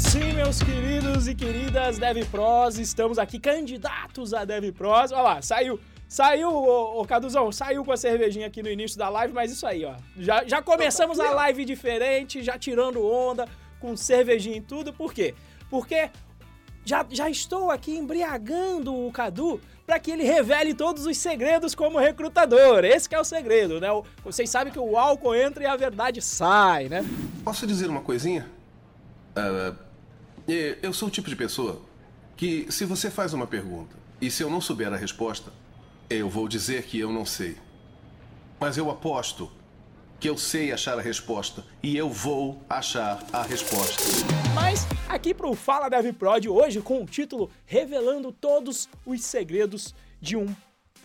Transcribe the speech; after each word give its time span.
sim, 0.00 0.32
meus 0.32 0.62
queridos 0.62 1.28
e 1.28 1.34
queridas 1.34 1.98
DevPros, 1.98 2.78
estamos 2.78 3.18
aqui 3.18 3.38
candidatos 3.38 4.32
a 4.32 4.44
DevPros. 4.44 5.12
Olha 5.12 5.20
lá, 5.20 5.42
saiu, 5.42 5.78
saiu, 6.08 6.50
ô, 6.50 7.00
ô 7.00 7.04
Caduzão, 7.04 7.52
saiu 7.52 7.84
com 7.84 7.92
a 7.92 7.96
cervejinha 7.96 8.46
aqui 8.46 8.62
no 8.62 8.70
início 8.70 8.98
da 8.98 9.08
live, 9.08 9.34
mas 9.34 9.52
isso 9.52 9.66
aí, 9.66 9.84
ó. 9.84 9.94
Já, 10.16 10.44
já 10.44 10.62
começamos 10.62 11.20
a 11.20 11.30
live 11.30 11.64
diferente, 11.64 12.42
já 12.42 12.58
tirando 12.58 13.04
onda, 13.04 13.46
com 13.78 13.96
cervejinha 13.96 14.56
e 14.56 14.60
tudo, 14.60 14.92
por 14.92 15.12
quê? 15.12 15.34
Porque 15.68 16.10
já, 16.84 17.04
já 17.10 17.28
estou 17.28 17.70
aqui 17.70 17.94
embriagando 17.96 18.94
o 18.94 19.12
Cadu 19.12 19.60
para 19.86 19.98
que 19.98 20.10
ele 20.10 20.24
revele 20.24 20.72
todos 20.72 21.04
os 21.04 21.16
segredos 21.18 21.74
como 21.74 21.98
recrutador. 21.98 22.84
Esse 22.84 23.14
é 23.14 23.20
o 23.20 23.24
segredo, 23.24 23.80
né? 23.80 23.88
Vocês 24.24 24.48
sabem 24.48 24.72
que 24.72 24.78
o 24.78 24.96
álcool 24.96 25.34
entra 25.34 25.62
e 25.64 25.66
a 25.66 25.76
verdade 25.76 26.22
sai, 26.22 26.88
né? 26.88 27.04
Posso 27.44 27.66
dizer 27.66 27.88
uma 27.88 28.00
coisinha? 28.00 28.48
É, 29.36 29.72
eu 30.52 30.92
sou 30.92 31.08
o 31.08 31.10
tipo 31.10 31.28
de 31.28 31.36
pessoa 31.36 31.80
que, 32.36 32.66
se 32.70 32.84
você 32.84 33.10
faz 33.10 33.32
uma 33.32 33.46
pergunta 33.46 33.96
e 34.20 34.30
se 34.30 34.42
eu 34.42 34.50
não 34.50 34.60
souber 34.60 34.92
a 34.92 34.96
resposta, 34.96 35.52
eu 36.08 36.28
vou 36.28 36.48
dizer 36.48 36.84
que 36.84 36.98
eu 36.98 37.12
não 37.12 37.24
sei. 37.24 37.56
Mas 38.58 38.76
eu 38.76 38.90
aposto 38.90 39.50
que 40.18 40.28
eu 40.28 40.36
sei 40.36 40.70
achar 40.70 40.98
a 40.98 41.02
resposta 41.02 41.64
e 41.82 41.96
eu 41.96 42.10
vou 42.10 42.62
achar 42.68 43.24
a 43.32 43.42
resposta. 43.42 44.02
Mas 44.54 44.86
aqui 45.08 45.32
pro 45.32 45.54
Fala 45.54 45.88
Dev 45.88 46.12
Pro 46.12 46.38
de 46.38 46.48
hoje, 46.48 46.80
com 46.82 47.02
o 47.02 47.06
título 47.06 47.50
Revelando 47.64 48.30
Todos 48.30 48.88
os 49.06 49.24
Segredos 49.24 49.94
de 50.20 50.36
um, 50.36 50.54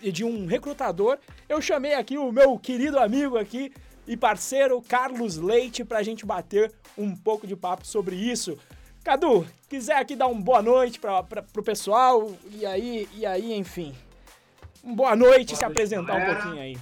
de 0.01 0.25
um 0.25 0.45
Recrutador, 0.45 1.17
eu 1.47 1.61
chamei 1.61 1.93
aqui 1.93 2.17
o 2.17 2.31
meu 2.31 2.59
querido 2.59 2.99
amigo 2.99 3.37
aqui 3.37 3.71
e 4.07 4.17
parceiro 4.17 4.81
Carlos 4.81 5.37
Leite 5.37 5.85
pra 5.85 6.03
gente 6.03 6.25
bater 6.25 6.73
um 6.97 7.15
pouco 7.15 7.47
de 7.47 7.55
papo 7.55 7.87
sobre 7.87 8.15
isso. 8.15 8.57
Cadu, 9.05 9.45
quiser 9.69 9.97
aqui 9.97 10.15
dar 10.15 10.25
uma 10.25 10.41
boa 10.41 10.63
noite 10.63 10.99
pra, 10.99 11.21
pra, 11.21 11.43
pro 11.43 11.61
pessoal 11.61 12.35
e 12.49 12.65
aí, 12.65 13.07
e 13.13 13.23
aí, 13.23 13.53
enfim. 13.53 13.95
Um 14.83 14.95
boa 14.95 15.15
noite, 15.15 15.49
Boa 15.49 15.57
se 15.57 15.63
noite, 15.63 15.65
apresentar 15.65 16.01
um 16.15 16.17
galera. 16.17 16.41
pouquinho 16.41 16.61
aí. 16.63 16.77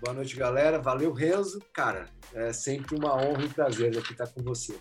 Boa 0.00 0.12
noite, 0.12 0.34
galera. 0.34 0.80
Valeu, 0.80 1.12
Renzo. 1.12 1.62
Cara, 1.72 2.08
é 2.34 2.52
sempre 2.52 2.96
uma 2.96 3.14
honra 3.14 3.44
e 3.44 3.48
prazer 3.48 3.96
aqui 3.96 4.10
estar 4.10 4.26
com 4.26 4.42
você. 4.42 4.76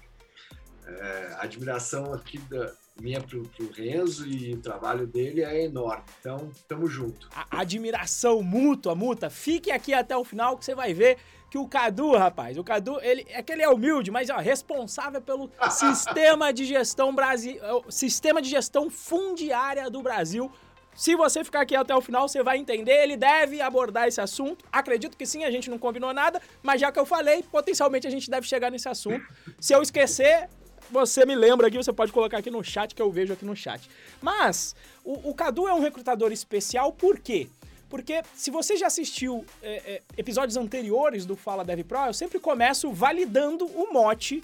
É, 0.88 1.36
a 1.38 1.44
admiração 1.44 2.12
aqui 2.16 2.40
da 2.40 2.74
minha 3.00 3.22
pro, 3.22 3.44
pro 3.44 3.72
Renzo 3.72 4.28
e 4.28 4.56
o 4.56 4.58
trabalho 4.60 5.06
dele 5.06 5.44
é 5.44 5.66
enorme. 5.66 6.04
Então, 6.20 6.50
tamo 6.68 6.88
junto. 6.88 7.30
a 7.36 7.62
admiração 7.62 8.42
mútua, 8.42 8.96
mútua. 8.96 9.30
Fique 9.30 9.72
aqui 9.72 9.94
até 9.94 10.18
o 10.18 10.24
final 10.24 10.58
que 10.58 10.66
você 10.66 10.74
vai 10.74 10.96
ver 10.96 11.20
que 11.52 11.58
o 11.58 11.68
Cadu, 11.68 12.16
rapaz, 12.16 12.58
o 12.58 12.64
Cadu, 12.64 12.98
ele 13.02 13.28
é 13.30 13.44
que 13.44 13.52
ele 13.52 13.62
é 13.62 13.68
humilde, 13.68 14.10
mas 14.10 14.30
ó, 14.30 14.38
responsável 14.38 15.22
pelo 15.22 15.52
sistema 15.70 16.54
de 16.54 16.64
gestão 16.64 17.14
Brasil, 17.14 17.60
sistema 17.90 18.42
de 18.42 18.50
gestão 18.50 18.90
fundiária 18.90 19.90
do 19.90 20.02
Brasil. 20.02 20.50
Se 20.96 21.14
você 21.14 21.44
ficar 21.44 21.62
aqui 21.62 21.76
até 21.76 21.94
o 21.94 22.00
final, 22.00 22.30
você 22.30 22.42
vai 22.42 22.58
entender. 22.58 23.04
Ele 23.04 23.18
deve 23.18 23.62
abordar 23.62 24.08
esse 24.08 24.22
assunto. 24.22 24.64
Acredito 24.72 25.18
que 25.18 25.26
sim, 25.26 25.44
a 25.44 25.52
gente 25.52 25.70
não 25.70 25.78
combinou 25.78 26.14
nada, 26.14 26.42
mas 26.64 26.80
já 26.80 26.90
que 26.90 27.00
eu 27.00 27.06
falei, 27.06 27.44
potencialmente 27.44 28.08
a 28.08 28.10
gente 28.10 28.30
deve 28.30 28.48
chegar 28.48 28.72
nesse 28.72 28.88
assunto. 28.88 29.22
Se 29.60 29.74
eu 29.74 29.82
esquecer, 29.82 30.50
você 30.90 31.26
me 31.26 31.36
lembra 31.36 31.68
aqui, 31.68 31.76
você 31.76 31.92
pode 31.92 32.14
colocar 32.14 32.38
aqui 32.38 32.50
no 32.50 32.64
chat, 32.64 32.96
que 32.96 33.02
eu 33.02 33.12
vejo 33.12 33.34
aqui 33.34 33.44
no 33.44 33.58
chat. 33.58 33.90
Mas, 34.22 34.74
o, 35.04 35.32
o 35.32 35.34
Cadu 35.34 35.68
é 35.68 35.74
um 35.74 35.82
recrutador 35.82 36.32
especial, 36.32 36.94
por 36.94 37.20
quê? 37.20 37.50
Porque 37.92 38.24
se 38.34 38.50
você 38.50 38.78
já 38.78 38.88
assistiu 38.88 39.46
é, 39.62 39.74
é, 39.86 40.02
episódios 40.18 40.56
anteriores 40.56 41.26
do 41.26 41.36
Fala 41.36 41.66
Dev 41.66 41.84
Pro, 41.84 42.06
eu 42.06 42.14
sempre 42.14 42.40
começo 42.40 42.90
validando 42.94 43.66
o 43.66 43.92
mote 43.92 44.42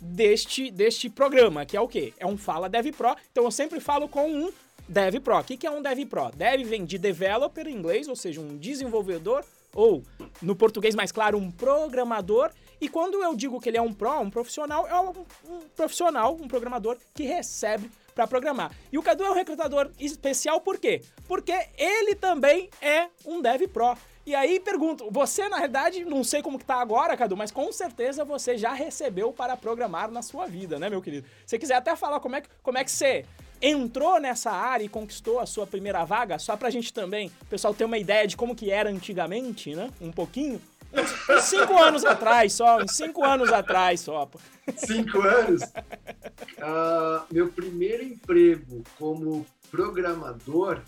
deste, 0.00 0.70
deste 0.70 1.10
programa, 1.10 1.66
que 1.66 1.76
é 1.76 1.80
o 1.80 1.88
quê? 1.88 2.14
É 2.16 2.24
um 2.24 2.38
Fala 2.38 2.68
Dev 2.68 2.94
Pro. 2.96 3.16
Então 3.32 3.42
eu 3.42 3.50
sempre 3.50 3.80
falo 3.80 4.08
com 4.08 4.30
um 4.30 4.52
Dev 4.88 5.16
Pro. 5.16 5.38
O 5.38 5.42
que, 5.42 5.66
é 5.66 5.70
um 5.70 5.82
Dev 5.82 6.06
Pro? 6.06 6.30
Dev 6.30 6.64
vem 6.64 6.84
de 6.84 6.96
developer 6.96 7.66
em 7.66 7.74
inglês, 7.74 8.06
ou 8.06 8.14
seja, 8.14 8.40
um 8.40 8.56
desenvolvedor, 8.56 9.44
ou 9.74 10.04
no 10.40 10.54
português 10.54 10.94
mais 10.94 11.10
claro, 11.10 11.36
um 11.36 11.50
programador. 11.50 12.52
E 12.80 12.88
quando 12.88 13.20
eu 13.20 13.34
digo 13.34 13.60
que 13.60 13.68
ele 13.68 13.78
é 13.78 13.82
um 13.82 13.92
pro, 13.92 14.20
um 14.20 14.30
profissional, 14.30 14.86
é 14.86 14.98
um, 15.00 15.10
um 15.48 15.60
profissional, 15.74 16.38
um 16.40 16.46
programador 16.46 16.96
que 17.12 17.24
recebe 17.24 17.90
para 18.14 18.26
programar. 18.26 18.72
E 18.92 18.98
o 18.98 19.02
Cadu 19.02 19.24
é 19.24 19.30
um 19.30 19.34
recrutador 19.34 19.90
especial 19.98 20.60
por 20.60 20.78
quê? 20.78 21.02
Porque 21.26 21.54
ele 21.76 22.14
também 22.14 22.70
é 22.80 23.08
um 23.24 23.40
Dev 23.40 23.62
Pro. 23.68 23.96
E 24.26 24.34
aí 24.34 24.60
pergunto, 24.60 25.10
você 25.10 25.48
na 25.48 25.56
realidade, 25.56 26.04
não 26.04 26.22
sei 26.22 26.42
como 26.42 26.58
que 26.58 26.64
tá 26.64 26.76
agora, 26.76 27.16
Cadu, 27.16 27.36
mas 27.36 27.50
com 27.50 27.72
certeza 27.72 28.24
você 28.24 28.56
já 28.56 28.72
recebeu 28.72 29.32
para 29.32 29.56
programar 29.56 30.10
na 30.10 30.22
sua 30.22 30.46
vida, 30.46 30.78
né, 30.78 30.90
meu 30.90 31.00
querido? 31.00 31.26
Se 31.46 31.50
você 31.50 31.58
quiser 31.58 31.74
até 31.74 31.96
falar 31.96 32.20
como 32.20 32.36
é 32.36 32.40
que, 32.42 32.48
como 32.62 32.78
é 32.78 32.84
que 32.84 32.90
você 32.90 33.24
entrou 33.62 34.20
nessa 34.20 34.50
área 34.50 34.84
e 34.84 34.88
conquistou 34.88 35.40
a 35.40 35.46
sua 35.46 35.66
primeira 35.66 36.04
vaga, 36.04 36.38
só 36.38 36.56
pra 36.56 36.70
gente 36.70 36.92
também, 36.92 37.30
pessoal 37.48 37.74
ter 37.74 37.84
uma 37.84 37.98
ideia 37.98 38.26
de 38.26 38.36
como 38.36 38.54
que 38.54 38.70
era 38.70 38.88
antigamente, 38.90 39.74
né? 39.74 39.90
Um 40.00 40.10
pouquinho. 40.10 40.60
Uns, 40.92 41.28
uns 41.28 41.44
cinco 41.44 41.76
anos 41.76 42.04
atrás 42.04 42.52
só, 42.52 42.78
uns 42.78 42.92
cinco 42.92 43.24
anos 43.24 43.52
atrás 43.52 44.00
só. 44.00 44.26
pô. 44.26 44.38
Cinco 44.76 45.20
anos. 45.20 45.62
Ah, 46.58 47.26
meu 47.30 47.50
primeiro 47.50 48.02
emprego 48.02 48.82
como 48.98 49.46
programador 49.70 50.82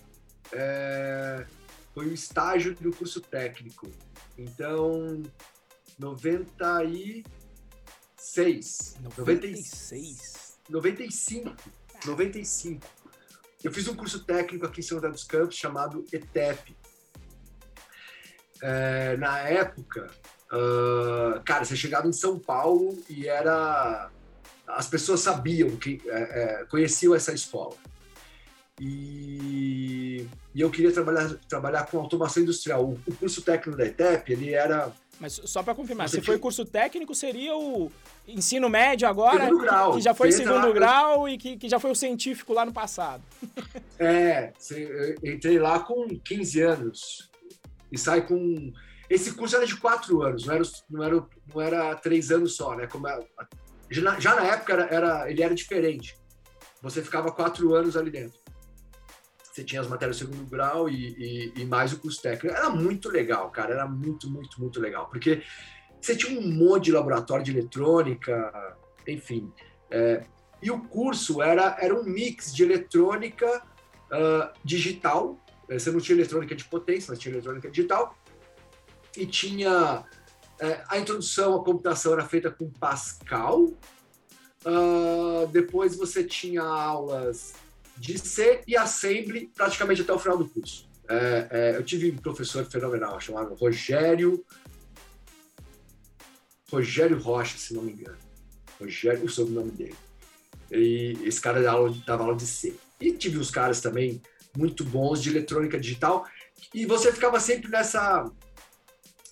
é, 0.52 1.46
foi 1.94 2.08
o 2.08 2.12
estágio 2.12 2.74
do 2.74 2.92
curso 2.92 3.20
técnico. 3.20 3.88
Então, 4.36 5.22
96. 5.98 8.96
96. 9.00 10.58
95. 10.68 11.56
95. 12.04 12.86
Eu 13.62 13.72
fiz 13.72 13.86
um 13.88 13.94
curso 13.94 14.24
técnico 14.24 14.66
aqui 14.66 14.80
em 14.80 14.82
São 14.82 14.98
José 14.98 15.08
dos 15.10 15.24
Campos 15.24 15.56
chamado 15.56 16.04
ETEP. 16.12 16.76
É, 18.60 19.16
na 19.16 19.38
época, 19.40 20.10
ah, 20.52 21.40
cara, 21.44 21.64
você 21.64 21.74
chegava 21.74 22.06
em 22.06 22.12
São 22.12 22.38
Paulo 22.38 23.02
e 23.08 23.26
era. 23.26 24.10
As 24.66 24.86
pessoas 24.88 25.20
sabiam 25.20 25.76
que 25.76 26.00
é, 26.06 26.60
é, 26.60 26.64
conheciam 26.66 27.14
essa 27.14 27.32
escola. 27.32 27.74
E, 28.80 30.26
e 30.54 30.60
eu 30.60 30.70
queria 30.70 30.90
trabalhar, 30.92 31.34
trabalhar 31.48 31.86
com 31.86 31.98
automação 31.98 32.42
industrial. 32.42 32.84
O, 32.84 33.00
o 33.06 33.14
curso 33.14 33.42
técnico 33.42 33.76
da 33.78 33.86
ETEP, 33.86 34.32
ele 34.32 34.52
era 34.54 34.90
Mas 35.20 35.40
só 35.44 35.62
pra 35.62 35.74
confirmar, 35.74 36.08
se 36.08 36.20
foi 36.20 36.38
curso 36.38 36.64
técnico, 36.64 37.14
seria 37.14 37.54
o 37.54 37.92
ensino 38.26 38.68
médio 38.68 39.06
agora, 39.06 39.44
Segundo 39.44 39.62
grau. 39.62 39.92
que 39.94 40.00
já 40.00 40.14
foi 40.14 40.32
segundo 40.32 40.66
lá- 40.68 40.72
grau 40.72 41.28
e 41.28 41.36
que, 41.38 41.56
que 41.56 41.68
já 41.68 41.78
foi 41.78 41.90
o 41.90 41.94
científico 41.94 42.52
lá 42.52 42.64
no 42.64 42.72
passado. 42.72 43.22
É, 44.04 44.52
entrei 45.22 45.60
lá 45.60 45.78
com 45.78 46.08
15 46.08 46.60
anos 46.60 47.30
e 47.92 47.96
sai 47.96 48.26
com. 48.26 48.72
Esse 49.08 49.32
curso 49.32 49.54
era 49.54 49.64
de 49.64 49.76
quatro 49.76 50.22
anos, 50.22 50.44
não 50.44 50.54
era, 50.54 50.64
não 50.90 51.04
era, 51.04 51.26
não 51.54 51.60
era 51.62 51.94
três 51.94 52.32
anos 52.32 52.56
só, 52.56 52.74
né? 52.74 52.88
Como 52.88 53.06
é- 53.06 53.20
já, 53.92 54.34
na, 54.34 54.46
época 54.46 54.72
era, 54.72 54.84
era- 54.94 55.30
ele 55.30 55.42
era 55.42 55.54
diferente. 55.54 56.16
Você 56.80 57.02
ficava 57.02 57.30
quatro 57.32 57.74
anos 57.74 57.96
ali 57.96 58.10
dentro. 58.10 58.40
Você 59.44 59.62
tinha 59.62 59.80
as 59.82 59.86
matérias 59.88 60.18
do 60.18 60.26
segundo 60.26 60.48
grau 60.48 60.88
e, 60.88 60.94
e- 60.94 61.52
e 61.60 61.64
mais 61.64 61.92
o 61.92 61.98
curso 61.98 62.20
técnico. 62.22 62.56
Era 62.56 62.70
muito 62.70 63.08
legal, 63.10 63.50
cara. 63.50 63.74
Era 63.74 63.86
muito, 63.86 64.28
muito, 64.30 64.60
muito 64.60 64.80
legal. 64.80 65.08
Porque 65.08 65.42
você 66.00 66.16
tinha 66.16 66.38
um 66.38 66.50
monte 66.50 66.84
de 66.86 66.92
laboratório 66.92 67.44
de 67.44 67.50
eletrônica, 67.50 68.76
enfim. 69.06 69.52
É, 69.90 70.24
e 70.62 70.70
o 70.70 70.80
curso 70.84 71.42
era, 71.42 71.76
era 71.80 71.94
um 71.94 72.02
mix 72.04 72.54
de 72.54 72.62
eletrônica 72.62 73.62
ah, 74.10 74.52
digital. 74.64 75.38
Eh, 75.68 75.78
Você 75.78 75.90
não 75.90 76.00
tinha 76.00 76.16
eletrônica 76.16 76.54
de 76.54 76.64
potência, 76.64 77.10
mas 77.10 77.18
tinha 77.18 77.34
eletrônica 77.34 77.70
digital. 77.70 78.16
E 79.16 79.26
tinha 79.26 80.04
eh, 80.60 80.84
a 80.88 80.98
introdução 80.98 81.54
à 81.54 81.64
computação 81.64 82.12
era 82.12 82.24
feita 82.24 82.50
com 82.50 82.70
Pascal. 82.70 83.72
Ah, 84.64 85.46
depois 85.50 85.96
você 85.96 86.24
tinha 86.24 86.62
aulas 86.62 87.54
de 87.96 88.18
C 88.18 88.62
e 88.66 88.76
Assembly 88.76 89.50
praticamente 89.54 90.02
até 90.02 90.12
o 90.12 90.18
final 90.18 90.38
do 90.38 90.48
curso. 90.48 90.88
Eh, 91.08 91.48
eh, 91.50 91.76
eu 91.76 91.82
tive 91.82 92.10
um 92.10 92.16
professor 92.16 92.64
fenomenal 92.64 93.20
chamado 93.20 93.54
Rogério 93.54 94.44
Rogério 96.72 97.18
Rocha, 97.18 97.58
se 97.58 97.74
não 97.74 97.82
me 97.82 97.92
engano. 97.92 98.16
Rogério, 98.80 99.24
o 99.24 99.28
sobrenome 99.28 99.70
dele. 99.72 99.96
E 100.70 101.18
esse 101.24 101.38
cara 101.38 101.60
dava 101.62 101.76
aula, 101.76 101.94
dava 102.06 102.22
aula 102.22 102.34
de 102.34 102.46
C. 102.46 102.74
E 102.98 103.12
tive 103.12 103.36
os 103.36 103.50
caras 103.50 103.82
também 103.82 104.22
muito 104.56 104.82
bons 104.82 105.22
de 105.22 105.28
eletrônica 105.28 105.78
digital. 105.78 106.26
E 106.72 106.86
você 106.86 107.12
ficava 107.12 107.38
sempre 107.38 107.70
nessa, 107.70 108.24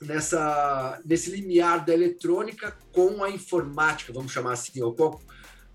nessa, 0.01 1.01
nesse 1.05 1.31
limiar 1.31 1.85
da 1.85 1.93
eletrônica 1.93 2.77
com 2.93 3.23
a 3.23 3.31
informática, 3.31 4.13
vamos 4.13 4.33
chamar 4.33 4.53
assim. 4.53 4.83
Ou 4.83 4.95
com, 4.95 5.21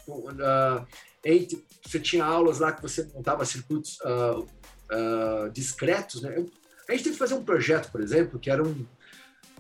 com, 0.06 0.28
ah, 0.42 0.86
entre, 1.24 1.64
você 1.86 2.00
tinha 2.00 2.24
aulas 2.24 2.60
lá 2.60 2.72
que 2.72 2.82
você 2.82 3.04
montava 3.14 3.46
circuitos 3.46 4.00
ah, 4.04 4.44
ah, 4.90 5.50
discretos. 5.54 6.22
Né? 6.22 6.46
A 6.88 6.92
gente 6.92 7.04
teve 7.04 7.12
que 7.12 7.20
fazer 7.20 7.36
um 7.36 7.44
projeto, 7.44 7.92
por 7.92 8.02
exemplo, 8.02 8.40
que 8.40 8.50
era 8.50 8.64
um, 8.64 8.86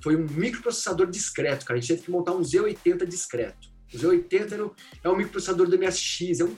foi 0.01 0.15
um 0.15 0.25
microprocessador 0.27 1.07
discreto, 1.07 1.65
cara. 1.65 1.77
A 1.77 1.81
gente 1.81 1.89
teve 1.89 2.03
que 2.03 2.11
montar 2.11 2.33
um 2.33 2.41
Z80 2.41 3.05
discreto. 3.05 3.69
O 3.93 3.97
Z80 3.97 4.51
era, 4.51 4.71
é 5.03 5.09
um 5.09 5.15
microprocessador 5.15 5.67
do 5.67 5.77
MSX, 5.77 6.39
é 6.39 6.43
um... 6.43 6.55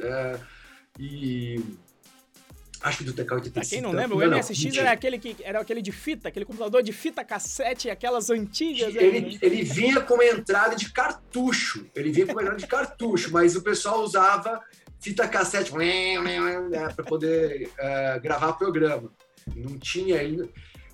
É, 0.00 0.40
e 0.98 1.60
Acho 2.80 2.98
que 2.98 3.04
do 3.04 3.12
TK-85. 3.12 3.52
Pra 3.52 3.64
quem 3.64 3.80
não 3.80 3.92
lembra, 3.92 4.16
o 4.16 4.20
MSX 4.20 4.74
não, 4.74 4.80
era, 4.80 4.92
aquele 4.92 5.18
que, 5.18 5.36
era 5.42 5.60
aquele 5.60 5.82
de 5.82 5.90
fita, 5.90 6.28
aquele 6.28 6.44
computador 6.44 6.82
de 6.82 6.92
fita 6.92 7.24
cassete, 7.24 7.90
aquelas 7.90 8.30
antigas. 8.30 8.94
Ele, 8.94 9.20
né? 9.20 9.38
ele 9.42 9.62
vinha 9.62 10.00
com 10.00 10.14
uma 10.14 10.24
entrada 10.24 10.76
de 10.76 10.92
cartucho. 10.92 11.86
Ele 11.94 12.12
vinha 12.12 12.26
com 12.26 12.32
uma 12.32 12.42
entrada 12.42 12.60
de 12.60 12.66
cartucho, 12.66 13.32
mas 13.32 13.56
o 13.56 13.62
pessoal 13.62 14.02
usava 14.02 14.60
fita 15.00 15.26
cassete 15.26 15.72
né, 15.76 16.88
para 16.94 17.04
poder 17.04 17.68
uh, 17.68 18.20
gravar 18.20 18.52
programa. 18.52 19.10
Não 19.56 19.78
tinha. 19.78 20.22
Ele, 20.22 20.48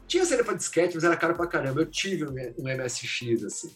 tinha 0.06 0.24
saída 0.24 0.44
para 0.44 0.54
disquete, 0.54 0.94
mas 0.94 1.04
era 1.04 1.16
caro 1.16 1.34
pra 1.34 1.46
caramba. 1.46 1.80
Eu 1.80 1.86
tive 1.86 2.24
um, 2.24 2.34
um 2.58 2.64
MSX, 2.64 3.44
assim. 3.44 3.74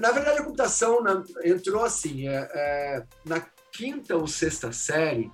Na 0.00 0.12
verdade, 0.12 0.40
a 0.40 0.44
computação 0.44 1.02
na, 1.02 1.22
entrou 1.44 1.84
assim. 1.84 2.28
É, 2.28 2.50
é, 2.54 3.02
na 3.24 3.40
quinta 3.72 4.16
ou 4.16 4.26
sexta 4.26 4.72
série, 4.72 5.30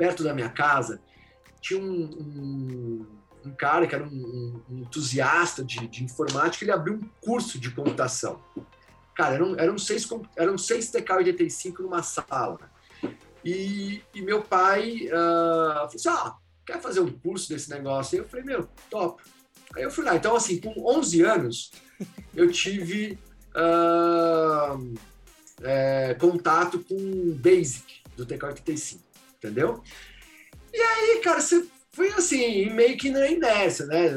perto 0.00 0.24
da 0.24 0.32
minha 0.32 0.48
casa, 0.48 0.98
tinha 1.60 1.78
um, 1.78 2.04
um, 2.04 3.06
um 3.44 3.54
cara 3.54 3.86
que 3.86 3.94
era 3.94 4.02
um, 4.02 4.62
um 4.70 4.78
entusiasta 4.78 5.62
de, 5.62 5.86
de, 5.88 6.02
informática, 6.02 6.64
ele 6.64 6.72
abriu 6.72 6.94
um 6.94 7.06
curso 7.20 7.60
de 7.60 7.70
computação. 7.70 8.42
Cara, 9.14 9.34
eram, 9.34 9.58
eram, 9.58 9.76
seis, 9.76 10.08
eram 10.38 10.56
seis 10.56 10.90
TK-85 10.90 11.80
numa 11.80 12.02
sala. 12.02 12.58
E, 13.44 14.02
e 14.14 14.22
meu 14.22 14.40
pai 14.40 15.08
uh, 15.08 15.74
falou 15.74 15.94
assim, 15.94 16.08
ah, 16.08 16.34
quer 16.64 16.80
fazer 16.80 17.00
um 17.00 17.12
curso 17.12 17.50
desse 17.50 17.68
negócio? 17.68 18.16
E 18.16 18.18
eu 18.20 18.24
falei, 18.26 18.46
meu, 18.46 18.70
top. 18.88 19.22
Aí 19.76 19.82
eu 19.82 19.90
fui 19.90 20.02
lá. 20.02 20.16
Então, 20.16 20.34
assim, 20.34 20.58
com 20.58 20.72
11 20.96 21.22
anos, 21.22 21.72
eu 22.34 22.50
tive 22.50 23.18
uh, 23.54 24.94
é, 25.62 26.14
contato 26.14 26.82
com 26.88 27.34
Basic 27.34 28.00
do 28.16 28.24
TK-85 28.24 29.09
entendeu? 29.42 29.82
E 30.72 30.80
aí, 30.80 31.20
cara, 31.22 31.40
você 31.40 31.66
foi 31.92 32.08
assim, 32.10 32.70
meio 32.70 32.96
que 32.96 33.10
na 33.10 33.26
inércia, 33.28 33.86
né? 33.86 34.10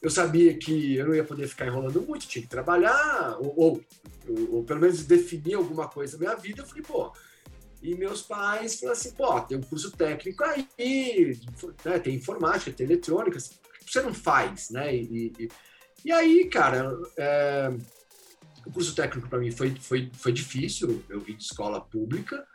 Eu 0.00 0.10
sabia 0.10 0.56
que 0.56 0.96
eu 0.96 1.06
não 1.06 1.14
ia 1.14 1.24
poder 1.24 1.48
ficar 1.48 1.66
enrolando 1.66 2.02
muito, 2.02 2.28
tinha 2.28 2.42
que 2.42 2.48
trabalhar, 2.48 3.36
ou, 3.40 3.54
ou, 3.58 3.84
ou 4.50 4.62
pelo 4.62 4.80
menos 4.80 5.04
definir 5.04 5.54
alguma 5.54 5.88
coisa 5.88 6.16
na 6.16 6.24
minha 6.24 6.36
vida. 6.36 6.62
Eu 6.62 6.66
falei, 6.66 6.82
pô, 6.82 7.12
e 7.82 7.94
meus 7.94 8.22
pais 8.22 8.78
falaram 8.78 8.98
assim, 8.98 9.10
pô, 9.12 9.40
tem 9.40 9.58
um 9.58 9.62
curso 9.62 9.90
técnico 9.90 10.44
aí, 10.44 10.68
né, 11.84 11.98
tem 11.98 12.14
informática, 12.14 12.70
tem 12.70 12.86
eletrônica, 12.86 13.38
você 13.38 14.02
não 14.02 14.14
faz, 14.14 14.70
né? 14.70 14.94
E, 14.94 15.32
e, 15.38 15.48
e 16.04 16.12
aí, 16.12 16.44
cara, 16.48 16.96
é, 17.16 17.72
o 18.64 18.70
curso 18.70 18.94
técnico 18.94 19.28
para 19.28 19.38
mim 19.38 19.50
foi, 19.50 19.74
foi, 19.80 20.10
foi 20.12 20.32
difícil, 20.32 21.02
eu 21.08 21.20
vim 21.20 21.36
de 21.36 21.42
escola 21.42 21.80
pública, 21.80 22.46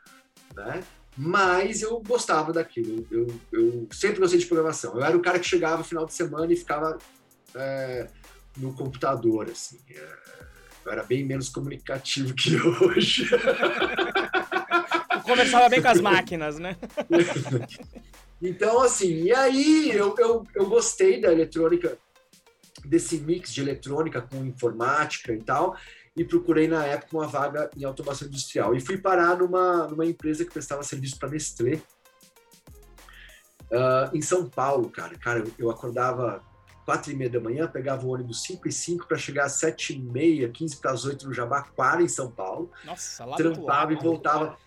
né? 0.56 0.84
Mas 1.18 1.82
eu 1.82 2.02
gostava 2.02 2.54
daquilo. 2.54 3.06
Eu, 3.12 3.28
eu, 3.52 3.88
sempre 3.92 4.20
gostei 4.20 4.40
de 4.40 4.46
programação. 4.46 4.96
Eu 4.96 5.04
era 5.04 5.16
o 5.16 5.22
cara 5.22 5.40
que 5.40 5.48
chegava 5.48 5.78
no 5.78 5.84
final 5.84 6.06
de 6.06 6.14
semana 6.14 6.52
e 6.52 6.56
ficava 6.56 6.98
é, 7.54 8.08
no 8.58 8.74
computador, 8.74 9.50
assim. 9.50 9.80
É, 9.90 10.18
eu 10.86 10.92
era 10.92 11.04
bem 11.04 11.26
menos 11.26 11.50
comunicativo 11.50 12.34
que 12.36 12.56
hoje. 12.56 13.30
Conversava 15.24 15.70
bem 15.70 15.82
com 15.82 15.88
as 15.90 16.02
máquinas, 16.02 16.58
né? 16.58 16.78
então, 18.42 18.82
assim, 18.82 19.24
e 19.24 19.34
aí 19.34 19.92
eu, 19.92 20.16
eu, 20.18 20.48
eu 20.56 20.66
gostei 20.68 21.20
da 21.20 21.32
eletrônica, 21.32 21.98
desse 22.86 23.18
mix 23.18 23.54
de 23.54 23.62
eletrônica 23.62 24.22
com 24.22 24.46
informática 24.46 25.34
e 25.34 25.42
tal 25.42 25.78
e 26.16 26.26
procurei 26.26 26.68
na 26.68 26.86
época 26.86 27.18
uma 27.18 27.28
vaga 27.28 27.70
em 27.76 27.84
automação 27.84 28.28
industrial. 28.28 28.76
E 28.76 28.82
fui 28.82 28.98
parar 28.98 29.38
numa, 29.38 29.88
numa 29.88 30.06
empresa 30.06 30.44
que 30.44 30.52
prestava 30.52 30.84
serviço 30.84 31.18
para 31.18 31.30
Nestlé, 31.30 31.82
uh, 33.72 34.16
em 34.16 34.22
São 34.22 34.50
Paulo, 34.50 34.90
cara. 34.90 35.18
Cara, 35.18 35.44
eu 35.58 35.70
acordava 35.70 36.44
quatro 36.86 37.12
e 37.12 37.16
meia 37.16 37.30
da 37.30 37.40
manhã, 37.40 37.68
pegava 37.68 38.06
o 38.06 38.10
ônibus 38.10 38.44
5 38.44 38.68
e 38.68 38.72
5 38.72 39.08
para 39.08 39.18
chegar 39.18 39.46
às 39.46 39.54
sete 39.54 39.94
e 39.94 40.00
meia, 40.00 40.50
15 40.50 40.78
para 40.78 40.92
as 40.92 41.06
8 41.06 41.28
no 41.28 41.34
Jabaquara, 41.34 42.02
em 42.02 42.08
São 42.08 42.30
Paulo. 42.30 42.72
Nossa, 42.84 43.24
lá 43.24 43.38
Trampava 43.38 43.94
e 43.94 43.96
voltava 43.96 44.58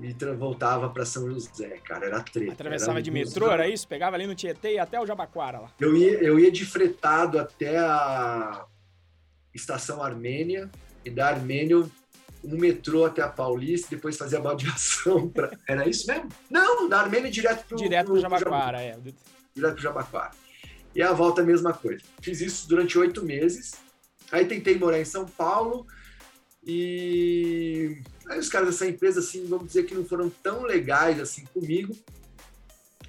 e 0.00 0.12
voltava 0.34 0.88
para 0.90 1.04
São 1.04 1.28
José, 1.28 1.78
cara, 1.84 2.06
era 2.06 2.22
treta. 2.22 2.52
Atravessava 2.52 2.92
era 2.92 3.02
de 3.02 3.10
metrô, 3.10 3.50
era 3.50 3.68
isso? 3.68 3.86
Pegava 3.86 4.14
ali 4.14 4.26
no 4.26 4.34
Tietê 4.34 4.74
e 4.74 4.78
até 4.78 5.00
o 5.00 5.06
Jabaquara 5.06 5.58
lá. 5.58 5.72
Eu 5.80 5.96
ia, 5.96 6.22
eu 6.22 6.38
ia 6.38 6.52
de 6.52 6.64
fretado 6.64 7.38
até 7.38 7.78
a 7.78 8.64
estação 9.52 10.00
Armênia, 10.00 10.70
e 11.08 11.10
da 11.10 11.28
Armênia 11.28 11.78
um 12.44 12.56
metrô 12.56 13.04
até 13.04 13.20
a 13.20 13.28
Paulista, 13.28 13.88
depois 13.90 14.16
fazer 14.16 14.36
a 14.36 14.40
baldeação. 14.40 15.28
Pra... 15.28 15.50
Era 15.66 15.88
isso 15.88 16.06
mesmo? 16.06 16.28
Não, 16.48 16.88
da 16.88 17.00
Armênia 17.00 17.30
direto 17.30 17.66
para 17.66 17.76
Direto 17.76 18.06
pro, 18.06 18.14
pro 18.14 18.22
Jabaquara, 18.22 18.80
é. 18.80 18.96
Direto 19.54 19.74
pro 19.74 19.82
Jabaquara. 19.82 20.30
E 20.94 21.02
a 21.02 21.12
volta 21.12 21.42
a 21.42 21.44
mesma 21.44 21.72
coisa. 21.72 22.02
Fiz 22.22 22.40
isso 22.40 22.68
durante 22.68 22.98
oito 22.98 23.24
meses. 23.24 23.72
Aí 24.30 24.44
tentei 24.44 24.78
morar 24.78 25.00
em 25.00 25.04
São 25.04 25.26
Paulo 25.26 25.86
e 26.64 28.00
aí 28.28 28.38
os 28.38 28.48
caras 28.48 28.68
dessa 28.68 28.86
empresa, 28.86 29.20
assim, 29.20 29.46
vamos 29.46 29.68
dizer 29.68 29.84
que 29.84 29.94
não 29.94 30.04
foram 30.04 30.28
tão 30.28 30.62
legais 30.62 31.20
assim 31.20 31.44
comigo. 31.46 31.96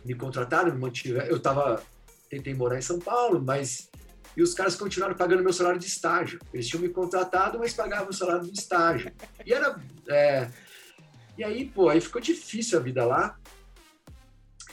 Me 0.06 0.16
contrataram, 0.16 0.72
me 0.74 0.80
mantiveram. 0.80 1.28
Eu 1.28 1.40
tava, 1.40 1.84
tentei 2.30 2.54
morar 2.54 2.78
em 2.78 2.82
São 2.82 3.00
Paulo, 3.00 3.42
mas 3.42 3.90
e 4.40 4.42
os 4.42 4.54
caras 4.54 4.78
continuaram 4.78 5.16
pagando 5.16 5.44
meu 5.44 5.52
salário 5.52 5.78
de 5.78 5.86
estágio. 5.86 6.40
Eles 6.54 6.66
tinham 6.66 6.82
me 6.82 6.88
contratado, 6.88 7.60
mas 7.60 7.74
pagavam 7.74 8.08
o 8.08 8.14
salário 8.14 8.50
de 8.50 8.58
estágio. 8.58 9.12
E 9.46 9.54
era. 9.54 9.78
É... 10.08 10.50
E 11.38 11.44
aí, 11.44 11.66
pô, 11.66 11.90
aí 11.90 12.00
ficou 12.00 12.22
difícil 12.22 12.80
a 12.80 12.82
vida 12.82 13.06
lá. 13.06 13.38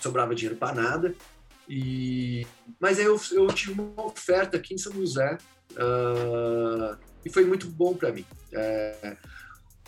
Sobrava 0.00 0.36
dinheiro 0.36 0.56
para 0.56 0.72
nada. 0.72 1.16
E... 1.68 2.46
Mas 2.78 3.00
aí 3.00 3.06
eu, 3.06 3.20
eu 3.32 3.48
tive 3.48 3.80
uma 3.80 4.06
oferta 4.06 4.56
aqui 4.56 4.72
em 4.72 4.78
São 4.78 4.92
José. 4.92 5.36
Uh... 5.72 6.96
E 7.24 7.28
foi 7.28 7.44
muito 7.44 7.66
bom 7.66 7.92
para 7.92 8.12
mim. 8.12 8.24
É... 8.52 9.16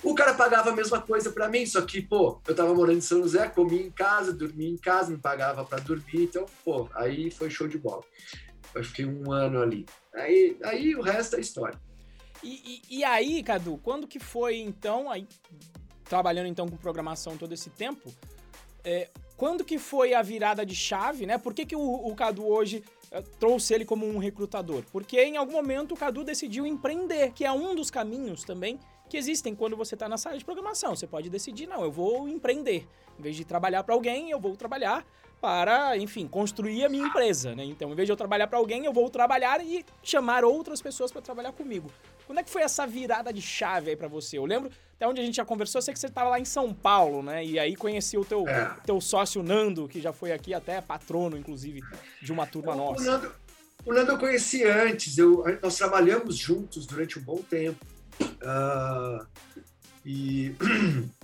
O 0.03 0.13
cara 0.13 0.35
pagava 0.35 0.71
a 0.71 0.75
mesma 0.75 1.01
coisa 1.01 1.31
para 1.31 1.49
mim, 1.49 1.65
só 1.67 1.83
que, 1.83 2.03
pô, 2.03 2.41
eu 2.49 2.55
tava 2.55 2.75
morando 2.75 2.99
em 2.99 3.01
São 3.01 3.23
José, 3.23 3.49
comia 3.49 3.83
em 3.83 3.91
casa, 3.93 4.33
dormia 4.33 4.69
em 4.71 4.77
casa, 4.77 5.13
me 5.13 5.19
pagava 5.19 5.65
para 5.65 5.79
dormir, 5.79 6.25
então, 6.25 6.47
pô, 6.65 6.89
aí 6.95 7.31
foi 7.31 7.49
show 7.49 7.67
de 7.69 7.79
bola. 7.79 8.03
Eu 8.75 8.85
fiquei 8.85 9.05
um 9.05 9.33
ano 9.33 9.61
ali. 9.61 9.87
Aí, 10.15 10.57
aí 10.65 10.95
o 10.95 11.03
resto 11.03 11.37
é 11.37 11.41
história. 11.41 11.79
E, 12.43 12.83
e, 12.91 12.99
e, 12.99 13.05
aí, 13.05 13.43
Cadu, 13.43 13.79
quando 13.83 14.07
que 14.07 14.19
foi 14.19 14.59
então, 14.59 15.11
aí, 15.11 15.27
trabalhando 16.05 16.47
então 16.47 16.69
com 16.69 16.77
programação 16.77 17.37
todo 17.37 17.53
esse 17.53 17.71
tempo, 17.71 18.13
é, 18.85 19.09
quando 19.37 19.65
que 19.65 19.79
foi 19.79 20.15
a 20.15 20.23
virada 20.23 20.65
de 20.65 20.75
chave, 20.75 21.27
né? 21.27 21.39
Por 21.39 21.53
que, 21.53 21.67
que 21.67 21.77
o, 21.77 21.81
o 21.81 22.15
Cadu 22.15 22.47
hoje 22.47 22.85
é, 23.11 23.21
trouxe 23.41 23.75
ele 23.75 23.85
como 23.85 24.07
um 24.07 24.19
recrutador? 24.19 24.83
Porque 24.93 25.21
em 25.21 25.37
algum 25.37 25.53
momento 25.53 25.93
o 25.93 25.97
Cadu 25.97 26.25
decidiu 26.25 26.67
empreender, 26.67 27.33
que 27.33 27.45
é 27.45 27.53
um 27.53 27.75
dos 27.75 27.91
caminhos 27.91 28.45
também 28.45 28.79
que 29.09 29.17
existem 29.17 29.55
quando 29.55 29.77
você 29.77 29.95
está 29.95 30.09
na 30.09 30.19
sala 30.19 30.37
de 30.37 30.45
programação. 30.45 30.95
Você 30.95 31.07
pode 31.07 31.31
decidir, 31.31 31.67
não, 31.67 31.83
eu 31.83 31.91
vou 31.91 32.29
empreender. 32.29 32.87
Em 33.19 33.23
vez 33.23 33.37
de 33.37 33.45
trabalhar 33.45 33.83
para 33.83 33.95
alguém, 33.95 34.31
eu 34.31 34.39
vou 34.39 34.55
trabalhar 34.55 35.05
para, 35.41 35.97
enfim, 35.97 36.27
construir 36.27 36.85
a 36.85 36.89
minha 36.89 37.07
empresa, 37.07 37.55
né? 37.55 37.65
Então, 37.65 37.91
em 37.91 37.95
vez 37.95 38.07
de 38.07 38.13
eu 38.13 38.17
trabalhar 38.17 38.47
para 38.47 38.59
alguém, 38.59 38.85
eu 38.85 38.93
vou 38.93 39.09
trabalhar 39.09 39.65
e 39.65 39.85
chamar 40.03 40.45
outras 40.45 40.83
pessoas 40.83 41.13
para 41.13 41.23
trabalhar 41.23 41.53
comigo. 41.53 41.91
Quando 42.27 42.41
é 42.41 42.43
que 42.43 42.51
foi 42.51 42.63
essa 42.63 42.87
virada 42.87 43.33
de 43.33 43.41
chave 43.41 43.91
aí 43.91 43.97
para 43.97 44.09
você? 44.09 44.37
Eu 44.37 44.45
lembro 44.45 44.71
até 44.97 45.07
onde 45.07 45.21
a 45.21 45.25
gente 45.25 45.37
já 45.37 45.45
conversou, 45.45 45.79
eu 45.79 45.83
sei 45.83 45.95
que 45.95 46.01
você 46.01 46.09
estava 46.09 46.29
lá 46.31 46.41
em 46.41 46.45
São 46.45 46.75
Paulo, 46.75 47.23
né? 47.23 47.45
E 47.45 47.59
aí 47.59 47.77
conheci 47.77 48.19
o 48.19 48.25
teu, 48.25 48.47
é. 48.49 48.77
teu 48.85 49.01
sócio 49.01 49.43
Nando, 49.43 49.89
que 49.89 50.01
já 50.01 50.13
foi 50.13 50.33
aqui 50.33 50.53
até 50.53 50.81
patrono, 50.81 51.39
inclusive, 51.39 51.81
de 52.21 52.33
uma 52.33 52.47
turma 52.47 52.75
nossa. 52.75 53.01
O 53.01 53.05
Nando, 53.05 53.33
o 53.87 53.93
Nando 53.95 54.13
eu 54.13 54.19
conheci 54.19 54.65
antes, 54.65 55.17
eu, 55.17 55.45
nós 55.63 55.77
trabalhamos 55.77 56.37
juntos 56.37 56.85
durante 56.85 57.19
um 57.19 57.23
bom 57.23 57.39
tempo. 57.49 57.87
Uh, 58.21 59.25
e 60.05 60.55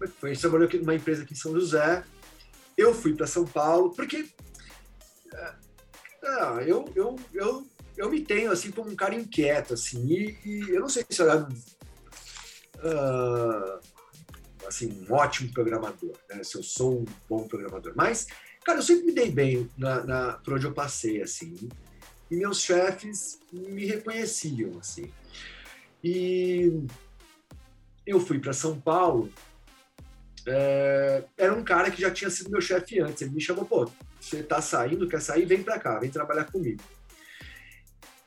a 0.00 0.26
gente 0.28 0.40
trabalhou 0.40 0.68
numa 0.74 0.94
empresa 0.94 1.22
aqui 1.22 1.34
em 1.34 1.36
São 1.36 1.52
José. 1.52 2.04
Eu 2.76 2.94
fui 2.94 3.14
para 3.14 3.26
São 3.26 3.44
Paulo, 3.46 3.90
porque 3.94 4.26
ah, 6.26 6.58
eu, 6.66 6.90
eu, 6.94 7.16
eu, 7.32 7.66
eu 7.96 8.10
me 8.10 8.20
tenho 8.20 8.50
assim 8.50 8.70
como 8.72 8.90
um 8.90 8.96
cara 8.96 9.14
inquieto, 9.14 9.74
assim, 9.74 10.04
e, 10.06 10.38
e 10.44 10.70
eu 10.70 10.80
não 10.80 10.88
sei 10.88 11.04
se 11.08 11.22
eu 11.22 11.30
era 11.30 11.48
uh, 12.78 13.80
assim, 14.66 15.06
um 15.08 15.12
ótimo 15.14 15.52
programador, 15.52 16.16
né? 16.28 16.42
se 16.42 16.56
eu 16.56 16.62
sou 16.62 17.00
um 17.00 17.04
bom 17.28 17.46
programador, 17.46 17.92
mas, 17.94 18.26
cara, 18.64 18.78
eu 18.78 18.82
sempre 18.82 19.06
me 19.06 19.12
dei 19.12 19.30
bem 19.30 19.70
na, 19.78 20.04
na, 20.04 20.32
por 20.34 20.54
onde 20.54 20.66
eu 20.66 20.72
passei, 20.72 21.22
assim, 21.22 21.54
e 22.28 22.36
meus 22.36 22.60
chefes 22.60 23.38
me 23.52 23.86
reconheciam, 23.86 24.78
assim. 24.80 25.12
E 26.02 26.82
eu 28.04 28.18
fui 28.18 28.40
para 28.40 28.52
São 28.52 28.80
Paulo 28.80 29.32
é, 30.46 31.24
era 31.36 31.52
um 31.52 31.64
cara 31.64 31.90
que 31.90 32.00
já 32.00 32.10
tinha 32.10 32.30
sido 32.30 32.50
meu 32.50 32.60
chefe 32.60 33.00
antes. 33.00 33.22
Ele 33.22 33.32
me 33.32 33.40
chamou, 33.40 33.64
pô, 33.64 33.90
você 34.20 34.42
tá 34.42 34.60
saindo, 34.62 35.08
quer 35.08 35.20
sair? 35.20 35.44
Vem 35.44 35.62
para 35.62 35.78
cá, 35.78 35.98
vem 35.98 36.10
trabalhar 36.10 36.44
comigo. 36.44 36.82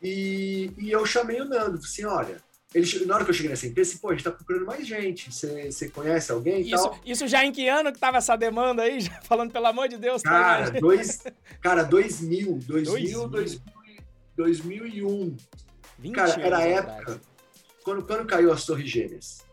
E, 0.02 0.72
e 0.78 0.92
eu 0.92 1.06
chamei 1.06 1.40
o 1.42 1.46
Nando, 1.46 1.78
assim, 1.78 2.06
olha, 2.06 2.38
ele, 2.74 3.06
na 3.06 3.16
hora 3.16 3.24
que 3.24 3.32
eu 3.32 3.34
cheguei 3.34 3.50
nessa 3.50 3.68
empresa, 3.68 3.98
pô, 4.02 4.10
a 4.10 4.14
gente 4.14 4.24
tá 4.24 4.32
procurando 4.32 4.66
mais 4.66 4.86
gente. 4.86 5.32
Você, 5.32 5.90
conhece 5.90 6.32
alguém 6.32 6.62
e 6.62 6.72
isso, 6.72 6.84
tal? 6.84 7.00
Isso 7.06 7.28
já 7.28 7.44
em 7.44 7.52
que 7.52 7.68
ano 7.68 7.92
que 7.92 8.00
tava 8.00 8.18
essa 8.18 8.36
demanda 8.36 8.84
aí? 8.84 9.00
Já 9.02 9.22
falando, 9.22 9.52
pelo 9.52 9.66
amor 9.66 9.88
de 9.88 9.98
Deus. 9.98 10.22
Tá 10.22 10.30
cara, 10.30 10.72
tá 10.72 10.80
dois, 10.80 11.24
cara 11.62 11.84
2000, 11.84 12.60
2000, 12.66 13.28
2000, 13.28 13.62
2001. 14.36 15.38
20 15.98 16.16
cara, 16.16 16.42
era 16.42 16.58
a 16.60 16.64
época 16.64 17.22
quando, 17.84 18.04
quando 18.04 18.26
caiu 18.26 18.52
as 18.52 18.66
Torres 18.66 18.90
Gêmeas. 18.90 19.49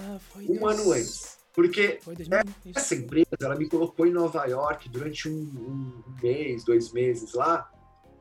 Ah, 0.00 0.18
um 0.36 0.46
Deus. 0.46 0.62
ano 0.62 0.92
antes. 0.92 1.38
Porque 1.52 2.00
2000, 2.04 2.38
essa 2.74 2.94
empresa, 2.94 3.28
ela 3.40 3.56
me 3.56 3.68
colocou 3.68 4.06
em 4.06 4.12
Nova 4.12 4.46
York 4.46 4.88
durante 4.88 5.28
um, 5.28 5.32
um 5.32 6.14
mês, 6.22 6.64
dois 6.64 6.92
meses 6.92 7.34
lá. 7.34 7.70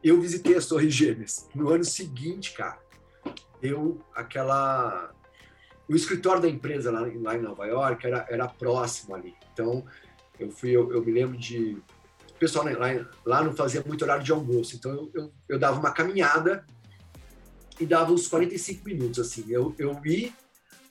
Eu 0.04 0.20
visitei 0.20 0.56
as 0.56 0.66
Torres 0.66 0.94
Gêmeas. 0.94 1.48
No 1.54 1.70
ano 1.70 1.84
seguinte, 1.84 2.54
cara, 2.54 2.80
eu 3.62 4.02
aquela 4.16 5.14
o 5.90 5.96
escritório 5.96 6.42
da 6.42 6.48
empresa 6.48 6.92
lá, 6.92 7.02
lá 7.02 7.36
em 7.36 7.42
Nova 7.42 7.66
York 7.66 8.06
era, 8.06 8.26
era 8.30 8.48
próximo 8.48 9.16
ali. 9.16 9.34
Então, 9.52 9.84
eu 10.40 10.52
fui, 10.52 10.70
eu, 10.70 10.92
eu 10.94 11.04
me 11.04 11.12
lembro 11.12 11.36
de. 11.36 11.78
O 12.30 12.40
pessoal 12.40 12.64
lá, 12.66 13.10
lá 13.26 13.44
não 13.44 13.54
fazia 13.54 13.84
muito 13.86 14.04
horário 14.04 14.24
de 14.24 14.32
almoço, 14.32 14.76
então 14.76 14.92
eu, 14.92 15.12
eu, 15.14 15.34
eu, 15.50 15.60
dava 15.60 15.78
uma 15.78 15.92
caminhada 15.92 16.64
e 17.80 17.86
dava 17.86 18.14
uns 18.14 18.28
45 18.28 18.86
minutos, 18.86 19.20
assim. 19.20 19.44
Eu, 19.50 19.76
eu 19.78 20.00
ia, 20.06 20.32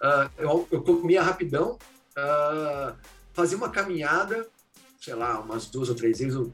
uh, 0.02 0.30
eu, 0.38 0.68
eu 0.70 0.82
comia 0.82 1.22
rapidão, 1.22 1.78
uh, 2.16 2.94
fazia 3.32 3.56
uma 3.56 3.70
caminhada, 3.70 4.46
sei 5.00 5.14
lá, 5.14 5.40
umas 5.40 5.66
duas 5.66 5.88
ou 5.88 5.94
três 5.94 6.18
vezes, 6.18 6.34
eu 6.34 6.52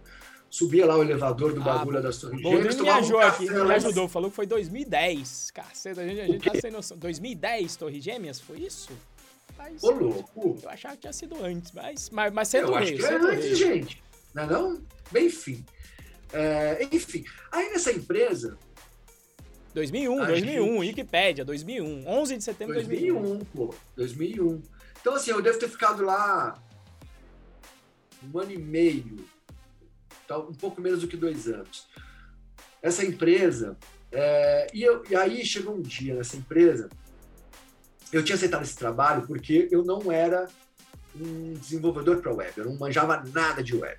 subia 0.50 0.86
lá 0.86 0.96
o 0.96 1.02
elevador 1.02 1.52
do 1.52 1.60
ah, 1.62 1.64
bagulho 1.64 2.00
das 2.00 2.18
Torres 2.18 2.40
Gêmeas. 2.40 2.76
me 2.76 2.88
ajudou 2.88 3.18
um 3.18 3.22
aqui, 3.22 3.50
me 3.50 3.74
ajudou, 3.74 4.08
falou 4.08 4.30
que 4.30 4.36
foi 4.36 4.46
2010. 4.46 5.50
Caceta, 5.50 6.00
a 6.00 6.06
gente, 6.06 6.20
a 6.20 6.26
gente 6.26 6.50
tá 6.50 6.60
sem 6.60 6.70
noção. 6.70 6.96
2010, 6.96 7.76
Torres 7.76 8.04
Gêmeas, 8.04 8.40
foi 8.40 8.58
isso? 8.58 8.92
Mas, 9.58 9.82
Ô, 9.82 9.90
louco! 9.90 10.58
Eu 10.62 10.70
achava 10.70 10.94
que 10.94 11.02
tinha 11.02 11.12
sido 11.12 11.42
antes, 11.42 11.72
mas, 11.72 12.08
mas, 12.10 12.32
mas 12.32 12.48
cedo 12.48 12.68
Eu 12.68 12.76
acho 12.76 12.94
que 12.94 13.04
é 13.04 13.14
antes, 13.14 13.58
gente. 13.58 14.02
Não 14.32 14.42
é 14.42 14.46
não? 14.46 14.82
Bem, 15.10 15.26
enfim. 15.26 15.64
É, 16.32 16.88
enfim, 16.92 17.24
aí 17.50 17.70
nessa 17.70 17.92
empresa... 17.92 18.58
2001, 19.74 20.26
2001, 20.26 20.64
gente... 20.64 20.78
Wikipédia, 20.78 21.44
2001. 21.44 22.06
11 22.06 22.36
de 22.36 22.44
setembro 22.44 22.74
de 22.74 22.84
2001. 22.84 23.20
2001, 23.20 23.44
pô. 23.46 23.74
2001. 23.96 24.62
Então, 25.00 25.14
assim, 25.14 25.30
eu 25.32 25.42
devo 25.42 25.58
ter 25.58 25.68
ficado 25.68 26.04
lá 26.04 26.56
um 28.32 28.38
ano 28.38 28.52
e 28.52 28.58
meio, 28.58 29.24
Tá 30.26 30.38
um 30.38 30.54
pouco 30.54 30.80
menos 30.80 31.00
do 31.00 31.08
que 31.08 31.16
dois 31.16 31.46
anos. 31.48 31.86
Essa 32.80 33.04
empresa, 33.04 33.76
é, 34.10 34.66
e, 34.72 34.82
eu, 34.82 35.02
e 35.08 35.14
aí 35.14 35.44
chegou 35.44 35.74
um 35.74 35.82
dia 35.82 36.14
nessa 36.14 36.36
empresa, 36.36 36.88
eu 38.12 38.24
tinha 38.24 38.36
aceitado 38.36 38.62
esse 38.62 38.76
trabalho 38.76 39.26
porque 39.26 39.68
eu 39.70 39.84
não 39.84 40.10
era 40.10 40.48
um 41.14 41.54
desenvolvedor 41.54 42.20
para 42.20 42.34
web, 42.34 42.52
eu 42.56 42.64
não 42.64 42.76
manjava 42.76 43.22
nada 43.32 43.62
de 43.62 43.76
web. 43.76 43.98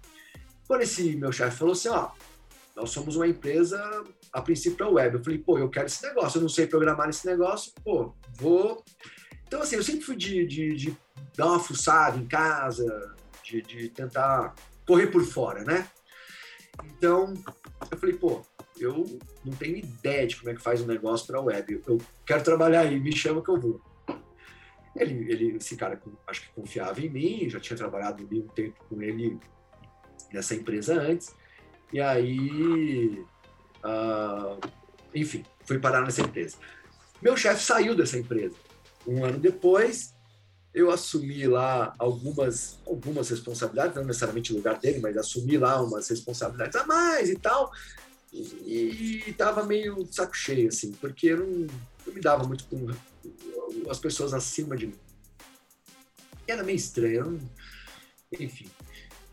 Quando 0.67 0.81
esse 0.81 1.15
meu 1.15 1.31
chefe 1.31 1.57
falou 1.57 1.73
assim, 1.73 1.89
ó, 1.89 2.09
nós 2.75 2.89
somos 2.89 3.15
uma 3.15 3.27
empresa 3.27 4.03
a 4.33 4.41
princípio 4.41 4.77
para 4.77 4.89
web, 4.89 5.15
eu 5.15 5.23
falei, 5.23 5.39
pô, 5.39 5.57
eu 5.57 5.69
quero 5.69 5.85
esse 5.85 6.05
negócio, 6.05 6.37
eu 6.37 6.41
não 6.41 6.49
sei 6.49 6.67
programar 6.67 7.09
esse 7.09 7.25
negócio, 7.25 7.71
pô, 7.83 8.13
vou. 8.37 8.83
Então 9.47 9.61
assim, 9.61 9.77
eu 9.77 9.83
sempre 9.83 10.01
fui 10.01 10.15
de, 10.15 10.45
de, 10.45 10.75
de 10.75 10.97
dar 11.35 11.47
uma 11.47 11.59
fuçada 11.59 12.17
em 12.17 12.27
casa, 12.27 13.15
de, 13.43 13.61
de 13.61 13.89
tentar 13.89 14.53
correr 14.85 15.07
por 15.07 15.23
fora, 15.23 15.63
né? 15.63 15.87
Então, 16.83 17.33
eu 17.89 17.97
falei, 17.97 18.15
pô, 18.15 18.41
eu 18.77 19.05
não 19.43 19.53
tenho 19.53 19.77
ideia 19.77 20.27
de 20.27 20.35
como 20.35 20.49
é 20.49 20.55
que 20.55 20.61
faz 20.61 20.81
um 20.81 20.85
negócio 20.85 21.25
para 21.25 21.41
web. 21.41 21.81
Eu 21.87 21.97
quero 22.25 22.43
trabalhar 22.43 22.81
aí, 22.81 22.99
me 22.99 23.15
chama 23.15 23.41
que 23.41 23.49
eu 23.49 23.59
vou. 23.59 23.81
Ele, 24.95 25.31
ele, 25.31 25.57
esse 25.57 25.75
cara, 25.75 26.01
acho 26.27 26.41
que 26.41 26.53
confiava 26.53 27.01
em 27.01 27.09
mim, 27.09 27.49
já 27.49 27.59
tinha 27.59 27.77
trabalhado 27.77 28.23
um 28.23 28.47
tempo 28.47 28.83
com 28.89 29.01
ele 29.01 29.39
nessa 30.31 30.55
empresa 30.55 30.99
antes. 31.01 31.33
E 31.91 32.01
aí, 32.01 33.25
uh, 33.83 34.59
enfim, 35.13 35.43
fui 35.65 35.79
parar 35.79 36.01
nessa 36.01 36.21
empresa. 36.21 36.57
Meu 37.21 37.37
chefe 37.37 37.63
saiu 37.63 37.95
dessa 37.95 38.17
empresa. 38.17 38.55
Um 39.07 39.23
ano 39.23 39.39
depois, 39.39 40.13
eu 40.73 40.91
assumi 40.91 41.47
lá 41.47 41.95
algumas, 41.97 42.79
algumas 42.85 43.29
responsabilidades, 43.29 43.95
não 43.95 44.03
necessariamente 44.03 44.51
o 44.51 44.57
lugar 44.57 44.77
dele, 44.79 44.99
mas 44.99 45.15
assumi 45.17 45.57
lá 45.57 45.81
umas 45.81 46.09
responsabilidades 46.09 46.75
a 46.75 46.85
mais 46.85 47.29
e 47.29 47.35
tal. 47.35 47.71
E, 48.33 49.23
estava 49.27 49.63
meio 49.63 50.03
de 50.03 50.13
saco 50.13 50.35
cheio, 50.35 50.67
assim, 50.67 50.91
porque 50.93 51.27
eu 51.27 51.37
não, 51.37 51.67
não 52.05 52.13
me 52.13 52.19
dava 52.19 52.43
muito 52.43 52.65
com 52.65 52.87
as 53.89 53.99
pessoas 53.99 54.33
acima 54.33 54.75
de 54.75 54.87
mim. 54.87 54.99
Era 56.45 56.63
meio 56.63 56.75
estranho, 56.75 57.39
enfim. 58.39 58.67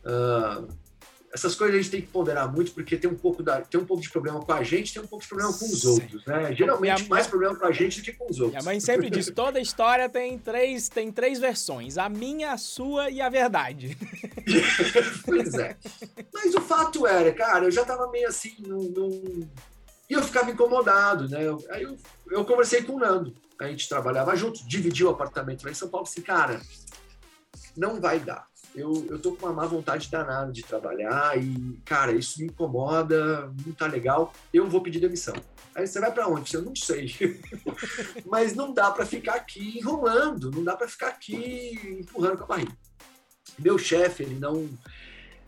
Uh, 0.04 0.68
essas 1.32 1.54
coisas 1.54 1.74
a 1.74 1.80
gente 1.80 1.90
tem 1.90 2.00
que 2.02 2.08
ponderar 2.08 2.52
muito, 2.52 2.72
porque 2.72 2.94
tem 2.94 3.10
um 3.10 3.16
pouco, 3.16 3.42
da, 3.42 3.62
tem 3.62 3.80
um 3.80 3.86
pouco 3.86 4.02
de 4.02 4.10
problema 4.10 4.40
com 4.40 4.52
a 4.52 4.62
gente, 4.62 4.92
tem 4.92 5.02
um 5.02 5.06
pouco 5.06 5.22
de 5.22 5.28
problema 5.28 5.50
com 5.50 5.64
os 5.64 5.80
Sim. 5.80 5.88
outros, 5.88 6.26
né? 6.26 6.54
Geralmente 6.54 7.08
mais 7.08 7.26
problema 7.26 7.56
com 7.56 7.64
a 7.64 7.72
gente 7.72 8.00
do 8.00 8.04
que 8.04 8.12
com 8.12 8.30
os 8.30 8.38
outros. 8.38 8.62
Minha 8.62 8.62
mãe 8.62 8.78
sempre 8.78 9.08
diz, 9.08 9.30
toda 9.34 9.58
história 9.58 10.10
tem 10.10 10.38
três, 10.38 10.90
tem 10.90 11.10
três 11.10 11.38
versões, 11.38 11.96
a 11.96 12.08
minha, 12.10 12.52
a 12.52 12.58
sua 12.58 13.08
e 13.08 13.22
a 13.22 13.30
verdade. 13.30 13.96
pois 15.24 15.54
é. 15.54 15.74
Mas 16.34 16.54
o 16.54 16.60
fato 16.60 17.06
era, 17.06 17.32
cara, 17.32 17.64
eu 17.64 17.70
já 17.70 17.84
tava 17.84 18.10
meio 18.10 18.28
assim, 18.28 18.54
num, 18.58 18.82
num... 18.90 19.48
e 20.10 20.12
eu 20.12 20.22
ficava 20.22 20.50
incomodado, 20.50 21.30
né? 21.30 21.38
Aí 21.70 21.82
eu, 21.82 21.96
eu 22.30 22.44
conversei 22.44 22.82
com 22.82 22.96
o 22.96 22.98
Nando, 22.98 23.34
a 23.58 23.68
gente 23.68 23.88
trabalhava 23.88 24.36
junto, 24.36 24.68
dividiu 24.68 25.08
o 25.08 25.10
apartamento 25.10 25.64
lá 25.64 25.70
em 25.70 25.74
São 25.74 25.88
Paulo, 25.88 26.06
assim, 26.06 26.20
cara, 26.20 26.60
não 27.74 27.98
vai 27.98 28.20
dar 28.20 28.51
eu, 28.74 29.06
eu 29.10 29.18
tô 29.18 29.32
com 29.32 29.46
uma 29.46 29.52
má 29.52 29.66
vontade 29.66 30.10
danada 30.10 30.50
de 30.50 30.62
trabalhar 30.62 31.36
e, 31.38 31.78
cara, 31.84 32.12
isso 32.12 32.40
me 32.40 32.46
incomoda, 32.46 33.52
não 33.66 33.72
tá 33.72 33.86
legal, 33.86 34.32
eu 34.52 34.68
vou 34.68 34.80
pedir 34.80 35.00
demissão. 35.00 35.34
Aí 35.74 35.86
você 35.86 36.00
vai 36.00 36.12
para 36.12 36.28
onde? 36.28 36.54
Eu 36.54 36.62
não 36.62 36.74
sei. 36.74 37.14
Mas 38.26 38.54
não 38.54 38.72
dá 38.72 38.90
para 38.90 39.06
ficar 39.06 39.34
aqui 39.34 39.78
enrolando, 39.78 40.50
não 40.50 40.64
dá 40.64 40.76
para 40.76 40.88
ficar 40.88 41.08
aqui 41.08 41.98
empurrando 42.00 42.38
com 42.38 42.44
a 42.44 42.46
barriga. 42.46 42.76
Meu 43.58 43.78
chefe, 43.78 44.22
ele 44.22 44.38
não, 44.38 44.68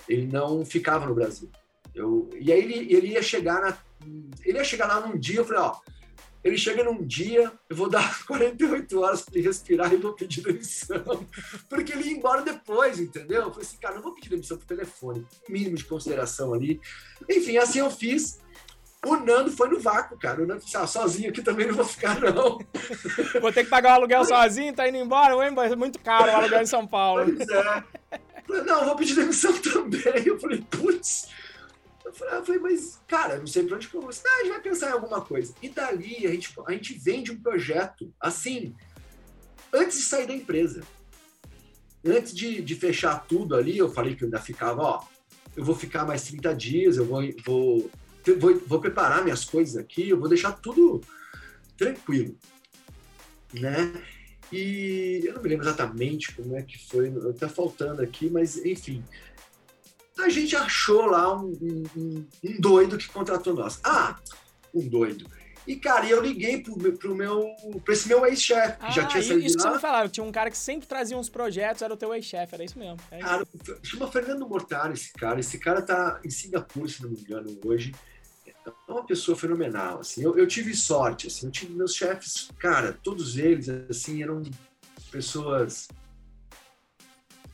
ele 0.08 0.26
não 0.26 0.64
ficava 0.64 1.06
no 1.06 1.14
Brasil. 1.14 1.50
Eu, 1.94 2.28
e 2.38 2.52
aí 2.52 2.60
ele, 2.60 2.92
ele 2.92 3.06
ia 3.08 3.22
chegar 3.22 3.60
na, 3.60 3.78
ele 4.44 4.58
ia 4.58 4.64
chegar 4.64 4.86
lá 4.86 5.06
num 5.06 5.18
dia, 5.18 5.36
eu 5.36 5.44
falei, 5.44 5.62
ó, 5.62 5.76
ele 6.44 6.58
chega 6.58 6.84
num 6.84 7.02
dia, 7.02 7.50
eu 7.70 7.74
vou 7.74 7.88
dar 7.88 8.20
48 8.26 9.00
horas 9.00 9.22
para 9.22 9.34
ele 9.34 9.48
respirar 9.48 9.92
e 9.92 9.96
vou 9.96 10.12
pedir 10.12 10.42
demissão. 10.42 11.26
Porque 11.70 11.92
ele 11.92 12.10
ia 12.10 12.16
embora 12.16 12.42
depois, 12.42 13.00
entendeu? 13.00 13.42
Eu 13.42 13.50
falei 13.50 13.66
assim, 13.66 13.78
cara, 13.78 13.94
não 13.94 14.02
vou 14.02 14.14
pedir 14.14 14.28
demissão 14.28 14.58
por 14.58 14.66
telefone. 14.66 15.26
Mínimo 15.48 15.76
de 15.76 15.84
consideração 15.84 16.52
ali. 16.52 16.80
Enfim, 17.28 17.56
assim 17.56 17.78
eu 17.78 17.90
fiz. 17.90 18.40
O 19.06 19.16
Nando 19.16 19.50
foi 19.50 19.68
no 19.68 19.80
vácuo, 19.80 20.18
cara. 20.18 20.42
O 20.42 20.46
Nando 20.46 20.62
disse, 20.62 20.76
ah, 20.76 20.86
sozinho 20.86 21.30
aqui 21.30 21.42
também 21.42 21.66
não 21.66 21.74
vou 21.74 21.84
ficar, 21.84 22.20
não. 22.20 22.58
Vou 23.40 23.52
ter 23.52 23.64
que 23.64 23.70
pagar 23.70 23.92
o 23.92 23.94
aluguel 23.96 24.24
sozinho, 24.24 24.72
tá 24.72 24.88
indo 24.88 24.96
embora, 24.96 25.34
é 25.34 25.76
muito 25.76 25.98
caro 25.98 26.30
o 26.30 26.36
aluguel 26.36 26.62
em 26.62 26.66
São 26.66 26.86
Paulo. 26.86 27.24
Pois 27.24 27.48
é. 27.48 27.84
Falei, 28.46 28.62
não, 28.62 28.84
vou 28.84 28.96
pedir 28.96 29.14
demissão 29.14 29.52
também. 29.60 30.26
Eu 30.26 30.38
falei, 30.38 30.62
putz, 30.70 31.28
eu 32.20 32.44
falei, 32.44 32.60
mas, 32.60 33.00
cara, 33.06 33.38
não 33.38 33.46
sei 33.46 33.64
pra 33.64 33.76
onde 33.76 33.88
que 33.88 33.94
eu 33.94 34.00
vou. 34.00 34.10
Ah, 34.10 34.40
a 34.40 34.44
gente 34.44 34.52
vai 34.52 34.60
pensar 34.60 34.90
em 34.90 34.92
alguma 34.92 35.20
coisa. 35.20 35.54
E 35.62 35.68
dali 35.68 36.26
a 36.26 36.30
gente, 36.30 36.52
a 36.66 36.72
gente 36.72 36.94
vende 36.94 37.32
um 37.32 37.40
projeto, 37.40 38.12
assim, 38.20 38.74
antes 39.72 39.98
de 39.98 40.04
sair 40.04 40.26
da 40.26 40.34
empresa. 40.34 40.82
Antes 42.04 42.34
de, 42.34 42.62
de 42.62 42.74
fechar 42.74 43.24
tudo 43.26 43.56
ali, 43.56 43.78
eu 43.78 43.90
falei 43.90 44.14
que 44.14 44.22
eu 44.22 44.26
ainda 44.26 44.38
ficava, 44.38 44.82
ó, 44.82 45.04
eu 45.56 45.64
vou 45.64 45.74
ficar 45.74 46.04
mais 46.04 46.24
30 46.24 46.54
dias, 46.54 46.96
eu 46.96 47.06
vou, 47.06 47.22
vou, 47.44 47.90
vou, 48.38 48.60
vou 48.66 48.80
preparar 48.80 49.24
minhas 49.24 49.44
coisas 49.44 49.76
aqui, 49.76 50.10
eu 50.10 50.18
vou 50.18 50.28
deixar 50.28 50.52
tudo 50.52 51.00
tranquilo, 51.76 52.36
né? 53.52 53.92
E 54.52 55.22
eu 55.24 55.34
não 55.34 55.42
me 55.42 55.48
lembro 55.48 55.66
exatamente 55.66 56.34
como 56.34 56.56
é 56.56 56.62
que 56.62 56.78
foi, 56.86 57.10
tá 57.38 57.48
faltando 57.48 58.02
aqui, 58.02 58.28
mas 58.28 58.58
enfim, 58.64 59.02
a 60.18 60.28
gente 60.28 60.54
achou 60.54 61.06
lá 61.06 61.36
um, 61.36 61.52
um, 61.96 62.26
um 62.44 62.60
doido 62.60 62.96
que 62.96 63.08
contratou 63.08 63.54
nós. 63.54 63.80
Ah, 63.82 64.18
um 64.74 64.88
doido. 64.88 65.26
E, 65.66 65.76
cara, 65.76 66.06
eu 66.06 66.20
liguei 66.20 66.62
pro, 66.62 66.92
pro 66.92 67.14
meu, 67.14 67.46
pra 67.84 67.94
esse 67.94 68.06
meu 68.06 68.24
ex-chefe, 68.26 68.78
que 68.78 68.84
ah, 68.84 68.90
já 68.90 69.06
tinha 69.06 69.22
saído 69.22 69.40
isso 69.40 69.56
lá. 69.56 69.62
que 69.62 69.68
você 69.70 69.74
me 69.74 69.80
falava, 69.80 70.08
tinha 70.10 70.24
um 70.24 70.30
cara 70.30 70.50
que 70.50 70.58
sempre 70.58 70.86
trazia 70.86 71.16
uns 71.16 71.30
projetos, 71.30 71.80
era 71.80 71.92
o 71.92 71.96
teu 71.96 72.12
ex-chefe, 72.14 72.54
era 72.54 72.64
isso 72.64 72.78
mesmo. 72.78 72.98
É 73.10 73.18
isso. 73.18 73.26
Cara, 73.26 73.46
chama 73.82 74.12
Fernando 74.12 74.46
Mortari 74.46 74.92
esse 74.92 75.12
cara. 75.14 75.40
Esse 75.40 75.58
cara 75.58 75.80
tá 75.80 76.20
em 76.22 76.28
Singapura, 76.28 76.88
se 76.88 77.02
não 77.02 77.10
me 77.10 77.18
engano, 77.18 77.58
hoje. 77.64 77.94
É 78.66 78.70
uma 78.92 79.04
pessoa 79.04 79.36
fenomenal, 79.36 80.00
assim. 80.00 80.22
Eu, 80.22 80.36
eu 80.36 80.46
tive 80.46 80.74
sorte, 80.74 81.28
assim. 81.28 81.46
Eu 81.46 81.52
tive 81.52 81.72
meus 81.72 81.94
chefes, 81.94 82.50
cara, 82.58 82.92
todos 83.02 83.38
eles, 83.38 83.68
assim, 83.68 84.22
eram 84.22 84.42
pessoas... 85.10 85.88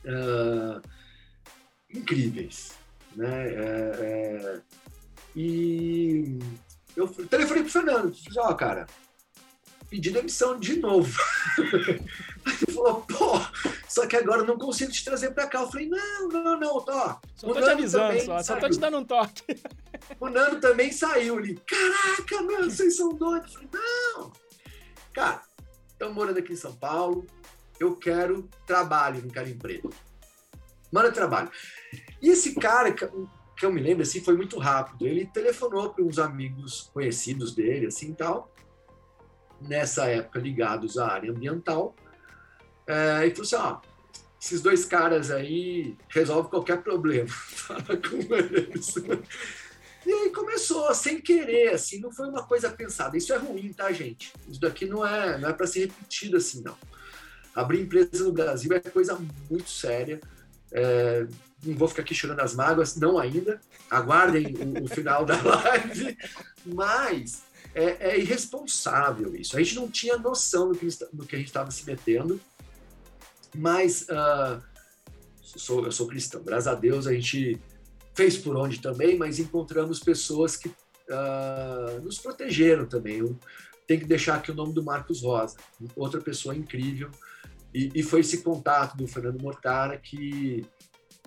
Uh, 0.03 0.81
incríveis. 1.93 2.71
Né? 3.15 3.53
É, 3.53 3.91
é, 3.99 4.61
e 5.35 6.39
eu 6.95 7.07
telefonei 7.07 7.63
pro 7.63 7.71
Fernando, 7.71 8.13
falei, 8.13 8.39
ó, 8.39 8.51
oh, 8.51 8.55
cara, 8.55 8.87
pedi 9.89 10.09
demissão 10.09 10.59
de 10.59 10.79
novo. 10.79 11.17
Ele 11.59 12.73
falou, 12.73 13.01
pô, 13.01 13.39
só 13.87 14.07
que 14.07 14.15
agora 14.15 14.41
eu 14.41 14.45
não 14.45 14.57
consigo 14.57 14.91
te 14.91 15.03
trazer 15.03 15.31
pra 15.31 15.47
cá. 15.47 15.61
Eu 15.61 15.69
falei, 15.69 15.89
não, 15.89 16.27
não, 16.29 16.59
não, 16.59 16.81
tô. 16.81 16.91
Só 17.35 17.53
tô 17.53 17.61
te 17.61 17.69
avisando, 17.69 18.19
só, 18.21 18.41
só 18.41 18.55
tô 18.55 18.69
te 18.69 18.79
dando 18.79 18.97
um 18.97 19.05
toque. 19.05 19.43
O 20.19 20.29
Nando 20.29 20.59
também 20.59 20.91
saiu 20.91 21.37
ali. 21.37 21.55
Caraca, 21.67 22.41
meu, 22.41 22.69
vocês 22.69 22.95
são 22.95 23.09
doidos. 23.09 23.53
Eu 23.53 23.61
falei, 23.61 23.69
não. 24.15 24.31
Cara, 25.13 25.41
estamos 25.89 26.15
morando 26.15 26.39
aqui 26.39 26.53
em 26.53 26.57
São 26.57 26.73
Paulo, 26.73 27.27
eu 27.79 27.95
quero 27.95 28.49
trabalho, 28.65 29.21
não 29.21 29.29
quero 29.29 29.49
emprego. 29.49 29.93
Manda 30.91 31.11
trabalho. 31.11 31.49
E 32.21 32.29
esse 32.29 32.55
cara, 32.55 32.91
que 32.91 33.05
eu 33.65 33.71
me 33.71 33.81
lembro, 33.81 34.03
assim, 34.03 34.21
foi 34.21 34.35
muito 34.35 34.57
rápido. 34.57 35.07
Ele 35.07 35.25
telefonou 35.25 35.89
para 35.89 36.03
uns 36.03 36.19
amigos 36.19 36.89
conhecidos 36.93 37.55
dele, 37.55 37.87
assim, 37.87 38.13
tal, 38.13 38.53
nessa 39.61 40.07
época 40.07 40.39
ligados 40.39 40.97
à 40.97 41.07
área 41.07 41.31
ambiental, 41.31 41.95
é, 42.87 43.27
e 43.27 43.31
falou 43.31 43.43
assim, 43.43 43.55
ó, 43.55 43.79
esses 44.41 44.61
dois 44.61 44.85
caras 44.85 45.29
aí 45.29 45.95
resolvem 46.09 46.49
qualquer 46.49 46.81
problema. 46.81 47.29
Fala 47.29 47.83
com 47.83 48.35
eles. 48.35 48.95
E 50.05 50.11
aí 50.11 50.31
começou, 50.31 50.93
sem 50.95 51.21
querer, 51.21 51.69
assim, 51.69 51.99
não 51.99 52.11
foi 52.11 52.27
uma 52.27 52.43
coisa 52.43 52.69
pensada. 52.71 53.15
Isso 53.15 53.31
é 53.31 53.37
ruim, 53.37 53.71
tá, 53.71 53.91
gente? 53.91 54.33
Isso 54.49 54.59
daqui 54.59 54.85
não 54.85 55.05
é, 55.05 55.37
não 55.37 55.49
é 55.49 55.53
para 55.53 55.67
ser 55.67 55.81
repetido 55.81 56.37
assim, 56.37 56.63
não. 56.63 56.75
Abrir 57.53 57.81
empresa 57.81 58.23
no 58.23 58.31
Brasil 58.31 58.73
é 58.73 58.79
coisa 58.79 59.19
muito 59.49 59.69
séria. 59.69 60.19
É, 60.71 61.27
não 61.63 61.75
vou 61.75 61.87
ficar 61.87 62.01
aqui 62.01 62.15
chorando 62.15 62.39
as 62.39 62.55
mágoas, 62.55 62.95
não 62.95 63.17
ainda. 63.17 63.59
Aguardem 63.89 64.55
o, 64.55 64.85
o 64.85 64.87
final 64.87 65.25
da 65.25 65.39
live. 65.41 66.17
Mas 66.65 67.43
é, 67.73 68.11
é, 68.11 68.19
irresponsável 68.19 69.35
isso. 69.35 69.55
A 69.55 69.61
gente 69.61 69.75
não 69.75 69.89
tinha 69.89 70.17
noção 70.17 70.71
do 70.71 70.77
que, 70.77 70.87
do 71.13 71.25
que 71.25 71.35
a 71.35 71.39
gente 71.39 71.47
estava 71.47 71.71
se 71.71 71.85
metendo. 71.85 72.39
Mas 73.55 74.03
uh, 74.03 74.61
sou, 75.41 75.85
eu 75.85 75.91
sou 75.91 76.07
cristão. 76.07 76.43
Graças 76.43 76.67
a 76.67 76.75
Deus 76.75 77.07
a 77.07 77.13
gente 77.13 77.59
fez 78.13 78.37
por 78.37 78.55
onde 78.55 78.79
também, 78.79 79.17
mas 79.17 79.39
encontramos 79.39 79.99
pessoas 79.99 80.55
que 80.55 80.69
uh, 80.69 82.01
nos 82.03 82.17
protegeram 82.17 82.85
também. 82.85 83.17
Eu 83.17 83.37
tenho 83.87 84.01
que 84.01 84.07
deixar 84.07 84.35
aqui 84.35 84.51
o 84.51 84.55
nome 84.55 84.73
do 84.73 84.83
Marcos 84.83 85.21
Rosa, 85.21 85.57
outra 85.95 86.21
pessoa 86.21 86.55
incrível. 86.55 87.09
E, 87.73 87.91
e 87.95 88.03
foi 88.03 88.21
esse 88.21 88.39
contato 88.39 88.97
do 88.97 89.07
Fernando 89.07 89.41
Mortara 89.41 89.97
que, 89.97 90.65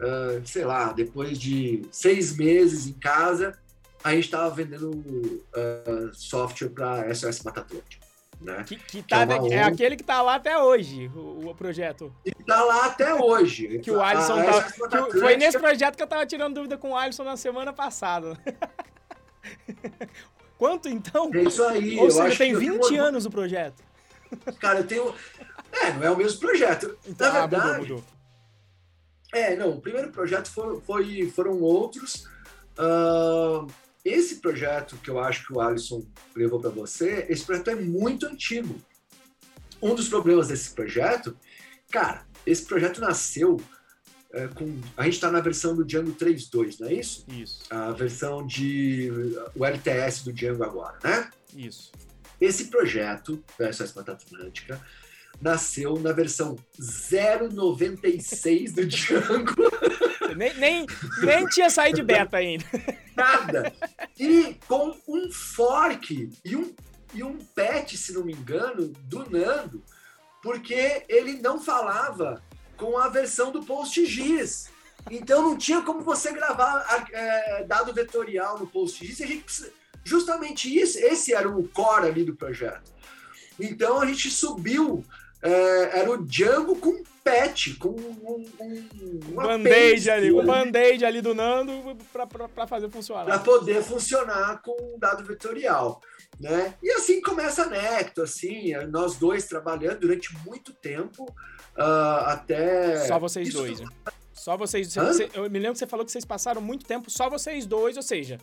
uh, 0.00 0.46
sei 0.46 0.64
lá, 0.64 0.92
depois 0.92 1.38
de 1.38 1.82
seis 1.90 2.36
meses 2.36 2.86
em 2.86 2.92
casa, 2.92 3.58
a 4.02 4.14
gente 4.14 4.24
estava 4.24 4.54
vendendo 4.54 4.90
uh, 4.90 6.12
software 6.12 6.68
para 6.68 7.14
SOS 7.14 7.42
Mata 7.42 7.60
Atlântica. 7.60 8.04
Né? 8.40 8.62
Que, 8.66 8.76
que, 8.76 9.02
tá, 9.02 9.26
que 9.26 9.54
é, 9.54 9.56
é, 9.56 9.62
aquele 9.62 9.96
que 9.96 10.02
está 10.02 10.20
lá 10.20 10.34
até 10.34 10.58
hoje, 10.58 11.10
o, 11.14 11.48
o 11.48 11.54
projeto. 11.54 12.14
Está 12.24 12.62
lá 12.62 12.86
até 12.86 13.14
hoje. 13.14 13.78
que 13.78 13.90
o 13.90 14.02
Alisson 14.02 14.38
a, 14.38 14.88
tá, 14.88 15.06
que 15.06 15.18
Foi 15.18 15.36
nesse 15.36 15.58
projeto 15.58 15.96
que 15.96 16.02
eu 16.02 16.06
estava 16.06 16.26
tirando 16.26 16.54
dúvida 16.54 16.76
com 16.76 16.90
o 16.90 16.96
Alisson 16.96 17.24
na 17.24 17.38
semana 17.38 17.72
passada. 17.72 18.38
Quanto 20.58 20.88
então? 20.88 21.30
É 21.32 21.42
isso 21.42 21.62
aí. 21.64 21.98
Ou 21.98 22.10
seja, 22.10 22.36
tem 22.36 22.54
20 22.54 22.88
tenho... 22.88 23.02
anos 23.02 23.24
o 23.24 23.30
projeto. 23.30 23.82
Cara, 24.60 24.80
eu 24.80 24.86
tenho. 24.86 25.14
É, 25.82 25.92
não 25.92 26.02
é 26.02 26.10
o 26.10 26.16
mesmo 26.16 26.40
projeto. 26.40 26.96
Então, 27.06 27.32
na 27.32 27.46
verdade. 27.46 27.64
Ah, 27.64 27.78
mudou, 27.78 27.96
mudou. 27.96 28.04
É, 29.32 29.56
não, 29.56 29.70
o 29.70 29.80
primeiro 29.80 30.10
projeto 30.12 30.48
foi, 30.48 30.80
foi 30.80 31.30
foram 31.30 31.60
outros. 31.60 32.26
Uh, 32.78 33.66
esse 34.04 34.36
projeto 34.36 34.96
que 34.98 35.10
eu 35.10 35.18
acho 35.18 35.46
que 35.46 35.52
o 35.52 35.60
Alisson 35.60 36.06
levou 36.36 36.60
para 36.60 36.70
você, 36.70 37.26
esse 37.28 37.44
projeto 37.44 37.70
é 37.70 37.74
muito 37.74 38.26
antigo. 38.26 38.76
Um 39.82 39.94
dos 39.94 40.08
problemas 40.08 40.48
desse 40.48 40.70
projeto, 40.70 41.36
cara, 41.90 42.24
esse 42.46 42.64
projeto 42.64 43.00
nasceu 43.00 43.60
é, 44.32 44.48
com. 44.48 44.80
A 44.96 45.04
gente 45.04 45.14
está 45.14 45.30
na 45.30 45.40
versão 45.40 45.74
do 45.74 45.84
Django 45.84 46.12
3.2, 46.12 46.80
não 46.80 46.88
é 46.88 46.94
isso? 46.94 47.24
Isso. 47.28 47.62
A 47.70 47.92
versão 47.92 48.46
de. 48.46 49.10
o 49.54 49.64
LTS 49.64 50.24
do 50.24 50.32
Django 50.32 50.64
agora, 50.64 50.98
né? 51.02 51.30
Isso. 51.54 51.92
Esse 52.40 52.66
projeto, 52.66 53.42
da 53.58 53.72
SOS 53.72 53.94
Mata 53.94 54.12
Atlântica, 54.12 54.80
nasceu 55.40 55.98
na 55.98 56.12
versão 56.12 56.56
096 56.78 58.72
do 58.72 58.86
Django. 58.86 59.54
Nem, 60.36 60.52
nem, 60.54 60.86
nem 61.22 61.46
tinha 61.46 61.70
saído 61.70 61.96
de 61.96 62.02
beta 62.02 62.38
ainda. 62.38 62.64
Nada. 63.16 63.72
E 64.18 64.56
com 64.66 64.96
um 65.06 65.30
fork 65.30 66.28
e 66.44 66.56
um, 66.56 66.74
e 67.14 67.22
um 67.22 67.38
patch, 67.54 67.94
se 67.94 68.12
não 68.12 68.24
me 68.24 68.32
engano, 68.32 68.88
do 69.04 69.30
Nando, 69.30 69.80
porque 70.42 71.04
ele 71.08 71.34
não 71.34 71.60
falava 71.60 72.42
com 72.76 72.98
a 72.98 73.08
versão 73.08 73.52
do 73.52 73.64
PostGIS. 73.64 74.70
Então 75.10 75.42
não 75.42 75.56
tinha 75.56 75.82
como 75.82 76.00
você 76.00 76.32
gravar 76.32 76.84
é, 77.12 77.64
dado 77.64 77.92
vetorial 77.92 78.58
no 78.58 78.66
PostGIS. 78.66 79.20
A 79.20 79.26
gente 79.26 79.44
precisa, 79.44 79.72
justamente 80.02 80.74
isso, 80.76 80.98
esse 80.98 81.32
era 81.32 81.48
o 81.48 81.68
core 81.68 82.08
ali 82.08 82.24
do 82.24 82.34
projeto. 82.34 82.92
Então 83.58 84.00
a 84.00 84.06
gente 84.06 84.30
subiu 84.30 85.04
é, 85.44 86.00
era 86.00 86.10
o 86.10 86.26
Django 86.26 86.74
com 86.76 87.02
patch, 87.22 87.76
com 87.78 87.90
um, 87.90 88.44
um, 88.58 88.88
um 89.28 89.34
band-aid 89.34 90.10
ali, 90.10 90.32
um 90.32 90.44
band-aid 90.44 91.04
ali 91.04 91.20
do 91.20 91.34
Nando 91.34 91.96
para 92.10 92.66
fazer 92.66 92.88
funcionar. 92.88 93.26
Para 93.26 93.38
poder 93.40 93.82
funcionar 93.82 94.62
com 94.62 94.72
um 94.94 94.98
dado 94.98 95.22
vetorial. 95.22 96.00
Né? 96.40 96.74
E 96.82 96.90
assim 96.92 97.20
começa 97.20 97.64
a 97.64 97.66
Necto, 97.66 98.22
assim, 98.22 98.74
nós 98.88 99.16
dois 99.16 99.46
trabalhando 99.46 100.00
durante 100.00 100.34
muito 100.46 100.72
tempo, 100.72 101.24
uh, 101.24 102.24
até... 102.26 103.06
Só 103.06 103.18
vocês 103.18 103.48
Isso 103.48 103.58
dois, 103.58 103.80
né? 103.80 103.86
Só 104.32 104.56
vocês. 104.56 104.94
Você, 104.94 105.30
eu 105.32 105.48
me 105.48 105.58
lembro 105.58 105.74
que 105.74 105.78
você 105.78 105.86
falou 105.86 106.04
que 106.04 106.10
vocês 106.10 106.24
passaram 106.24 106.60
muito 106.60 106.84
tempo 106.84 107.08
só 107.08 107.30
vocês 107.30 107.66
dois, 107.66 107.96
ou 107.96 108.02
seja. 108.02 108.38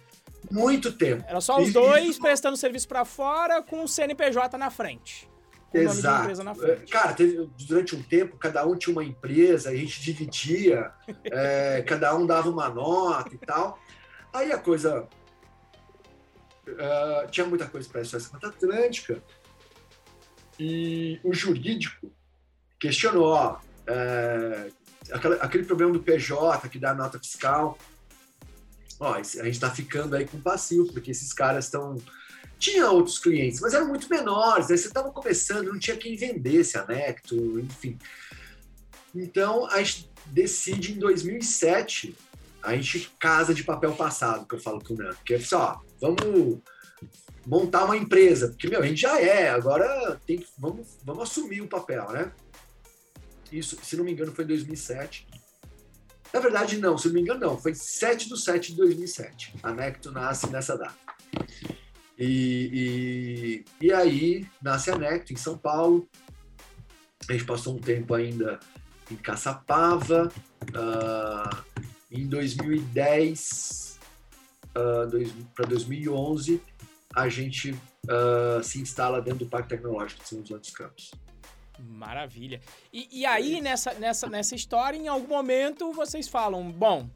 Muito 0.49 0.91
tempo. 0.93 1.23
Era 1.27 1.41
só 1.41 1.59
os 1.59 1.73
dois 1.73 2.17
prestando 2.17 2.55
serviço 2.55 2.87
para 2.87 3.03
fora 3.03 3.61
com 3.61 3.83
o 3.83 3.87
CNPJ 3.87 4.57
na 4.57 4.71
frente. 4.71 5.30
Exato. 5.73 6.33
Cara, 6.89 7.13
teve, 7.13 7.49
durante 7.67 7.95
um 7.95 8.03
tempo, 8.03 8.37
cada 8.37 8.65
um 8.65 8.75
tinha 8.75 8.93
uma 8.93 9.03
empresa, 9.03 9.69
a 9.69 9.75
gente 9.75 10.01
dividia, 10.01 10.91
é, 11.25 11.81
cada 11.83 12.15
um 12.15 12.25
dava 12.25 12.49
uma 12.49 12.67
nota 12.69 13.33
e 13.33 13.37
tal. 13.37 13.79
Aí 14.33 14.51
a 14.51 14.57
coisa. 14.57 15.07
Uh, 16.67 17.29
tinha 17.31 17.45
muita 17.45 17.67
coisa 17.67 17.89
para 17.89 18.01
essa 18.01 18.17
Mata 18.31 18.47
Atlântica. 18.47 19.21
E 20.59 21.19
o 21.23 21.33
jurídico 21.33 22.11
questionou: 22.79 23.29
ó, 23.29 23.59
é, 23.87 24.69
aquele, 25.11 25.35
aquele 25.35 25.63
problema 25.63 25.91
do 25.91 26.03
PJ 26.03 26.69
que 26.69 26.79
dá 26.79 26.93
nota 26.93 27.17
fiscal. 27.17 27.77
Ó, 28.99 29.13
a 29.13 29.23
gente 29.23 29.49
está 29.49 29.71
ficando 29.71 30.15
aí 30.15 30.25
com 30.27 30.39
passivo, 30.39 30.93
porque 30.93 31.11
esses 31.11 31.33
caras 31.33 31.65
estão 31.65 31.97
tinha 32.61 32.89
outros 32.91 33.17
clientes, 33.17 33.59
mas 33.59 33.73
eram 33.73 33.87
muito 33.87 34.07
menores. 34.07 34.69
Aí 34.69 34.77
você 34.77 34.87
estava 34.87 35.11
começando, 35.11 35.73
não 35.73 35.79
tinha 35.79 35.97
quem 35.97 36.15
vendesse 36.15 36.77
a 36.77 36.85
Necto, 36.85 37.59
enfim. 37.59 37.97
Então 39.13 39.65
a 39.65 39.81
gente 39.81 40.09
decide 40.27 40.93
em 40.93 40.99
2007, 40.99 42.15
a 42.61 42.75
gente 42.75 43.11
casa 43.19 43.53
de 43.53 43.63
papel 43.63 43.93
passado, 43.93 44.45
que 44.47 44.53
eu 44.53 44.59
falo 44.59 44.81
com 44.81 44.93
o 44.93 44.97
Nando, 44.97 45.17
que 45.25 45.33
é 45.33 45.39
só, 45.39 45.81
vamos 45.99 46.59
montar 47.45 47.85
uma 47.85 47.97
empresa, 47.97 48.49
porque 48.49 48.69
meu, 48.69 48.79
a 48.79 48.85
gente 48.85 49.01
já 49.01 49.19
é, 49.19 49.49
agora 49.49 50.21
tem, 50.27 50.45
vamos, 50.57 50.87
vamos 51.03 51.23
assumir 51.23 51.61
o 51.61 51.67
papel, 51.67 52.11
né? 52.11 52.31
Isso, 53.51 53.77
se 53.83 53.97
não 53.97 54.05
me 54.05 54.11
engano, 54.11 54.31
foi 54.31 54.45
em 54.45 54.47
2007. 54.47 55.27
Na 56.31 56.39
verdade, 56.39 56.77
não, 56.77 56.97
se 56.97 57.07
não 57.07 57.15
me 57.15 57.21
engano, 57.21 57.39
não, 57.39 57.57
foi 57.59 57.73
7 57.73 58.29
de 58.29 58.39
7 58.39 58.71
de 58.71 58.77
2007. 58.77 59.55
A 59.63 59.73
Necto 59.73 60.11
nasce 60.11 60.47
nessa 60.49 60.77
data. 60.77 60.95
E, 62.17 63.63
e, 63.81 63.85
e 63.85 63.91
aí 63.91 64.47
nasce 64.61 64.91
a 64.91 64.97
Necto 64.97 65.33
em 65.33 65.37
São 65.37 65.57
Paulo. 65.57 66.07
A 67.29 67.33
gente 67.33 67.45
passou 67.45 67.75
um 67.75 67.79
tempo 67.79 68.13
ainda 68.13 68.59
em 69.09 69.15
Caçapava. 69.15 70.31
Uh, 70.69 71.81
em 72.11 72.27
2010 72.27 73.99
uh, 74.69 75.45
para 75.55 75.65
2011, 75.65 76.61
a 77.15 77.29
gente 77.29 77.71
uh, 77.71 78.63
se 78.63 78.79
instala 78.79 79.21
dentro 79.21 79.39
do 79.39 79.49
Parque 79.49 79.69
Tecnológico 79.69 80.21
de 80.21 80.29
São 80.29 80.39
José 80.39 80.57
dos 80.57 80.71
Campos. 80.71 81.11
Maravilha. 81.79 82.61
E, 82.93 83.21
e 83.21 83.25
aí, 83.25 83.59
nessa, 83.61 83.93
nessa, 83.95 84.29
nessa 84.29 84.55
história, 84.55 84.97
em 84.97 85.07
algum 85.07 85.29
momento, 85.29 85.91
vocês 85.91 86.27
falam: 86.27 86.71
bom, 86.71 87.09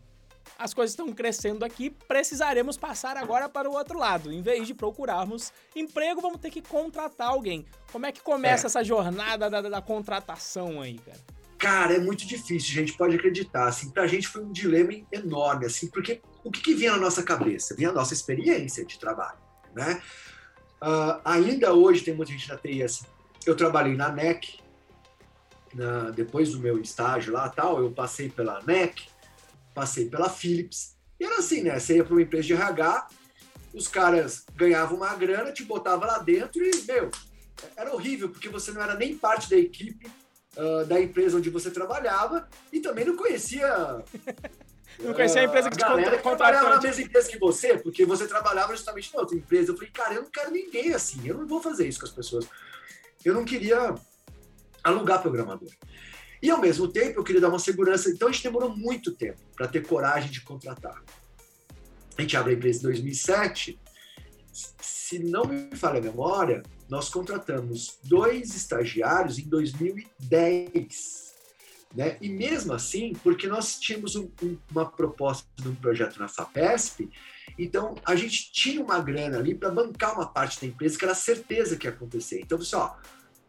as 0.57 0.73
coisas 0.73 0.91
estão 0.91 1.11
crescendo 1.11 1.65
aqui, 1.65 1.89
precisaremos 1.89 2.77
passar 2.77 3.17
agora 3.17 3.49
para 3.49 3.69
o 3.69 3.73
outro 3.73 3.97
lado. 3.97 4.31
Em 4.31 4.41
vez 4.41 4.67
de 4.67 4.73
procurarmos 4.73 5.51
emprego, 5.75 6.21
vamos 6.21 6.39
ter 6.39 6.49
que 6.49 6.61
contratar 6.61 7.29
alguém. 7.29 7.65
Como 7.91 8.05
é 8.05 8.11
que 8.11 8.21
começa 8.21 8.65
é. 8.65 8.67
essa 8.67 8.83
jornada 8.83 9.49
da, 9.49 9.61
da, 9.61 9.81
contratação 9.81 10.81
aí, 10.81 10.97
cara? 10.99 11.19
Cara, 11.57 11.93
é 11.95 11.99
muito 11.99 12.25
difícil, 12.25 12.73
gente 12.73 12.93
pode 12.93 13.15
acreditar. 13.15 13.67
Assim, 13.67 13.89
pra 13.89 14.07
gente 14.07 14.27
foi 14.27 14.43
um 14.43 14.51
dilema 14.51 14.93
enorme, 15.11 15.65
assim, 15.65 15.87
porque 15.87 16.21
o 16.43 16.51
que, 16.51 16.61
que 16.61 16.73
vinha 16.73 16.91
na 16.91 16.97
nossa 16.97 17.23
cabeça? 17.23 17.75
Vinha 17.75 17.89
a 17.89 17.93
nossa 17.93 18.13
experiência 18.13 18.85
de 18.85 18.99
trabalho. 18.99 19.39
né? 19.73 20.01
Uh, 20.81 21.19
ainda 21.23 21.73
hoje 21.73 22.01
tem 22.01 22.13
muita 22.13 22.31
gente 22.31 22.47
da 22.47 22.57
TI 22.57 22.83
assim. 22.83 23.05
Eu 23.45 23.55
trabalhei 23.55 23.95
na 23.95 24.09
NEC, 24.09 24.59
na, 25.73 26.11
depois 26.11 26.51
do 26.51 26.59
meu 26.59 26.79
estágio 26.79 27.33
lá 27.33 27.49
tal, 27.49 27.81
eu 27.81 27.91
passei 27.91 28.29
pela 28.29 28.61
NEC, 28.65 29.07
passei 29.75 30.09
pela 30.09 30.29
Philips, 30.29 30.95
e 31.19 31.25
era 31.25 31.37
assim, 31.37 31.61
né? 31.61 31.77
Você 31.77 31.97
ia 31.97 32.03
para 32.03 32.13
uma 32.13 32.21
empresa 32.21 32.47
de 32.47 32.53
RH, 32.53 33.07
os 33.73 33.87
caras 33.87 34.45
ganhavam 34.55 34.97
uma 34.97 35.13
grana, 35.15 35.51
te 35.51 35.63
botava 35.63 36.05
lá 36.05 36.17
dentro 36.19 36.63
e, 36.63 36.71
meu, 36.87 37.11
era 37.75 37.93
horrível, 37.93 38.29
porque 38.29 38.49
você 38.49 38.71
não 38.71 38.81
era 38.81 38.95
nem 38.95 39.17
parte 39.17 39.49
da 39.49 39.57
equipe 39.57 40.07
uh, 40.57 40.85
da 40.85 40.99
empresa 40.99 41.37
onde 41.37 41.49
você 41.49 41.69
trabalhava 41.69 42.47
e 42.71 42.79
também 42.79 43.05
não 43.05 43.15
conhecia. 43.15 43.67
não 44.99 45.13
conhecia 45.13 45.41
a 45.41 45.45
empresa 45.45 45.69
que 45.69 45.77
te 45.77 45.85
contratou. 45.85 46.19
trabalhava 46.21 46.69
na 46.69 46.81
mesma 46.81 47.03
empresa 47.03 47.29
que 47.29 47.37
você, 47.37 47.77
porque 47.77 48.05
você 48.05 48.27
trabalhava 48.27 48.73
justamente 48.73 49.13
na 49.13 49.21
outra 49.21 49.37
empresa. 49.37 49.71
Eu 49.71 49.75
falei, 49.75 49.91
cara, 49.91 50.13
eu 50.13 50.23
não 50.23 50.29
quero 50.29 50.51
ninguém 50.51 50.93
assim, 50.93 51.21
eu 51.27 51.37
não 51.37 51.45
vou 51.45 51.61
fazer 51.61 51.87
isso 51.87 51.99
com 51.99 52.05
as 52.05 52.13
pessoas. 52.13 52.47
Eu 53.23 53.33
não 53.33 53.43
queria 53.43 53.95
alugar 54.83 55.21
programador. 55.21 55.69
E 56.45 56.51
ao 56.51 56.61
mesmo 56.61 56.87
tempo 56.87 57.19
eu 57.19 57.23
queria 57.23 57.41
dar 57.41 57.49
uma 57.49 57.57
segurança. 57.57 58.07
Então 58.07 58.27
a 58.27 58.31
gente 58.31 58.43
demorou 58.43 58.69
muito 58.77 59.11
tempo 59.11 59.41
para 59.55 59.67
ter 59.67 59.81
coragem 59.81 60.29
de 60.29 60.41
contratar. 60.41 61.03
A 62.15 62.21
gente 62.21 62.37
abre 62.37 62.53
a 62.53 62.55
empresa 62.55 62.77
em 62.77 62.83
2007. 62.83 63.79
Se 64.53 65.17
não 65.17 65.45
me 65.45 65.75
falha 65.75 65.97
a 65.97 66.03
memória, 66.03 66.61
nós 66.87 67.09
contratamos 67.09 67.97
dois 68.03 68.55
estagiários 68.55 69.39
em 69.39 69.49
2010. 69.49 71.33
Né? 71.95 72.15
E 72.21 72.29
mesmo 72.29 72.73
assim, 72.73 73.13
porque 73.23 73.47
nós 73.47 73.79
tínhamos 73.79 74.15
um, 74.15 74.29
um, 74.43 74.55
uma 74.69 74.85
proposta 74.85 75.47
de 75.55 75.67
um 75.67 75.73
projeto 75.73 76.19
na 76.19 76.27
FAPESP, 76.27 77.09
então 77.57 77.95
a 78.05 78.15
gente 78.15 78.51
tinha 78.51 78.83
uma 78.83 78.99
grana 78.99 79.39
ali 79.39 79.55
para 79.55 79.71
bancar 79.71 80.13
uma 80.13 80.27
parte 80.27 80.61
da 80.61 80.67
empresa 80.67 80.95
que 80.95 81.05
era 81.05 81.15
certeza 81.15 81.75
que 81.75 81.87
ia 81.87 81.91
acontecer. 81.91 82.41
Então, 82.41 82.59
pessoal, 82.59 82.99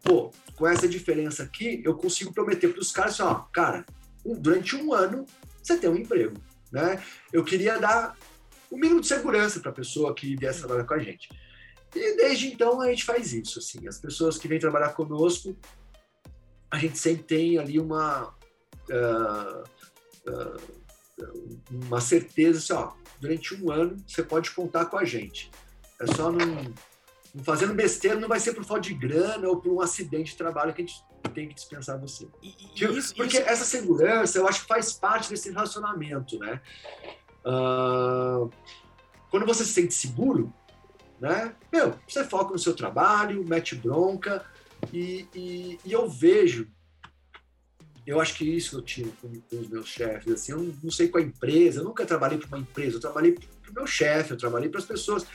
pô, 0.06 0.30
com 0.54 0.66
essa 0.66 0.88
diferença 0.88 1.42
aqui, 1.42 1.82
eu 1.84 1.94
consigo 1.96 2.32
prometer 2.32 2.68
para 2.68 2.80
os 2.80 2.92
caras, 2.92 3.14
assim, 3.14 3.22
ó, 3.22 3.34
cara, 3.52 3.84
durante 4.24 4.76
um 4.76 4.92
ano 4.92 5.26
você 5.62 5.76
tem 5.76 5.90
um 5.90 5.96
emprego, 5.96 6.36
né? 6.70 7.02
Eu 7.32 7.44
queria 7.44 7.78
dar 7.78 8.16
o 8.70 8.76
mínimo 8.76 9.00
de 9.00 9.08
segurança 9.08 9.58
para 9.60 9.70
a 9.70 9.74
pessoa 9.74 10.14
que 10.14 10.36
viesse 10.36 10.60
trabalhar 10.60 10.84
com 10.84 10.94
a 10.94 10.98
gente. 10.98 11.28
E 11.94 12.16
desde 12.16 12.46
então 12.48 12.80
a 12.80 12.88
gente 12.88 13.04
faz 13.04 13.32
isso, 13.32 13.58
assim, 13.58 13.86
as 13.88 13.98
pessoas 13.98 14.38
que 14.38 14.46
vêm 14.46 14.60
trabalhar 14.60 14.90
conosco, 14.90 15.56
a 16.70 16.78
gente 16.78 16.98
sempre 16.98 17.24
tem 17.24 17.58
ali 17.58 17.78
uma 17.80 18.34
uh, 18.90 19.64
uh, 20.30 20.86
uma 21.70 22.00
certeza, 22.00 22.58
assim, 22.58 22.72
ó, 22.72 22.92
durante 23.20 23.54
um 23.54 23.70
ano 23.70 23.96
você 24.06 24.22
pode 24.22 24.50
contar 24.50 24.86
com 24.86 24.98
a 24.98 25.04
gente. 25.04 25.50
É 26.00 26.06
só 26.06 26.30
não 26.30 26.72
fazendo 27.42 27.74
besteira 27.74 28.18
não 28.18 28.28
vai 28.28 28.40
ser 28.40 28.52
por 28.54 28.64
falta 28.64 28.82
de 28.82 28.94
grana 28.94 29.48
ou 29.48 29.56
por 29.56 29.72
um 29.72 29.80
acidente 29.80 30.32
de 30.32 30.38
trabalho 30.38 30.72
que 30.72 30.82
a 30.82 30.86
gente 30.86 31.04
tem 31.34 31.48
que 31.48 31.54
dispensar 31.54 31.98
você. 31.98 32.28
E, 32.42 32.54
e 32.74 32.84
isso, 32.98 33.14
Porque 33.14 33.38
isso... 33.38 33.48
essa 33.48 33.64
segurança, 33.64 34.38
eu 34.38 34.48
acho 34.48 34.62
que 34.62 34.68
faz 34.68 34.92
parte 34.92 35.28
desse 35.30 35.50
relacionamento, 35.50 36.38
né? 36.38 36.60
Uh, 37.44 38.50
quando 39.30 39.46
você 39.46 39.64
se 39.64 39.72
sente 39.72 39.94
seguro, 39.94 40.52
né? 41.20 41.54
Meu, 41.72 41.94
você 42.08 42.24
foca 42.24 42.52
no 42.52 42.58
seu 42.58 42.74
trabalho, 42.74 43.44
mete 43.46 43.74
bronca 43.74 44.44
e, 44.92 45.26
e, 45.34 45.78
e 45.84 45.92
eu 45.92 46.08
vejo 46.08 46.68
eu 48.06 48.20
acho 48.20 48.34
que 48.36 48.44
isso 48.44 48.78
eu 48.78 48.82
tinha 48.82 49.08
com, 49.20 49.28
com 49.28 49.58
os 49.58 49.68
meus 49.68 49.88
chefes, 49.88 50.32
assim, 50.32 50.52
eu 50.52 50.58
não, 50.58 50.74
não 50.84 50.90
sei 50.92 51.08
com 51.08 51.18
a 51.18 51.20
empresa, 51.22 51.80
eu 51.80 51.84
nunca 51.84 52.06
trabalhei 52.06 52.38
para 52.38 52.46
uma 52.46 52.58
empresa, 52.58 52.96
eu 52.96 53.00
trabalhei 53.00 53.32
para 53.32 53.70
o 53.70 53.74
meu 53.74 53.86
chefe, 53.86 54.30
eu 54.30 54.36
trabalhei 54.36 54.68
para 54.68 54.78
as 54.78 54.86
pessoas. 54.86 55.26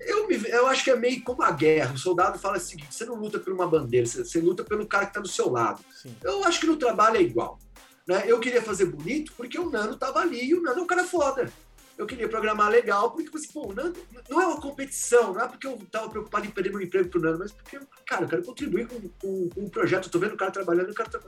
Eu, 0.00 0.26
me, 0.26 0.36
eu 0.48 0.66
acho 0.66 0.84
que 0.84 0.90
é 0.90 0.96
meio 0.96 1.22
como 1.22 1.42
a 1.42 1.50
guerra. 1.50 1.94
O 1.94 1.98
soldado 1.98 2.38
fala 2.38 2.56
o 2.56 2.60
seguinte: 2.60 2.94
você 2.94 3.04
não 3.04 3.14
luta 3.14 3.38
por 3.38 3.52
uma 3.52 3.66
bandeira, 3.66 4.06
você, 4.06 4.24
você 4.24 4.40
luta 4.40 4.64
pelo 4.64 4.86
cara 4.86 5.06
que 5.06 5.10
está 5.10 5.20
do 5.20 5.28
seu 5.28 5.50
lado. 5.50 5.82
Sim. 5.94 6.14
Eu 6.22 6.44
acho 6.44 6.60
que 6.60 6.66
no 6.66 6.76
trabalho 6.76 7.16
é 7.16 7.22
igual. 7.22 7.58
Né? 8.06 8.24
Eu 8.26 8.38
queria 8.38 8.62
fazer 8.62 8.86
bonito 8.86 9.32
porque 9.36 9.58
o 9.58 9.70
Nano 9.70 9.94
estava 9.94 10.20
ali 10.20 10.44
e 10.44 10.54
o 10.54 10.62
Nano 10.62 10.80
é 10.80 10.82
um 10.82 10.86
cara 10.86 11.04
foda. 11.04 11.50
Eu 11.96 12.06
queria 12.06 12.28
programar 12.28 12.70
legal 12.70 13.12
porque, 13.12 13.34
assim, 13.36 13.52
pô, 13.52 13.68
o 13.68 13.72
Nano 13.72 13.94
não 14.28 14.42
é 14.42 14.46
uma 14.46 14.60
competição, 14.60 15.32
não 15.32 15.40
é 15.40 15.46
porque 15.46 15.66
eu 15.66 15.76
estava 15.76 16.10
preocupado 16.10 16.44
em 16.44 16.50
perder 16.50 16.70
meu 16.70 16.82
emprego 16.82 17.08
pro 17.08 17.20
Nano, 17.20 17.38
mas 17.38 17.52
porque, 17.52 17.78
cara, 18.04 18.24
eu 18.24 18.28
quero 18.28 18.42
contribuir 18.42 18.88
com, 18.88 19.00
com, 19.00 19.48
com 19.48 19.64
o 19.64 19.70
projeto. 19.70 20.10
Tô 20.10 20.18
vendo 20.18 20.34
o 20.34 20.36
cara 20.36 20.50
trabalhando, 20.50 20.88
eu 20.88 20.94
quero 20.94 21.08
tra 21.08 21.20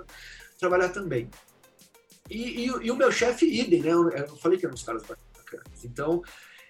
trabalhar 0.58 0.88
também. 0.88 1.30
E, 2.28 2.64
e, 2.64 2.66
e 2.66 2.90
o 2.90 2.96
meu 2.96 3.12
chefe, 3.12 3.46
idem, 3.46 3.82
né? 3.82 3.92
Eu, 3.92 4.10
eu 4.10 4.36
falei 4.36 4.58
que 4.58 4.66
eram 4.66 4.74
uns 4.74 4.82
caras 4.82 5.02
bacanas. 5.02 5.84
Então, 5.84 6.22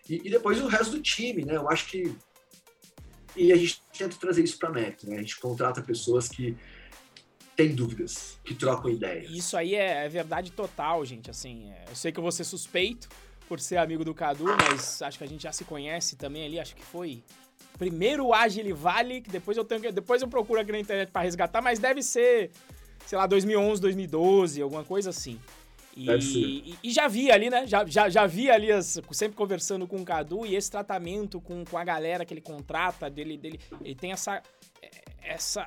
e, 0.09 0.23
e, 0.25 0.31
depois 0.31 0.61
o 0.61 0.66
resto 0.66 0.92
do 0.92 1.03
time, 1.03 1.45
né? 1.45 1.57
Eu 1.57 1.69
acho 1.69 1.88
que. 1.88 2.14
E 3.35 3.53
a 3.53 3.57
gente 3.57 3.81
tenta 3.97 4.16
trazer 4.16 4.42
isso 4.42 4.59
para 4.59 4.71
a 4.71 4.73
né? 4.73 4.95
A 5.11 5.21
gente 5.21 5.38
contrata 5.38 5.83
pessoas 5.83 6.29
que 6.29 6.57
têm 7.55 7.75
dúvidas, 7.75 8.38
que 8.45 8.55
trocam 8.55 8.90
ideias. 8.90 9.31
Isso 9.31 9.57
aí 9.57 9.75
é, 9.75 10.05
é 10.05 10.09
verdade 10.09 10.53
total, 10.53 11.05
gente. 11.05 11.31
Assim, 11.31 11.71
é, 11.71 11.85
eu 11.88 11.97
sei 11.97 12.12
que 12.12 12.19
eu 12.19 12.23
vou 12.23 12.33
ser 12.33 12.45
suspeito 12.45 13.09
por 13.49 13.61
ser 13.61 13.79
amigo 13.79 14.05
do 14.05 14.14
Cadu, 14.14 14.45
mas 14.45 15.03
acho 15.03 15.19
que 15.19 15.25
a 15.25 15.27
gente 15.27 15.42
já 15.42 15.53
se 15.53 15.64
conhece 15.64 16.16
também 16.16 16.45
ali. 16.45 16.61
Acho 16.61 16.77
que 16.77 16.85
foi 16.85 17.23
primeiro 17.79 18.27
o 18.27 18.35
Agile 18.35 18.73
Vale, 18.73 19.21
que 19.21 19.31
depois 19.31 19.57
eu 19.57 19.64
tenho 19.64 19.92
depois 19.92 20.23
eu 20.23 20.29
procuro 20.29 20.61
aqui 20.61 20.73
na 20.73 20.79
internet 20.79 21.11
para 21.11 21.23
resgatar, 21.23 21.62
mas 21.62 21.79
deve 21.79 22.03
ser, 22.03 22.51
sei 23.07 23.19
lá, 23.19 23.27
2011, 23.27 23.81
2012, 23.81 24.62
alguma 24.62 24.85
coisa 24.85 25.11
assim. 25.11 25.38
E, 25.96 26.74
e, 26.82 26.90
já 26.90 27.09
vi 27.09 27.30
ali, 27.30 27.48
né? 27.48 27.66
Já, 27.66 27.87
já, 27.87 28.11
já 28.11 28.26
vi 28.26 28.50
ali, 28.50 28.70
as, 28.70 29.00
sempre 29.12 29.35
conversando 29.35 29.87
com 29.87 29.96
o 29.96 30.04
Cadu, 30.04 30.44
e 30.44 30.54
esse 30.54 30.70
tratamento 30.70 31.40
com, 31.40 31.64
com 31.64 31.78
a 31.78 31.85
galera 31.85 32.22
que 32.22 32.35
ele 32.35 32.42
contrata, 32.42 33.09
dele, 33.09 33.38
dele 33.38 33.59
ele 33.82 33.94
tem 33.94 34.12
essa, 34.12 34.42
essa, 35.22 35.66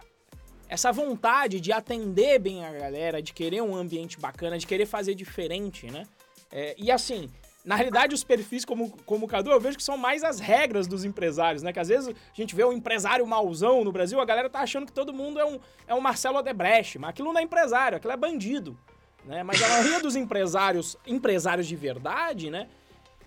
essa 0.68 0.92
vontade 0.92 1.60
de 1.60 1.72
atender 1.72 2.38
bem 2.38 2.64
a 2.64 2.72
galera, 2.72 3.24
de 3.24 3.34
querer 3.34 3.64
um 3.64 3.76
ambiente 3.76 4.20
bacana, 4.20 4.60
de 4.60 4.68
querer 4.68 4.86
fazer 4.86 5.16
diferente, 5.16 5.88
né? 5.88 6.04
É, 6.52 6.76
e 6.78 6.92
assim, 6.92 7.28
na 7.66 7.76
realidade, 7.76 8.14
os 8.14 8.24
perfis 8.24 8.64
como, 8.64 8.92
como 9.08 9.26
o 9.26 9.28
Cadu, 9.28 9.50
eu 9.50 9.60
vejo 9.60 9.78
que 9.78 9.84
são 9.84 9.98
mais 9.98 10.24
as 10.24 10.40
regras 10.40 10.86
dos 10.86 11.04
empresários, 11.06 11.64
né? 11.64 11.74
Que 11.74 11.80
às 11.80 11.88
vezes 11.88 12.08
a 12.08 12.36
gente 12.36 12.56
vê 12.56 12.64
um 12.64 12.72
empresário 12.72 13.26
mauzão 13.26 13.84
no 13.84 13.92
Brasil, 13.92 14.20
a 14.20 14.26
galera 14.26 14.48
tá 14.48 14.60
achando 14.60 14.86
que 14.86 14.94
todo 14.94 15.12
mundo 15.12 15.40
é 15.40 15.46
um, 15.46 15.60
é 15.88 15.96
um 15.96 16.00
Marcelo 16.00 16.38
Odebrecht, 16.38 17.00
mas 17.00 17.10
aquilo 17.10 17.34
não 17.34 17.40
é 17.40 17.44
empresário, 17.44 17.98
aquilo 17.98 18.14
é 18.14 18.18
bandido 18.18 18.78
né? 19.26 19.44
Mas 19.44 19.62
a 19.62 19.68
maioria 19.68 20.00
dos 20.00 20.16
empresários, 20.16 20.98
empresários 21.06 21.68
de 21.68 21.76
verdade, 21.76 22.50
né? 22.50 22.68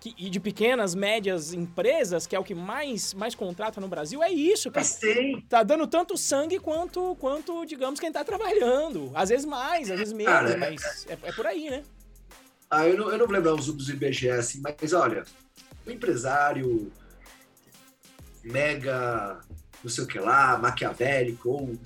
Que, 0.01 0.15
e 0.19 0.29
de 0.29 0.41
pequenas, 0.41 0.97
médias 0.97 1.53
empresas, 1.53 2.27
que 2.27 2.35
é 2.35 2.39
o 2.39 2.43
que 2.43 2.55
mais, 2.55 3.15
mais 3.15 3.37
contrata 3.37 3.81
no 3.81 3.87
Brasil, 3.87 4.21
é 4.23 4.31
isso, 4.31 4.71
cara. 4.71 4.85
Sim. 4.85 5.41
Tá 5.49 5.63
dando 5.63 5.87
tanto 5.87 6.17
sangue 6.17 6.59
quanto, 6.59 7.15
quanto 7.21 7.65
digamos, 7.65 8.01
quem 8.01 8.11
tá 8.11 8.25
trabalhando. 8.25 9.13
Às 9.15 9.29
vezes 9.29 9.47
mais, 9.47 9.91
às 9.91 9.99
vezes 9.99 10.13
menos, 10.13 10.33
cara, 10.33 10.57
mas 10.57 11.07
é, 11.09 11.13
é, 11.23 11.33
por 11.33 11.47
aí, 11.47 11.71
né? 11.71 11.85
Ah, 12.69 12.89
eu 12.89 12.97
não, 12.97 13.11
eu 13.11 13.19
não 13.19 13.27
vou 13.27 13.37
lembrar 13.37 13.55
os 13.55 13.69
números 13.69 13.87
do 13.87 13.93
IBGE, 13.93 14.31
assim, 14.31 14.61
mas 14.61 14.93
olha, 14.93 15.25
o 15.87 15.91
empresário 15.91 16.91
mega, 18.43 19.41
não 19.85 19.91
sei 19.91 20.05
o 20.05 20.07
que 20.07 20.19
lá, 20.19 20.59
maquiavélico, 20.59 21.49
ou 21.49 21.79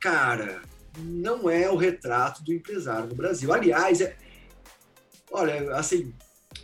cara, 0.00 0.62
não 0.98 1.48
é 1.48 1.70
o 1.70 1.76
retrato 1.76 2.42
do 2.42 2.52
empresário 2.52 3.08
no 3.08 3.14
Brasil. 3.14 3.52
Aliás, 3.52 4.00
é, 4.00 4.16
olha, 5.30 5.74
assim, 5.74 6.14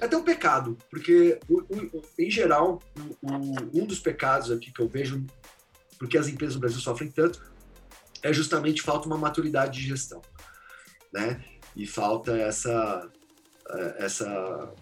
é 0.01 0.05
até 0.05 0.17
um 0.17 0.23
pecado, 0.23 0.77
porque, 0.91 1.39
o, 1.49 1.61
o, 1.61 2.03
em 2.19 2.31
geral, 2.31 2.83
o, 3.23 3.81
um 3.81 3.87
dos 3.87 3.99
pecados 3.99 4.51
aqui 4.51 4.73
que 4.73 4.81
eu 4.81 4.89
vejo, 4.89 5.25
porque 5.99 6.19
as 6.19 6.29
empresas 6.29 6.55
no 6.55 6.61
Brasil 6.61 6.81
sofrem 6.81 7.11
tanto, 7.11 7.43
é 8.23 8.33
justamente 8.33 8.83
falta 8.83 9.07
uma 9.07 9.17
maturidade 9.17 9.81
de 9.81 9.87
gestão, 9.87 10.21
né? 11.13 11.43
E 11.75 11.87
falta 11.87 12.37
essa, 12.37 13.09
essa, 13.99 14.75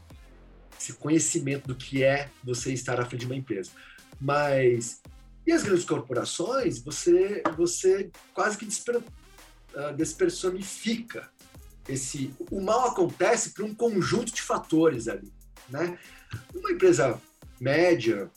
esse 0.79 0.95
conhecimento 0.95 1.69
do 1.69 1.75
que 1.75 2.03
é 2.03 2.31
você 2.43 2.73
estar 2.73 2.99
à 3.01 3.05
frente 3.05 3.21
de 3.21 3.27
uma 3.27 3.37
empresa. 3.37 3.71
Mas 4.19 5.03
e 5.47 5.53
as 5.53 5.63
grandes 5.63 5.85
corporações, 5.85 6.83
você, 6.83 7.41
você 7.57 8.11
quase 8.35 8.59
que 8.59 8.67
uh, 9.77 9.95
despersonifica 9.95 11.31
esse. 11.89 12.35
O 12.51 12.61
mal 12.61 12.89
acontece 12.89 13.51
por 13.51 13.65
um 13.65 13.75
conjunto 13.75 14.33
de 14.33 14.43
fatores 14.43 15.07
ali, 15.07 15.33
né? 15.69 15.99
Uma 16.55 16.73
empresa 16.73 17.21
média, 17.61 18.31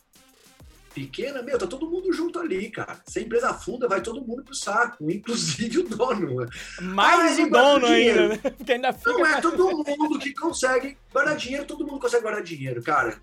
pequena, 0.93 1.41
meu, 1.41 1.57
tá 1.57 1.65
todo 1.65 1.89
mundo 1.89 2.11
junto 2.11 2.39
ali, 2.39 2.69
cara. 2.69 2.99
Se 3.07 3.19
a 3.19 3.21
empresa 3.21 3.53
funda, 3.53 3.87
vai 3.87 4.01
todo 4.01 4.25
mundo 4.25 4.43
pro 4.43 4.53
saco, 4.53 5.09
inclusive 5.09 5.79
o 5.79 5.83
dono. 5.83 6.45
Mais 6.81 7.39
ah, 7.39 7.43
o 7.43 7.49
dono 7.49 7.85
ainda, 7.85 8.27
né? 8.29 8.37
Porque 8.37 8.73
ainda 8.73 8.93
fica... 8.93 9.11
Não 9.11 9.25
é 9.25 9.41
todo 9.41 9.67
mundo 9.97 10.19
que 10.19 10.33
consegue 10.33 10.97
guardar 11.11 11.37
dinheiro, 11.37 11.65
todo 11.65 11.85
mundo 11.85 11.99
consegue 11.99 12.23
guardar 12.23 12.43
dinheiro, 12.43 12.81
cara. 12.83 13.19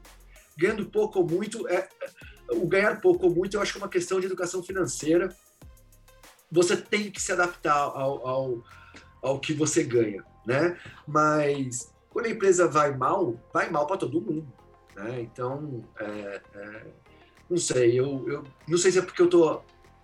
Ganhando 0.57 0.87
pouco 0.87 1.19
ou 1.19 1.29
muito, 1.29 1.69
é, 1.69 1.89
o 2.51 2.67
ganhar 2.67 3.01
pouco 3.01 3.27
ou 3.27 3.35
muito 3.35 3.57
eu 3.57 3.61
acho 3.61 3.73
que 3.73 3.79
é 3.79 3.83
uma 3.83 3.91
questão 3.91 4.19
de 4.21 4.27
educação 4.27 4.63
financeira 4.63 5.35
você 6.51 6.77
tem 6.77 7.11
que 7.11 7.21
se 7.21 7.33
adaptar 7.33 7.75
ao, 7.75 8.27
ao, 8.27 8.65
ao 9.23 9.41
que 9.41 9.53
você 9.53 9.83
ganha, 9.83 10.25
né? 10.47 10.79
Mas 11.07 11.93
quando 12.11 12.27
a 12.27 12.31
empresa 12.31 12.69
vai 12.69 12.97
mal, 12.97 13.39
vai 13.53 13.71
mal 13.71 13.87
para 13.87 13.97
todo 13.97 14.21
mundo, 14.21 14.47
né? 14.95 15.21
Então, 15.21 15.85
é, 15.99 16.41
é, 16.55 16.87
não 17.49 17.59
sei, 17.59 17.99
eu, 17.99 18.25
eu 18.29 18.45
não 18.67 18.79
sei 18.79 18.93
se 18.93 18.99
é 18.99 19.03
porque 19.03 19.23
eu 19.23 19.29
tô, 19.29 19.61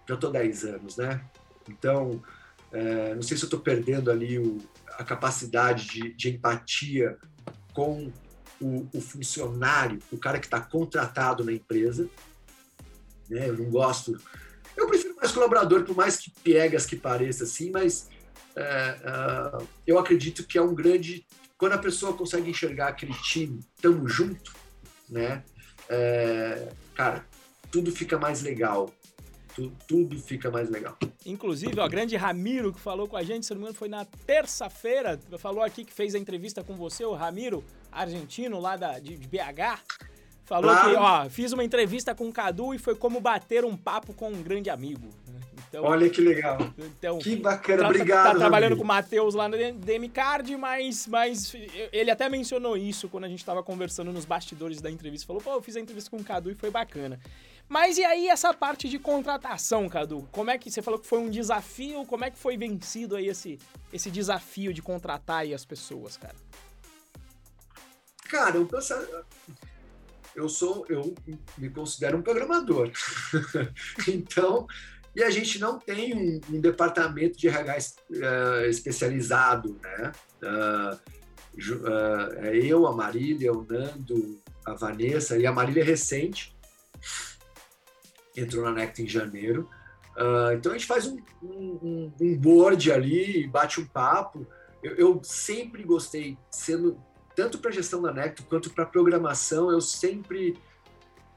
já 0.08 0.16
tô 0.16 0.30
10 0.30 0.64
anos, 0.64 0.96
né? 0.96 1.24
Então, 1.68 2.22
é, 2.72 3.14
não 3.14 3.22
sei 3.22 3.36
se 3.36 3.44
eu 3.44 3.46
estou 3.46 3.60
perdendo 3.60 4.10
ali 4.10 4.38
o, 4.38 4.58
a 4.98 5.04
capacidade 5.04 5.86
de, 5.88 6.14
de 6.14 6.30
empatia 6.30 7.16
com 7.72 8.10
o, 8.60 8.88
o, 8.92 9.00
funcionário, 9.00 9.98
o 10.10 10.16
cara 10.16 10.38
que 10.38 10.46
está 10.46 10.60
contratado 10.60 11.44
na 11.44 11.52
empresa. 11.52 12.08
Né? 13.28 13.48
Eu 13.48 13.58
não 13.58 13.70
gosto. 13.70 14.18
Eu 14.76 14.86
prefiro 14.86 15.14
mais 15.16 15.32
colaborador, 15.32 15.84
por 15.84 15.96
mais 15.96 16.16
que 16.16 16.30
piegas 16.30 16.86
que 16.86 16.96
pareça 16.96 17.44
assim, 17.44 17.70
mas 17.70 18.08
é, 18.56 18.62
é, 18.62 19.64
eu 19.86 19.98
acredito 19.98 20.46
que 20.46 20.58
é 20.58 20.62
um 20.62 20.74
grande. 20.74 21.26
Quando 21.56 21.72
a 21.72 21.78
pessoa 21.78 22.12
consegue 22.12 22.50
enxergar 22.50 22.88
aquele 22.88 23.14
time, 23.14 23.60
tamo 23.80 24.08
junto, 24.08 24.52
né? 25.08 25.44
É, 25.88 26.68
cara, 26.94 27.24
tudo 27.70 27.92
fica 27.92 28.18
mais 28.18 28.42
legal 28.42 28.92
tudo, 29.54 29.76
tudo 29.86 30.18
fica 30.18 30.50
mais 30.50 30.68
legal. 30.68 30.96
Inclusive, 31.24 31.78
o 31.80 31.88
grande 31.88 32.16
Ramiro 32.16 32.72
que 32.72 32.80
falou 32.80 33.06
com 33.06 33.16
a 33.16 33.22
gente, 33.22 33.46
se 33.46 33.52
não 33.52 33.58
me 33.58 33.64
engano, 33.64 33.78
foi 33.78 33.88
na 33.88 34.04
terça-feira, 34.04 35.18
falou 35.38 35.62
aqui 35.62 35.84
que 35.84 35.92
fez 35.92 36.14
a 36.14 36.18
entrevista 36.18 36.62
com 36.64 36.74
você, 36.74 37.04
o 37.04 37.12
Ramiro, 37.12 37.64
argentino 37.90 38.58
lá 38.58 38.76
da, 38.76 38.98
de, 38.98 39.16
de 39.16 39.28
BH. 39.28 39.80
Falou 40.52 40.70
claro. 40.70 40.90
que, 40.90 40.96
ó, 40.96 41.30
fiz 41.30 41.50
uma 41.52 41.64
entrevista 41.64 42.14
com 42.14 42.28
o 42.28 42.32
Cadu 42.32 42.74
e 42.74 42.78
foi 42.78 42.94
como 42.94 43.18
bater 43.22 43.64
um 43.64 43.74
papo 43.74 44.12
com 44.12 44.28
um 44.28 44.42
grande 44.42 44.68
amigo. 44.68 45.08
Então, 45.66 45.84
Olha 45.84 46.10
que 46.10 46.20
legal. 46.20 46.58
Então, 46.76 47.18
que 47.18 47.36
bacana, 47.36 47.84
tá, 47.84 47.88
obrigado. 47.88 48.32
Tá 48.32 48.38
trabalhando 48.38 48.76
com 48.76 48.82
o 48.82 48.86
Matheus 48.86 49.34
lá 49.34 49.48
no 49.48 49.56
DM 49.56 50.10
Card, 50.10 50.54
mas, 50.58 51.06
mas 51.06 51.56
ele 51.90 52.10
até 52.10 52.28
mencionou 52.28 52.76
isso 52.76 53.08
quando 53.08 53.24
a 53.24 53.28
gente 53.28 53.38
estava 53.38 53.62
conversando 53.62 54.12
nos 54.12 54.26
bastidores 54.26 54.82
da 54.82 54.90
entrevista. 54.90 55.26
Falou, 55.26 55.40
pô, 55.40 55.54
eu 55.54 55.62
fiz 55.62 55.74
a 55.74 55.80
entrevista 55.80 56.10
com 56.10 56.18
o 56.18 56.24
Cadu 56.24 56.50
e 56.50 56.54
foi 56.54 56.70
bacana. 56.70 57.18
Mas 57.66 57.96
e 57.96 58.04
aí 58.04 58.28
essa 58.28 58.52
parte 58.52 58.86
de 58.90 58.98
contratação, 58.98 59.88
Cadu? 59.88 60.28
Como 60.30 60.50
é 60.50 60.58
que 60.58 60.70
você 60.70 60.82
falou 60.82 61.00
que 61.00 61.06
foi 61.06 61.20
um 61.20 61.30
desafio? 61.30 62.04
Como 62.04 62.26
é 62.26 62.30
que 62.30 62.36
foi 62.36 62.58
vencido 62.58 63.16
aí 63.16 63.28
esse, 63.28 63.58
esse 63.90 64.10
desafio 64.10 64.74
de 64.74 64.82
contratar 64.82 65.38
aí 65.38 65.54
as 65.54 65.64
pessoas, 65.64 66.18
cara? 66.18 66.36
Cara, 68.28 68.56
eu 68.56 68.66
penso, 68.66 68.94
eu 70.34 70.48
sou, 70.48 70.86
eu 70.88 71.14
me 71.58 71.70
considero 71.70 72.18
um 72.18 72.22
programador. 72.22 72.90
então, 74.08 74.66
e 75.14 75.22
a 75.22 75.30
gente 75.30 75.58
não 75.58 75.78
tem 75.78 76.14
um, 76.14 76.40
um 76.56 76.60
departamento 76.60 77.38
de 77.38 77.48
RH 77.48 77.76
uh, 78.10 78.66
especializado, 78.66 79.78
né? 79.82 80.12
Uh, 80.42 81.12
uh, 81.58 82.44
eu, 82.46 82.86
a 82.86 82.92
Marília, 82.94 83.52
o 83.52 83.66
Nando, 83.68 84.40
a 84.64 84.74
Vanessa, 84.74 85.36
e 85.36 85.46
a 85.46 85.52
Marília 85.52 85.82
é 85.82 85.84
recente, 85.84 86.56
entrou 88.34 88.64
na 88.64 88.72
Necta 88.72 89.02
em 89.02 89.08
janeiro. 89.08 89.68
Uh, 90.16 90.52
então 90.54 90.72
a 90.72 90.74
gente 90.74 90.86
faz 90.86 91.06
um, 91.06 91.18
um, 91.42 92.12
um, 92.20 92.36
board 92.36 92.90
ali, 92.90 93.46
bate 93.46 93.80
um 93.80 93.86
papo. 93.86 94.46
Eu, 94.82 94.94
eu 94.96 95.20
sempre 95.22 95.82
gostei, 95.82 96.38
sendo 96.50 96.98
tanto 97.34 97.58
para 97.58 97.70
gestão 97.70 98.02
da 98.02 98.12
Necto 98.12 98.42
quanto 98.44 98.70
para 98.70 98.86
programação, 98.86 99.70
eu 99.70 99.80
sempre 99.80 100.58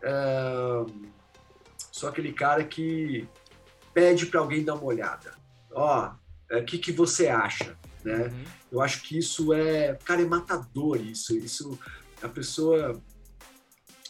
uh, 0.04 0.92
sou 1.92 2.10
aquele 2.10 2.34
cara 2.34 2.64
que 2.64 3.28
pede 3.94 4.26
para 4.26 4.40
alguém 4.40 4.64
dar 4.64 4.76
uma 4.76 4.86
olhada. 4.86 5.34
Ó, 5.72 6.12
o 6.52 6.66
que, 6.66 6.78
que 6.78 6.92
você 6.92 7.28
acha? 7.28 7.78
Né? 8.04 8.28
Uhum. 8.28 8.44
Eu 8.74 8.82
acho 8.82 9.02
que 9.02 9.18
isso 9.18 9.54
é, 9.54 9.96
cara, 10.04 10.22
é 10.22 10.26
matador 10.26 11.00
isso. 11.02 11.36
Isso 11.36 11.80
a 12.22 12.28
pessoa 12.28 13.02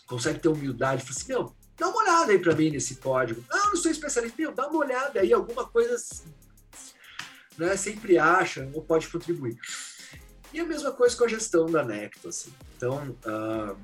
consegue 0.08 0.40
ter 0.40 0.50
humildade, 0.50 1.04
fala 1.04 1.16
assim, 1.16 1.34
não, 1.34 1.56
dá 1.78 1.88
uma 1.88 2.04
olhada 2.04 2.32
aí 2.32 2.40
para 2.40 2.56
mim 2.56 2.70
nesse 2.70 2.96
código. 2.96 3.44
Ah, 3.50 3.68
não 3.68 3.76
sou 3.76 3.92
especialista. 3.92 4.36
Meu, 4.40 4.54
dá 4.54 4.68
uma 4.68 4.80
olhada 4.80 5.20
aí, 5.20 5.32
alguma 5.34 5.66
coisa 5.68 5.98
né, 7.58 7.76
sempre 7.78 8.18
acha 8.18 8.70
ou 8.74 8.82
pode 8.82 9.08
contribuir. 9.08 9.58
E 10.56 10.62
a 10.62 10.66
mesma 10.66 10.94
coisa 10.94 11.18
com 11.18 11.26
a 11.26 11.28
gestão 11.28 11.66
da 11.66 11.84
Necto. 11.84 12.30
Assim. 12.30 12.50
Então, 12.78 13.14
uh, 13.26 13.78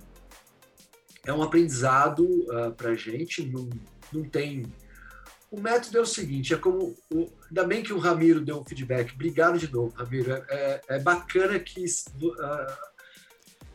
é 1.26 1.34
um 1.34 1.44
aprendizado 1.44 2.24
uh, 2.24 2.68
ah, 2.68 2.72
para 2.72 2.92
a 2.92 2.96
gente, 2.96 3.46
não, 3.46 3.70
não 4.14 4.24
tem... 4.24 4.66
O 5.52 5.60
método 5.60 5.98
é 5.98 6.02
o 6.02 6.06
seguinte, 6.06 6.54
é 6.54 6.58
como... 6.58 6.96
O, 7.14 7.30
ainda 7.50 7.66
bem 7.66 7.84
que 7.84 7.92
o 7.92 8.00
Ramiro 8.00 8.40
deu 8.40 8.58
um 8.58 8.64
feedback. 8.64 9.14
Obrigado 9.14 9.60
de 9.60 9.70
novo, 9.70 9.94
Ramiro. 9.98 10.32
É, 10.32 10.46
é, 10.48 10.82
é 10.88 11.00
bacana 11.00 11.60
que... 11.60 11.84
Uh, 11.84 12.92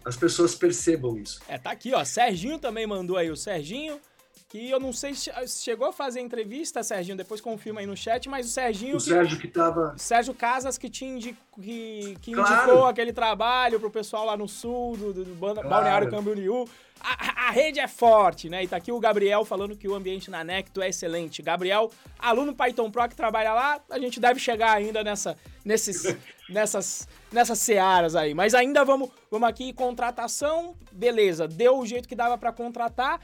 as 0.02 0.16
pessoas 0.16 0.54
percebam 0.54 1.18
isso. 1.18 1.40
É, 1.46 1.58
tá 1.58 1.72
aqui, 1.72 1.92
ó. 1.92 2.02
Serginho 2.02 2.58
também 2.58 2.86
mandou 2.86 3.18
aí. 3.18 3.30
O 3.30 3.36
Serginho, 3.36 4.00
que 4.48 4.70
eu 4.70 4.78
não 4.78 4.92
sei 4.92 5.12
se 5.14 5.30
chegou 5.62 5.88
a 5.88 5.92
fazer 5.92 6.20
entrevista, 6.20 6.82
Serginho, 6.82 7.16
depois 7.16 7.40
confirma 7.40 7.80
aí 7.80 7.86
no 7.86 7.96
chat, 7.96 8.28
mas 8.28 8.46
o 8.46 8.48
Serginho. 8.48 8.94
O 8.94 8.98
que, 8.98 9.04
Sérgio 9.04 9.38
que 9.38 9.48
tava. 9.48 9.94
Sérgio 9.98 10.34
Casas 10.34 10.78
que, 10.78 10.88
te 10.88 11.36
que, 11.60 12.16
que 12.20 12.32
claro. 12.32 12.54
indicou 12.54 12.86
aquele 12.86 13.12
trabalho 13.12 13.80
pro 13.80 13.90
pessoal 13.90 14.24
lá 14.24 14.36
no 14.36 14.46
sul, 14.48 14.96
do, 14.96 15.12
do, 15.12 15.24
do 15.24 15.36
claro. 15.36 15.68
Balneário 15.68 16.10
Camboriú. 16.10 16.64
A, 17.00 17.48
a, 17.48 17.50
rede 17.50 17.78
é 17.78 17.86
forte, 17.86 18.48
né? 18.48 18.64
E 18.64 18.68
tá 18.68 18.76
aqui 18.76 18.90
o 18.90 18.98
Gabriel 18.98 19.44
falando 19.44 19.76
que 19.76 19.86
o 19.86 19.94
ambiente 19.94 20.30
na 20.30 20.42
Necto 20.42 20.80
é 20.80 20.88
excelente. 20.88 21.42
Gabriel, 21.42 21.90
aluno 22.18 22.54
Python 22.54 22.90
Pro 22.90 23.08
que 23.08 23.14
trabalha 23.14 23.52
lá, 23.52 23.80
a 23.90 23.98
gente 23.98 24.18
deve 24.18 24.40
chegar 24.40 24.72
ainda 24.72 25.04
nessa, 25.04 25.36
nesses, 25.64 26.16
nessas, 26.48 27.06
nessas 27.30 27.58
searas 27.58 28.16
aí. 28.16 28.32
Mas 28.32 28.54
ainda 28.54 28.84
vamos, 28.84 29.10
vamos 29.30 29.48
aqui, 29.48 29.72
contratação, 29.72 30.74
beleza, 30.90 31.46
deu 31.46 31.78
o 31.78 31.86
jeito 31.86 32.08
que 32.08 32.14
dava 32.14 32.38
para 32.38 32.50
contratar. 32.50 33.20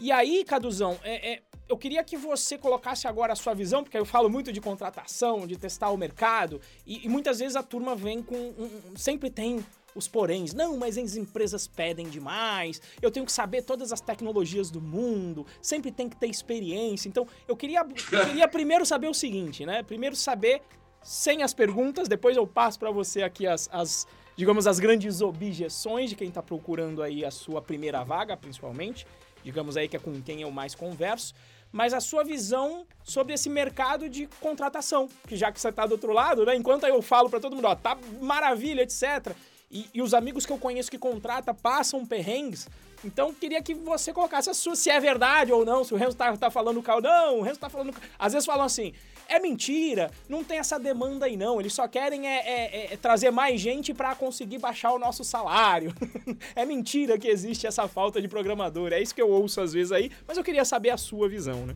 E 0.00 0.10
aí, 0.10 0.44
Caduzão, 0.44 0.98
é, 1.04 1.34
é, 1.34 1.42
eu 1.68 1.78
queria 1.78 2.02
que 2.02 2.16
você 2.16 2.58
colocasse 2.58 3.06
agora 3.06 3.32
a 3.32 3.36
sua 3.36 3.54
visão, 3.54 3.82
porque 3.82 3.96
eu 3.96 4.04
falo 4.04 4.28
muito 4.28 4.52
de 4.52 4.60
contratação, 4.60 5.46
de 5.46 5.56
testar 5.56 5.90
o 5.90 5.96
mercado, 5.96 6.60
e, 6.86 7.06
e 7.06 7.08
muitas 7.08 7.38
vezes 7.38 7.56
a 7.56 7.62
turma 7.62 7.94
vem 7.94 8.22
com. 8.22 8.36
Um, 8.36 8.96
sempre 8.96 9.30
tem 9.30 9.64
os 9.94 10.08
poréns. 10.08 10.52
Não, 10.52 10.76
mas 10.76 10.98
as 10.98 11.16
empresas 11.16 11.68
pedem 11.68 12.08
demais, 12.08 12.80
eu 13.00 13.10
tenho 13.10 13.24
que 13.24 13.32
saber 13.32 13.62
todas 13.62 13.92
as 13.92 14.00
tecnologias 14.00 14.70
do 14.70 14.80
mundo, 14.80 15.46
sempre 15.62 15.92
tem 15.92 16.08
que 16.08 16.16
ter 16.16 16.26
experiência. 16.26 17.08
Então, 17.08 17.26
eu 17.46 17.56
queria, 17.56 17.80
eu 17.80 18.26
queria 18.26 18.48
primeiro 18.48 18.84
saber 18.84 19.08
o 19.08 19.14
seguinte, 19.14 19.64
né? 19.64 19.82
Primeiro 19.82 20.16
saber, 20.16 20.62
sem 21.02 21.42
as 21.42 21.54
perguntas, 21.54 22.08
depois 22.08 22.36
eu 22.36 22.46
passo 22.46 22.78
para 22.78 22.90
você 22.90 23.22
aqui 23.22 23.46
as, 23.46 23.68
as, 23.72 24.06
digamos, 24.36 24.66
as 24.66 24.80
grandes 24.80 25.20
objeções 25.20 26.10
de 26.10 26.16
quem 26.16 26.28
está 26.28 26.42
procurando 26.42 27.02
aí 27.02 27.24
a 27.24 27.30
sua 27.30 27.62
primeira 27.62 28.02
vaga, 28.02 28.36
principalmente. 28.36 29.06
Digamos 29.44 29.76
aí 29.76 29.88
que 29.88 29.96
é 29.96 30.00
com 30.00 30.20
quem 30.22 30.42
eu 30.42 30.50
mais 30.50 30.74
converso 30.74 31.34
mas 31.74 31.92
a 31.92 31.98
sua 31.98 32.22
visão 32.22 32.86
sobre 33.02 33.34
esse 33.34 33.50
mercado 33.50 34.08
de 34.08 34.28
contratação, 34.40 35.08
que 35.26 35.36
já 35.36 35.50
que 35.50 35.60
você 35.60 35.70
está 35.70 35.84
do 35.84 35.90
outro 35.90 36.12
lado, 36.12 36.46
né? 36.46 36.54
Enquanto 36.54 36.86
eu 36.86 37.02
falo 37.02 37.28
para 37.28 37.40
todo 37.40 37.56
mundo, 37.56 37.66
ó, 37.66 37.74
tá 37.74 37.98
maravilha, 38.20 38.82
etc. 38.82 39.34
E, 39.68 39.90
e, 39.92 40.00
os 40.00 40.14
amigos 40.14 40.46
que 40.46 40.52
eu 40.52 40.56
conheço 40.56 40.88
que 40.88 40.96
contrata 40.96 41.52
passam 41.52 42.06
perrengues. 42.06 42.68
Então, 43.04 43.34
queria 43.34 43.60
que 43.60 43.74
você 43.74 44.12
colocasse 44.12 44.48
a 44.48 44.54
sua, 44.54 44.76
se 44.76 44.88
é 44.88 45.00
verdade 45.00 45.52
ou 45.52 45.64
não, 45.64 45.82
se 45.82 45.92
o 45.92 45.96
Renzo 45.96 46.16
tá, 46.16 46.36
tá 46.36 46.48
falando 46.48 46.80
cal. 46.80 47.00
Não, 47.00 47.40
o 47.40 47.42
Renzo 47.42 47.58
tá 47.58 47.68
falando. 47.68 47.92
Às 48.16 48.32
vezes 48.34 48.46
falam 48.46 48.64
assim: 48.64 48.94
é 49.28 49.38
mentira, 49.40 50.10
não 50.28 50.44
tem 50.44 50.58
essa 50.58 50.78
demanda 50.78 51.26
aí 51.26 51.36
não. 51.36 51.60
Eles 51.60 51.72
só 51.72 51.86
querem 51.88 52.26
é, 52.26 52.38
é, 52.38 52.94
é 52.94 52.96
trazer 52.96 53.30
mais 53.30 53.60
gente 53.60 53.92
para 53.94 54.14
conseguir 54.14 54.58
baixar 54.58 54.92
o 54.92 54.98
nosso 54.98 55.24
salário. 55.24 55.94
é 56.54 56.64
mentira 56.64 57.18
que 57.18 57.28
existe 57.28 57.66
essa 57.66 57.88
falta 57.88 58.20
de 58.20 58.28
programador. 58.28 58.92
É 58.92 59.00
isso 59.00 59.14
que 59.14 59.22
eu 59.22 59.30
ouço 59.30 59.60
às 59.60 59.72
vezes 59.72 59.92
aí, 59.92 60.10
mas 60.26 60.36
eu 60.36 60.44
queria 60.44 60.64
saber 60.64 60.90
a 60.90 60.96
sua 60.96 61.28
visão, 61.28 61.66
né? 61.66 61.74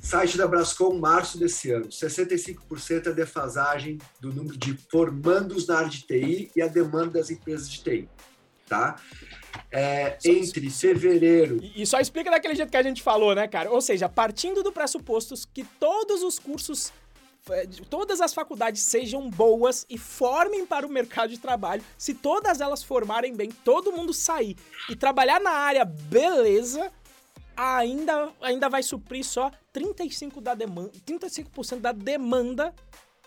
Site 0.00 0.38
da 0.38 0.46
Brascom, 0.46 0.98
março 0.98 1.36
desse 1.36 1.72
ano. 1.72 1.86
65% 1.86 3.08
é 3.08 3.12
defasagem 3.12 3.98
do 4.20 4.32
número 4.32 4.56
de 4.56 4.76
formandos 4.88 5.66
na 5.66 5.78
área 5.78 5.88
de 5.88 6.02
TI 6.02 6.50
e 6.54 6.62
a 6.62 6.68
demanda 6.68 7.18
das 7.18 7.30
empresas 7.30 7.68
de 7.68 7.82
TI. 7.82 8.08
Tá? 8.68 8.96
É, 9.70 10.18
entre 10.24 10.70
fevereiro. 10.70 11.58
E, 11.62 11.82
e 11.82 11.86
só 11.86 11.98
explica 12.00 12.30
daquele 12.30 12.54
jeito 12.54 12.70
que 12.70 12.76
a 12.76 12.82
gente 12.82 13.02
falou, 13.02 13.34
né, 13.34 13.46
cara? 13.48 13.70
Ou 13.70 13.80
seja, 13.80 14.08
partindo 14.08 14.62
do 14.62 14.72
pressupostos 14.72 15.44
que 15.44 15.64
todos 15.78 16.22
os 16.22 16.38
cursos 16.38 16.92
é, 17.50 17.66
todas 17.88 18.20
as 18.20 18.34
faculdades 18.34 18.82
sejam 18.82 19.30
boas 19.30 19.86
e 19.88 19.96
formem 19.96 20.66
para 20.66 20.86
o 20.86 20.90
mercado 20.90 21.30
de 21.30 21.38
trabalho. 21.38 21.82
Se 21.96 22.12
todas 22.12 22.60
elas 22.60 22.82
formarem 22.82 23.34
bem, 23.34 23.50
todo 23.64 23.92
mundo 23.92 24.12
sair 24.12 24.56
e 24.88 24.96
trabalhar 24.96 25.40
na 25.40 25.50
área, 25.50 25.84
beleza, 25.84 26.90
ainda, 27.56 28.32
ainda 28.40 28.68
vai 28.68 28.82
suprir 28.82 29.24
só 29.24 29.50
35%, 29.72 30.40
da 30.40 30.54
demanda, 30.54 30.90
35 31.04 31.76
da 31.76 31.92
demanda 31.92 32.74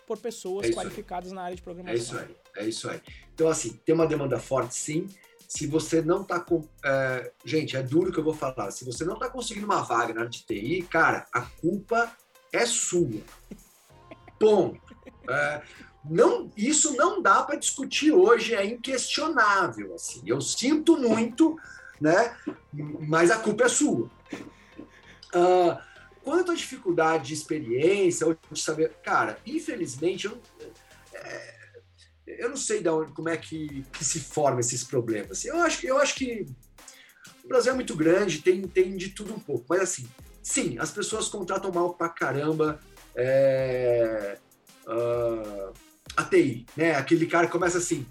por 0.06 0.18
pessoas 0.18 0.68
é 0.68 0.72
qualificadas 0.72 1.30
aí. 1.30 1.34
na 1.34 1.42
área 1.42 1.56
de 1.56 1.62
programação. 1.62 1.94
É 1.94 1.98
isso 1.98 2.18
aí, 2.18 2.36
é 2.56 2.68
isso 2.68 2.90
aí. 2.90 3.00
Então, 3.32 3.48
assim, 3.48 3.72
tem 3.84 3.94
uma 3.94 4.06
demanda 4.06 4.38
forte, 4.38 4.74
sim. 4.74 5.08
Se 5.50 5.66
você 5.66 6.00
não 6.00 6.22
está 6.22 6.38
com. 6.38 6.64
É, 6.84 7.32
gente, 7.44 7.76
é 7.76 7.82
duro 7.82 8.12
que 8.12 8.20
eu 8.20 8.22
vou 8.22 8.32
falar. 8.32 8.70
Se 8.70 8.84
você 8.84 9.04
não 9.04 9.14
está 9.14 9.28
conseguindo 9.28 9.66
uma 9.66 9.82
vaga 9.82 10.14
na 10.14 10.20
área 10.20 10.30
de 10.30 10.44
TI, 10.44 10.86
cara, 10.88 11.26
a 11.32 11.40
culpa 11.40 12.16
é 12.52 12.64
sua. 12.64 13.20
Ponto. 14.38 14.80
É, 15.28 15.60
não, 16.08 16.52
isso 16.56 16.96
não 16.96 17.20
dá 17.20 17.42
para 17.42 17.56
discutir 17.56 18.12
hoje, 18.12 18.54
é 18.54 18.64
inquestionável. 18.64 19.92
Assim. 19.92 20.22
Eu 20.24 20.40
sinto 20.40 20.96
muito, 20.96 21.58
né? 22.00 22.32
Mas 22.72 23.32
a 23.32 23.38
culpa 23.40 23.64
é 23.64 23.68
sua. 23.68 24.08
Uh, 25.34 25.76
quanto 26.22 26.52
à 26.52 26.54
dificuldade 26.54 27.26
de 27.26 27.34
experiência 27.34 28.24
ou 28.24 28.38
de 28.52 28.62
saber, 28.62 28.92
cara, 29.02 29.36
infelizmente 29.44 30.26
eu, 30.26 30.40
é, 31.12 31.59
eu 32.38 32.48
não 32.48 32.56
sei 32.56 32.82
de 32.82 32.88
onde, 32.88 33.12
como 33.12 33.28
é 33.28 33.36
que, 33.36 33.84
que, 33.92 34.04
se 34.04 34.20
forma 34.20 34.60
esses 34.60 34.84
problemas. 34.84 35.44
Eu 35.44 35.56
acho, 35.60 35.86
eu 35.86 35.98
acho 35.98 36.14
que 36.14 36.46
o 37.44 37.48
Brasil 37.48 37.72
é 37.72 37.74
muito 37.74 37.96
grande, 37.96 38.42
tem, 38.42 38.62
tem 38.62 38.96
de 38.96 39.10
tudo 39.10 39.34
um 39.34 39.38
pouco, 39.38 39.64
mas 39.68 39.80
assim, 39.80 40.08
sim, 40.42 40.78
as 40.78 40.90
pessoas 40.90 41.28
contratam 41.28 41.72
mal 41.72 41.94
pra 41.94 42.08
caramba 42.08 42.80
é, 43.14 44.38
uh, 44.86 45.72
a 46.16 46.24
TI, 46.24 46.66
né? 46.76 46.94
Aquele 46.94 47.26
cara 47.26 47.46
que 47.46 47.52
começa 47.52 47.78
assim, 47.78 48.06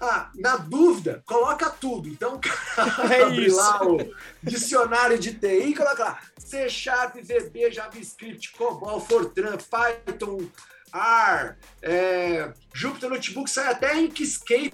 ah, 0.00 0.30
na 0.34 0.56
dúvida, 0.56 1.22
coloca 1.26 1.70
tudo. 1.70 2.08
Então, 2.08 2.40
é 3.10 3.22
abre 3.22 3.50
lá 3.50 3.82
o 3.86 3.98
dicionário 4.42 5.18
de 5.18 5.34
TI 5.34 5.70
e 5.70 5.74
coloca 5.74 6.04
lá 6.04 6.20
C 6.38 6.68
Sharp, 6.68 7.16
VB, 7.16 7.70
JavaScript, 7.70 8.52
COBOL, 8.52 9.00
Fortran, 9.00 9.56
Python, 9.56 10.38
R, 10.94 11.56
é, 11.82 12.52
Jupyter 12.72 13.10
Notebook, 13.10 13.50
sai 13.50 13.72
até 13.72 13.98
Inkscape, 14.00 14.72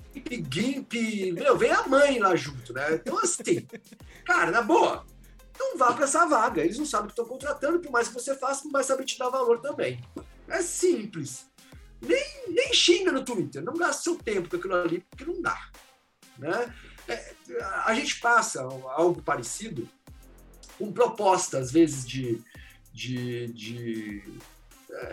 GIMP, 0.51 1.33
meu, 1.33 1.57
vem 1.57 1.73
a 1.73 1.87
mãe 1.87 2.19
lá 2.19 2.37
junto, 2.37 2.73
né? 2.73 2.95
Então, 2.95 3.19
assim, 3.19 3.67
cara, 4.25 4.51
na 4.51 4.61
boa, 4.61 5.07
não 5.59 5.79
vá 5.79 5.93
para 5.93 6.05
essa 6.05 6.27
vaga. 6.27 6.63
Eles 6.63 6.79
não 6.79 6.85
sabem 6.85 7.07
o 7.07 7.09
que 7.09 7.13
estão 7.13 7.27
contratando, 7.27 7.81
por 7.81 7.91
mais 7.91 8.09
que 8.09 8.15
você 8.15 8.37
faça, 8.37 8.65
não 8.65 8.73
vai 8.73 8.85
saber 8.85 9.05
te 9.05 9.19
dar 9.19 9.31
valor 9.31 9.61
também. 9.61 10.01
É 10.47 10.61
simples 10.61 11.51
nem, 12.01 12.25
nem 12.49 12.73
xinga 12.73 13.13
no 13.13 13.25
Twitter, 13.25 13.63
não 13.63 13.75
gasta 13.75 14.03
seu 14.03 14.17
tempo 14.17 14.49
com 14.49 14.57
aquilo 14.57 14.75
ali, 14.75 15.01
porque 15.11 15.25
não 15.25 15.41
dá. 15.41 15.71
Né? 16.39 16.75
É, 17.07 17.35
a 17.85 17.95
gente 17.95 18.19
passa 18.21 18.63
algo 18.63 19.23
parecido 19.23 19.89
com 20.79 20.93
proposta, 20.93 21.59
às 21.59 21.71
vezes, 21.71 22.07
de, 22.07 22.43
de, 22.93 23.49
de 23.49 24.25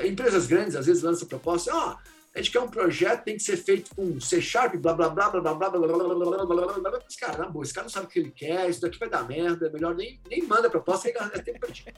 empresas 0.04 0.48
grandes, 0.48 0.76
às 0.76 0.86
vezes 0.86 1.04
lançam 1.04 1.28
proposta, 1.28 1.74
ó, 1.74 1.92
oh, 1.94 2.18
a 2.36 2.42
gente 2.42 2.52
quer 2.52 2.60
um 2.60 2.70
projeto, 2.70 3.24
tem 3.24 3.36
que 3.36 3.44
ser 3.44 3.58
feito 3.58 3.96
com 3.96 4.20
C 4.20 4.40
Sharp, 4.40 4.76
blá 4.76 4.94
blá 4.94 5.10
blá 5.10 5.30
blá 5.30 5.42
blá 5.42 5.54
blá 5.54 5.70
blá 5.70 5.80
blá 5.80 5.98
blá 5.98 6.46
blá 6.46 6.46
blá 6.46 6.80
blá 6.80 7.00
Mas, 7.04 7.16
cara, 7.16 7.38
na 7.38 7.50
boa, 7.50 7.64
esse 7.64 7.74
cara 7.74 7.86
não 7.86 7.90
sabe 7.90 8.06
o 8.06 8.10
que 8.10 8.20
ele 8.20 8.32
quer, 8.32 8.70
isso 8.70 8.82
daqui 8.82 9.00
vai 9.00 9.10
dar 9.10 9.28
merda, 9.28 9.68
é 9.68 9.70
melhor 9.72 9.96
nem, 9.96 10.22
nem 10.30 10.44
manda 10.44 10.70
proposta, 10.70 11.10
é 11.10 11.40
tempo 11.40 11.60
perdido. 11.60 11.94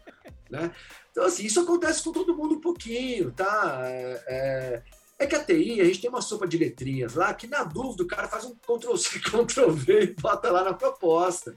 Né? 0.50 0.72
Então, 1.12 1.26
assim, 1.26 1.46
isso 1.46 1.60
acontece 1.60 2.02
com 2.04 2.12
todo 2.14 2.36
mundo 2.36 2.56
um 2.56 2.62
pouquinho, 2.62 3.32
tá? 3.32 3.82
É, 3.84 4.82
é 5.20 5.28
que 5.28 5.36
a 5.36 5.44
TI, 5.44 5.82
a 5.82 5.84
gente 5.84 6.00
tem 6.00 6.10
uma 6.10 6.22
sopa 6.22 6.48
de 6.48 6.58
letrinhas 6.58 7.16
lá, 7.16 7.34
que 7.34 7.46
na 7.46 7.66
dúvida 7.66 8.04
o 8.04 8.08
cara 8.08 8.30
faz 8.30 8.46
um 8.46 8.56
Ctrl-C, 8.56 9.20
Ctrl-V 9.20 10.02
e 10.02 10.14
bota 10.14 10.50
lá 10.50 10.64
na 10.64 10.74
proposta. 10.74 11.54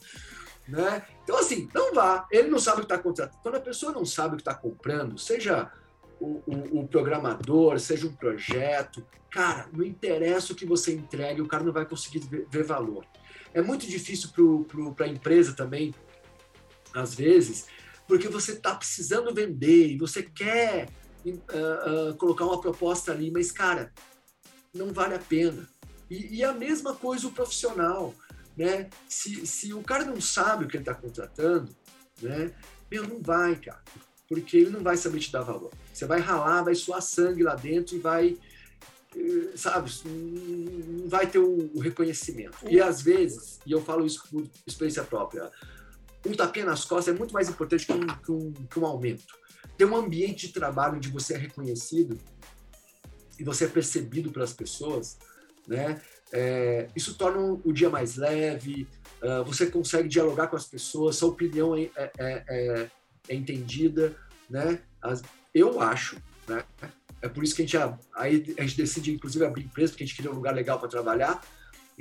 Né? 0.66 1.06
Então, 1.22 1.38
assim, 1.38 1.68
não 1.72 1.94
vá. 1.94 2.26
Ele 2.30 2.48
não 2.48 2.58
sabe 2.58 2.78
o 2.78 2.80
que 2.80 2.92
está 2.92 2.98
contratando. 2.98 3.40
Quando 3.40 3.54
a 3.54 3.60
pessoa 3.60 3.92
não 3.92 4.04
sabe 4.04 4.34
o 4.34 4.36
que 4.36 4.42
está 4.42 4.54
comprando, 4.54 5.16
seja 5.16 5.70
o, 6.22 6.80
o, 6.80 6.88
programador, 6.88 7.78
seja 7.80 8.06
um 8.06 8.14
projeto, 8.14 9.04
cara, 9.30 9.68
não 9.72 9.84
interessa 9.84 10.52
o 10.52 10.56
que 10.56 10.64
você 10.64 10.92
entregue, 10.92 11.42
o 11.42 11.48
cara 11.48 11.64
não 11.64 11.72
vai 11.72 11.84
conseguir 11.84 12.20
ver, 12.20 12.46
ver 12.50 12.64
valor. 12.64 13.04
É 13.52 13.60
muito 13.60 13.86
difícil 13.86 14.30
para 14.96 15.06
a 15.06 15.08
empresa 15.08 15.52
também, 15.52 15.94
às 16.94 17.14
vezes, 17.14 17.66
porque 18.06 18.28
você 18.28 18.52
está 18.52 18.74
precisando 18.74 19.34
vender 19.34 19.88
e 19.88 19.98
você 19.98 20.22
quer 20.22 20.88
uh, 21.24 22.10
uh, 22.10 22.16
colocar 22.16 22.44
uma 22.44 22.60
proposta 22.60 23.12
ali, 23.12 23.30
mas, 23.30 23.50
cara, 23.50 23.92
não 24.72 24.92
vale 24.92 25.14
a 25.14 25.18
pena. 25.18 25.68
E, 26.08 26.36
e 26.36 26.44
a 26.44 26.52
mesma 26.52 26.94
coisa 26.94 27.26
o 27.26 27.32
profissional, 27.32 28.14
né? 28.56 28.88
Se, 29.08 29.46
se 29.46 29.72
o 29.72 29.82
cara 29.82 30.04
não 30.04 30.20
sabe 30.20 30.64
o 30.64 30.68
que 30.68 30.76
ele 30.76 30.82
está 30.82 30.94
contratando, 30.94 31.74
né? 32.20 32.52
Meu, 32.90 33.08
não 33.08 33.22
vai, 33.22 33.56
cara. 33.56 33.82
Porque 34.32 34.56
ele 34.56 34.70
não 34.70 34.82
vai 34.82 34.96
saber 34.96 35.18
te 35.18 35.30
dar 35.30 35.42
valor. 35.42 35.70
Você 35.92 36.06
vai 36.06 36.20
ralar, 36.20 36.62
vai 36.62 36.74
suar 36.74 37.02
sangue 37.02 37.42
lá 37.42 37.54
dentro 37.54 37.96
e 37.96 37.98
vai, 37.98 38.38
eh, 39.14 39.56
sabe, 39.56 39.90
não 40.06 41.08
vai 41.08 41.26
ter 41.26 41.38
o, 41.38 41.78
reconhecimento. 41.78 42.56
E 42.66 42.80
às 42.80 43.02
vezes, 43.02 43.60
e 43.66 43.72
eu 43.72 43.82
falo 43.82 44.06
isso 44.06 44.24
por 44.30 44.46
experiência 44.66 45.04
própria, 45.04 45.50
um 46.26 46.32
tapinha 46.32 46.64
nas 46.64 46.84
costas 46.84 47.14
é 47.14 47.18
muito 47.18 47.34
mais 47.34 47.48
importante 47.48 47.84
que 47.84 47.92
um, 47.92 48.06
que 48.06 48.32
um, 48.32 48.52
que 48.52 48.78
um 48.78 48.86
aumento 48.86 49.42
ter 49.76 49.84
um 49.84 49.96
ambiente 49.96 50.46
de 50.46 50.52
trabalho 50.52 50.96
onde 50.96 51.08
você 51.08 51.34
é 51.34 51.38
reconhecido 51.38 52.18
e 53.38 53.44
você 53.44 53.64
é 53.64 53.68
percebido 53.68 54.30
pelas 54.30 54.52
pessoas, 54.52 55.18
né? 55.66 56.00
É, 56.32 56.88
isso 56.96 57.14
torna 57.14 57.60
o 57.64 57.72
dia 57.72 57.90
mais 57.90 58.16
leve, 58.16 58.88
uh, 59.22 59.44
você 59.44 59.66
consegue 59.66 60.08
dialogar 60.08 60.46
com 60.46 60.56
as 60.56 60.66
pessoas, 60.66 61.16
sua 61.16 61.28
opinião 61.28 61.76
é, 61.76 61.90
é, 61.96 62.12
é, 62.18 62.90
é 63.28 63.34
entendida, 63.34 64.16
né? 64.48 64.80
As, 65.00 65.22
eu 65.54 65.80
acho, 65.80 66.16
né? 66.48 66.64
É 67.20 67.28
por 67.28 67.44
isso 67.44 67.54
que 67.54 67.62
a 67.62 67.64
gente, 67.64 67.76
aí 68.14 68.54
a 68.58 68.62
gente 68.62 68.76
decide, 68.76 69.12
inclusive, 69.12 69.44
abrir 69.44 69.64
empresa, 69.64 69.92
porque 69.92 70.02
a 70.02 70.06
gente 70.06 70.16
queria 70.16 70.30
um 70.30 70.34
lugar 70.34 70.54
legal 70.54 70.78
para 70.78 70.88
trabalhar, 70.88 71.40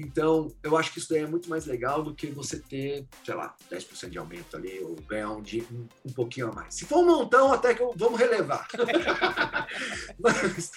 então, 0.02 0.52
eu 0.64 0.76
acho 0.76 0.92
que 0.92 1.00
isso 1.00 1.10
daí 1.10 1.22
é 1.24 1.28
muito 1.28 1.50
mais 1.50 1.66
legal 1.66 2.02
do 2.02 2.14
que 2.14 2.28
você 2.28 2.60
ter, 2.60 3.06
sei 3.24 3.36
lá, 3.36 3.56
10% 3.72 4.10
de 4.10 4.18
aumento 4.18 4.58
ali, 4.58 4.80
ou 4.82 4.96
ganhar 5.08 5.30
um, 5.30 5.40
um, 5.40 5.88
um 6.06 6.14
pouquinho 6.14 6.50
a 6.50 6.52
mais. 6.52 6.76
Se 6.76 6.86
for 6.86 7.00
um 7.00 7.06
montão, 7.06 7.54
até 7.54 7.74
que 7.74 7.82
eu, 7.82 7.94
vamos 7.96 8.20
relevar. 8.20 8.68
Mas, 10.20 10.72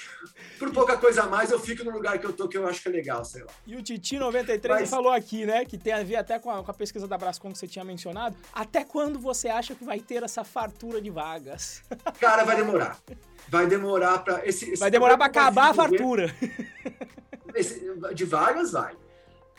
por 0.58 0.70
pouca 0.72 0.96
coisa 0.96 1.22
a 1.22 1.26
mais, 1.26 1.50
eu 1.50 1.58
fico 1.58 1.84
no 1.84 1.90
lugar 1.90 2.18
que 2.18 2.26
eu 2.26 2.32
tô, 2.32 2.48
que 2.48 2.56
eu 2.56 2.66
acho 2.66 2.82
que 2.82 2.88
é 2.88 2.92
legal, 2.92 3.24
sei 3.24 3.42
lá. 3.42 3.50
E 3.66 3.76
o 3.76 3.82
Titi93 3.82 4.68
Mas... 4.68 4.90
falou 4.90 5.12
aqui, 5.12 5.46
né, 5.46 5.64
que 5.64 5.78
tem 5.78 5.92
a 5.92 6.02
ver 6.02 6.16
até 6.16 6.38
com 6.38 6.50
a, 6.50 6.62
com 6.62 6.70
a 6.70 6.74
pesquisa 6.74 7.08
da 7.08 7.16
Brascom 7.16 7.50
que 7.50 7.58
você 7.58 7.66
tinha 7.66 7.84
mencionado. 7.84 8.36
Até 8.52 8.84
quando 8.84 9.18
você 9.18 9.48
acha 9.48 9.74
que 9.74 9.84
vai 9.84 10.00
ter 10.00 10.22
essa 10.22 10.44
fartura 10.44 11.00
de 11.00 11.10
vagas? 11.10 11.82
Cara, 12.20 12.44
vai 12.44 12.56
demorar. 12.56 12.98
Vai 13.48 13.66
demorar 13.66 14.18
para 14.20 14.46
esse, 14.46 14.70
esse, 14.70 14.80
Vai 14.80 14.90
demorar 14.90 15.16
para 15.16 15.26
acabar 15.26 15.70
a 15.70 15.74
fartura. 15.74 16.34
Esse, 17.54 17.80
de 18.14 18.24
vagas 18.24 18.72
vai. 18.72 18.96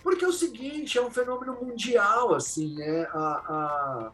Porque 0.05 0.23
é 0.23 0.27
o 0.27 0.31
seguinte, 0.31 0.99
é 0.99 1.01
um 1.01 1.09
fenômeno 1.09 1.57
mundial, 1.59 2.35
assim, 2.35 2.75
né? 2.75 3.07
A, 3.11 3.17
a... 3.17 4.11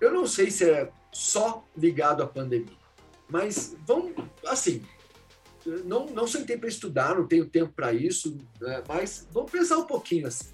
Eu 0.00 0.14
não 0.14 0.28
sei 0.28 0.48
se 0.48 0.70
é 0.70 0.92
só 1.10 1.64
ligado 1.76 2.22
à 2.22 2.26
pandemia, 2.28 2.78
mas 3.28 3.76
vamos, 3.84 4.14
assim, 4.46 4.86
não, 5.84 6.06
não 6.06 6.24
sentei 6.24 6.56
para 6.56 6.68
estudar, 6.68 7.16
não 7.16 7.26
tenho 7.26 7.50
tempo 7.50 7.72
para 7.72 7.92
isso, 7.92 8.38
né? 8.60 8.80
mas 8.86 9.26
vamos 9.32 9.50
pensar 9.50 9.76
um 9.76 9.86
pouquinho 9.86 10.28
assim. 10.28 10.50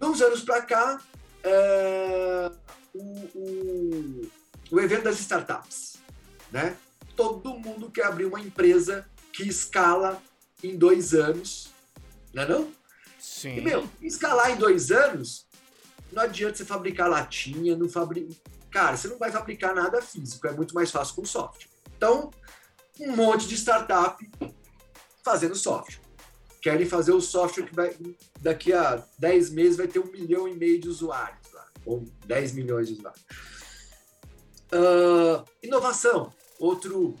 Uns 0.00 0.22
anos 0.22 0.40
para 0.40 0.62
cá, 0.62 0.98
é, 1.44 2.50
o, 2.94 3.02
o, 3.34 4.30
o 4.70 4.80
evento 4.80 5.04
das 5.04 5.20
startups, 5.20 5.98
né? 6.50 6.74
Todo 7.14 7.58
mundo 7.58 7.90
quer 7.90 8.06
abrir 8.06 8.24
uma 8.24 8.40
empresa 8.40 9.06
que 9.34 9.46
escala 9.46 10.18
em 10.64 10.78
dois 10.78 11.12
anos, 11.12 11.68
não 12.32 12.42
é 12.42 12.48
não? 12.48 12.85
Sim. 13.26 13.56
E, 13.56 13.60
meu, 13.60 13.90
escalar 14.00 14.52
em 14.52 14.56
dois 14.56 14.92
anos, 14.92 15.48
não 16.12 16.22
adianta 16.22 16.58
você 16.58 16.64
fabricar 16.64 17.10
latinha, 17.10 17.76
não 17.76 17.88
fabrica. 17.88 18.32
Cara, 18.70 18.96
você 18.96 19.08
não 19.08 19.18
vai 19.18 19.32
fabricar 19.32 19.74
nada 19.74 20.00
físico, 20.00 20.46
é 20.46 20.52
muito 20.52 20.72
mais 20.72 20.92
fácil 20.92 21.16
com 21.16 21.24
software. 21.24 21.66
Então, 21.96 22.30
um 23.00 23.16
monte 23.16 23.48
de 23.48 23.56
startup 23.56 24.24
fazendo 25.24 25.56
software. 25.56 26.00
Querem 26.62 26.86
fazer 26.86 27.12
o 27.12 27.20
software 27.20 27.66
que 27.66 27.74
vai, 27.74 27.96
daqui 28.40 28.72
a 28.72 29.04
10 29.18 29.50
meses 29.50 29.76
vai 29.76 29.88
ter 29.88 29.98
um 29.98 30.10
milhão 30.10 30.46
e 30.46 30.54
meio 30.54 30.80
de 30.80 30.88
usuários 30.88 31.52
lá, 31.52 31.66
ou 31.84 32.04
10 32.26 32.52
milhões 32.52 32.86
de 32.86 32.94
usuários. 32.94 33.24
Uh, 34.72 35.44
inovação, 35.60 36.32
outro. 36.60 37.18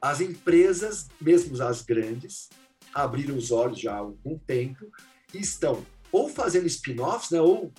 As 0.00 0.20
empresas, 0.22 1.08
mesmo 1.20 1.62
as 1.62 1.82
grandes, 1.82 2.48
abriram 2.96 3.36
os 3.36 3.50
olhos 3.50 3.78
já 3.78 3.92
há 3.92 3.98
algum 3.98 4.38
tempo 4.38 4.90
e 5.34 5.38
estão 5.38 5.84
ou 6.10 6.28
fazendo 6.28 6.66
spin-offs, 6.66 7.30
né, 7.30 7.40
ou 7.40 7.66
uh, 7.66 7.72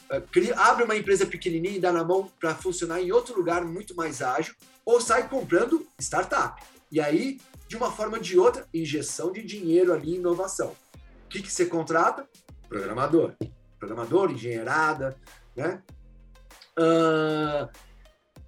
abre 0.58 0.84
uma 0.84 0.96
empresa 0.96 1.26
pequenininha 1.26 1.78
e 1.78 1.80
dá 1.80 1.92
na 1.92 2.04
mão 2.04 2.32
para 2.40 2.54
funcionar 2.54 3.02
em 3.02 3.12
outro 3.12 3.36
lugar 3.36 3.66
muito 3.66 3.96
mais 3.96 4.22
ágil, 4.22 4.54
ou 4.86 5.02
sai 5.02 5.28
comprando 5.28 5.88
startup. 6.00 6.62
E 6.92 7.02
aí, 7.02 7.40
de 7.68 7.76
uma 7.76 7.92
forma 7.92 8.18
ou 8.18 8.24
de 8.24 8.38
outra, 8.38 8.68
injeção 8.74 9.32
de 9.32 9.44
dinheiro 9.44 9.92
ali 9.92 10.12
em 10.12 10.16
inovação. 10.16 10.76
O 11.26 11.30
que, 11.30 11.42
que 11.42 11.52
você 11.52 11.66
contrata? 11.66 12.28
Programador. 12.70 13.34
Programador, 13.80 14.32
engenheirada, 14.32 15.18
né? 15.56 15.82
Uh, 16.78 17.68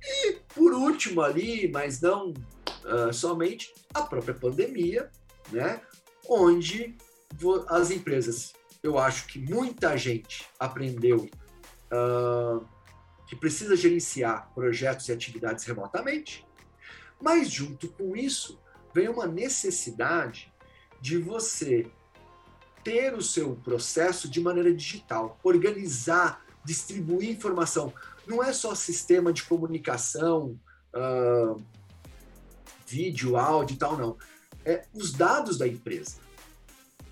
e, 0.02 0.34
por 0.54 0.74
último 0.74 1.22
ali, 1.22 1.70
mas 1.72 2.00
não 2.00 2.30
uh, 2.30 3.12
somente, 3.12 3.74
a 3.94 4.04
própria 4.04 4.34
pandemia, 4.34 5.10
né? 5.52 5.82
Onde 6.30 6.96
as 7.68 7.90
empresas, 7.90 8.54
eu 8.84 8.98
acho 8.98 9.26
que 9.28 9.40
muita 9.40 9.98
gente 9.98 10.46
aprendeu 10.60 11.28
uh, 11.92 12.66
que 13.28 13.36
precisa 13.36 13.76
gerenciar 13.76 14.52
projetos 14.54 15.10
e 15.10 15.12
atividades 15.12 15.66
remotamente, 15.66 16.46
mas 17.22 17.50
junto 17.50 17.90
com 17.90 18.16
isso 18.16 18.60
vem 18.94 19.10
uma 19.10 19.26
necessidade 19.26 20.54
de 21.02 21.18
você 21.18 21.90
ter 22.84 23.14
o 23.14 23.22
seu 23.22 23.56
processo 23.56 24.30
de 24.30 24.40
maneira 24.40 24.74
digital, 24.74 25.38
organizar, 25.44 26.44
distribuir 26.64 27.30
informação. 27.30 27.94
Não 28.26 28.44
é 28.44 28.54
só 28.54 28.74
sistema 28.76 29.34
de 29.34 29.44
comunicação, 29.44 30.60
uh, 30.96 31.62
vídeo, 32.88 33.38
áudio 33.38 33.76
e 33.76 33.78
tal, 33.78 33.98
não. 33.98 34.18
É 34.70 34.84
os 34.94 35.12
dados 35.12 35.58
da 35.58 35.68
empresa. 35.68 36.18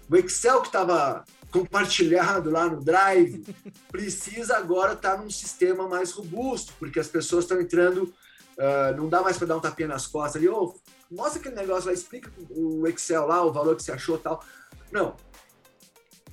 O 0.07 0.15
Excel 0.15 0.61
que 0.61 0.67
estava 0.67 1.25
compartilhado 1.51 2.51
lá 2.51 2.69
no 2.69 2.83
Drive 2.83 3.43
precisa 3.89 4.57
agora 4.57 4.93
estar 4.93 5.15
tá 5.15 5.21
num 5.21 5.29
sistema 5.29 5.87
mais 5.87 6.11
robusto, 6.11 6.73
porque 6.77 6.99
as 6.99 7.07
pessoas 7.07 7.45
estão 7.45 7.59
entrando, 7.59 8.03
uh, 8.03 8.95
não 8.95 9.09
dá 9.09 9.21
mais 9.21 9.37
para 9.37 9.47
dar 9.47 9.57
um 9.57 9.59
tapinha 9.59 9.87
nas 9.87 10.05
costas 10.05 10.35
ali, 10.35 10.47
oh, 10.47 10.75
mostra 11.09 11.39
aquele 11.39 11.55
negócio 11.55 11.87
lá, 11.87 11.93
explica 11.93 12.31
o 12.51 12.87
Excel 12.87 13.25
lá, 13.25 13.43
o 13.43 13.51
valor 13.51 13.75
que 13.75 13.81
você 13.81 13.91
achou 13.91 14.19
tal. 14.19 14.43
Não. 14.91 15.15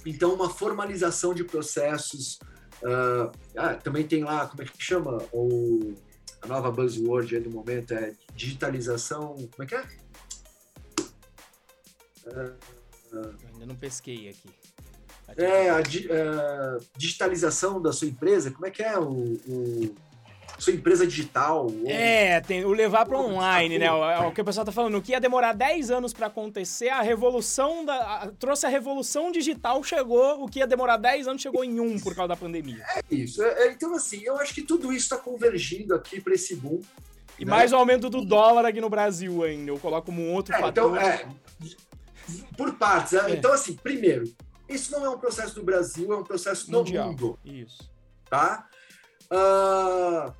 Então, 0.05 0.35
uma 0.35 0.51
formalização 0.51 1.33
de 1.33 1.43
processos. 1.43 2.39
Uh, 2.83 3.33
ah, 3.57 3.75
também 3.77 4.07
tem 4.07 4.23
lá, 4.23 4.47
como 4.47 4.63
é 4.63 4.67
que 4.67 4.73
chama? 4.79 5.17
O, 5.33 5.95
a 6.43 6.47
nova 6.47 6.71
buzzword 6.71 7.35
aí 7.35 7.43
no 7.43 7.51
momento 7.51 7.95
é 7.95 8.13
digitalização. 8.35 9.37
Como 9.53 9.63
é 9.63 9.67
que 9.67 9.75
é? 9.75 10.04
Uh, 12.27 13.35
ainda 13.53 13.67
não 13.67 13.77
pesquei 13.77 14.29
aqui. 14.29 14.51
É, 15.37 15.71
a, 15.71 15.77
a, 15.77 15.81
é, 15.81 16.79
digitalização 16.97 17.81
da 17.81 17.93
sua 17.93 18.09
empresa, 18.09 18.51
como 18.51 18.67
é 18.67 18.71
que 18.71 18.83
é 18.83 18.99
o, 18.99 19.39
o 19.49 19.95
sua 20.59 20.73
empresa 20.73 21.07
digital. 21.07 21.67
Ou... 21.67 21.83
É, 21.87 22.41
tem 22.41 22.65
o 22.65 22.73
levar 22.73 23.07
para 23.07 23.19
online, 23.19 23.79
né? 23.79 23.91
O, 23.91 24.29
o, 24.29 24.33
que 24.33 24.41
o 24.41 24.45
pessoal 24.45 24.65
tá 24.65 24.73
falando, 24.73 24.97
o 24.97 25.03
que 25.03 25.13
ia 25.13 25.21
demorar 25.21 25.53
10 25.53 25.91
anos 25.91 26.13
para 26.13 26.27
acontecer, 26.27 26.89
a 26.89 27.03
revolução 27.03 27.85
da. 27.85 27.95
A, 27.95 28.33
trouxe 28.33 28.67
a 28.67 28.69
revolução 28.69 29.31
digital, 29.33 29.83
chegou, 29.83 30.43
o 30.43 30.49
que 30.49 30.61
ia 30.61 30.67
demorar 30.67 30.97
10 30.97 31.29
anos 31.29 31.43
chegou 31.43 31.65
em 31.65 31.81
um 31.81 31.99
por 31.99 32.15
causa 32.15 32.29
da 32.29 32.37
pandemia. 32.37 32.85
É 32.97 33.03
isso. 33.11 33.43
É, 33.43 33.67
é 33.67 33.73
então, 33.73 33.95
assim, 33.95 34.23
eu 34.25 34.37
acho 34.39 34.55
que 34.55 34.63
tudo 34.63 34.93
isso 34.93 35.05
está 35.05 35.17
convergindo 35.17 35.95
aqui 35.95 36.21
para 36.21 36.35
esse 36.35 36.55
boom. 36.55 36.81
E 37.39 37.45
né? 37.45 37.51
mais 37.51 37.73
o 37.73 37.77
aumento 37.77 38.09
do 38.09 38.25
dólar 38.25 38.65
aqui 38.65 38.81
no 38.81 38.89
Brasil 38.89 39.43
ainda. 39.43 39.71
Eu 39.71 39.79
coloco 39.79 40.07
como 40.07 40.23
um 40.23 40.33
outro 40.33 40.55
é, 40.55 40.61
fator. 40.61 40.97
Então, 40.97 40.97
é, 40.97 41.27
por 42.57 42.75
partes. 42.75 43.13
Né? 43.13 43.33
É. 43.33 43.37
Então, 43.37 43.53
assim, 43.53 43.75
primeiro, 43.75 44.25
isso 44.69 44.93
não 44.93 45.05
é 45.05 45.11
um 45.11 45.19
processo 45.19 45.55
do 45.55 45.63
Brasil, 45.63 46.13
é 46.13 46.17
um 46.17 46.25
processo 46.25 46.71
Mundial. 46.71 47.15
do 47.15 47.27
mundo. 47.27 47.39
Isso. 47.45 47.91
Tá? 48.29 48.67
Uh, 49.25 50.33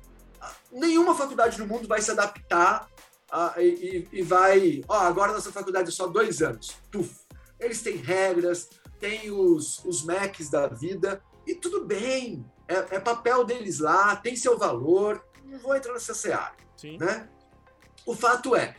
nenhuma 0.71 1.15
faculdade 1.15 1.59
no 1.59 1.67
mundo 1.67 1.87
vai 1.87 2.01
se 2.01 2.11
adaptar 2.11 2.89
uh, 3.31 3.59
e, 3.59 4.07
e, 4.11 4.21
vai. 4.21 4.81
Ó, 4.87 4.97
agora 4.97 5.33
nossa 5.33 5.51
faculdade 5.51 5.89
é 5.89 5.91
só 5.91 6.07
dois 6.07 6.41
anos. 6.41 6.75
Puf. 6.91 7.25
Eles 7.59 7.81
têm 7.81 7.97
regras, 7.97 8.69
têm 8.99 9.31
os, 9.31 9.83
os 9.85 10.03
Macs 10.03 10.49
da 10.49 10.67
vida, 10.67 11.21
e 11.47 11.55
tudo 11.55 11.85
bem. 11.85 12.45
É, 12.67 12.95
é 12.95 12.99
papel 12.99 13.43
deles 13.43 13.79
lá, 13.79 14.15
tem 14.15 14.35
seu 14.35 14.57
valor. 14.57 15.23
Não 15.45 15.59
vou 15.59 15.75
entrar 15.75 15.93
nessa 15.93 16.13
seara. 16.13 16.53
Sim. 16.75 16.97
Né? 16.97 17.29
O 18.05 18.15
fato 18.15 18.55
é, 18.55 18.75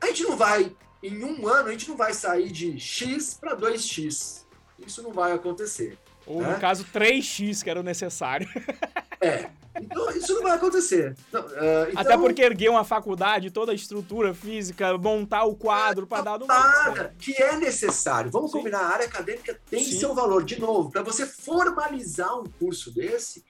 a 0.00 0.06
gente 0.06 0.22
não 0.22 0.36
vai, 0.36 0.74
em 1.06 1.24
um 1.24 1.46
ano, 1.48 1.68
a 1.68 1.72
gente 1.72 1.88
não 1.88 1.96
vai 1.96 2.12
sair 2.12 2.50
de 2.50 2.78
X 2.78 3.34
para 3.34 3.56
2X. 3.56 4.44
Isso 4.84 5.02
não 5.02 5.12
vai 5.12 5.32
acontecer. 5.32 5.98
Ou, 6.26 6.42
né? 6.42 6.52
no 6.52 6.60
caso, 6.60 6.84
3x, 6.92 7.62
que 7.62 7.70
era 7.70 7.80
o 7.80 7.82
necessário. 7.82 8.48
É. 9.18 9.48
Então, 9.80 10.10
isso 10.10 10.34
não 10.34 10.42
vai 10.42 10.52
acontecer. 10.52 11.16
Então, 11.28 11.42
uh, 11.42 11.88
então, 11.88 12.00
Até 12.02 12.18
porque 12.18 12.42
erguer 12.42 12.68
uma 12.68 12.84
faculdade, 12.84 13.50
toda 13.50 13.72
a 13.72 13.74
estrutura 13.74 14.34
física, 14.34 14.96
montar 14.98 15.44
o 15.44 15.56
quadro 15.56 16.06
para 16.06 16.22
dar... 16.22 16.38
Nada, 16.40 17.14
que 17.18 17.34
é 17.42 17.56
necessário. 17.56 18.30
Vamos 18.30 18.50
Sim. 18.50 18.58
combinar, 18.58 18.80
a 18.80 18.88
área 18.88 19.06
acadêmica 19.06 19.58
tem 19.70 19.82
Sim. 19.82 19.98
seu 19.98 20.14
valor. 20.14 20.44
De 20.44 20.60
novo, 20.60 20.90
para 20.90 21.02
você 21.02 21.26
formalizar 21.26 22.38
um 22.38 22.44
curso 22.44 22.92
desse, 22.92 23.42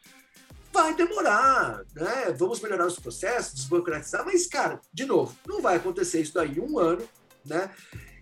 vai 0.73 0.95
demorar, 0.95 1.83
né? 1.95 2.35
Vamos 2.37 2.61
melhorar 2.61 2.87
os 2.87 2.99
processos, 2.99 3.55
desburocratizar, 3.55 4.25
mas, 4.25 4.47
cara, 4.47 4.81
de 4.93 5.05
novo, 5.05 5.37
não 5.47 5.61
vai 5.61 5.77
acontecer 5.77 6.21
isso 6.21 6.35
daí 6.35 6.57
em 6.57 6.61
um 6.61 6.79
ano, 6.79 7.03
né? 7.47 7.71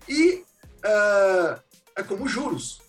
E 0.08 0.44
uh, 0.84 1.60
é 1.96 2.02
como 2.02 2.28
juros 2.28 2.84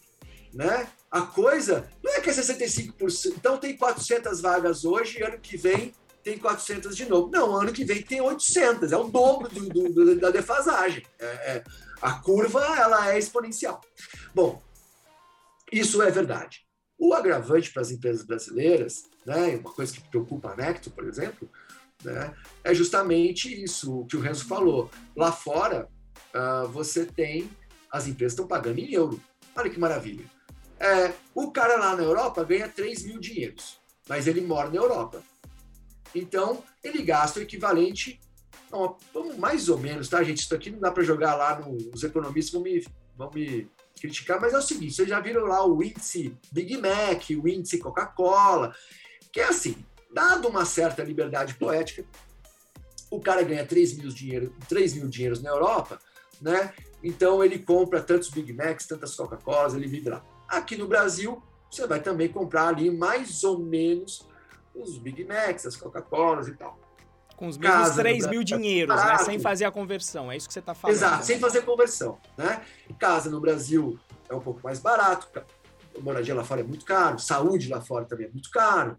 né? 0.55 0.88
A 1.11 1.21
coisa 1.21 1.88
não 2.01 2.13
é 2.13 2.21
que 2.21 2.29
é 2.29 2.33
65%. 2.33 3.33
Então 3.38 3.57
tem 3.57 3.75
400 3.77 4.41
vagas 4.41 4.86
hoje 4.86 5.19
e 5.19 5.23
ano 5.23 5.38
que 5.38 5.57
vem 5.57 5.93
tem 6.23 6.39
400 6.39 6.95
de 6.95 7.05
novo. 7.07 7.29
Não, 7.29 7.55
ano 7.55 7.73
que 7.73 7.83
vem 7.83 8.01
tem 8.01 8.21
800. 8.21 8.91
É 8.91 8.97
o 8.97 9.03
dobro 9.03 9.49
do, 9.49 9.69
do, 9.69 9.93
do, 9.93 10.19
da 10.19 10.31
defasagem. 10.31 11.05
É, 11.19 11.25
é, 11.25 11.63
a 12.01 12.13
curva 12.13 12.61
ela 12.79 13.11
é 13.13 13.19
exponencial. 13.19 13.81
Bom, 14.33 14.61
isso 15.71 16.01
é 16.01 16.09
verdade. 16.09 16.65
O 16.97 17.13
agravante 17.13 17.71
para 17.71 17.81
as 17.81 17.91
empresas 17.91 18.25
brasileiras, 18.25 19.03
né, 19.25 19.57
uma 19.57 19.71
coisa 19.71 19.93
que 19.93 20.09
preocupa 20.09 20.51
a 20.51 20.55
Necto, 20.55 20.89
por 20.89 21.05
exemplo, 21.05 21.49
né, 22.01 22.33
é 22.63 22.73
justamente 22.73 23.63
isso 23.63 24.05
que 24.05 24.15
o 24.15 24.21
Renzo 24.21 24.47
falou. 24.47 24.89
Lá 25.15 25.31
fora, 25.31 25.89
uh, 26.36 26.67
você 26.67 27.05
tem 27.05 27.49
as 27.95 28.07
empresas 28.07 28.33
estão 28.33 28.45
pagando 28.45 28.79
em 28.79 28.93
euro. 28.93 29.21
Olha 29.55 29.69
que 29.69 29.79
maravilha. 29.79 30.25
É, 30.77 31.13
o 31.33 31.49
cara 31.51 31.77
lá 31.77 31.95
na 31.95 32.03
Europa 32.03 32.43
ganha 32.43 32.67
3 32.67 33.03
mil 33.03 33.19
dinheiros, 33.19 33.79
mas 34.09 34.27
ele 34.27 34.41
mora 34.41 34.69
na 34.69 34.75
Europa. 34.75 35.23
Então, 36.13 36.61
ele 36.83 37.01
gasta 37.01 37.39
o 37.39 37.43
equivalente, 37.43 38.19
não, 38.69 38.97
mais 39.38 39.69
ou 39.69 39.77
menos, 39.77 40.09
tá, 40.09 40.21
gente? 40.23 40.41
Isso 40.41 40.53
aqui 40.53 40.69
não 40.69 40.79
dá 40.79 40.91
para 40.91 41.03
jogar 41.03 41.36
lá, 41.36 41.59
no, 41.59 41.77
os 41.93 42.03
economistas 42.03 42.53
vão 42.53 42.61
me, 42.61 42.86
vão 43.15 43.31
me 43.31 43.69
criticar, 43.99 44.39
mas 44.41 44.53
é 44.53 44.57
o 44.57 44.61
seguinte: 44.61 44.93
vocês 44.93 45.07
já 45.07 45.19
viram 45.21 45.45
lá 45.45 45.65
o 45.65 45.81
índice 45.81 46.38
Big 46.51 46.77
Mac, 46.77 47.29
o 47.41 47.47
índice 47.47 47.79
Coca-Cola, 47.79 48.75
que 49.31 49.39
é 49.39 49.45
assim, 49.45 49.77
dado 50.13 50.49
uma 50.49 50.65
certa 50.65 51.01
liberdade 51.03 51.53
poética, 51.55 52.05
o 53.09 53.21
cara 53.21 53.43
ganha 53.43 53.65
3 53.65 53.97
mil, 53.97 54.09
dinheiro, 54.09 54.53
3 54.67 54.95
mil 54.95 55.07
dinheiros 55.07 55.41
na 55.41 55.49
Europa, 55.49 55.99
né? 56.41 56.73
Então 57.03 57.43
ele 57.43 57.59
compra 57.59 58.01
tantos 58.01 58.29
Big 58.29 58.51
Macs, 58.53 58.86
tantas 58.86 59.15
Coca-Colas, 59.15 59.73
ele 59.73 59.88
vive 59.88 60.09
lá. 60.09 60.23
Aqui 60.47 60.75
no 60.75 60.88
Brasil, 60.88 61.41
você 61.69 61.86
vai 61.86 62.01
também 62.01 62.29
comprar 62.29 62.67
ali 62.67 62.89
mais 62.89 63.43
ou 63.43 63.59
menos 63.59 64.27
os 64.73 64.97
Big 64.97 65.23
Macs, 65.23 65.65
as 65.65 65.75
Coca-Colas 65.75 66.47
e 66.47 66.53
tal. 66.53 66.79
Com 67.36 67.47
os 67.47 67.57
mesmos 67.57 67.89
Casa 67.89 68.01
3 68.01 68.27
mil 68.27 68.43
dinheiros, 68.43 68.95
né? 68.95 69.17
sem 69.17 69.39
fazer 69.39 69.65
a 69.65 69.71
conversão. 69.71 70.31
É 70.31 70.38
isso 70.38 70.47
que 70.47 70.53
você 70.53 70.59
está 70.59 70.73
falando. 70.73 70.95
Exato, 70.95 71.17
né? 71.17 71.23
sem 71.23 71.39
fazer 71.39 71.61
conversão. 71.63 72.17
Né? 72.38 72.61
Casa 72.97 73.29
no 73.29 73.41
Brasil 73.41 73.99
é 74.29 74.33
um 74.33 74.39
pouco 74.39 74.61
mais 74.63 74.79
barato, 74.79 75.27
moradia 76.01 76.33
lá 76.33 76.43
fora 76.43 76.61
é 76.61 76.63
muito 76.63 76.86
caro, 76.86 77.19
saúde 77.19 77.69
lá 77.69 77.81
fora 77.81 78.05
também 78.05 78.27
é 78.27 78.29
muito 78.29 78.49
caro. 78.49 78.97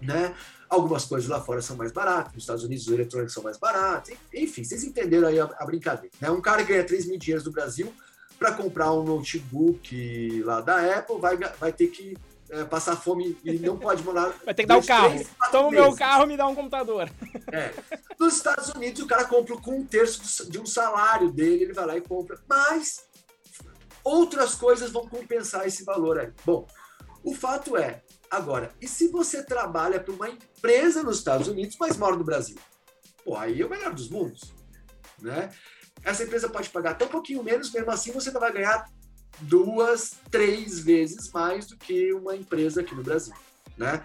Né? 0.00 0.34
Algumas 0.68 1.04
coisas 1.04 1.28
lá 1.28 1.40
fora 1.40 1.62
são 1.62 1.76
mais 1.76 1.92
baratas, 1.92 2.32
nos 2.34 2.42
Estados 2.42 2.64
Unidos 2.64 2.86
os 2.86 2.92
eletrônicos 2.92 3.32
são 3.32 3.42
mais 3.42 3.56
baratos. 3.56 4.12
Enfim, 4.34 4.64
vocês 4.64 4.84
entenderam 4.84 5.28
aí 5.28 5.38
a, 5.38 5.44
a 5.44 5.64
brincadeira. 5.64 6.14
Né? 6.20 6.30
Um 6.30 6.40
cara 6.40 6.62
ganha 6.62 6.84
3 6.84 7.06
mil 7.06 7.18
dinheiros 7.18 7.44
no 7.44 7.52
Brasil 7.52 7.92
para 8.38 8.52
comprar 8.52 8.92
um 8.92 9.02
notebook 9.02 10.42
lá 10.44 10.60
da 10.60 10.98
Apple, 10.98 11.18
vai, 11.18 11.36
vai 11.36 11.72
ter 11.72 11.86
que 11.88 12.16
é, 12.50 12.64
passar 12.64 12.96
fome 12.96 13.36
e 13.44 13.58
não 13.58 13.76
pode 13.76 14.02
morar. 14.04 14.32
Vai 14.44 14.54
ter 14.54 14.62
que 14.62 14.68
dar 14.68 14.78
o 14.78 14.86
carro. 14.86 15.10
Três, 15.10 15.28
Toma 15.50 15.68
o 15.68 15.70
meu 15.70 15.96
carro 15.96 16.24
e 16.24 16.26
me 16.28 16.36
dá 16.36 16.46
um 16.46 16.54
computador. 16.54 17.10
É. 17.50 17.72
Nos 18.20 18.36
Estados 18.36 18.68
Unidos, 18.68 19.02
o 19.02 19.06
cara 19.06 19.24
compra 19.24 19.56
com 19.56 19.78
um 19.78 19.84
terço 19.84 20.48
de 20.48 20.58
um 20.58 20.64
salário 20.64 21.30
dele, 21.32 21.64
ele 21.64 21.72
vai 21.72 21.86
lá 21.86 21.96
e 21.96 22.00
compra. 22.00 22.38
Mas 22.48 23.04
outras 24.04 24.54
coisas 24.54 24.92
vão 24.92 25.08
compensar 25.08 25.66
esse 25.66 25.82
valor 25.82 26.20
aí. 26.20 26.30
Bom, 26.44 26.68
o 27.24 27.34
fato 27.34 27.76
é, 27.76 28.02
agora, 28.30 28.72
e 28.80 28.88
se 28.88 29.08
você 29.08 29.42
trabalha 29.42 30.00
para 30.00 30.14
uma 30.14 30.28
empresa 30.28 31.02
nos 31.02 31.18
Estados 31.18 31.48
Unidos, 31.48 31.76
mas 31.78 31.96
mora 31.96 32.16
no 32.16 32.24
Brasil? 32.24 32.56
Pô, 33.24 33.36
aí 33.36 33.60
é 33.60 33.66
o 33.66 33.70
melhor 33.70 33.92
dos 33.92 34.08
mundos. 34.08 34.54
Né? 35.20 35.50
essa 36.06 36.22
empresa 36.22 36.48
pode 36.48 36.70
pagar 36.70 36.92
até 36.92 37.04
um 37.04 37.08
pouquinho 37.08 37.42
menos, 37.42 37.72
mesmo 37.72 37.90
assim 37.90 38.12
você 38.12 38.30
não 38.30 38.40
vai 38.40 38.52
ganhar 38.52 38.88
duas, 39.40 40.14
três 40.30 40.78
vezes 40.78 41.30
mais 41.32 41.66
do 41.66 41.76
que 41.76 42.12
uma 42.12 42.36
empresa 42.36 42.80
aqui 42.80 42.94
no 42.94 43.02
Brasil, 43.02 43.34
né? 43.76 44.02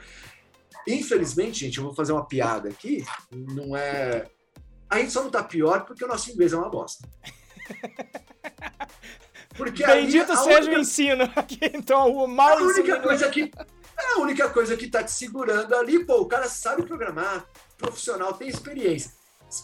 Infelizmente, 0.87 1.59
gente, 1.59 1.77
eu 1.77 1.83
vou 1.83 1.93
fazer 1.93 2.11
uma 2.11 2.25
piada 2.25 2.69
aqui, 2.69 3.05
não 3.31 3.77
é... 3.77 4.27
A 4.89 4.97
gente 4.97 5.11
só 5.11 5.23
não 5.23 5.29
tá 5.29 5.43
pior 5.43 5.85
porque 5.85 6.03
o 6.03 6.07
nosso 6.07 6.31
inglês 6.31 6.53
é 6.53 6.57
uma 6.57 6.69
bosta. 6.69 7.07
Porque 9.55 9.85
Bendito 9.85 10.35
seja 10.37 10.59
única... 10.59 10.77
o 10.77 10.79
ensino 10.79 11.31
aqui, 11.35 11.59
então 11.73 12.09
o 12.15 12.25
mal 12.25 12.57
a 12.57 12.61
única 12.63 13.01
coisa 13.01 13.29
que 13.29 13.51
a 14.11 14.19
única 14.19 14.49
coisa 14.49 14.77
que 14.77 14.87
tá 14.87 15.03
te 15.03 15.11
segurando 15.11 15.75
ali, 15.75 16.05
pô, 16.05 16.21
o 16.21 16.27
cara 16.27 16.47
sabe 16.47 16.83
programar, 16.83 17.45
profissional, 17.77 18.33
tem 18.33 18.47
experiência. 18.47 19.11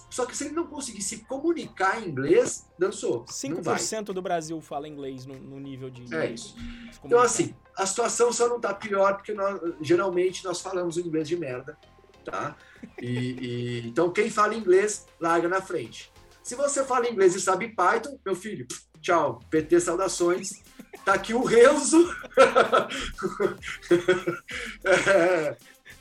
Só 0.10 0.26
que 0.26 0.36
se 0.36 0.46
ele 0.46 0.54
não 0.54 0.68
conseguir 0.68 1.02
se 1.02 1.20
comunicar 1.20 2.02
em 2.02 2.10
inglês, 2.10 2.68
dançou. 2.78 3.24
5% 3.26 4.06
do 4.06 4.22
Brasil 4.22 4.60
fala 4.60 4.88
inglês 4.88 5.26
no, 5.26 5.36
no 5.36 5.60
nível 5.60 5.90
de. 5.90 6.14
É 6.14 6.32
isso. 6.32 6.56
Então, 7.04 7.20
assim, 7.20 7.56
a 7.78 7.86
situação 7.86 8.34
só 8.34 8.50
não 8.50 8.60
tá 8.60 8.74
pior 8.74 9.16
porque 9.16 9.34
nós, 9.34 9.60
geralmente 9.80 10.44
nós 10.44 10.60
falamos 10.60 10.98
o 10.98 11.00
inglês 11.00 11.28
de 11.28 11.38
merda, 11.38 11.78
tá? 12.26 12.58
E, 13.02 13.08
e, 13.08 13.88
então, 13.88 14.12
quem 14.12 14.30
fala 14.30 14.56
inglês, 14.56 15.06
larga 15.22 15.48
na 15.48 15.62
frente. 15.62 16.12
Se 16.44 16.56
você 16.56 16.84
fala 16.84 17.10
inglês 17.10 17.36
e 17.36 17.42
sabe 17.42 17.74
Python, 17.74 18.20
meu 18.26 18.36
filho, 18.36 18.68
tchau, 19.02 19.40
PT 19.50 19.80
saudações, 19.80 20.64
tá 21.08 21.14
aqui 21.14 21.34
o 21.34 21.42
Renzo. 21.42 22.14
é, 24.84 25.56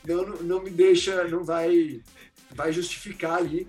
não, 0.05 0.27
não 0.43 0.61
me 0.61 0.71
deixa, 0.71 1.23
não 1.29 1.45
vai, 1.45 2.01
vai 2.51 2.73
justificar 2.73 3.37
ali. 3.37 3.69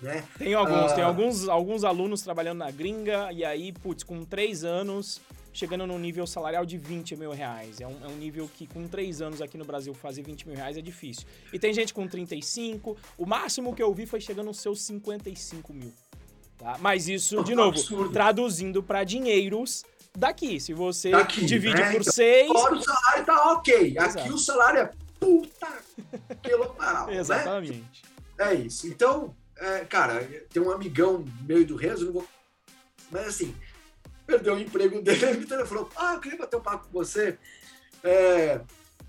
Né? 0.00 0.24
Tem 0.36 0.52
alguns, 0.52 0.90
ah, 0.90 0.94
tem 0.96 1.04
alguns, 1.04 1.48
alguns 1.48 1.84
alunos 1.84 2.22
trabalhando 2.22 2.58
na 2.58 2.72
gringa, 2.72 3.32
e 3.32 3.44
aí, 3.44 3.70
putz, 3.70 4.02
com 4.02 4.24
três 4.24 4.64
anos, 4.64 5.20
chegando 5.52 5.86
num 5.86 5.98
nível 5.98 6.26
salarial 6.26 6.66
de 6.66 6.76
20 6.76 7.14
mil 7.14 7.30
reais. 7.30 7.80
É 7.80 7.86
um, 7.86 7.96
é 8.02 8.08
um 8.08 8.16
nível 8.16 8.50
que 8.52 8.66
com 8.66 8.88
três 8.88 9.22
anos 9.22 9.40
aqui 9.40 9.56
no 9.56 9.64
Brasil 9.64 9.94
fazer 9.94 10.24
20 10.24 10.48
mil 10.48 10.56
reais 10.56 10.76
é 10.76 10.82
difícil. 10.82 11.24
E 11.52 11.58
tem 11.58 11.72
gente 11.72 11.94
com 11.94 12.08
35, 12.08 12.96
o 13.16 13.24
máximo 13.24 13.76
que 13.76 13.82
eu 13.82 13.94
vi 13.94 14.06
foi 14.06 14.20
chegando 14.20 14.46
nos 14.46 14.58
seus 14.58 14.82
55 14.82 15.72
mil. 15.72 15.92
Tá? 16.58 16.78
Mas 16.80 17.08
isso, 17.08 17.44
de 17.44 17.54
novo, 17.58 17.78
absurdo. 17.78 18.12
traduzindo 18.12 18.82
para 18.82 19.04
dinheiros 19.04 19.84
daqui. 20.16 20.60
Se 20.60 20.72
você 20.72 21.10
daqui, 21.10 21.44
divide 21.44 21.80
né? 21.80 21.92
por 21.92 22.00
então, 22.00 22.12
seis. 22.12 22.48
Fora 22.48 22.74
o 22.74 22.82
salário 22.82 23.24
tá 23.24 23.52
ok. 23.52 23.96
Exato. 23.96 24.18
Aqui 24.18 24.32
o 24.32 24.38
salário 24.38 24.80
é 24.80 24.90
puta 25.18 25.68
quilombaral. 26.42 27.06
Né? 27.06 27.16
Exatamente. 27.16 28.02
Né? 28.38 28.52
É 28.52 28.54
isso. 28.54 28.86
Então, 28.86 29.34
é, 29.56 29.80
cara, 29.84 30.22
tem 30.50 30.62
um 30.62 30.70
amigão 30.70 31.24
meio 31.42 31.64
do 31.66 31.76
Renzo, 31.76 32.06
não 32.06 32.12
vou. 32.12 32.28
Mas 33.10 33.28
assim, 33.28 33.54
perdeu 34.26 34.54
o 34.54 34.58
emprego 34.58 35.00
dele, 35.00 35.24
ele 35.26 35.38
me 35.40 35.46
telefonou: 35.46 35.88
Ah, 35.96 36.14
eu 36.14 36.20
queria 36.20 36.38
bater 36.38 36.56
um 36.56 36.60
papo 36.60 36.86
com 36.86 36.92
você. 36.92 37.38
É, 38.02 38.60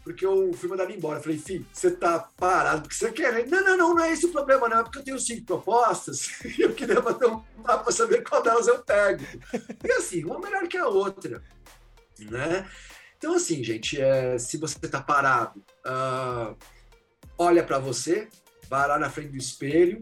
porque 0.04 0.26
eu 0.26 0.54
fui 0.54 0.70
mandado 0.70 0.92
embora. 0.92 1.20
Eu 1.20 1.24
falei, 1.24 1.38
filho, 1.38 1.66
você 1.72 1.92
tá 1.92 2.20
parado 2.38 2.82
porque 2.84 2.96
você 2.96 3.12
quer, 3.12 3.34
né? 3.34 3.46
Não, 3.48 3.64
não, 3.64 3.78
não, 3.78 3.96
não 3.96 4.04
é 4.04 4.12
esse 4.12 4.26
o 4.26 4.32
problema, 4.32 4.68
não. 4.68 4.80
É 4.80 4.84
porque 4.84 5.00
eu 5.00 5.04
tenho 5.04 5.20
cinco 5.20 5.46
propostas 5.46 6.44
e 6.58 6.62
eu 6.62 6.74
queria 6.74 7.02
bater 7.02 7.28
um 7.28 7.40
papo 7.64 7.86
para 7.86 7.94
saber 7.94 8.24
qual 8.24 8.44
delas 8.44 8.68
eu 8.68 8.80
pego. 8.84 9.24
E 9.84 9.92
assim, 9.94 10.24
uma 10.26 10.40
melhor 10.40 10.68
que 10.68 10.78
a 10.78 10.88
outra, 10.88 11.42
né? 12.20 12.68
Então, 13.18 13.36
assim, 13.36 13.64
gente, 13.64 14.00
é, 14.00 14.38
se 14.38 14.58
você 14.58 14.78
tá 14.80 15.02
parado, 15.02 15.64
uh, 15.86 16.58
olha 17.38 17.64
para 17.64 17.80
você, 17.80 18.28
vai 18.68 18.88
lá 18.88 19.00
na 19.00 19.10
frente 19.10 19.30
do 19.30 19.38
espelho, 19.38 20.00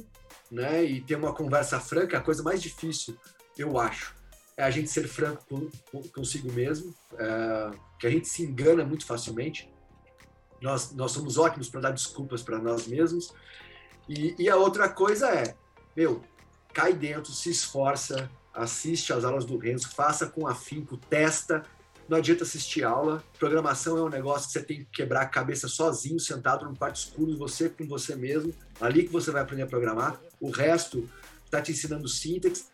né? 0.50 0.84
E 0.84 1.02
ter 1.02 1.16
uma 1.16 1.34
conversa 1.34 1.80
franca, 1.80 2.18
a 2.18 2.22
coisa 2.22 2.42
mais 2.42 2.62
difícil, 2.62 3.16
eu 3.58 3.78
acho, 3.78 4.16
é 4.58 4.64
a 4.64 4.72
gente 4.72 4.90
ser 4.90 5.08
franco 5.08 5.72
consigo 6.14 6.52
mesmo, 6.52 6.94
é, 7.18 7.72
que 8.00 8.08
a 8.08 8.10
gente 8.10 8.28
se 8.28 8.44
engana 8.44 8.84
muito 8.84 9.06
facilmente. 9.06 9.71
Nós, 10.62 10.92
nós 10.92 11.12
somos 11.12 11.38
ótimos 11.38 11.70
para 11.70 11.82
dar 11.82 11.92
desculpas 11.92 12.44
para 12.44 12.60
nós 12.60 12.88
mesmos. 12.88 13.34
E, 14.08 14.36
e, 14.38 14.50
a 14.50 14.56
outra 14.56 14.90
coisa 14.90 15.28
é, 15.30 15.56
meu, 15.96 16.22
cai 16.74 16.94
dentro, 16.94 17.32
se 17.32 17.50
esforça, 17.50 18.30
assiste 18.54 19.14
às 19.14 19.24
aulas 19.24 19.46
do 19.46 19.58
Renzo, 19.58 19.90
faça 19.90 20.28
com 20.28 20.48
afinco, 20.48 20.98
testa. 20.98 21.64
Não 22.08 22.18
adianta 22.18 22.44
assistir 22.44 22.84
aula. 22.84 23.24
Programação 23.40 23.98
é 23.98 24.02
um 24.04 24.10
negócio 24.10 24.48
que 24.48 24.54
você 24.54 24.64
tem 24.64 24.80
que 24.80 24.86
quebrar 24.86 25.22
a 25.22 25.28
cabeça 25.28 25.68
sozinho, 25.68 26.20
sentado 26.20 26.66
num 26.66 26.76
quarto 26.76 26.98
escuro, 26.98 27.38
você 27.38 27.70
com 27.70 27.88
você 27.88 28.16
mesmo. 28.16 28.54
Ali 28.80 29.04
que 29.04 29.12
você 29.12 29.32
vai 29.32 29.42
aprender 29.42 29.64
a 29.64 29.68
programar. 29.68 30.20
O 30.40 30.50
resto 30.50 31.10
está 31.46 31.62
te 31.62 31.72
ensinando 31.72 32.08
sintaxe. 32.08 32.66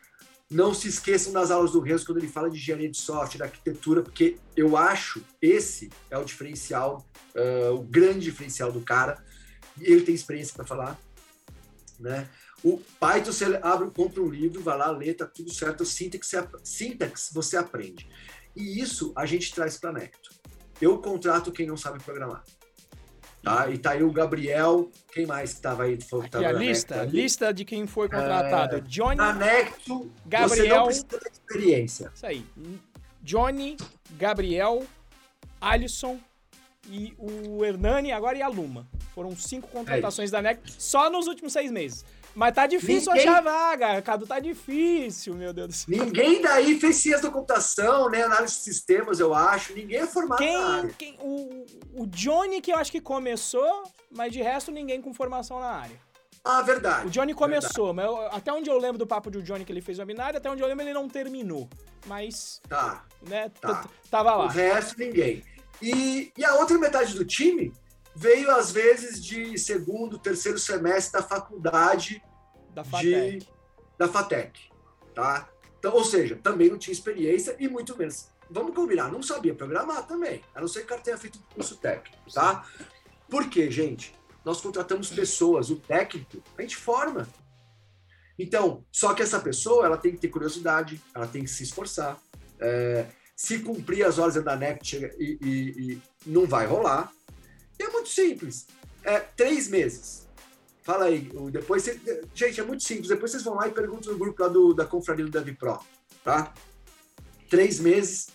Não 0.49 0.73
se 0.73 0.87
esqueçam 0.87 1.33
das 1.33 1.51
aulas 1.51 1.71
do 1.71 1.81
Renzo 1.81 2.05
quando 2.05 2.19
ele 2.19 2.27
fala 2.27 2.49
de 2.49 2.57
engenharia 2.57 2.89
de 2.89 2.97
software, 2.97 3.43
arquitetura, 3.43 4.01
porque 4.01 4.37
eu 4.55 4.77
acho 4.77 5.21
esse 5.41 5.89
é 6.09 6.17
o 6.17 6.23
diferencial, 6.23 7.05
uh, 7.35 7.73
o 7.73 7.83
grande 7.83 8.21
diferencial 8.21 8.71
do 8.71 8.79
cara. 8.79 9.21
Ele 9.79 10.01
tem 10.01 10.15
experiência 10.15 10.53
para 10.55 10.65
falar, 10.65 10.99
né? 11.99 12.29
O 12.63 12.81
Python, 12.99 13.31
você 13.31 13.59
abre, 13.61 13.91
compra 13.91 14.21
um 14.21 14.29
livro, 14.29 14.61
vai 14.61 14.77
lá, 14.77 14.89
lê, 14.89 15.13
tá 15.13 15.25
tudo 15.25 15.51
certo. 15.53 15.85
Sintaxe, 15.85 16.35
sintaxe 16.63 17.33
você 17.33 17.57
aprende. 17.57 18.09
E 18.55 18.81
isso 18.81 19.13
a 19.15 19.25
gente 19.25 19.53
traz 19.53 19.77
para 19.77 19.91
Necto. 19.91 20.31
Eu 20.81 20.97
contrato 20.99 21.51
quem 21.51 21.67
não 21.67 21.77
sabe 21.77 22.03
programar. 22.03 22.43
Tá? 23.43 23.69
E 23.69 23.77
tá 23.77 23.91
aí 23.91 24.03
o 24.03 24.11
Gabriel, 24.11 24.89
quem 25.13 25.25
mais 25.25 25.53
que 25.53 25.61
tava 25.61 25.83
aí? 25.83 25.97
Que 25.97 26.29
tava 26.29 26.47
a 26.47 26.51
lista, 26.51 27.03
lista 27.05 27.53
de 27.53 27.63
quem 27.63 27.87
foi 27.87 28.09
contratado. 28.09 28.77
É, 28.77 28.81
Johnny, 28.81 29.15
na 29.15 29.33
Necto, 29.33 30.11
Gabriel, 30.25 30.85
você 30.85 31.01
não 31.01 31.07
precisa 31.09 31.31
experiência. 31.31 32.11
Isso 32.13 32.25
aí. 32.25 32.45
Johnny, 33.21 33.77
Gabriel, 34.17 34.85
Alisson 35.61 36.19
e 36.89 37.13
o 37.17 37.63
Hernani 37.63 38.11
agora 38.11 38.37
e 38.37 38.41
a 38.41 38.47
Luma. 38.47 38.87
Foram 39.13 39.35
cinco 39.35 39.67
contratações 39.67 40.29
é 40.29 40.31
da 40.31 40.41
Necto 40.41 40.71
só 40.77 41.09
nos 41.09 41.27
últimos 41.27 41.53
seis 41.53 41.71
meses. 41.71 42.05
Mas 42.37 42.53
tá 42.53 42.67
difícil 42.67 43.11
Ninguém... 43.13 43.29
achar 43.29 43.41
vaga, 43.41 44.01
Cadu, 44.03 44.27
tá 44.27 44.39
difícil, 44.39 45.33
meu 45.33 45.51
Deus 45.51 45.67
do 45.69 45.73
céu. 45.73 46.05
Ninguém 46.05 46.39
daí 46.39 46.79
fez 46.79 46.97
ciência 46.97 47.23
da 47.23 47.31
computação, 47.31 48.11
né? 48.11 48.21
Análise 48.21 48.57
de 48.57 48.61
sistemas, 48.61 49.19
eu 49.19 49.33
acho. 49.33 49.73
Ninguém 49.73 50.01
é 50.01 50.05
formado 50.05 50.37
quem, 50.37 50.53
na 50.55 50.77
área. 50.77 50.93
Quem, 50.95 51.17
o, 51.19 51.65
o 51.95 52.05
Johnny, 52.05 52.61
que 52.61 52.71
eu 52.71 52.77
acho 52.77 52.91
que 52.91 53.01
começou, 53.01 53.83
mas 54.15 54.31
de 54.31 54.39
resto 54.39 54.71
ninguém 54.71 55.01
com 55.01 55.15
formação 55.15 55.59
na 55.59 55.71
área. 55.71 55.99
Ah, 56.45 56.61
verdade. 56.61 57.07
O 57.07 57.09
Johnny 57.09 57.33
começou, 57.33 57.91
verdade. 57.91 58.15
mas 58.15 58.25
eu, 58.31 58.37
até 58.37 58.53
onde 58.53 58.69
eu 58.69 58.77
lembro 58.77 58.99
do 58.99 59.07
papo 59.07 59.31
do 59.31 59.41
Johnny 59.41 59.65
que 59.65 59.71
ele 59.71 59.81
fez 59.81 59.97
o 59.97 60.05
binário, 60.05 60.37
até 60.37 60.47
onde 60.47 60.61
eu 60.61 60.67
lembro 60.67 60.83
ele 60.83 60.93
não 60.93 61.09
terminou. 61.09 61.67
Mas. 62.05 62.61
Tá. 62.69 63.03
Né, 63.27 63.49
tá. 63.59 63.85
Tava 64.11 64.35
lá. 64.35 64.45
O 64.45 64.47
resto, 64.47 64.99
ninguém. 64.99 65.43
E, 65.81 66.31
e 66.35 66.45
a 66.45 66.55
outra 66.55 66.77
metade 66.77 67.13
do 67.13 67.25
time 67.25 67.73
veio, 68.15 68.49
às 68.51 68.71
vezes, 68.71 69.23
de 69.23 69.57
segundo, 69.57 70.17
terceiro 70.17 70.57
semestre 70.57 71.21
da 71.21 71.27
faculdade 71.27 72.21
da 72.73 72.83
FATEC. 72.83 73.37
De, 73.37 73.49
da 73.97 74.07
FATEC, 74.07 74.59
tá? 75.13 75.49
Então, 75.79 75.93
ou 75.93 76.03
seja, 76.03 76.35
também 76.35 76.69
não 76.69 76.77
tinha 76.77 76.93
experiência 76.93 77.55
e 77.59 77.67
muito 77.67 77.97
menos. 77.97 78.27
Vamos 78.49 78.73
combinar, 78.73 79.11
não 79.11 79.21
sabia 79.21 79.53
programar 79.53 80.07
também, 80.07 80.41
a 80.55 80.61
não 80.61 80.67
ser 80.67 80.79
que 80.79 80.85
o 80.85 80.89
cara 80.89 81.01
tenha 81.01 81.17
feito 81.17 81.39
curso 81.53 81.75
técnico, 81.75 82.17
tá? 82.33 82.65
Por 83.29 83.49
quê, 83.49 83.69
gente? 83.69 84.15
Nós 84.43 84.61
contratamos 84.61 85.09
pessoas, 85.09 85.69
o 85.69 85.75
técnico, 85.75 86.41
a 86.57 86.61
gente 86.61 86.77
forma. 86.77 87.27
Então, 88.39 88.85
só 88.91 89.13
que 89.13 89.21
essa 89.21 89.39
pessoa, 89.39 89.85
ela 89.85 89.97
tem 89.97 90.13
que 90.13 90.19
ter 90.19 90.29
curiosidade, 90.29 91.01
ela 91.13 91.27
tem 91.27 91.43
que 91.43 91.49
se 91.49 91.63
esforçar. 91.63 92.17
É, 92.59 93.05
se 93.37 93.59
cumprir 93.59 94.03
as 94.03 94.17
horas 94.17 94.43
da 94.43 94.55
NEC 94.55 94.93
e, 95.19 95.37
e, 95.39 95.93
e 95.93 96.01
não 96.25 96.47
vai 96.47 96.65
rolar, 96.65 97.13
e 97.79 97.83
é 97.83 97.89
muito 97.89 98.09
simples. 98.09 98.65
É 99.03 99.19
três 99.19 99.67
meses. 99.67 100.27
Fala 100.81 101.05
aí. 101.05 101.29
Depois 101.51 101.83
você... 101.83 102.23
Gente, 102.33 102.59
é 102.59 102.63
muito 102.63 102.81
simples. 102.81 103.09
Depois 103.09 103.29
vocês 103.29 103.43
vão 103.43 103.53
lá 103.53 103.67
e 103.67 103.71
perguntam 103.71 104.11
no 104.11 104.17
grupo 104.17 104.41
lá 104.41 104.49
do, 104.49 104.73
da 104.73 104.85
Confraria 104.85 105.23
do 105.23 105.29
DevPro, 105.31 105.79
tá? 106.23 106.51
Três 107.47 107.79
meses. 107.79 108.29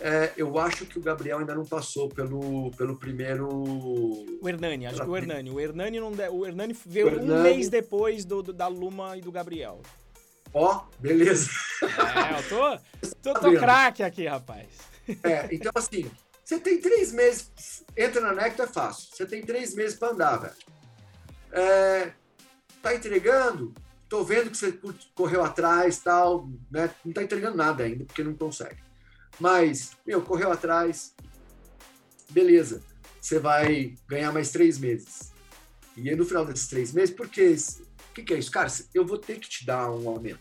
É, 0.00 0.32
eu 0.36 0.58
acho 0.58 0.84
que 0.84 0.98
o 0.98 1.02
Gabriel 1.02 1.38
ainda 1.38 1.54
não 1.54 1.64
passou 1.64 2.08
pelo, 2.08 2.70
pelo 2.72 2.96
primeiro. 2.96 3.48
O 3.48 4.48
Hernani, 4.48 4.86
acho 4.86 5.00
que 5.00 5.08
o 5.08 5.16
Hernani. 5.16 5.50
O 5.50 5.58
Hernani, 5.58 5.98
não 5.98 6.12
de... 6.12 6.28
o 6.28 6.46
Hernani 6.46 6.76
veio 6.86 7.08
Hernani... 7.08 7.32
um 7.32 7.42
mês 7.42 7.68
depois 7.68 8.24
do, 8.24 8.42
do, 8.42 8.52
da 8.52 8.68
Luma 8.68 9.16
e 9.16 9.20
do 9.20 9.32
Gabriel. 9.32 9.80
Ó, 10.52 10.84
beleza. 10.98 11.50
É, 11.82 12.38
eu 12.38 12.48
tô, 12.48 13.34
tô, 13.34 13.40
tô 13.40 13.52
craque 13.58 14.02
aqui, 14.02 14.26
rapaz. 14.26 14.66
É, 15.22 15.48
então 15.52 15.72
assim, 15.74 16.10
você 16.44 16.58
tem 16.58 16.80
três 16.80 17.12
meses, 17.12 17.84
entra 17.96 18.20
na 18.20 18.32
Nectar 18.32 18.64
é 18.64 18.66
fácil. 18.66 19.08
Você 19.12 19.26
tem 19.26 19.42
três 19.42 19.74
meses 19.74 19.98
para 19.98 20.12
andar, 20.12 20.36
velho. 20.38 20.54
É, 21.52 22.12
tá 22.82 22.94
entregando? 22.94 23.74
Tô 24.08 24.24
vendo 24.24 24.50
que 24.50 24.56
você 24.56 24.78
correu 25.14 25.44
atrás, 25.44 25.98
tal, 25.98 26.48
né? 26.70 26.90
Não 27.04 27.12
tá 27.12 27.22
entregando 27.22 27.56
nada 27.56 27.84
ainda, 27.84 28.04
porque 28.06 28.24
não 28.24 28.34
consegue. 28.34 28.82
Mas, 29.38 29.90
meu, 30.06 30.22
correu 30.22 30.50
atrás, 30.50 31.14
beleza. 32.30 32.82
Você 33.20 33.38
vai 33.38 33.94
ganhar 34.06 34.32
mais 34.32 34.50
três 34.50 34.78
meses. 34.78 35.32
E 35.96 36.08
aí, 36.08 36.16
no 36.16 36.24
final 36.24 36.46
desses 36.46 36.68
três 36.68 36.92
meses, 36.92 37.14
porque 37.14 37.54
que, 38.18 38.24
que 38.24 38.34
é 38.34 38.38
isso? 38.38 38.50
Cara, 38.50 38.68
eu 38.94 39.06
vou 39.06 39.18
ter 39.18 39.38
que 39.38 39.48
te 39.48 39.64
dar 39.64 39.90
um 39.90 40.08
aumento. 40.08 40.40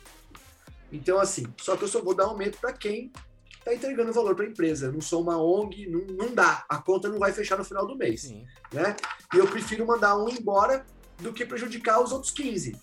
Então, 0.91 1.19
assim, 1.19 1.45
só 1.57 1.75
que 1.75 1.83
eu 1.83 1.87
só 1.87 2.01
vou 2.01 2.13
dar 2.15 2.25
aumento 2.25 2.57
para 2.59 2.73
quem 2.73 3.11
está 3.59 3.73
entregando 3.73 4.13
valor 4.13 4.35
para 4.35 4.45
a 4.45 4.49
empresa. 4.49 4.87
Eu 4.87 4.93
não 4.93 5.01
sou 5.01 5.21
uma 5.21 5.41
ONG, 5.41 5.87
não, 5.87 6.01
não 6.15 6.33
dá. 6.33 6.65
A 6.69 6.77
conta 6.77 7.09
não 7.09 7.19
vai 7.19 7.33
fechar 7.33 7.57
no 7.57 7.65
final 7.65 7.85
do 7.85 7.97
mês. 7.97 8.21
Sim. 8.21 8.45
Né? 8.71 8.95
E 9.33 9.37
eu 9.37 9.47
prefiro 9.47 9.85
mandar 9.85 10.17
um 10.17 10.29
embora 10.29 10.85
do 11.19 11.33
que 11.33 11.45
prejudicar 11.45 12.01
os 12.01 12.11
outros 12.11 12.31
15. 12.31 12.79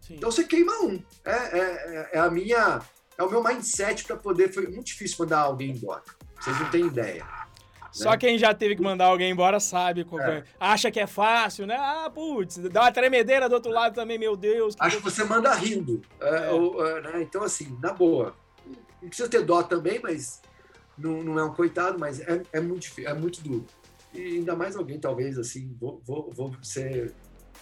Sim. 0.00 0.14
Então 0.16 0.30
você 0.30 0.44
queima 0.44 0.72
um. 0.82 1.02
É, 1.24 1.30
é, 1.30 1.58
é, 1.58 2.10
é 2.14 2.18
a 2.18 2.30
minha. 2.30 2.80
É 3.16 3.22
o 3.22 3.30
meu 3.30 3.42
mindset 3.42 4.04
para 4.04 4.16
poder. 4.16 4.52
Foi 4.52 4.66
muito 4.66 4.86
difícil 4.86 5.16
mandar 5.20 5.40
alguém 5.40 5.70
embora. 5.70 6.02
Vocês 6.40 6.58
não 6.58 6.70
têm 6.70 6.86
ideia. 6.86 7.24
Só 7.94 8.10
né? 8.10 8.16
quem 8.16 8.36
já 8.36 8.52
teve 8.52 8.74
que 8.74 8.82
mandar 8.82 9.04
alguém 9.04 9.30
embora 9.30 9.60
sabe. 9.60 10.04
É. 10.20 10.42
Acha 10.58 10.90
que 10.90 10.98
é 10.98 11.06
fácil, 11.06 11.64
né? 11.64 11.76
Ah, 11.78 12.10
putz, 12.12 12.58
dá 12.58 12.82
uma 12.82 12.92
tremedeira 12.92 13.48
do 13.48 13.54
outro 13.54 13.70
lado 13.70 13.94
também, 13.94 14.18
meu 14.18 14.36
Deus. 14.36 14.74
Acho 14.80 14.96
que 14.96 15.04
você 15.04 15.22
manda 15.22 15.54
rindo. 15.54 16.02
É, 16.20 16.46
é. 16.48 16.50
Ou, 16.50 16.84
é, 16.84 17.00
né? 17.00 17.22
Então, 17.22 17.44
assim, 17.44 17.78
na 17.80 17.92
boa. 17.92 18.34
Não 19.00 19.08
precisa 19.08 19.28
ter 19.28 19.44
dó 19.44 19.62
também, 19.62 20.00
mas 20.02 20.42
não, 20.98 21.22
não 21.22 21.38
é 21.38 21.44
um 21.44 21.54
coitado, 21.54 21.96
mas 21.96 22.18
é, 22.18 22.42
é, 22.52 22.60
muito, 22.60 22.88
é 22.98 23.14
muito 23.14 23.40
duro. 23.40 23.64
E 24.12 24.38
ainda 24.38 24.56
mais 24.56 24.74
alguém, 24.74 24.98
talvez, 24.98 25.38
assim, 25.38 25.72
vou, 25.80 26.02
vou, 26.04 26.32
vou 26.34 26.52
ser 26.62 27.14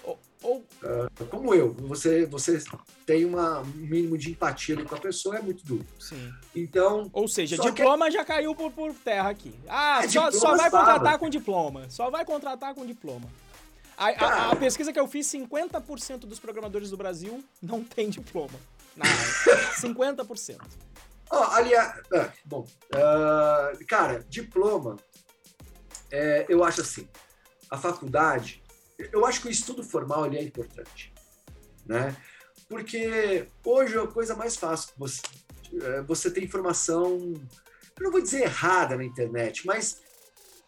Ou, 0.05 0.19
ou... 0.43 0.57
Uh, 0.83 1.27
como 1.27 1.55
eu, 1.55 1.73
você, 1.73 2.27
você 2.27 2.63
tem 3.07 3.25
uma, 3.25 3.61
um 3.61 3.65
mínimo 3.65 4.19
de 4.19 4.31
empatia 4.31 4.75
ali 4.75 4.85
com 4.85 4.95
a 4.95 5.01
pessoa, 5.01 5.37
é 5.37 5.43
muito 5.43 5.65
duro. 5.65 5.87
Sim. 5.99 6.33
Então. 6.55 7.09
Ou 7.13 7.29
seja, 7.29 7.57
diploma 7.57 8.07
que... 8.07 8.13
já 8.13 8.25
caiu 8.25 8.55
por, 8.55 8.71
por 8.73 8.95
terra 8.95 9.31
aqui. 9.31 9.55
Ah, 9.69 10.01
é, 10.05 10.09
só, 10.09 10.31
só 10.31 10.57
vai 10.57 10.71
contratar 10.71 11.19
com 11.19 11.29
diploma. 11.29 11.89
Só 11.89 12.11
vai 12.11 12.25
contratar 12.25 12.75
com 12.75 12.85
diploma. 12.85 13.29
A, 13.97 14.09
a, 14.09 14.51
a, 14.51 14.57
pesquisa 14.57 14.93
que 14.93 14.99
eu 14.99 15.07
fiz, 15.07 15.27
50% 15.29 16.21
dos 16.21 16.41
programadores 16.41 16.91
do 16.91 16.97
Brasil 16.97 17.45
não 17.63 17.85
tem 17.85 18.09
diploma 18.11 18.59
na 18.97 19.05
área. 19.05 19.73
50%. 19.81 20.59
Oh, 21.31 21.37
aliás, 21.37 21.99
ah, 22.15 22.31
bom, 22.45 22.67
uh, 22.95 23.87
cara, 23.87 24.25
diploma, 24.29 24.97
é, 26.11 26.45
eu 26.47 26.63
acho 26.63 26.83
assim, 26.83 27.09
a 27.71 27.79
faculdade, 27.79 28.62
eu 28.99 29.27
acho 29.27 29.41
que 29.41 29.49
o 29.49 29.51
estudo 29.51 29.83
formal 29.83 30.27
ele 30.27 30.39
é 30.39 30.43
importante, 30.43 31.13
né? 31.87 32.17
Porque 32.69 33.47
hoje 33.65 33.97
é 33.97 34.01
a 34.01 34.07
coisa 34.07 34.35
mais 34.35 34.57
fácil, 34.57 34.93
você, 34.97 35.21
é, 35.81 36.03
você 36.03 36.31
tem 36.31 36.45
informação, 36.45 37.35
eu 37.99 38.05
não 38.05 38.11
vou 38.11 38.23
dizer 38.23 38.43
errada 38.43 38.97
na 38.97 39.05
internet, 39.05 39.67
mas 39.67 40.01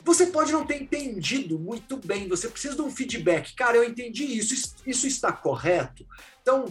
você 0.05 0.27
pode 0.27 0.53
não 0.53 0.67
ter 0.67 0.83
entendido 0.83 1.59
muito 1.59 1.97
bem, 1.97 2.29
você 2.29 2.49
precisa 2.49 2.75
de 2.77 2.83
um 2.83 2.91
feedback. 2.91 3.55
Cara, 3.55 3.79
eu 3.79 3.85
entendi 3.85 4.25
isso, 4.25 4.75
isso 4.87 5.07
está 5.07 5.33
correto? 5.33 6.07
Então, 6.43 6.67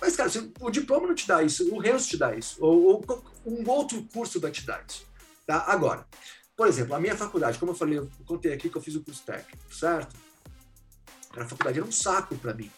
mas, 0.00 0.16
cara, 0.16 0.30
o 0.60 0.70
diploma 0.70 1.06
não 1.06 1.14
te 1.14 1.28
dá 1.28 1.42
isso, 1.42 1.74
o 1.74 1.78
Renzo 1.78 2.08
te 2.08 2.16
dá 2.16 2.34
isso, 2.34 2.56
ou, 2.60 2.84
ou 2.84 3.26
um 3.44 3.68
outro 3.68 4.02
curso 4.12 4.40
vai 4.40 4.50
te 4.50 4.64
dar 4.64 4.82
isso. 4.88 5.06
Tá? 5.46 5.64
Agora, 5.66 6.06
por 6.56 6.66
exemplo, 6.66 6.94
a 6.94 7.00
minha 7.00 7.16
faculdade, 7.16 7.58
como 7.58 7.72
eu 7.72 7.76
falei, 7.76 7.98
eu 7.98 8.10
contei 8.24 8.52
aqui 8.52 8.70
que 8.70 8.76
eu 8.76 8.82
fiz 8.82 8.94
o 8.94 9.04
curso 9.04 9.22
técnico, 9.24 9.74
certo? 9.74 10.16
A 11.36 11.46
faculdade 11.46 11.78
era 11.78 11.86
um 11.86 11.92
saco 11.92 12.36
para 12.36 12.54
mim. 12.54 12.70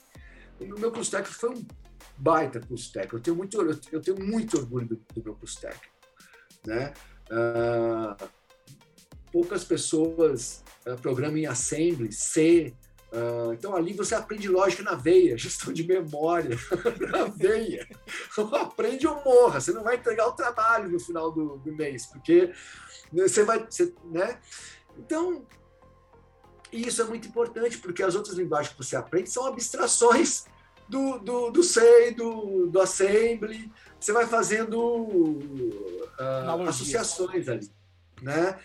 O 0.61 0.79
meu 0.79 0.91
curso 0.91 1.11
técnico 1.11 1.39
foi 1.39 1.51
um 1.51 1.67
baita 2.17 2.61
curso 2.61 2.93
técnico. 2.93 3.17
Eu 3.17 3.21
tenho 3.21 3.37
muito, 3.37 3.61
eu 3.93 4.01
tenho 4.01 4.19
muito 4.19 4.59
orgulho 4.59 4.89
do, 4.89 4.97
do 4.97 5.25
meu 5.25 5.35
curso 5.35 5.61
técnico. 5.61 5.95
Né? 6.67 6.93
Uh, 7.31 8.29
poucas 9.31 9.65
pessoas 9.65 10.65
uh, 10.87 10.97
programam 11.01 11.39
em 11.39 11.47
Assembly, 11.47 12.13
C. 12.13 12.75
Uh, 13.13 13.53
então 13.55 13.75
ali 13.75 13.95
você 13.95 14.15
aprende 14.15 14.49
lógica 14.49 14.83
na 14.83 14.95
veia, 14.95 15.37
gestão 15.39 15.73
de 15.73 15.85
memória 15.85 16.57
na 17.11 17.25
veia. 17.25 17.89
aprende 18.61 19.07
ou 19.07 19.23
morra, 19.25 19.61
você 19.61 19.73
não 19.73 19.83
vai 19.83 19.97
entregar 19.97 20.27
o 20.27 20.33
trabalho 20.33 20.91
no 20.91 21.01
final 21.01 21.31
do, 21.31 21.57
do 21.59 21.73
mês, 21.73 22.07
porque 22.07 22.53
você 23.13 23.45
vai. 23.45 23.65
Você, 23.65 23.95
né? 24.05 24.39
Então, 24.99 25.47
isso 26.73 27.03
é 27.03 27.05
muito 27.05 27.29
importante, 27.29 27.79
porque 27.79 28.03
as 28.03 28.15
outras 28.15 28.37
linguagens 28.37 28.73
que 28.73 28.83
você 28.83 28.97
aprende 28.97 29.31
são 29.31 29.47
abstrações 29.47 30.45
do, 30.89 31.19
do, 31.19 31.51
do 31.51 31.63
C, 31.63 32.13
do, 32.13 32.67
do 32.67 32.81
Assembly. 32.81 33.71
Você 33.99 34.13
vai 34.13 34.27
fazendo 34.27 34.79
uh, 34.79 36.69
associações 36.69 37.49
ali. 37.49 37.71
Né? 38.23 38.59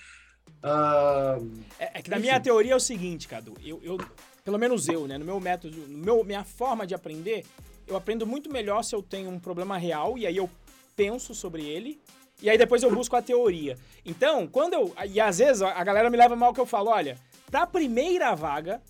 Uh, 0.63 1.51
é, 1.77 1.99
é, 1.99 2.01
que 2.01 2.09
na 2.09 2.19
minha 2.19 2.39
teoria 2.39 2.73
é 2.73 2.75
o 2.75 2.79
seguinte, 2.79 3.27
Cadu. 3.27 3.53
Eu, 3.63 3.81
eu, 3.83 3.97
pelo 4.43 4.57
menos 4.57 4.87
eu, 4.87 5.07
né? 5.07 5.17
No 5.17 5.25
meu 5.25 5.39
método, 5.39 5.75
no 5.75 5.97
meu, 5.97 6.23
minha 6.23 6.43
forma 6.43 6.87
de 6.87 6.95
aprender, 6.95 7.45
eu 7.87 7.95
aprendo 7.95 8.25
muito 8.25 8.51
melhor 8.51 8.83
se 8.83 8.95
eu 8.95 9.01
tenho 9.03 9.29
um 9.29 9.39
problema 9.39 9.77
real 9.77 10.17
e 10.17 10.25
aí 10.25 10.37
eu 10.37 10.49
penso 10.95 11.35
sobre 11.35 11.65
ele. 11.65 11.99
E 12.41 12.49
aí 12.49 12.57
depois 12.57 12.83
eu 12.83 12.91
busco 12.93 13.15
a 13.15 13.21
teoria. 13.21 13.77
Então, 14.05 14.47
quando 14.47 14.73
eu. 14.73 14.93
E 15.09 15.19
às 15.19 15.37
vezes 15.37 15.61
a 15.61 15.83
galera 15.83 16.09
me 16.09 16.17
leva 16.17 16.35
mal 16.35 16.53
que 16.53 16.59
eu 16.59 16.65
falo: 16.65 16.89
olha, 16.89 17.17
pra 17.53 17.67
primeira 17.67 18.33
vaga, 18.33 18.81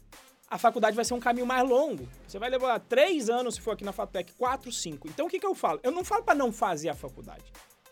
a 0.50 0.58
faculdade 0.58 0.96
vai 0.96 1.04
ser 1.04 1.14
um 1.14 1.20
caminho 1.20 1.46
mais 1.46 1.68
longo. 1.68 2.08
Você 2.26 2.40
vai 2.40 2.50
levar 2.50 2.80
três 2.80 3.30
anos 3.30 3.56
se 3.56 3.62
for 3.62 3.72
aqui 3.72 3.84
na 3.84 3.92
FATEC, 3.92 4.32
quatro, 4.36 4.72
cinco. 4.72 5.10
Então 5.10 5.26
o 5.26 5.30
que, 5.30 5.38
que 5.38 5.46
eu 5.46 5.54
falo? 5.54 5.82
Eu 5.84 5.92
não 5.92 6.02
falo 6.02 6.24
para 6.24 6.34
não 6.34 6.50
fazer 6.50 6.88
a 6.88 6.96
faculdade. 6.96 7.44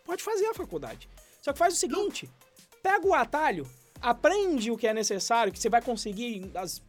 Pode 0.05 0.23
fazer 0.23 0.45
a 0.45 0.53
faculdade. 0.53 1.09
Só 1.41 1.51
que 1.51 1.59
faz 1.59 1.73
o 1.73 1.77
seguinte: 1.77 2.29
pega 2.81 3.05
o 3.05 3.13
atalho, 3.13 3.69
aprende 4.01 4.71
o 4.71 4.77
que 4.77 4.87
é 4.87 4.93
necessário, 4.93 5.51
que 5.51 5.59
você 5.59 5.67
vai 5.67 5.81
conseguir. 5.81 6.49
As... 6.55 6.81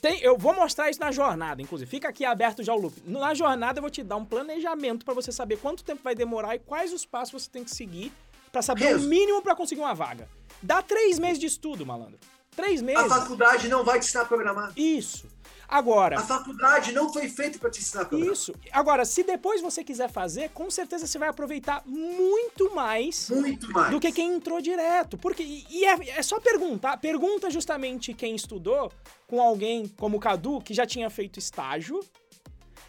Tem, 0.00 0.20
eu 0.20 0.36
vou 0.36 0.52
mostrar 0.52 0.90
isso 0.90 0.98
na 0.98 1.12
jornada, 1.12 1.62
inclusive. 1.62 1.88
Fica 1.88 2.08
aqui 2.08 2.24
aberto 2.24 2.64
já 2.64 2.74
o 2.74 2.80
loop. 2.80 3.00
Na 3.06 3.32
jornada 3.32 3.78
eu 3.78 3.82
vou 3.82 3.90
te 3.90 4.02
dar 4.02 4.16
um 4.16 4.24
planejamento 4.24 5.04
para 5.04 5.14
você 5.14 5.30
saber 5.30 5.58
quanto 5.58 5.84
tempo 5.84 6.02
vai 6.02 6.16
demorar 6.16 6.56
e 6.56 6.58
quais 6.58 6.92
os 6.92 7.06
passos 7.06 7.44
você 7.44 7.48
tem 7.48 7.62
que 7.62 7.70
seguir 7.70 8.12
para 8.50 8.60
saber 8.60 8.96
o 8.96 9.00
mínimo 9.00 9.40
para 9.40 9.54
conseguir 9.54 9.82
uma 9.82 9.94
vaga. 9.94 10.28
Dá 10.60 10.82
três 10.82 11.20
meses 11.20 11.38
de 11.38 11.46
estudo, 11.46 11.86
malandro. 11.86 12.18
Três 12.54 12.82
meses. 12.82 13.02
A 13.02 13.08
faculdade 13.08 13.68
não 13.68 13.84
vai 13.84 13.98
te 13.98 14.06
ensinar 14.06 14.22
a 14.22 14.26
programar. 14.26 14.72
Isso. 14.76 15.26
Agora. 15.72 16.18
A 16.18 16.22
faculdade 16.22 16.92
não 16.92 17.10
foi 17.10 17.30
feita 17.30 17.58
para 17.58 17.70
te 17.70 17.80
ensinar 17.80 18.06
a 18.12 18.14
Isso. 18.14 18.54
Agora, 18.70 19.06
se 19.06 19.22
depois 19.22 19.62
você 19.62 19.82
quiser 19.82 20.10
fazer, 20.10 20.50
com 20.50 20.70
certeza 20.70 21.06
você 21.06 21.18
vai 21.18 21.30
aproveitar 21.30 21.82
muito 21.86 22.74
mais. 22.74 23.30
Muito 23.30 23.72
mais. 23.72 23.90
Do 23.90 23.98
que 23.98 24.12
quem 24.12 24.34
entrou 24.34 24.60
direto. 24.60 25.16
Porque. 25.16 25.42
E 25.42 25.84
é, 25.86 26.18
é 26.18 26.22
só 26.22 26.38
perguntar. 26.38 26.98
Pergunta 26.98 27.50
justamente 27.50 28.12
quem 28.12 28.36
estudou 28.36 28.92
com 29.26 29.40
alguém 29.40 29.88
como 29.96 30.18
o 30.18 30.20
Cadu, 30.20 30.60
que 30.60 30.74
já 30.74 30.84
tinha 30.84 31.08
feito 31.08 31.38
estágio. 31.38 32.00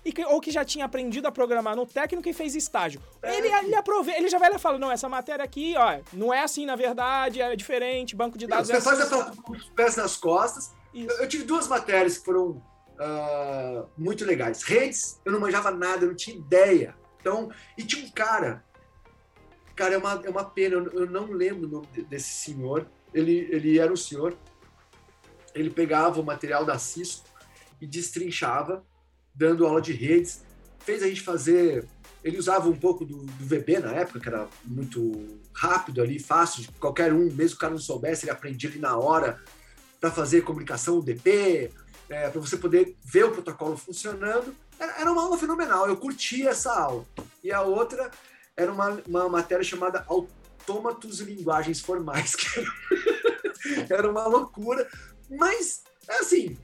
Que, 0.04 0.26
ou 0.26 0.42
que 0.42 0.52
já 0.52 0.66
tinha 0.66 0.84
aprendido 0.84 1.28
a 1.28 1.32
programar 1.32 1.76
no 1.76 1.86
técnico 1.86 2.28
e 2.28 2.34
fez 2.34 2.56
estágio. 2.56 3.02
É. 3.22 3.38
Ele, 3.38 3.48
ele 3.48 3.76
aproveita, 3.76 4.20
ele 4.20 4.30
já 4.30 4.38
vai 4.38 4.50
lá 4.50 4.58
e 4.58 4.60
fala: 4.60 4.78
não, 4.78 4.92
essa 4.92 5.08
matéria 5.08 5.46
aqui, 5.46 5.76
ó, 5.78 6.00
não 6.12 6.34
é 6.34 6.44
assim 6.44 6.66
na 6.66 6.76
verdade, 6.76 7.42
é 7.42 7.56
diferente, 7.56 8.16
banco 8.16 8.38
de 8.38 8.46
dados. 8.46 8.68
Você 8.68 8.76
é 8.76 8.82
faz 8.82 9.00
assim. 9.00 9.36
com 9.42 9.54
os 9.54 9.66
pés 9.70 9.96
nas 9.96 10.18
costas. 10.18 10.72
Eu, 10.94 11.10
eu, 11.20 11.28
tive 11.28 11.44
duas 11.44 11.68
matérias 11.68 12.18
que 12.18 12.26
foram 12.26 12.62
uh, 13.00 13.90
muito 13.98 14.26
legais. 14.26 14.64
Redes, 14.64 15.20
eu 15.26 15.32
não 15.32 15.40
manjava 15.40 15.72
nada, 15.72 16.04
eu 16.04 16.10
não 16.10 16.16
tinha 16.16 16.36
ideia. 16.36 16.96
Então, 17.20 17.50
e 17.78 17.84
tinha 17.84 18.06
um 18.06 18.12
cara, 18.12 18.64
cara, 19.76 19.96
é 19.96 19.98
uma, 19.98 20.22
é 20.26 20.30
uma 20.30 20.46
pena, 20.46 20.76
eu, 20.76 20.92
eu 20.92 21.06
não 21.10 21.32
lembro 21.32 21.68
o 21.68 21.72
nome 21.72 21.88
desse 22.04 22.34
senhor. 22.34 22.88
Ele, 23.14 23.48
ele 23.52 23.80
era 23.80 23.92
um 23.92 23.96
senhor, 23.96 24.38
ele 25.56 25.70
pegava 25.70 26.20
o 26.20 26.24
material 26.24 26.66
da 26.66 26.78
Cisco 26.78 27.28
e 27.80 27.88
destrinchava, 27.88 28.86
dando 29.34 29.66
aula 29.66 29.82
de 29.82 29.94
redes. 29.94 30.42
Fez 30.80 31.02
a 31.02 31.08
gente 31.08 31.22
fazer. 31.22 31.86
Ele 32.24 32.38
usava 32.38 32.70
um 32.70 32.76
pouco 32.76 33.06
do, 33.06 33.18
do 33.18 33.46
VB 33.46 33.80
na 33.80 33.92
época, 33.92 34.20
que 34.20 34.30
era 34.30 34.48
muito 34.64 35.40
rápido 35.54 36.02
ali, 36.02 36.20
fácil, 36.20 36.66
qualquer 36.80 37.14
um, 37.14 37.32
mesmo 37.32 37.52
que 37.52 37.56
o 37.56 37.60
cara 37.60 37.74
não 37.74 37.80
soubesse, 37.80 38.26
ele 38.26 38.32
aprendia 38.32 38.70
ali 38.70 38.80
na 38.80 38.98
hora 38.98 39.42
para 40.00 40.12
fazer 40.12 40.42
comunicação 40.42 40.98
UDP, 40.98 41.72
é, 42.10 42.30
para 42.30 42.42
você 42.42 42.58
poder 42.58 42.96
ver 43.04 43.26
o 43.26 43.32
protocolo 43.32 43.78
funcionando. 43.78 44.56
Era, 44.80 45.02
era, 45.02 45.12
uma 45.12 45.24
aula 45.24 45.38
fenomenal, 45.38 45.88
eu 45.88 45.98
curti 45.98 46.48
essa 46.48 46.74
aula. 46.74 47.06
E 47.44 47.52
a 47.52 47.62
outra 47.62 48.12
era 48.56 48.72
uma, 48.72 49.02
uma 49.08 49.30
matéria 49.30 49.64
chamada 49.64 50.06
Autômatos 50.08 51.22
e 51.22 51.26
Linguagens 51.26 51.80
Formais, 51.80 52.36
que 52.36 52.60
era, 52.60 53.88
era 53.90 54.12
uma 54.12 54.28
loucura. 54.28 54.90
Mas, 55.30 55.84
é 56.08 56.20
assim, 56.20 56.58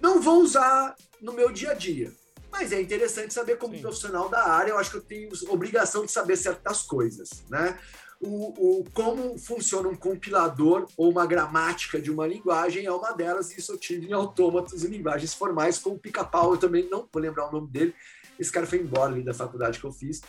não 0.00 0.20
vou 0.20 0.42
usar 0.42 0.94
no 1.22 1.32
meu 1.32 1.50
dia 1.50 1.70
a 1.70 1.74
dia. 1.74 2.12
Mas 2.50 2.72
é 2.72 2.82
interessante 2.82 3.32
saber 3.32 3.56
como 3.56 3.74
Sim. 3.74 3.80
profissional 3.80 4.28
da 4.28 4.46
área, 4.46 4.72
eu 4.72 4.78
acho 4.78 4.90
que 4.90 4.96
eu 4.98 5.02
tenho 5.02 5.30
obrigação 5.48 6.04
de 6.04 6.12
saber 6.12 6.36
certas 6.36 6.82
coisas, 6.82 7.42
né? 7.48 7.78
o, 8.22 8.80
o, 8.80 8.84
como 8.92 9.36
funciona 9.36 9.88
um 9.88 9.96
compilador 9.96 10.86
ou 10.96 11.10
uma 11.10 11.26
gramática 11.26 12.00
de 12.00 12.10
uma 12.10 12.26
linguagem 12.26 12.86
é 12.86 12.92
uma 12.92 13.10
delas, 13.12 13.50
e 13.50 13.58
isso 13.58 13.72
eu 13.72 13.78
tive 13.78 14.06
em 14.06 14.12
autômatos 14.12 14.84
e 14.84 14.86
linguagens 14.86 15.34
formais, 15.34 15.78
com 15.78 15.90
o 15.90 15.98
pica-pau, 15.98 16.52
eu 16.52 16.58
também 16.58 16.88
não 16.88 17.08
vou 17.12 17.20
lembrar 17.20 17.48
o 17.48 17.52
nome 17.52 17.68
dele, 17.68 17.94
esse 18.38 18.52
cara 18.52 18.66
foi 18.66 18.78
embora 18.78 19.12
ali 19.12 19.24
da 19.24 19.34
faculdade 19.34 19.80
que 19.80 19.84
eu 19.84 19.92
fiz. 19.92 20.22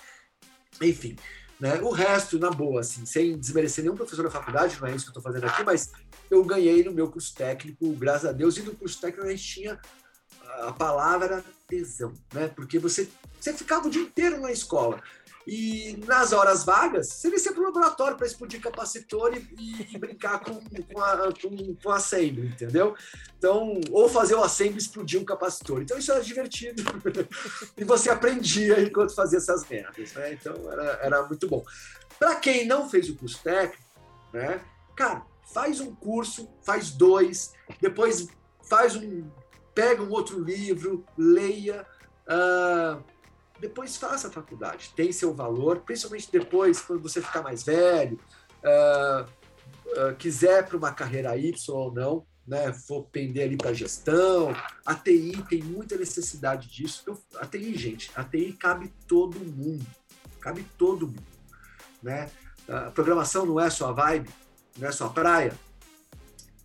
Enfim, 0.81 1.15
né? 1.59 1.79
o 1.81 1.91
resto, 1.91 2.39
na 2.39 2.49
boa, 2.49 2.81
assim, 2.81 3.05
sem 3.05 3.37
desmerecer 3.37 3.83
nenhum 3.83 3.95
professor 3.95 4.23
da 4.23 4.31
faculdade, 4.31 4.79
não 4.81 4.87
é 4.87 4.95
isso 4.95 5.05
que 5.05 5.09
eu 5.09 5.19
estou 5.19 5.23
fazendo 5.23 5.45
aqui, 5.45 5.63
mas 5.63 5.91
eu 6.31 6.43
ganhei 6.43 6.83
no 6.83 6.91
meu 6.91 7.11
curso 7.11 7.33
técnico, 7.35 7.93
graças 7.93 8.25
a 8.25 8.31
Deus, 8.31 8.57
e 8.57 8.63
no 8.63 8.75
curso 8.75 8.99
técnico 8.99 9.27
a 9.27 9.29
gente 9.29 9.43
tinha 9.43 9.79
a 10.61 10.71
palavra 10.71 11.43
tesão, 11.67 12.13
né? 12.33 12.47
Porque 12.47 12.79
você, 12.79 13.09
você 13.39 13.53
ficava 13.53 13.87
o 13.87 13.89
dia 13.89 14.01
inteiro 14.01 14.39
na 14.39 14.51
escola. 14.51 15.01
E 15.45 15.97
nas 16.07 16.31
horas 16.31 16.63
vagas, 16.63 17.07
você 17.09 17.29
descia 17.29 17.51
para 17.51 17.61
o 17.61 17.65
laboratório 17.65 18.15
para 18.15 18.25
explodir 18.25 18.61
capacitor 18.61 19.33
e, 19.35 19.93
e 19.93 19.97
brincar 19.97 20.39
com, 20.39 20.53
com, 20.53 21.01
a, 21.01 21.33
com, 21.33 21.75
com 21.75 21.89
a 21.89 21.97
assembly, 21.97 22.47
entendeu? 22.47 22.95
Então, 23.37 23.81
ou 23.91 24.07
fazer 24.07 24.35
o 24.35 24.43
assembly 24.43 24.77
explodir 24.77 25.19
um 25.19 25.25
capacitor. 25.25 25.81
Então, 25.81 25.97
isso 25.97 26.13
era 26.13 26.21
divertido. 26.21 26.81
e 27.75 27.83
você 27.83 28.09
aprendia 28.09 28.81
enquanto 28.81 29.13
fazia 29.13 29.37
essas 29.37 29.67
merdas, 29.67 30.13
né? 30.13 30.31
Então, 30.31 30.71
era, 30.71 30.99
era 31.01 31.23
muito 31.23 31.45
bom. 31.49 31.65
Para 32.17 32.35
quem 32.35 32.65
não 32.65 32.89
fez 32.89 33.09
o 33.09 33.15
curso 33.15 33.43
técnico, 33.43 33.83
né? 34.31 34.61
Cara, 34.95 35.25
faz 35.53 35.81
um 35.81 35.93
curso, 35.93 36.49
faz 36.63 36.91
dois, 36.91 37.53
depois 37.81 38.29
faz 38.63 38.95
um. 38.95 39.29
Pega 39.73 40.03
um 40.03 40.09
outro 40.09 40.39
livro, 40.39 41.05
leia. 41.17 41.85
Uh, 42.27 43.03
depois 43.59 43.95
faça 43.95 44.27
a 44.27 44.31
faculdade, 44.31 44.91
tem 44.95 45.11
seu 45.11 45.33
valor, 45.33 45.79
principalmente 45.79 46.29
depois, 46.31 46.81
quando 46.81 47.01
você 47.01 47.21
ficar 47.21 47.41
mais 47.41 47.63
velho, 47.63 48.19
uh, 48.63 49.23
uh, 49.23 50.15
quiser 50.17 50.67
para 50.67 50.77
uma 50.77 50.91
carreira 50.91 51.37
Y 51.37 51.53
ou 51.69 51.93
não, 51.93 52.25
né, 52.45 52.73
for 52.73 53.03
pender 53.05 53.45
ali 53.45 53.55
para 53.55 53.73
gestão, 53.73 54.53
a 54.85 54.93
TI 54.93 55.43
tem 55.49 55.63
muita 55.63 55.95
necessidade 55.95 56.67
disso. 56.69 57.03
Eu, 57.07 57.17
a 57.39 57.45
TI, 57.45 57.77
gente, 57.77 58.11
a 58.15 58.23
TI 58.23 58.53
cabe 58.53 58.93
todo 59.07 59.39
mundo, 59.39 59.85
cabe 60.41 60.65
todo 60.77 61.07
mundo, 61.07 61.23
né? 62.01 62.29
A 62.67 62.91
programação 62.91 63.45
não 63.45 63.59
é 63.59 63.69
só 63.69 63.89
a 63.89 63.93
vibe, 63.93 64.29
não 64.77 64.87
é 64.87 64.91
só 64.91 65.05
a 65.05 65.09
praia. 65.09 65.53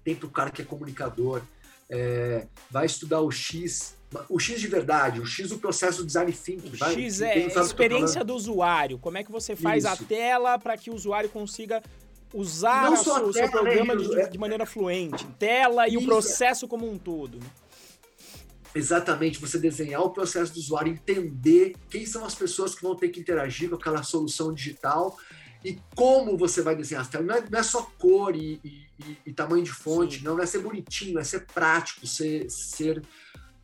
Tem 0.05 0.15
para 0.15 0.27
o 0.27 0.31
cara 0.31 0.51
que 0.51 0.63
é 0.63 0.65
comunicador, 0.65 1.43
é, 1.91 2.47
vai 2.70 2.86
estudar 2.86 3.20
o 3.20 3.30
X, 3.30 3.97
o 4.28 4.39
X 4.39 4.61
de 4.61 4.68
verdade, 4.68 5.20
o 5.20 5.26
X 5.26 5.49
do 5.51 5.59
processo 5.59 6.05
design 6.05 6.32
thinking. 6.32 6.68
O 6.68 6.76
vai, 6.76 6.95
X 6.95 7.20
é 7.20 7.47
a 7.57 7.61
experiência 7.61 8.24
do 8.24 8.34
usuário. 8.34 8.99
Como 8.99 9.18
é 9.18 9.24
que 9.24 9.32
você 9.32 9.57
faz 9.57 9.84
Isso. 9.84 9.93
a 9.93 9.97
tela 9.97 10.59
para 10.59 10.76
que 10.76 10.91
o 10.91 10.95
usuário 10.95 11.28
consiga 11.30 11.82
usar 12.34 12.91
o 12.91 13.32
seu 13.32 13.51
programa 13.51 13.95
né, 13.95 14.24
de, 14.24 14.30
de, 14.32 14.39
maneira 14.39 14.66
fluente, 14.66 15.26
tela 15.39 15.89
e 15.89 15.95
Isso. 15.95 16.03
o 16.03 16.05
processo 16.05 16.68
como 16.68 16.91
um 16.91 16.99
todo. 16.99 17.39
Né? 17.39 17.47
Exatamente, 18.74 19.41
você 19.41 19.59
desenhar 19.59 20.03
o 20.03 20.11
processo 20.11 20.53
do 20.53 20.59
usuário, 20.59 20.93
entender 20.93 21.74
quem 21.89 22.05
são 22.05 22.24
as 22.24 22.34
pessoas 22.34 22.74
que 22.74 22.82
vão 22.82 22.95
ter 22.95 23.09
que 23.09 23.18
interagir 23.18 23.70
com 23.70 23.76
aquela 23.76 24.03
solução 24.03 24.53
digital 24.53 25.16
e 25.65 25.79
como 25.95 26.37
você 26.37 26.63
vai 26.63 26.77
desenhar 26.77 27.03
as 27.03 27.09
telas. 27.09 27.27
Não 27.27 27.35
é, 27.35 27.45
não 27.51 27.59
é 27.59 27.63
só 27.63 27.83
cor 27.99 28.35
e, 28.35 28.61
e, 28.65 29.19
e, 29.27 29.33
tamanho 29.33 29.65
de 29.65 29.73
fonte, 29.73 30.19
Sim. 30.19 30.25
não, 30.25 30.41
é 30.41 30.47
ser 30.47 30.61
bonitinho, 30.61 31.19
é 31.19 31.25
ser 31.25 31.47
prático, 31.47 32.07
ser, 32.07 32.51
ser 32.51 33.03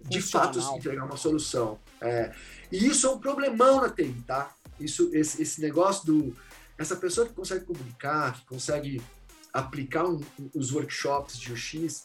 de 0.00 0.20
fato 0.20 0.58
entregar 0.76 1.04
uma 1.04 1.16
solução. 1.16 1.78
É. 2.00 2.32
E 2.70 2.86
isso 2.86 3.06
é 3.06 3.10
um 3.10 3.18
problemão 3.18 3.80
na 3.80 3.88
TI, 3.88 4.14
tá? 4.26 4.52
Isso, 4.78 5.10
esse, 5.12 5.40
esse 5.40 5.60
negócio 5.60 6.06
do 6.06 6.36
essa 6.76 6.96
pessoa 6.96 7.26
que 7.26 7.32
consegue 7.32 7.64
comunicar, 7.64 8.34
que 8.34 8.46
consegue 8.46 9.00
aplicar 9.52 10.04
um, 10.04 10.20
os 10.52 10.72
workshops 10.72 11.38
de 11.38 11.52
UX, 11.52 12.04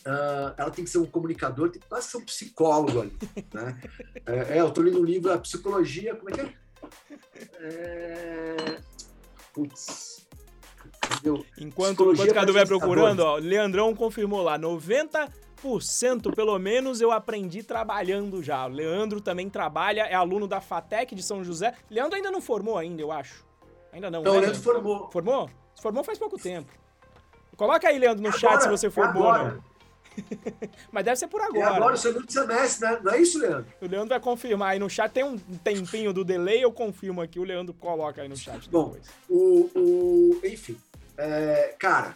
uh, 0.00 0.52
ela 0.56 0.70
tem 0.70 0.84
que 0.84 0.90
ser 0.90 0.98
um 0.98 1.06
comunicador, 1.06 1.70
tem 1.70 1.80
que 1.80 1.86
quase 1.86 2.08
ser 2.08 2.16
um 2.16 2.24
psicólogo 2.24 3.00
ali, 3.00 3.16
né? 3.52 3.80
É, 4.26 4.56
é 4.56 4.60
eu 4.60 4.68
estou 4.68 4.82
lendo 4.82 5.00
um 5.00 5.04
livro, 5.04 5.30
a 5.30 5.38
psicologia, 5.38 6.16
como 6.16 6.30
é 6.30 6.32
que 6.32 6.40
é? 6.40 6.54
É... 7.60 8.80
Putz. 9.52 10.26
Enquanto, 11.58 12.12
enquanto 12.12 12.30
o 12.30 12.34
Cadu 12.34 12.52
vai 12.52 12.66
procurando, 12.66 13.20
ó, 13.20 13.36
Leandrão 13.36 13.94
confirmou 13.94 14.42
lá, 14.42 14.58
90 14.58 15.44
pelo 16.36 16.58
menos 16.58 17.00
eu 17.00 17.10
aprendi 17.10 17.62
trabalhando 17.62 18.42
já. 18.42 18.66
O 18.66 18.68
Leandro 18.68 19.20
também 19.20 19.48
trabalha, 19.48 20.02
é 20.02 20.14
aluno 20.14 20.46
da 20.46 20.60
FATEC 20.60 21.14
de 21.14 21.22
São 21.22 21.42
José. 21.42 21.72
Leandro 21.90 22.16
ainda 22.16 22.30
não 22.30 22.40
formou 22.40 22.76
ainda, 22.76 23.00
eu 23.00 23.10
acho. 23.10 23.46
Ainda 23.90 24.10
não. 24.10 24.22
Não, 24.22 24.34
né? 24.34 24.40
Leandro 24.40 24.60
formou. 24.60 25.10
Formou? 25.10 25.50
Formou 25.80 26.04
faz 26.04 26.18
pouco 26.18 26.36
tempo. 26.38 26.70
Coloca 27.56 27.88
aí, 27.88 27.98
Leandro, 27.98 28.22
no 28.22 28.28
agora, 28.28 28.40
chat 28.40 28.62
se 28.62 28.68
você 28.68 28.90
formou 28.90 29.24
ou 29.24 29.32
não. 29.32 29.73
Mas 30.90 31.04
deve 31.04 31.16
ser 31.16 31.28
por 31.28 31.40
agora. 31.40 31.58
É 31.58 31.76
agora, 31.76 31.94
o 31.94 31.98
segundo 31.98 32.30
semestre, 32.30 32.88
né? 32.88 33.00
Não 33.02 33.12
é 33.12 33.20
isso, 33.20 33.38
Leandro? 33.38 33.66
O 33.80 33.86
Leandro 33.86 34.08
vai 34.08 34.20
confirmar 34.20 34.72
aí 34.72 34.78
no 34.78 34.88
chat. 34.88 35.10
Tem 35.12 35.24
um 35.24 35.38
tempinho 35.38 36.12
do 36.12 36.24
delay, 36.24 36.62
eu 36.62 36.72
confirmo 36.72 37.20
aqui. 37.20 37.38
O 37.38 37.44
Leandro 37.44 37.74
coloca 37.74 38.22
aí 38.22 38.28
no 38.28 38.36
chat 38.36 38.68
Bom, 38.70 38.90
depois. 38.90 39.06
O, 39.28 39.70
o, 39.74 40.40
enfim, 40.44 40.76
é, 41.16 41.74
cara, 41.78 42.14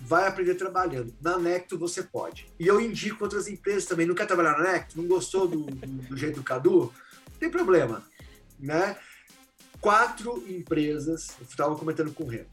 vai 0.00 0.26
aprender 0.26 0.54
trabalhando. 0.54 1.14
Na 1.20 1.38
Necto 1.38 1.78
você 1.78 2.02
pode. 2.02 2.46
E 2.58 2.66
eu 2.66 2.80
indico 2.80 3.24
outras 3.24 3.48
empresas 3.48 3.84
também. 3.84 4.06
Não 4.06 4.14
quer 4.14 4.26
trabalhar 4.26 4.58
na 4.58 4.72
Necto? 4.72 5.00
Não 5.00 5.06
gostou 5.06 5.46
do, 5.46 5.64
do, 5.64 6.16
jeito 6.16 6.36
do 6.36 6.42
Cadu? 6.42 6.92
Não 7.32 7.38
tem 7.38 7.50
problema. 7.50 8.02
Né? 8.58 8.96
Quatro 9.80 10.44
empresas, 10.48 11.36
eu 11.40 11.46
estava 11.46 11.74
comentando 11.76 12.12
com 12.12 12.24
o 12.24 12.26
Reno. 12.26 12.46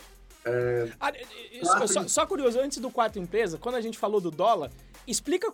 É, 0.45 0.89
ah, 0.97 1.11
isso, 1.51 1.87
só, 1.87 2.07
só, 2.07 2.25
curioso, 2.25 2.57
antes 2.57 2.77
do 2.77 2.89
quatro 2.89 3.21
empresas, 3.21 3.59
quando 3.59 3.75
a 3.75 3.81
gente 3.81 3.97
falou 3.97 4.21
do 4.21 4.31
dólar, 4.31 4.71
explica 5.07 5.51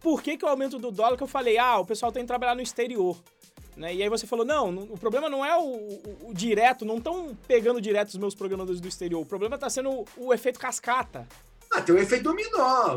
por 0.00 0.22
que, 0.22 0.36
que 0.36 0.44
o 0.44 0.48
aumento 0.48 0.78
do 0.78 0.90
dólar 0.90 1.16
que 1.16 1.22
eu 1.22 1.28
falei, 1.28 1.58
ah, 1.58 1.78
o 1.78 1.86
pessoal 1.86 2.12
tem 2.12 2.22
que 2.22 2.28
trabalhar 2.28 2.54
no 2.54 2.62
exterior. 2.62 3.16
Né? 3.76 3.94
E 3.94 4.02
aí 4.02 4.08
você 4.08 4.26
falou, 4.26 4.44
não, 4.44 4.70
o 4.70 4.98
problema 4.98 5.28
não 5.28 5.44
é 5.44 5.56
o, 5.56 5.62
o, 5.62 6.30
o 6.30 6.34
direto, 6.34 6.84
não 6.84 6.96
estão 6.96 7.36
pegando 7.46 7.80
direto 7.80 8.08
os 8.08 8.16
meus 8.16 8.34
programadores 8.34 8.80
do 8.80 8.88
exterior, 8.88 9.20
o 9.20 9.26
problema 9.26 9.56
está 9.56 9.68
sendo 9.68 9.90
o, 9.90 10.06
o, 10.16 10.34
efeito 10.34 10.58
cascata. 10.58 11.26
Ah, 11.70 11.82
tem 11.82 11.94
o 11.94 11.98
efeito 11.98 12.22
dominó. 12.22 12.94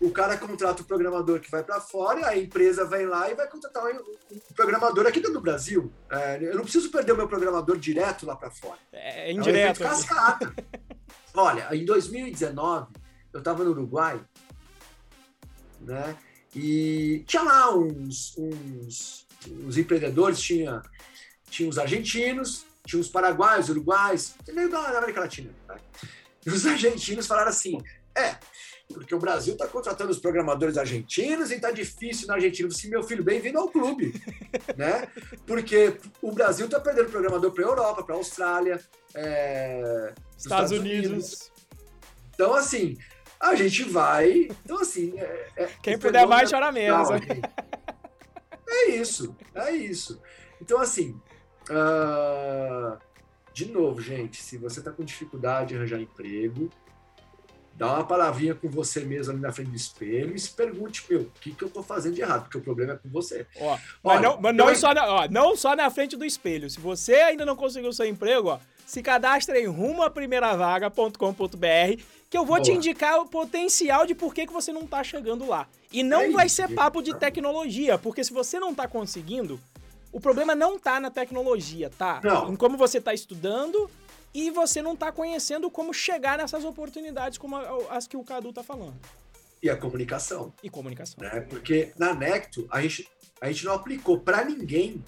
O, 0.00 0.10
cara 0.10 0.36
contrata 0.36 0.82
o 0.82 0.84
programador 0.84 1.38
que 1.38 1.50
vai 1.50 1.62
para 1.62 1.80
fora, 1.80 2.26
a 2.26 2.36
empresa 2.36 2.84
vem 2.84 3.06
lá 3.06 3.30
e 3.30 3.34
vai 3.34 3.46
contratar 3.46 3.84
o 3.84 4.54
programador 4.54 5.06
aqui 5.06 5.20
dentro 5.20 5.34
do 5.34 5.40
Brasil. 5.40 5.92
É, 6.10 6.38
eu 6.42 6.56
não 6.56 6.62
preciso 6.62 6.90
perder 6.90 7.12
o 7.12 7.16
meu 7.16 7.28
programador 7.28 7.76
direto 7.76 8.26
lá 8.26 8.34
para 8.34 8.50
fora. 8.50 8.78
É, 8.92 9.28
é 9.28 9.32
indireto. 9.32 9.82
É 9.82 9.86
um 9.86 9.90
cascata. 9.90 10.54
Olha, 11.36 11.68
em 11.76 11.84
2019, 11.84 12.92
eu 13.32 13.38
estava 13.38 13.62
no 13.62 13.70
Uruguai, 13.70 14.20
né? 15.82 16.16
E 16.54 17.24
tinha 17.26 17.42
lá 17.42 17.74
uns, 17.74 18.34
uns 18.36 19.26
os 19.66 19.76
empreendedores 19.76 20.40
tinha, 20.40 20.82
tinha 21.50 21.68
os 21.68 21.78
argentinos, 21.78 22.64
tinha 22.86 23.00
os 23.00 23.08
paraguaios, 23.08 23.68
uruguais, 23.68 24.34
meio 24.48 24.70
da 24.70 24.98
América 24.98 25.20
Latina. 25.20 25.50
Tá? 25.66 25.76
E 26.44 26.50
os 26.50 26.64
argentinos 26.66 27.26
falaram 27.26 27.48
assim: 27.48 27.78
é, 28.14 28.36
porque 28.92 29.14
o 29.14 29.18
Brasil 29.18 29.54
está 29.54 29.66
contratando 29.66 30.10
os 30.10 30.18
programadores 30.18 30.76
argentinos 30.76 31.50
e 31.50 31.54
está 31.54 31.70
difícil 31.70 32.28
na 32.28 32.34
Argentina. 32.34 32.66
Eu 32.66 32.72
disse, 32.72 32.88
meu 32.88 33.02
filho, 33.02 33.24
bem-vindo 33.24 33.58
ao 33.58 33.68
clube, 33.68 34.12
né? 34.76 35.08
Porque 35.46 35.96
o 36.20 36.32
Brasil 36.32 36.66
está 36.66 36.78
perdendo 36.78 37.10
programador 37.10 37.52
para 37.52 37.64
a 37.64 37.68
Europa, 37.68 38.04
para 38.04 38.14
a 38.14 38.18
Austrália, 38.18 38.80
é, 39.14 40.12
Estados, 40.36 40.70
Estados 40.70 40.72
Unidos. 40.72 41.10
Unidos. 41.10 41.52
Então, 42.34 42.54
assim, 42.54 42.96
a 43.42 43.54
gente 43.56 43.82
vai. 43.82 44.48
Então, 44.64 44.78
assim. 44.80 45.18
É, 45.18 45.48
é, 45.56 45.70
Quem 45.82 45.98
puder 45.98 46.26
mais, 46.26 46.50
chora 46.50 46.70
menos. 46.70 47.08
É 48.68 48.90
isso, 48.90 49.36
é 49.54 49.72
isso. 49.72 50.22
Então, 50.60 50.80
assim, 50.80 51.20
uh, 51.68 52.96
de 53.52 53.66
novo, 53.70 54.00
gente, 54.00 54.40
se 54.40 54.56
você 54.56 54.78
está 54.78 54.90
com 54.90 55.04
dificuldade 55.04 55.74
em 55.74 55.76
arranjar 55.76 56.00
emprego, 56.00 56.70
dá 57.74 57.94
uma 57.94 58.04
palavrinha 58.04 58.54
com 58.54 58.68
você 58.68 59.00
mesmo 59.00 59.32
ali 59.32 59.40
na 59.40 59.52
frente 59.52 59.70
do 59.70 59.76
espelho 59.76 60.34
e 60.34 60.38
se 60.38 60.50
pergunte, 60.50 61.04
meu, 61.08 61.22
o 61.22 61.30
que, 61.40 61.52
que 61.52 61.64
eu 61.64 61.68
estou 61.68 61.82
fazendo 61.82 62.14
de 62.14 62.22
errado? 62.22 62.44
Porque 62.44 62.58
o 62.58 62.62
problema 62.62 62.92
é 62.92 62.96
com 62.96 63.08
você. 63.08 63.46
Ó, 63.56 63.72
Olha, 63.72 63.80
mas 64.02 64.22
não, 64.22 64.40
mas 64.40 64.56
não, 64.56 64.74
só 64.74 64.94
na, 64.94 65.06
ó, 65.06 65.28
não 65.28 65.56
só 65.56 65.76
na 65.76 65.90
frente 65.90 66.16
do 66.16 66.24
espelho. 66.24 66.70
Se 66.70 66.80
você 66.80 67.14
ainda 67.14 67.44
não 67.44 67.56
conseguiu 67.56 67.92
seu 67.92 68.06
emprego, 68.06 68.48
ó, 68.48 68.58
se 68.92 69.02
cadastre 69.02 69.58
em 69.58 69.66
rumoaprimeiravagacombr 69.66 71.96
que 72.28 72.36
eu 72.36 72.44
vou 72.44 72.56
Boa. 72.56 72.60
te 72.60 72.72
indicar 72.72 73.18
o 73.20 73.26
potencial 73.26 74.04
de 74.04 74.14
por 74.14 74.34
que, 74.34 74.46
que 74.46 74.52
você 74.52 74.70
não 74.70 74.86
tá 74.86 75.02
chegando 75.02 75.48
lá. 75.48 75.66
E 75.90 76.02
não 76.02 76.20
é 76.20 76.30
vai 76.30 76.46
ser 76.46 76.68
papo 76.74 77.00
de 77.00 77.18
tecnologia, 77.18 77.96
porque 77.96 78.22
se 78.22 78.34
você 78.34 78.60
não 78.60 78.74
tá 78.74 78.86
conseguindo, 78.86 79.58
o 80.12 80.20
problema 80.20 80.54
não 80.54 80.78
tá 80.78 81.00
na 81.00 81.10
tecnologia, 81.10 81.88
tá? 81.88 82.20
Não. 82.22 82.52
Em 82.52 82.56
como 82.56 82.76
você 82.76 83.00
tá 83.00 83.14
estudando 83.14 83.90
e 84.34 84.50
você 84.50 84.82
não 84.82 84.94
tá 84.94 85.10
conhecendo 85.10 85.70
como 85.70 85.94
chegar 85.94 86.36
nessas 86.36 86.62
oportunidades 86.62 87.38
como 87.38 87.56
as 87.88 88.06
que 88.06 88.18
o 88.18 88.22
Cadu 88.22 88.52
tá 88.52 88.62
falando. 88.62 89.00
E 89.62 89.70
a 89.70 89.76
comunicação. 89.76 90.52
E 90.62 90.68
comunicação. 90.68 91.16
Né? 91.18 91.40
Porque 91.40 91.94
na 91.96 92.12
Necto, 92.12 92.68
a 92.70 92.82
gente, 92.82 93.08
a 93.40 93.50
gente 93.50 93.64
não 93.64 93.72
aplicou 93.72 94.20
para 94.20 94.44
ninguém 94.44 95.02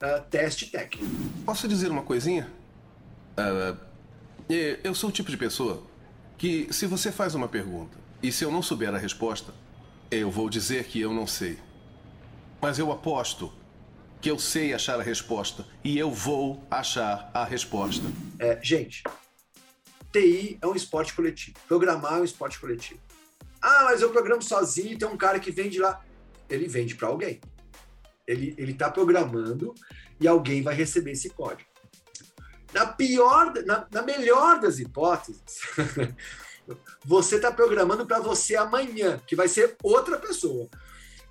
uh, 0.00 0.22
teste 0.30 0.70
técnico. 0.70 1.12
Posso 1.44 1.66
dizer 1.66 1.90
uma 1.90 2.04
coisinha? 2.04 2.56
Uh, 3.38 3.78
eu 4.82 4.94
sou 4.94 5.10
o 5.10 5.12
tipo 5.12 5.30
de 5.30 5.36
pessoa 5.36 5.82
que 6.36 6.68
se 6.72 6.86
você 6.86 7.12
faz 7.12 7.34
uma 7.34 7.46
pergunta 7.46 7.96
e 8.22 8.32
se 8.32 8.44
eu 8.44 8.50
não 8.50 8.62
souber 8.62 8.92
a 8.92 8.98
resposta, 8.98 9.54
eu 10.10 10.30
vou 10.30 10.50
dizer 10.50 10.84
que 10.84 11.00
eu 11.00 11.12
não 11.12 11.26
sei. 11.26 11.58
Mas 12.60 12.78
eu 12.78 12.90
aposto 12.90 13.52
que 14.20 14.30
eu 14.30 14.38
sei 14.38 14.74
achar 14.74 14.98
a 14.98 15.02
resposta 15.02 15.64
e 15.84 15.96
eu 15.96 16.10
vou 16.10 16.66
achar 16.70 17.30
a 17.32 17.44
resposta. 17.44 18.04
É, 18.38 18.58
gente, 18.62 19.04
TI 20.10 20.58
é 20.60 20.66
um 20.66 20.74
esporte 20.74 21.14
coletivo. 21.14 21.56
Programar 21.68 22.14
é 22.14 22.20
um 22.20 22.24
esporte 22.24 22.58
coletivo. 22.58 23.00
Ah, 23.60 23.84
mas 23.84 24.02
eu 24.02 24.10
programo 24.10 24.42
sozinho 24.42 24.92
e 24.92 24.98
tem 24.98 25.06
um 25.06 25.16
cara 25.16 25.38
que 25.38 25.50
vende 25.50 25.78
lá. 25.78 26.02
Ele 26.48 26.66
vende 26.66 26.94
para 26.94 27.08
alguém. 27.08 27.40
Ele 28.26 28.72
está 28.72 28.90
programando 28.90 29.74
e 30.20 30.26
alguém 30.26 30.62
vai 30.62 30.74
receber 30.74 31.12
esse 31.12 31.30
código. 31.30 31.67
Na 32.72 32.86
pior, 32.86 33.52
na, 33.64 33.86
na 33.90 34.02
melhor 34.02 34.60
das 34.60 34.78
hipóteses, 34.78 35.60
você 37.04 37.36
está 37.36 37.50
programando 37.50 38.06
para 38.06 38.20
você 38.20 38.56
amanhã, 38.56 39.20
que 39.26 39.34
vai 39.34 39.48
ser 39.48 39.76
outra 39.82 40.18
pessoa. 40.18 40.68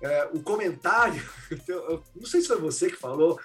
É, 0.00 0.28
o 0.32 0.42
comentário, 0.42 1.22
não 2.14 2.26
sei 2.26 2.40
se 2.40 2.48
foi 2.48 2.58
você 2.58 2.88
que 2.88 2.96
falou, 2.96 3.38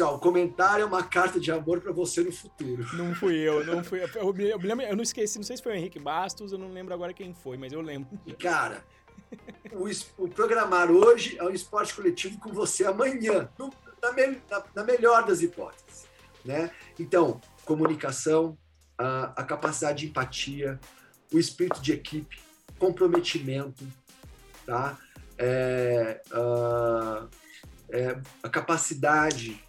o 0.00 0.18
comentário 0.18 0.82
é 0.82 0.86
uma 0.86 1.02
carta 1.02 1.38
de 1.38 1.52
amor 1.52 1.80
para 1.80 1.92
você 1.92 2.22
no 2.22 2.32
futuro. 2.32 2.84
Não 2.94 3.14
fui 3.14 3.36
eu, 3.36 3.64
não 3.64 3.84
fui 3.84 4.02
eu. 4.02 4.08
Eu, 4.14 4.34
eu, 4.36 4.56
lembro, 4.58 4.86
eu 4.86 4.96
não 4.96 5.02
esqueci, 5.02 5.38
não 5.38 5.44
sei 5.44 5.56
se 5.56 5.62
foi 5.62 5.72
o 5.72 5.76
Henrique 5.76 5.98
Bastos, 5.98 6.52
eu 6.52 6.58
não 6.58 6.72
lembro 6.72 6.94
agora 6.94 7.12
quem 7.12 7.34
foi, 7.34 7.56
mas 7.56 7.72
eu 7.72 7.80
lembro. 7.80 8.08
E 8.26 8.32
cara, 8.32 8.82
o, 9.72 9.88
o 10.24 10.28
programar 10.28 10.90
hoje 10.90 11.36
é 11.38 11.44
um 11.44 11.50
esporte 11.50 11.94
coletivo 11.94 12.38
com 12.38 12.52
você 12.52 12.84
amanhã, 12.84 13.50
no, 13.58 13.70
na, 14.02 14.12
na, 14.12 14.64
na 14.74 14.84
melhor 14.84 15.26
das 15.26 15.42
hipóteses. 15.42 16.10
Né? 16.44 16.70
Então, 16.98 17.40
comunicação, 17.64 18.58
a, 18.98 19.42
a 19.42 19.44
capacidade 19.44 20.00
de 20.00 20.06
empatia, 20.06 20.78
o 21.32 21.38
espírito 21.38 21.80
de 21.80 21.92
equipe, 21.92 22.40
comprometimento, 22.78 23.84
tá? 24.66 24.98
É, 25.38 26.20
uh, 26.32 27.28
é, 27.90 28.18
a 28.42 28.48
capacidade. 28.48 29.62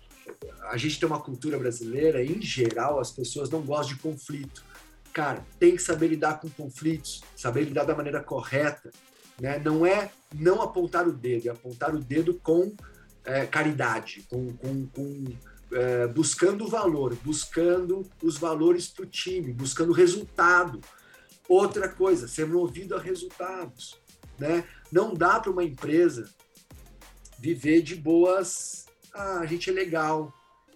A 0.69 0.77
gente 0.77 0.99
tem 0.99 1.07
uma 1.07 1.19
cultura 1.19 1.57
brasileira, 1.57 2.23
em 2.23 2.41
geral, 2.41 2.99
as 2.99 3.11
pessoas 3.11 3.49
não 3.49 3.61
gostam 3.61 3.95
de 3.95 4.01
conflito. 4.01 4.63
Cara, 5.11 5.45
tem 5.59 5.75
que 5.75 5.81
saber 5.81 6.07
lidar 6.07 6.39
com 6.39 6.49
conflitos, 6.49 7.21
saber 7.35 7.65
lidar 7.65 7.83
da 7.83 7.95
maneira 7.95 8.23
correta. 8.23 8.89
Né? 9.39 9.59
Não 9.59 9.85
é 9.85 10.11
não 10.33 10.61
apontar 10.61 11.07
o 11.07 11.13
dedo, 11.13 11.47
é 11.47 11.51
apontar 11.51 11.93
o 11.93 11.99
dedo 11.99 12.39
com 12.41 12.75
é, 13.25 13.45
caridade, 13.45 14.25
com, 14.29 14.53
com, 14.57 14.87
com 14.87 15.25
é, 15.73 16.07
buscando 16.07 16.67
valor, 16.67 17.15
buscando 17.23 18.07
os 18.21 18.37
valores 18.37 18.87
para 18.87 19.03
o 19.03 19.07
time, 19.07 19.53
buscando 19.53 19.91
resultado. 19.91 20.79
Outra 21.47 21.89
coisa, 21.89 22.27
ser 22.27 22.45
movido 22.47 22.95
a 22.95 22.99
resultados. 22.99 23.97
Né? 24.37 24.67
Não 24.91 25.13
dá 25.13 25.39
para 25.39 25.51
uma 25.51 25.63
empresa 25.63 26.29
viver 27.39 27.81
de 27.81 27.95
boas. 27.95 28.85
Ah, 29.13 29.39
a 29.39 29.45
gente 29.45 29.69
é 29.69 29.73
legal. 29.73 30.33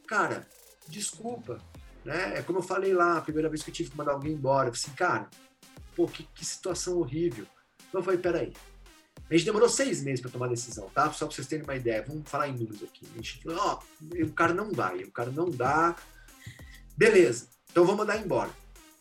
Cara, 0.08 0.48
desculpa. 0.88 1.60
Né? 2.04 2.38
É 2.38 2.42
como 2.42 2.60
eu 2.60 2.64
falei 2.64 2.94
lá, 2.94 3.18
a 3.18 3.22
primeira 3.22 3.50
vez 3.50 3.64
que 3.64 3.70
eu 3.70 3.74
tive 3.74 3.92
que 3.92 3.98
mandar 3.98 4.14
alguém 4.14 4.34
embora. 4.34 4.70
Eu 4.70 4.74
falei 4.74 4.86
assim, 4.86 4.96
cara, 4.96 5.30
pô, 5.96 6.08
que, 6.08 6.24
que 6.24 6.46
situação 6.46 6.98
horrível. 6.98 7.46
Então 7.88 8.02
eu 8.02 8.04
falei, 8.04 8.20
peraí. 8.20 8.54
A 9.30 9.34
gente 9.34 9.46
demorou 9.46 9.68
seis 9.68 10.02
meses 10.02 10.22
para 10.22 10.32
tomar 10.32 10.48
decisão, 10.48 10.90
tá? 10.90 11.12
Só 11.12 11.26
para 11.26 11.36
vocês 11.36 11.48
terem 11.48 11.64
uma 11.64 11.76
ideia. 11.76 12.04
Vamos 12.08 12.30
falar 12.30 12.48
em 12.48 12.54
números 12.54 12.82
aqui. 12.82 13.06
A 13.12 13.18
gente 13.18 13.44
falou, 13.44 13.60
ó, 13.60 13.80
oh, 13.80 14.24
o 14.24 14.32
cara 14.32 14.54
não 14.54 14.72
vai, 14.72 15.04
o 15.04 15.12
cara 15.12 15.32
não 15.32 15.50
dá. 15.50 15.96
Beleza, 16.96 17.48
então 17.70 17.84
vamos 17.84 18.00
mandar 18.00 18.18
embora. 18.18 18.50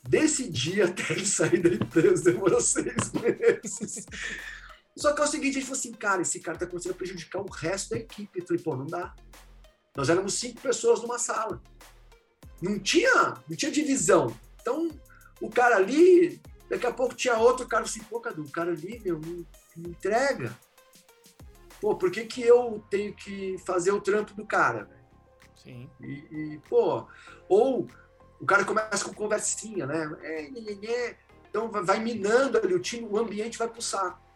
Desse 0.08 0.48
dia 0.48 0.86
até 0.86 1.12
ele 1.12 1.26
sair 1.26 1.60
da 1.62 1.68
empresa 1.68 2.30
demorou 2.30 2.60
seis 2.60 3.12
meses. 3.12 4.06
Só 4.96 5.12
que 5.12 5.20
é 5.20 5.24
o 5.24 5.28
seguinte, 5.28 5.50
a 5.50 5.60
gente 5.60 5.64
falou 5.64 5.78
assim, 5.78 5.92
cara, 5.92 6.22
esse 6.22 6.40
cara 6.40 6.58
tá 6.58 6.66
começando 6.66 6.92
a 6.92 6.96
prejudicar 6.96 7.40
o 7.40 7.50
resto 7.50 7.90
da 7.90 7.98
equipe. 7.98 8.40
Eu 8.40 8.46
falei, 8.46 8.62
pô, 8.62 8.76
não 8.76 8.86
dá. 8.86 9.14
Nós 9.94 10.08
éramos 10.08 10.34
cinco 10.34 10.60
pessoas 10.60 11.02
numa 11.02 11.18
sala. 11.18 11.60
Não 12.60 12.78
tinha, 12.78 13.34
não 13.48 13.56
tinha 13.56 13.70
divisão. 13.70 14.34
Então, 14.60 14.90
o 15.40 15.50
cara 15.50 15.76
ali, 15.76 16.40
daqui 16.68 16.86
a 16.86 16.92
pouco 16.92 17.14
tinha 17.14 17.36
outro 17.36 17.66
cara 17.66 17.84
assim, 17.84 18.02
pô, 18.04 18.20
Cadu, 18.20 18.42
o 18.42 18.50
cara 18.50 18.72
ali, 18.72 19.00
meu, 19.04 19.18
me, 19.18 19.36
me 19.36 19.46
entrega. 19.76 20.56
Pô, 21.80 21.94
por 21.94 22.10
que, 22.10 22.24
que 22.24 22.42
eu 22.42 22.82
tenho 22.90 23.14
que 23.14 23.56
fazer 23.66 23.92
o 23.92 24.00
trampo 24.00 24.34
do 24.34 24.46
cara? 24.46 24.88
Sim. 25.56 25.88
E, 26.00 26.12
e, 26.30 26.60
pô, 26.68 27.06
ou 27.48 27.86
o 28.40 28.46
cara 28.46 28.64
começa 28.64 29.04
com 29.04 29.14
conversinha, 29.14 29.86
né? 29.86 30.16
É, 30.22 30.42
é, 30.42 31.08
é, 31.08 31.16
então 31.48 31.70
vai 31.70 31.98
minando 31.98 32.58
ali 32.58 32.74
o 32.74 32.80
time, 32.80 33.06
o 33.06 33.18
ambiente 33.18 33.58
vai 33.58 33.70
saco 33.80 34.26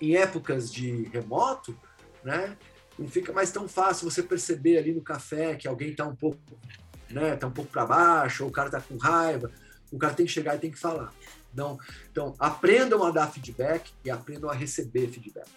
em 0.00 0.16
épocas 0.16 0.72
de 0.72 1.04
remoto, 1.04 1.76
né, 2.22 2.56
não 2.98 3.08
fica 3.08 3.32
mais 3.32 3.50
tão 3.50 3.68
fácil 3.68 4.08
você 4.08 4.22
perceber 4.22 4.78
ali 4.78 4.92
no 4.92 5.02
café 5.02 5.54
que 5.54 5.68
alguém 5.68 5.90
está 5.90 6.04
um 6.04 6.14
pouco, 6.14 6.38
né, 7.10 7.36
tá 7.36 7.46
um 7.46 7.52
pouco 7.52 7.70
para 7.70 7.86
baixo, 7.86 8.44
ou 8.44 8.50
o 8.50 8.52
cara 8.52 8.68
está 8.68 8.80
com 8.80 8.96
raiva, 8.96 9.50
o 9.90 9.98
cara 9.98 10.14
tem 10.14 10.26
que 10.26 10.32
chegar 10.32 10.56
e 10.56 10.58
tem 10.58 10.70
que 10.70 10.78
falar. 10.78 11.12
Não, 11.54 11.78
então 12.10 12.34
aprendam 12.38 13.04
a 13.04 13.10
dar 13.10 13.28
feedback 13.28 13.92
e 14.04 14.10
aprendam 14.10 14.50
a 14.50 14.54
receber 14.54 15.08
feedback, 15.08 15.48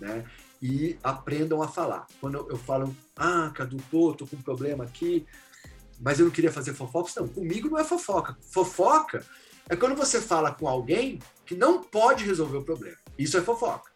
né? 0.00 0.24
E 0.62 0.96
aprendam 1.02 1.62
a 1.62 1.68
falar. 1.68 2.06
Quando 2.20 2.46
eu, 2.48 2.56
falo, 2.56 2.94
ah, 3.16 3.50
Cadu, 3.54 3.76
pô, 3.90 4.14
tô 4.14 4.26
com 4.26 4.36
um 4.36 4.42
problema 4.42 4.84
aqui, 4.84 5.26
mas 6.00 6.18
eu 6.18 6.24
não 6.24 6.32
queria 6.32 6.52
fazer 6.52 6.72
fofoca. 6.72 7.10
Não, 7.16 7.28
comigo 7.28 7.68
não 7.68 7.78
é 7.78 7.84
fofoca. 7.84 8.36
Fofoca 8.40 9.24
é 9.68 9.76
quando 9.76 9.94
você 9.94 10.20
fala 10.20 10.54
com 10.54 10.66
alguém 10.66 11.18
que 11.44 11.54
não 11.54 11.82
pode 11.82 12.24
resolver 12.24 12.58
o 12.58 12.62
problema. 12.62 12.96
Isso 13.18 13.36
é 13.36 13.42
fofoca. 13.42 13.92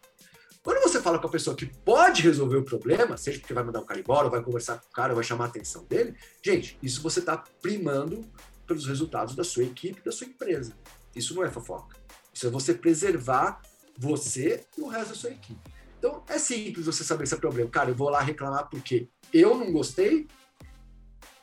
Quando 0.63 0.83
você 0.83 1.01
fala 1.01 1.19
com 1.19 1.27
a 1.27 1.31
pessoa 1.31 1.57
que 1.57 1.65
pode 1.65 2.21
resolver 2.21 2.59
o 2.59 2.65
problema, 2.65 3.17
seja 3.17 3.39
porque 3.39 3.55
vai 3.55 3.65
mandar 3.65 3.81
o 3.81 3.87
cara 3.87 4.01
embora, 4.01 4.29
vai 4.29 4.43
conversar 4.43 4.79
com 4.79 4.89
o 4.89 4.93
cara, 4.93 5.15
vai 5.15 5.25
chamar 5.25 5.45
a 5.45 5.49
atenção 5.49 5.85
dele, 5.85 6.15
gente, 6.43 6.79
isso 6.83 7.01
você 7.01 7.21
está 7.21 7.43
primando 7.63 8.31
pelos 8.67 8.87
resultados 8.87 9.35
da 9.35 9.43
sua 9.43 9.65
equipe, 9.65 10.03
da 10.05 10.13
sua 10.13 10.27
empresa. 10.27 10.75
Isso 11.15 11.35
não 11.35 11.45
é 11.45 11.51
fofoca. 11.51 11.97
Isso 12.33 12.47
é 12.47 12.51
você 12.51 12.75
preservar 12.75 13.61
você 13.97 14.65
e 14.77 14.81
o 14.81 14.89
resto 14.89 15.11
da 15.11 15.15
sua 15.15 15.31
equipe. 15.31 15.61
Então, 15.99 16.23
é 16.29 16.39
simples 16.39 16.87
você 16.87 17.03
saber 17.03 17.27
se 17.27 17.35
é 17.35 17.39
problema. 17.39 17.69
Cara, 17.71 17.91
eu 17.91 17.95
vou 17.95 18.09
lá 18.09 18.21
reclamar 18.21 18.69
porque 18.69 19.09
eu 19.33 19.57
não 19.57 19.73
gostei. 19.73 20.29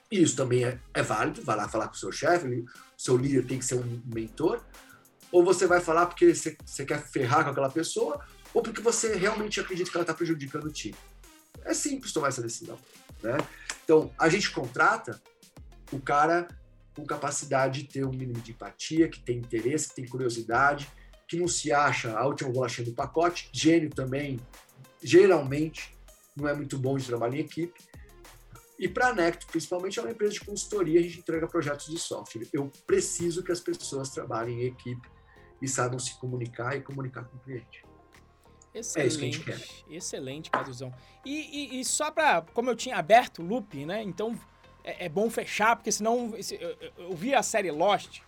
Isso 0.09 0.35
também 0.35 0.63
é, 0.63 0.79
é 0.93 1.01
válido. 1.01 1.41
Vai 1.41 1.57
lá 1.57 1.67
falar 1.67 1.87
com 1.87 1.95
o 1.95 1.97
seu 1.97 2.11
chefe, 2.11 2.47
o 2.47 2.65
seu 2.97 3.17
líder 3.17 3.45
tem 3.45 3.59
que 3.59 3.65
ser 3.65 3.75
um 3.75 4.01
mentor 4.05 4.63
ou 5.35 5.43
você 5.43 5.67
vai 5.67 5.81
falar 5.81 6.05
porque 6.05 6.33
você, 6.33 6.55
você 6.65 6.85
quer 6.85 7.05
ferrar 7.05 7.43
com 7.43 7.49
aquela 7.49 7.69
pessoa, 7.69 8.23
ou 8.53 8.61
porque 8.61 8.81
você 8.81 9.15
realmente 9.15 9.59
acredita 9.59 9.91
que 9.91 9.97
ela 9.97 10.03
está 10.03 10.13
prejudicando 10.13 10.63
o 10.63 10.71
time. 10.71 10.95
É 11.65 11.73
simples 11.73 12.13
tomar 12.13 12.29
essa 12.29 12.41
decisão. 12.41 12.79
Né? 13.21 13.35
Então, 13.83 14.13
a 14.17 14.29
gente 14.29 14.49
contrata 14.51 15.21
o 15.91 15.99
cara 15.99 16.47
com 16.95 17.05
capacidade 17.05 17.83
de 17.83 17.89
ter 17.89 18.05
um 18.05 18.11
mínimo 18.11 18.39
de 18.39 18.51
empatia, 18.51 19.09
que 19.09 19.19
tem 19.19 19.37
interesse, 19.37 19.89
que 19.89 19.95
tem 19.95 20.07
curiosidade, 20.07 20.89
que 21.27 21.37
não 21.37 21.47
se 21.47 21.71
acha 21.71 22.17
a 22.17 22.25
última 22.25 22.51
bolachinha 22.51 22.85
do 22.85 22.93
pacote. 22.93 23.49
Gênio 23.51 23.89
também, 23.89 24.39
geralmente, 25.03 25.95
não 26.35 26.47
é 26.47 26.53
muito 26.53 26.77
bom 26.77 26.97
de 26.97 27.05
trabalhar 27.05 27.37
em 27.37 27.41
equipe. 27.41 27.79
E 28.77 28.87
para 28.87 29.07
a 29.07 29.13
Necto, 29.13 29.47
principalmente, 29.47 29.99
é 29.99 30.01
uma 30.01 30.11
empresa 30.11 30.33
de 30.33 30.41
consultoria, 30.41 30.99
a 30.99 31.03
gente 31.03 31.19
entrega 31.19 31.47
projetos 31.47 31.87
de 31.87 31.97
software. 31.97 32.47
Eu 32.51 32.71
preciso 32.85 33.43
que 33.43 33.51
as 33.51 33.59
pessoas 33.59 34.09
trabalhem 34.09 34.63
em 34.63 34.65
equipe 34.65 35.07
e 35.61 35.67
saibam 35.67 35.97
se 35.97 36.17
comunicar 36.19 36.75
e 36.75 36.81
comunicar 36.81 37.23
com 37.25 37.37
o 37.37 37.39
cliente. 37.39 37.83
Excelente, 38.73 38.99
é 38.99 39.07
isso 39.07 39.17
que 39.17 39.23
a 39.23 39.27
gente 39.27 39.43
quer. 39.43 39.93
Excelente, 39.95 40.51
Caduzão. 40.51 40.93
E, 41.25 41.77
e, 41.77 41.79
e 41.79 41.85
só 41.85 42.11
para, 42.11 42.41
como 42.53 42.69
eu 42.69 42.75
tinha 42.75 42.97
aberto 42.97 43.41
o 43.41 43.45
loop, 43.45 43.85
né? 43.85 44.03
Então 44.03 44.37
é, 44.85 45.05
é 45.05 45.09
bom 45.09 45.29
fechar, 45.29 45.75
porque 45.75 45.91
senão 45.91 46.33
eu, 46.51 46.77
eu, 46.97 47.17
eu 47.21 47.37
a 47.37 47.43
série 47.43 47.71
Lost 47.71 48.21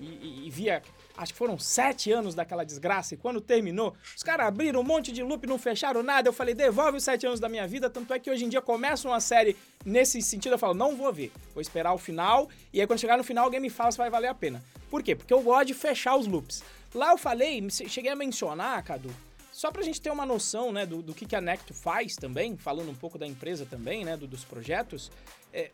e, 0.00 0.04
e, 0.04 0.46
e, 0.46 0.50
via, 0.50 0.82
acho 1.16 1.32
que 1.32 1.38
foram 1.38 1.58
sete 1.58 2.10
anos 2.10 2.34
daquela 2.34 2.64
desgraça, 2.64 3.14
e 3.14 3.16
quando 3.16 3.40
terminou, 3.40 3.94
os 4.16 4.22
caras 4.22 4.46
abriram 4.46 4.80
um 4.80 4.82
monte 4.82 5.12
de 5.12 5.22
loop, 5.22 5.46
não 5.46 5.58
fecharam 5.58 6.02
nada. 6.02 6.28
Eu 6.28 6.32
falei, 6.32 6.54
devolve 6.54 6.96
os 6.96 7.04
sete 7.04 7.26
anos 7.26 7.38
da 7.38 7.48
minha 7.48 7.68
vida. 7.68 7.90
Tanto 7.90 8.14
é 8.14 8.18
que 8.18 8.30
hoje 8.30 8.46
em 8.46 8.48
dia 8.48 8.62
começa 8.62 9.06
uma 9.06 9.20
série 9.20 9.56
nesse 9.84 10.20
sentido, 10.22 10.52
eu 10.52 10.58
falo, 10.58 10.74
não 10.74 10.96
vou 10.96 11.12
ver, 11.12 11.30
vou 11.54 11.60
esperar 11.60 11.92
o 11.92 11.98
final, 11.98 12.48
e 12.72 12.80
aí 12.80 12.86
quando 12.86 12.98
chegar 12.98 13.16
no 13.16 13.24
final 13.24 13.44
alguém 13.44 13.60
me 13.60 13.70
fala 13.70 13.92
se 13.92 13.98
vai 13.98 14.10
valer 14.10 14.28
a 14.28 14.34
pena. 14.34 14.62
Por 14.90 15.02
quê? 15.02 15.14
Porque 15.14 15.32
eu 15.32 15.42
gosto 15.42 15.66
de 15.66 15.74
fechar 15.74 16.16
os 16.16 16.26
loops. 16.26 16.64
Lá 16.94 17.12
eu 17.12 17.18
falei, 17.18 17.64
cheguei 17.70 18.10
a 18.10 18.16
mencionar, 18.16 18.82
Cadu, 18.82 19.14
só 19.60 19.70
pra 19.70 19.82
gente 19.82 20.00
ter 20.00 20.08
uma 20.08 20.24
noção, 20.24 20.72
né, 20.72 20.86
do, 20.86 21.02
do 21.02 21.12
que, 21.12 21.26
que 21.26 21.36
a 21.36 21.40
Necto 21.40 21.74
faz 21.74 22.16
também, 22.16 22.56
falando 22.56 22.90
um 22.90 22.94
pouco 22.94 23.18
da 23.18 23.26
empresa 23.26 23.66
também, 23.66 24.06
né, 24.06 24.16
do, 24.16 24.26
dos 24.26 24.42
projetos. 24.42 25.12
É, 25.52 25.70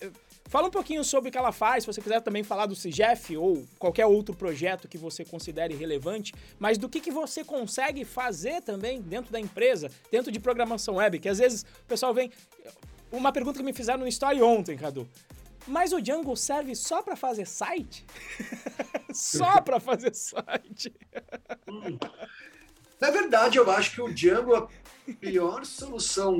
fala 0.47 0.67
um 0.67 0.73
pouquinho 0.73 1.05
sobre 1.05 1.29
o 1.29 1.33
que 1.33 1.39
ela 1.39 1.53
faz, 1.53 1.85
se 1.85 1.87
você 1.87 2.03
quiser 2.03 2.21
também 2.21 2.43
falar 2.43 2.67
do 2.67 2.75
CIGEF 2.75 3.37
ou 3.37 3.65
qualquer 3.79 4.05
outro 4.05 4.35
projeto 4.35 4.89
que 4.89 4.99
você 4.99 5.25
considere 5.25 5.73
relevante, 5.77 6.35
mas 6.59 6.79
do 6.79 6.89
que, 6.89 7.01
que 7.01 7.13
você 7.13 7.45
consegue 7.45 8.05
fazer 8.05 8.61
também 8.61 9.01
dentro 9.01 9.31
da 9.31 9.39
empresa, 9.39 9.89
dentro 10.11 10.33
de 10.33 10.41
programação 10.41 10.97
web, 10.97 11.21
que 11.21 11.29
às 11.29 11.39
vezes 11.39 11.63
o 11.63 11.87
pessoal 11.87 12.13
vem... 12.13 12.33
Uma 13.13 13.31
pergunta 13.31 13.61
que 13.61 13.65
me 13.65 13.73
fizeram 13.73 14.01
no 14.01 14.09
story 14.09 14.43
ontem, 14.43 14.77
Cadu. 14.77 15.09
Mas 15.65 15.93
o 15.93 16.03
Django 16.03 16.37
serve 16.37 16.75
só 16.75 17.03
para 17.03 17.15
fazer 17.15 17.47
site? 17.47 18.05
só 19.15 19.61
para 19.61 19.79
fazer 19.79 20.13
site? 20.13 20.93
Na 23.01 23.11
verdade, 23.11 23.59
eu 23.59 23.71
acho 23.71 23.93
que 23.93 24.01
o 24.01 24.13
Django 24.13 24.55
é 24.55 24.59
a 24.59 25.15
pior 25.15 25.65
solução. 25.65 26.39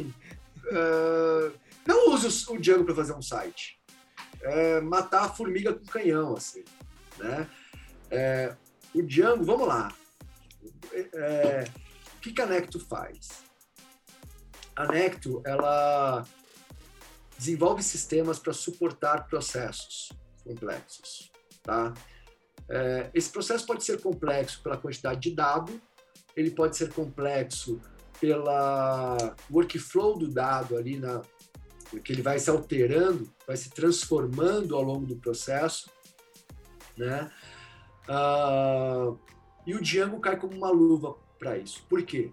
Uh, 0.67 1.53
não 1.87 2.11
use 2.13 2.51
o 2.51 2.59
Django 2.59 2.85
para 2.85 2.95
fazer 2.95 3.13
um 3.13 3.23
site. 3.23 3.81
É 4.43 4.81
matar 4.81 5.25
a 5.25 5.29
formiga 5.29 5.73
com 5.75 5.85
canhão, 5.87 6.35
assim. 6.35 6.65
Né? 7.19 7.49
É, 8.11 8.55
o 8.95 9.03
Django, 9.03 9.45
vamos 9.45 9.69
lá. 9.69 9.93
É, 10.93 11.65
o 12.17 12.21
que, 12.21 12.33
que 12.33 12.43
a 12.43 12.47
Necto 12.47 12.81
faz? 12.81 13.45
A 14.75 14.87
Necto, 14.87 15.43
ela 15.45 16.25
desenvolve 17.39 17.83
sistemas 17.83 18.39
para 18.39 18.53
suportar 18.53 19.27
processos 19.27 20.11
complexos. 20.43 21.31
Tá? 21.63 21.93
É, 22.69 23.11
esse 23.15 23.31
processo 23.31 23.67
pode 23.67 23.85
ser 23.85 24.01
complexo 24.01 24.63
pela 24.63 24.77
quantidade 24.77 25.21
de 25.21 25.35
dado, 25.35 25.81
ele 26.37 26.51
pode 26.51 26.77
ser 26.77 26.93
complexo 26.93 27.81
pela 28.21 29.35
workflow 29.51 30.19
do 30.19 30.29
dado 30.29 30.77
ali 30.77 30.99
na 30.99 31.23
que 32.03 32.13
ele 32.13 32.21
vai 32.23 32.37
se 32.39 32.51
alterando, 32.51 33.33
vai 33.47 33.57
se 33.57 33.71
transformando 33.71 34.75
ao 34.75 34.83
longo 34.83 35.07
do 35.07 35.17
processo, 35.17 35.89
né? 36.97 37.31
Uh, 38.09 39.17
e 39.65 39.73
o 39.75 39.81
Django 39.81 40.19
cai 40.21 40.37
como 40.37 40.57
uma 40.57 40.69
luva 40.71 41.15
para 41.39 41.57
isso. 41.57 41.85
Por 41.89 42.03
quê? 42.03 42.33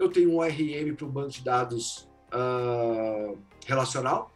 Eu 0.00 0.10
tenho 0.10 0.32
um 0.32 0.38
ORM 0.38 0.94
para 0.96 1.06
um 1.06 1.10
banco 1.10 1.30
de 1.30 1.42
dados 1.44 2.08
uh, 2.34 3.38
relacional, 3.66 4.32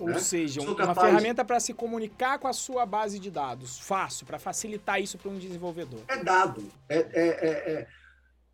Ou 0.00 0.08
né? 0.08 0.18
seja, 0.18 0.60
Sou 0.60 0.70
uma 0.70 0.76
capaz- 0.76 1.08
ferramenta 1.08 1.44
para 1.44 1.60
se 1.60 1.72
comunicar 1.72 2.38
com 2.40 2.48
a 2.48 2.52
sua 2.52 2.84
base 2.84 3.20
de 3.20 3.30
dados. 3.30 3.78
Fácil, 3.78 4.26
para 4.26 4.38
facilitar 4.38 5.00
isso 5.00 5.16
para 5.16 5.30
um 5.30 5.38
desenvolvedor. 5.38 6.00
É 6.08 6.16
dado. 6.24 6.62
É, 6.88 6.96
é, 6.98 7.06
é- 7.12 7.72
é- 7.72 7.88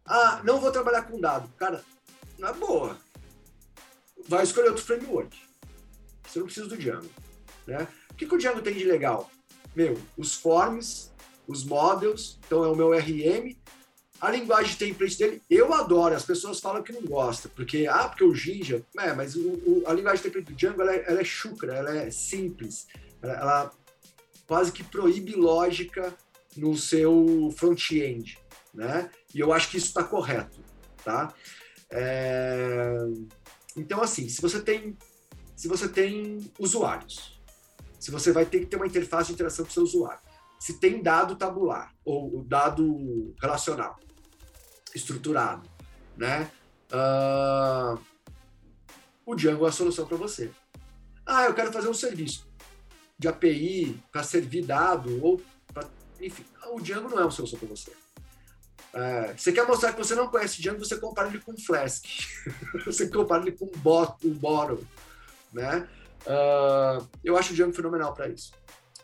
Ah, 0.05 0.40
não 0.44 0.61
vou 0.61 0.72
trabalhar 0.72 1.03
com 1.03 1.20
dado. 1.20 1.48
Cara, 1.57 1.84
na 2.38 2.53
boa. 2.53 2.98
Vai 4.28 4.42
escolher 4.44 4.68
outro 4.68 4.84
framework. 4.84 5.36
Você 6.26 6.38
não 6.38 6.46
precisa 6.46 6.66
do 6.68 6.76
Django. 6.76 7.09
Né? 7.66 7.86
O 8.11 8.14
que, 8.14 8.26
que 8.26 8.34
o 8.34 8.38
Django 8.38 8.62
tem 8.62 8.74
de 8.74 8.84
legal? 8.84 9.30
Meu, 9.74 9.98
os 10.16 10.34
forms, 10.34 11.11
os 11.46 11.64
models, 11.64 12.38
então 12.46 12.64
é 12.64 12.68
o 12.68 12.74
meu 12.76 12.90
RM. 12.92 13.57
A 14.20 14.30
linguagem 14.30 14.76
template 14.76 15.18
dele, 15.18 15.42
eu 15.50 15.72
adoro. 15.74 16.14
As 16.14 16.24
pessoas 16.24 16.61
falam 16.61 16.82
que 16.82 16.92
não 16.92 17.03
gostam, 17.03 17.50
porque, 17.57 17.86
ah, 17.88 18.09
porque 18.09 18.22
o 18.22 18.34
Jinja. 18.34 18.84
É, 18.98 19.12
mas 19.12 19.34
o- 19.34 19.40
o- 19.66 19.82
a 19.86 19.92
linguagem 19.92 20.22
template 20.22 20.46
do 20.53 20.55
Django 20.57 20.80
ela 20.82 20.94
é, 20.94 21.05
ela 21.09 21.20
é 21.20 21.24
chucra, 21.24 21.74
ela 21.74 21.96
é 21.96 22.11
simples. 22.11 22.86
Ela, 23.20 23.32
ela 23.34 23.72
quase 24.46 24.70
que 24.70 24.84
proíbe 24.84 25.34
lógica 25.34 26.14
no 26.57 26.76
seu 26.76 27.53
front-end, 27.57 28.38
né? 28.72 29.11
E 29.35 29.41
eu 29.41 29.53
acho 29.53 29.70
que 29.70 29.76
isso 29.78 29.89
está 29.89 30.05
correto, 30.05 30.61
tá? 31.05 31.33
É, 31.91 32.97
Então, 33.76 34.03
assim, 34.03 34.28
se 34.28 34.41
você 34.41 34.61
tem, 34.61 34.97
se 35.57 35.68
você 35.68 35.89
tem 35.89 36.51
usuários, 36.59 37.41
se 37.99 38.11
você 38.11 38.33
vai 38.33 38.45
ter 38.45 38.61
que 38.61 38.66
ter 38.66 38.76
uma 38.76 38.87
interface 38.87 39.28
de 39.28 39.35
interação 39.35 39.64
com 39.64 39.70
o 39.70 39.74
seu 39.74 39.83
usuário, 39.83 40.20
se 40.59 40.78
tem 40.78 41.03
dado 41.03 41.37
tabular 41.37 41.93
ou 42.05 42.45
dado 42.45 43.35
relacional 43.41 43.99
estruturado, 44.95 45.68
né? 46.16 46.51
Ah, 46.91 47.97
o 49.24 49.35
Django 49.35 49.64
é 49.64 49.68
a 49.68 49.72
solução 49.72 50.07
para 50.07 50.16
você. 50.16 50.51
Ah, 51.24 51.45
eu 51.45 51.55
quero 51.55 51.72
fazer 51.72 51.89
um 51.89 51.95
serviço 51.95 52.47
de 53.18 53.28
API 53.28 54.03
para 54.11 54.22
servir 54.22 54.66
dado 54.66 55.24
ou 55.24 55.41
pra, 55.72 55.89
enfim, 56.20 56.45
o 56.72 56.80
Django 56.80 57.09
não 57.09 57.20
é 57.20 57.22
uma 57.22 57.30
solução 57.30 57.59
para 57.59 57.68
você. 57.68 57.93
É, 58.95 59.34
você 59.36 59.53
quer 59.53 59.66
mostrar 59.66 59.93
que 59.93 59.99
você 59.99 60.14
não 60.14 60.28
conhece 60.28 60.61
Django, 60.61 60.84
você 60.84 60.97
compara 60.97 61.28
ele 61.28 61.38
com 61.40 61.57
Flask. 61.57 62.05
você 62.84 63.09
compara 63.09 63.43
ele 63.43 63.53
com 63.53 63.66
Bot, 63.78 64.14
o 64.26 64.30
Bottle, 64.34 64.86
né? 65.53 65.88
Ah, 66.26 66.99
eu 67.24 67.36
acho 67.36 67.53
o 67.53 67.57
Django 67.57 67.72
fenomenal 67.72 68.12
para 68.14 68.28
isso. 68.28 68.53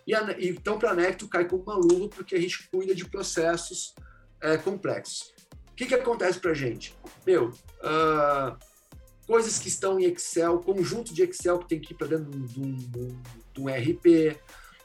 E 0.06 0.14
a, 0.14 0.36
então 0.38 0.78
para 0.78 0.90
a 0.90 0.94
Necto 0.94 1.28
cai 1.28 1.46
como 1.46 1.62
uma 1.62 1.74
luva 1.74 2.08
porque 2.08 2.34
a 2.34 2.40
gente 2.40 2.68
cuida 2.70 2.94
de 2.94 3.04
processos 3.04 3.94
é, 4.40 4.56
complexos. 4.56 5.32
O 5.70 5.74
que, 5.74 5.86
que 5.86 5.94
acontece 5.94 6.38
para 6.40 6.50
a 6.50 6.54
gente? 6.54 6.94
Meu, 7.26 7.52
ah, 7.82 8.56
coisas 9.26 9.58
que 9.58 9.68
estão 9.68 9.98
em 9.98 10.04
Excel, 10.04 10.58
conjunto 10.60 11.12
de 11.14 11.22
Excel 11.22 11.58
que 11.60 11.68
tem 11.68 11.80
que 11.80 11.92
ir 11.92 11.96
para 11.96 12.08
dentro 12.08 12.30
de 12.30 12.60
um, 12.60 12.74
de 12.74 13.60
um- 13.60 13.68
RP, 13.68 14.36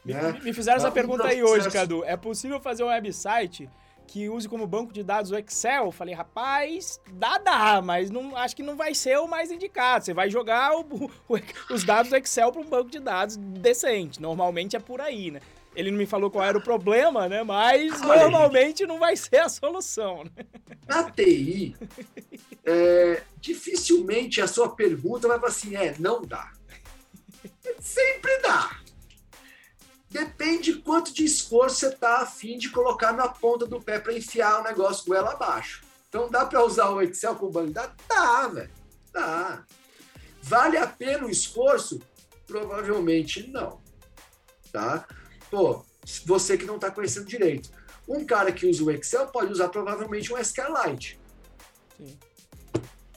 Me- 0.04 0.14
né? 0.14 0.40
Me, 0.44 0.54
fizeram 0.54 0.78
essa 0.78 0.90
um 0.90 0.92
pergunta 0.92 1.26
aí 1.26 1.40
processo. 1.40 1.62
hoje, 1.68 1.72
Cadu. 1.72 2.04
É 2.04 2.18
possível 2.18 2.60
fazer 2.60 2.84
um 2.84 2.88
website 2.88 3.70
que 4.14 4.30
use 4.30 4.48
como 4.48 4.68
banco 4.68 4.94
de 4.94 5.02
dados 5.02 5.32
o 5.32 5.36
Excel? 5.36 5.86
Eu 5.86 5.92
falei, 5.92 6.14
rapaz, 6.14 7.02
dá, 7.14 7.40
dá, 7.40 7.82
mas 7.82 8.12
não, 8.12 8.38
acho 8.38 8.56
que 8.56 8.62
não 8.62 8.76
vai 8.78 8.94
ser 8.94 9.18
o 9.18 9.28
mais 9.28 9.50
indicado. 9.50 10.06
Você 10.06 10.14
vai 10.14 10.30
jogar 10.30 10.78
o- 10.78 11.10
o- 11.28 11.40
os 11.74 11.84
dados 11.84 12.12
do 12.12 12.16
Excel 12.16 12.52
para 12.52 12.62
um 12.62 12.66
banco 12.70 12.92
de 12.92 13.00
dados 13.00 13.38
decente. 13.38 14.22
Normalmente 14.22 14.76
é 14.76 14.80
por 14.80 15.02
aí, 15.02 15.32
né? 15.32 15.40
Ele 15.76 15.90
não 15.90 15.98
me 15.98 16.06
falou 16.06 16.30
qual 16.30 16.46
era 16.46 16.56
o 16.56 16.62
problema, 16.62 17.28
né? 17.28 17.42
Mas 17.42 18.00
Olha, 18.04 18.22
normalmente 18.22 18.86
não 18.86 19.00
vai 19.00 19.16
ser 19.18 19.38
a 19.40 19.50
solução, 19.50 20.24
né? 20.26 20.46
Na 20.88 21.10
TI, 21.10 21.76
é, 22.64 23.24
dificilmente 23.42 24.40
a 24.42 24.46
sua 24.48 24.76
pergunta 24.76 25.28
vai 25.28 25.40
falar 25.40 25.50
assim, 25.52 25.76
é, 25.76 25.96
não 25.98 26.22
dá. 26.22 26.52
Sempre 27.80 28.38
dá. 28.44 28.80
Depende 30.14 30.76
quanto 30.76 31.12
de 31.12 31.26
esforço 31.26 31.80
você 31.80 31.88
está 31.88 32.18
afim 32.20 32.56
de 32.56 32.70
colocar 32.70 33.12
na 33.12 33.28
ponta 33.28 33.66
do 33.66 33.82
pé 33.82 34.00
para 34.00 34.14
enfiar 34.14 34.62
o 34.62 34.64
negócio 34.64 35.06
goela 35.08 35.32
abaixo. 35.32 35.84
Então 36.08 36.30
dá 36.30 36.46
para 36.46 36.64
usar 36.64 36.92
o 36.92 37.02
Excel 37.02 37.36
com 37.36 37.50
banco 37.50 37.70
de 37.70 37.74
dados? 37.74 37.96
Dá, 38.08 38.48
velho. 38.48 38.70
Dá. 39.12 39.66
Vale 40.44 40.78
a 40.78 40.86
pena 40.86 41.26
o 41.26 41.32
esforço? 41.32 42.00
Provavelmente 42.46 43.48
não. 43.48 43.82
Tá? 44.72 45.08
Pô, 45.50 45.84
você 46.24 46.60
que 46.60 46.66
não 46.66 46.76
está 46.76 46.92
conhecendo 46.92 47.26
direito. 47.26 47.72
Um 48.08 48.24
cara 48.24 48.52
que 48.52 48.68
usa 48.68 48.84
o 48.84 48.92
Excel 48.92 49.26
pode 49.30 49.52
usar 49.52 49.70
provavelmente 49.70 50.32
um 50.32 50.38
SQLite 50.38 51.20
Sim. 51.98 52.20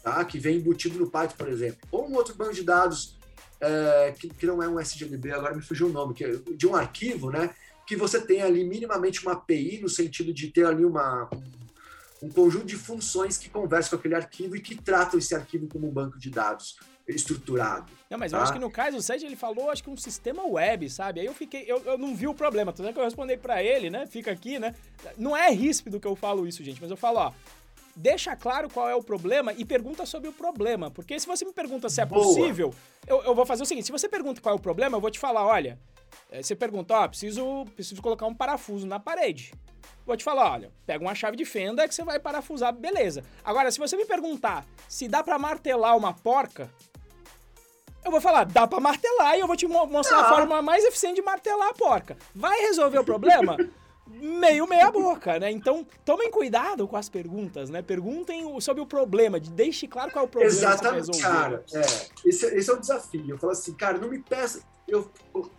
tá? 0.03 0.25
que 0.25 0.39
vem 0.39 0.57
embutido 0.57 0.99
no 0.99 1.11
Python, 1.11 1.37
por 1.37 1.49
exemplo. 1.49 1.87
Ou 1.93 2.09
um 2.09 2.15
outro 2.15 2.35
banco 2.35 2.55
de 2.55 2.63
dados 2.63 3.16
é, 3.61 4.15
que, 4.19 4.29
que 4.29 4.47
não 4.47 4.63
é 4.63 4.69
um 4.69 4.79
SGDB, 4.79 5.33
agora 5.33 5.55
me 5.55 5.63
fugiu 5.63 5.87
o 5.89 5.93
nome, 5.93 6.15
que 6.15 6.25
é 6.25 6.33
de 6.57 6.67
um 6.67 6.75
arquivo, 6.77 7.31
né? 7.31 7.51
Que 7.87 7.97
você 7.97 8.21
tem 8.21 8.43
ali 8.43 8.65
minimamente 8.65 9.23
uma 9.23 9.33
API, 9.33 9.81
no 9.81 9.89
sentido 9.89 10.33
de 10.33 10.49
ter 10.51 10.67
ali 10.67 10.85
uma, 10.85 11.29
um, 12.23 12.29
conjunto 12.29 12.67
de 12.67 12.77
funções 12.77 13.39
que 13.39 13.49
conversam 13.49 13.91
com 13.91 13.97
aquele 14.01 14.15
arquivo 14.17 14.57
e 14.57 14.61
que 14.61 14.75
tratam 14.75 15.19
esse 15.19 15.35
arquivo 15.35 15.69
como 15.69 15.89
um 15.89 15.93
banco 15.93 16.19
de 16.19 16.31
dados 16.31 16.77
estruturado. 17.07 17.87
Não, 18.11 18.19
mas 18.19 18.33
eu 18.33 18.39
Tá. 18.39 18.43
acho 18.43 18.53
que 18.53 18.59
no 18.59 18.71
caso, 18.71 18.97
o 18.97 19.03
Sérgio, 19.03 19.29
ele 19.29 19.37
falou, 19.37 19.71
acho 19.71 19.83
que 19.83 19.91
um 19.91 19.97
sistema 19.97 20.45
web, 20.45 20.91
sabe? 20.91 21.21
Aí 21.21 21.27
eu 21.27 21.35
fiquei, 21.35 21.65
eu, 21.67 21.81
eu 21.85 21.97
não 21.97 22.15
vi 22.17 22.27
o 22.27 22.35
problema. 22.35 22.73
Tanto 22.73 22.89
é 22.89 22.93
que 22.93 22.99
eu 22.99 23.05
respondi 23.05 23.37
pra 23.37 23.63
ele, 23.63 23.89
né? 23.91 24.07
Fica 24.07 24.33
aqui, 24.33 24.59
né? 24.59 24.75
Não 25.17 25.37
é 25.37 25.49
ríspido 25.51 26.01
que 26.01 26.07
eu 26.07 26.17
falo 26.17 26.47
isso, 26.49 26.65
gente, 26.65 26.81
mas 26.81 26.91
eu 26.91 26.97
falo, 26.97 27.19
ó, 27.19 27.33
deixa 27.97 28.37
claro 28.37 28.69
qual 28.69 28.89
é 28.89 28.95
o 28.95 29.03
problema 29.03 29.53
e 29.55 29.65
pergunta 29.65 30.05
sobre 30.05 30.29
o 30.29 30.33
problema. 30.33 30.91
Porque 30.91 31.19
se 31.19 31.27
você 31.27 31.45
me 31.45 31.53
pergunta 31.53 31.89
se 31.89 32.01
é 32.01 32.05
Boa. 32.05 32.23
possível, 32.23 32.75
eu, 33.07 33.23
eu 33.25 33.35
vou 33.35 33.47
fazer 33.47 33.63
o 33.63 33.67
seguinte, 33.67 33.87
se 33.87 33.93
você 33.93 34.09
pergunta 34.09 34.41
qual 34.41 34.55
é 34.55 34.59
o 34.59 34.61
problema, 34.61 34.97
eu 34.97 35.01
vou 35.01 35.11
te 35.11 35.19
falar, 35.19 35.45
olha, 35.47 35.79
eh, 36.31 36.43
você 36.43 36.55
pergunta, 36.55 36.95
ó, 36.95 37.09
preciso, 37.09 37.65
preciso 37.75 38.03
colocar 38.03 38.27
um 38.27 38.35
parafuso 38.35 38.87
na 38.87 39.01
parede. 39.01 39.53
Vou 40.05 40.17
te 40.17 40.23
falar, 40.23 40.53
olha, 40.53 40.71
pega 40.87 41.03
uma 41.05 41.15
chave 41.15 41.37
de 41.37 41.45
fenda 41.45 41.87
que 41.89 41.95
você 41.95 42.05
vai 42.05 42.19
parafusar, 42.21 42.73
beleza. 42.73 43.25
Agora, 43.45 43.71
se 43.71 43.79
você 43.79 43.97
me 43.97 44.05
perguntar 44.05 44.65
se 44.89 45.09
dá 45.09 45.23
pra 45.23 45.39
martelar 45.39 45.97
uma 45.97 46.13
porca, 46.13 46.71
eu 48.05 48.11
vou 48.11 48.21
falar, 48.21 48.45
dá 48.45 48.67
pra 48.69 48.79
martelar 48.79 49.37
e 49.37 49.41
eu 49.41 49.47
vou 49.49 49.57
te 49.57 49.67
mo- 49.67 49.87
mostrar 49.87 50.21
a 50.21 50.25
Tá. 50.25 50.29
forma 50.29 50.63
mais 50.63 50.85
eficiente 50.85 51.17
de 51.17 51.23
martelar 51.23 51.71
a 51.71 51.75
porca. 51.75 52.17
Vai 52.35 52.61
resolver 52.61 52.99
o 52.99 53.05
problema? 53.05 53.57
Meio 54.09 54.69
meia 54.69 54.91
boca, 54.91 55.39
né? 55.39 55.51
Então, 55.51 55.85
tomem 56.05 56.31
cuidado 56.31 56.87
com 56.87 56.97
as 56.97 57.09
perguntas, 57.09 57.69
né? 57.71 57.83
Perguntem 57.83 58.45
sobre 58.61 58.81
o 58.83 58.87
problema, 58.87 59.41
de- 59.41 59.51
deixe 59.51 59.89
claro 59.89 60.13
qual 60.13 60.25
é 60.25 60.29
o 60.29 60.31
problema 60.31 60.55
que 60.55 60.59
Exatamente, 60.65 61.07
resolver. 61.07 61.23
cara. 61.23 61.65
É, 61.73 61.81
esse, 62.29 62.47
esse 62.47 62.71
é 62.71 62.73
o 62.73 62.79
desafio. 62.81 63.25
Eu 63.29 63.39
falo 63.39 63.53
assim, 63.53 63.75
cara, 63.75 63.99
não 63.99 64.09
me 64.09 64.21
peça. 64.21 64.61
Eu, 64.87 65.11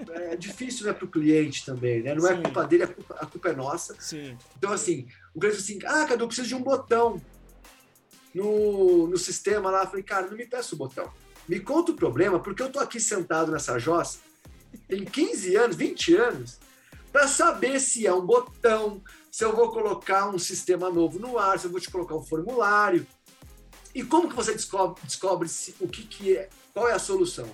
é 0.10 0.38
difícil 0.38 0.86
né, 0.86 0.94
para 0.94 1.04
o 1.04 1.10
cliente 1.10 1.66
também, 1.66 2.02
né? 2.02 2.16
Não 2.16 2.26
é 2.26 2.36
Sim. 2.36 2.44
culpa 2.44 2.66
dele, 2.66 2.84
a 2.84 2.88
culpa, 2.88 3.16
a 3.20 3.26
culpa 3.26 3.50
é 3.50 3.54
nossa. 3.54 3.96
Sim. 4.00 4.38
Então, 4.58 4.72
assim, 4.72 5.06
o 5.36 5.40
cliente 5.42 5.58
assim, 5.58 5.80
ah, 5.86 6.06
Cadu, 6.06 6.24
eu 6.24 6.28
preciso 6.28 6.48
de 6.48 6.56
um 6.56 6.64
botão 6.64 7.22
no, 8.34 9.08
no 9.08 9.18
sistema 9.18 9.70
lá. 9.70 9.84
Eu 9.84 9.88
falei, 9.88 10.04
cara, 10.04 10.28
não 10.28 10.38
me 10.38 10.46
peça 10.46 10.74
o 10.74 10.78
botão. 10.78 11.12
Me 11.48 11.60
conta 11.60 11.92
o 11.92 11.96
problema, 11.96 12.40
porque 12.40 12.62
eu 12.64 12.72
tô 12.72 12.80
aqui 12.80 13.00
sentado 13.00 13.52
nessa 13.52 13.78
jossa, 13.80 14.20
tem 14.88 15.04
15 15.06 15.56
anos, 15.56 15.76
20 15.76 16.16
anos, 16.16 16.60
para 17.18 17.28
saber 17.28 17.80
se 17.80 18.06
é 18.06 18.14
um 18.14 18.24
botão, 18.24 19.02
se 19.32 19.44
eu 19.44 19.56
vou 19.56 19.72
colocar 19.72 20.30
um 20.30 20.38
sistema 20.38 20.88
novo 20.92 21.18
no 21.18 21.40
ar, 21.40 21.58
se 21.58 21.66
eu 21.66 21.72
vou 21.72 21.80
te 21.80 21.90
colocar 21.90 22.16
um 22.16 22.22
formulário. 22.22 23.08
E 23.96 24.04
como 24.04 24.30
que 24.30 24.36
você 24.36 24.54
descobre, 24.54 25.02
descobre 25.04 25.50
se, 25.50 25.74
o 25.80 25.88
que, 25.88 26.04
que 26.04 26.38
é, 26.38 26.48
qual 26.72 26.88
é 26.88 26.94
a 26.94 27.00
solução? 27.00 27.50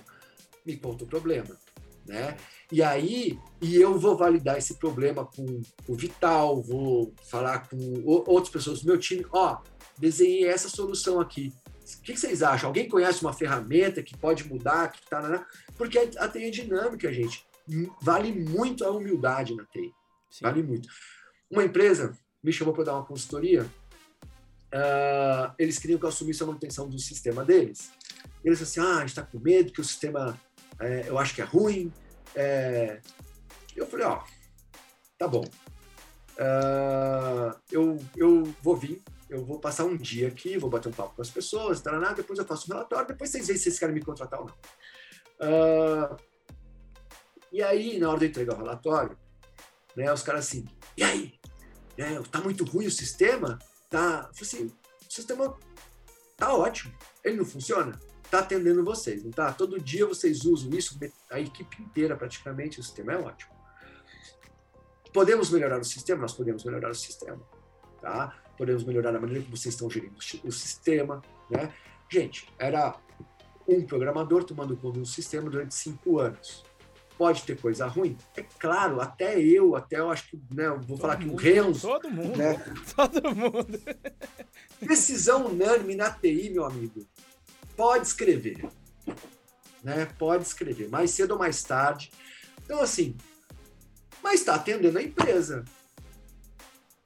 Me 0.66 0.76
conta 0.76 1.04
o 1.04 1.06
problema, 1.06 1.56
né? 2.04 2.36
E 2.70 2.82
aí, 2.82 3.38
e 3.58 3.76
eu 3.76 3.98
vou 3.98 4.14
validar 4.18 4.58
esse 4.58 4.74
problema 4.74 5.24
com 5.24 5.62
o 5.88 5.94
Vital, 5.94 6.60
vou 6.62 7.14
falar 7.30 7.66
com 7.66 8.02
outras 8.04 8.50
pessoas 8.50 8.82
do 8.82 8.86
meu 8.86 8.98
time. 8.98 9.24
Ó, 9.32 9.56
desenhei 9.96 10.46
essa 10.46 10.68
solução 10.68 11.22
aqui. 11.22 11.54
O 12.00 12.02
que, 12.02 12.14
vocês 12.14 12.42
acham? 12.42 12.68
Alguém 12.68 12.86
conhece 12.86 13.22
uma 13.22 13.32
ferramenta 13.32 14.02
que 14.02 14.14
pode 14.14 14.46
mudar, 14.46 14.92
que 14.92 15.08
tá, 15.08 15.22
né? 15.22 15.42
Porque 15.74 15.98
a 15.98 16.28
TI 16.28 16.44
é 16.44 16.50
dinâmica, 16.50 17.10
gente. 17.10 17.46
Vale 18.00 18.32
muito 18.32 18.84
a 18.84 18.90
humildade 18.90 19.54
na 19.54 19.64
TI. 19.66 19.92
sim. 20.30 20.42
Vale 20.42 20.62
muito. 20.62 20.88
Uma 21.50 21.64
empresa 21.64 22.16
me 22.42 22.52
chamou 22.52 22.74
para 22.74 22.84
dar 22.84 22.94
uma 22.94 23.06
consultoria. 23.06 23.66
ah, 24.72 25.54
eles 25.58 25.78
queriam 25.78 25.98
que 25.98 26.04
eu 26.04 26.08
assumisse 26.08 26.42
a 26.42 26.46
manutenção 26.46 26.88
do 26.88 26.98
sistema 26.98 27.44
deles. 27.44 27.90
Eles 28.44 28.60
assim: 28.60 28.80
ah, 28.80 28.96
a 28.96 29.00
gente 29.00 29.10
está 29.10 29.22
com 29.22 29.38
medo 29.38 29.72
que 29.72 29.80
o 29.80 29.84
sistema 29.84 30.38
é, 30.78 31.08
eu 31.08 31.18
acho 31.18 31.34
que 31.34 31.42
é 31.42 31.44
ruim. 31.44 31.92
É... 32.34 33.00
Eu 33.74 33.86
falei: 33.86 34.06
ó, 34.06 34.22
tá 35.18 35.26
bom. 35.26 35.44
Ah, 36.38 37.56
eu, 37.70 37.98
eu 38.16 38.42
vou 38.62 38.76
vir, 38.76 39.02
eu 39.30 39.44
vou 39.44 39.58
passar 39.58 39.84
um 39.84 39.96
dia 39.96 40.28
aqui, 40.28 40.58
vou 40.58 40.70
bater 40.70 40.88
um 40.88 40.92
papo 40.92 41.14
com 41.14 41.22
as 41.22 41.30
pessoas, 41.30 41.80
taraná, 41.80 42.12
depois 42.12 42.38
eu 42.38 42.44
faço 42.44 42.70
um 42.70 42.74
relatório, 42.74 43.08
depois 43.08 43.30
vocês 43.30 43.46
veem 43.46 43.56
se 43.56 43.64
vocês 43.64 43.78
querem 43.78 43.94
me 43.94 44.02
contratar 44.02 44.40
ou 44.40 44.46
não. 44.46 44.54
Ah, 45.40 46.16
e 47.54 47.62
aí, 47.62 47.98
na 47.98 48.10
hora 48.10 48.20
de 48.20 48.26
entregar 48.26 48.54
o 48.54 48.58
relatório, 48.58 49.16
né, 49.96 50.12
os 50.12 50.22
caras 50.22 50.46
assim, 50.46 50.64
e 50.96 51.02
aí? 51.02 51.34
É, 51.96 52.20
tá 52.22 52.40
muito 52.40 52.64
ruim 52.64 52.86
o 52.86 52.90
sistema? 52.90 53.58
Tá. 53.88 54.28
Eu 54.28 54.34
falei 54.34 54.64
assim, 54.64 54.66
o 54.66 55.12
sistema 55.12 55.58
tá 56.36 56.52
ótimo. 56.52 56.92
Ele 57.22 57.36
não 57.36 57.44
funciona? 57.44 57.98
está 58.34 58.40
atendendo 58.40 58.84
vocês, 58.84 59.22
não 59.22 59.30
tá? 59.30 59.52
Todo 59.52 59.80
dia 59.80 60.06
vocês 60.06 60.44
usam 60.44 60.70
isso, 60.70 60.98
a 61.30 61.38
equipe 61.38 61.82
inteira 61.82 62.16
praticamente, 62.16 62.80
o 62.80 62.82
sistema 62.82 63.12
é 63.12 63.18
ótimo. 63.18 63.52
Podemos 65.12 65.50
melhorar 65.50 65.80
o 65.80 65.84
sistema? 65.84 66.22
Nós 66.22 66.32
podemos 66.32 66.64
melhorar 66.64 66.90
o 66.90 66.94
sistema, 66.94 67.40
tá? 68.00 68.36
Podemos 68.58 68.82
melhorar 68.82 69.14
a 69.14 69.20
maneira 69.20 69.42
como 69.44 69.56
vocês 69.56 69.74
estão 69.74 69.88
gerindo 69.88 70.16
o 70.44 70.52
sistema, 70.52 71.22
né? 71.48 71.72
Gente, 72.10 72.52
era 72.58 72.98
um 73.68 73.86
programador 73.86 74.44
tomando 74.44 74.76
conta 74.76 74.98
do 74.98 75.06
sistema 75.06 75.48
durante 75.48 75.74
cinco 75.74 76.18
anos. 76.18 76.64
Pode 77.16 77.42
ter 77.42 77.60
coisa 77.60 77.86
ruim? 77.86 78.16
É 78.36 78.42
claro, 78.42 79.00
até 79.00 79.40
eu, 79.40 79.76
até 79.76 80.00
eu 80.00 80.10
acho 80.10 80.30
que, 80.30 80.36
né, 80.52 80.66
eu 80.66 80.80
vou 80.80 80.96
todo 80.96 81.00
falar 81.00 81.16
que 81.16 81.28
o 81.28 81.36
Renzo... 81.36 81.86
Todo 81.86 82.10
mundo, 82.10 82.36
né? 82.36 82.54
todo 82.96 83.34
mundo. 83.34 83.80
Decisão 84.80 85.46
unânime 85.46 85.94
na 85.94 86.10
TI, 86.10 86.50
meu 86.50 86.64
amigo. 86.64 87.06
Pode 87.76 88.06
escrever, 88.06 88.68
né? 89.82 90.06
Pode 90.18 90.44
escrever, 90.44 90.88
mais 90.88 91.10
cedo 91.10 91.32
ou 91.32 91.38
mais 91.38 91.62
tarde. 91.62 92.10
Então, 92.64 92.80
assim, 92.80 93.16
mas 94.22 94.40
está 94.40 94.54
atendendo 94.54 94.98
a 94.98 95.02
empresa. 95.02 95.64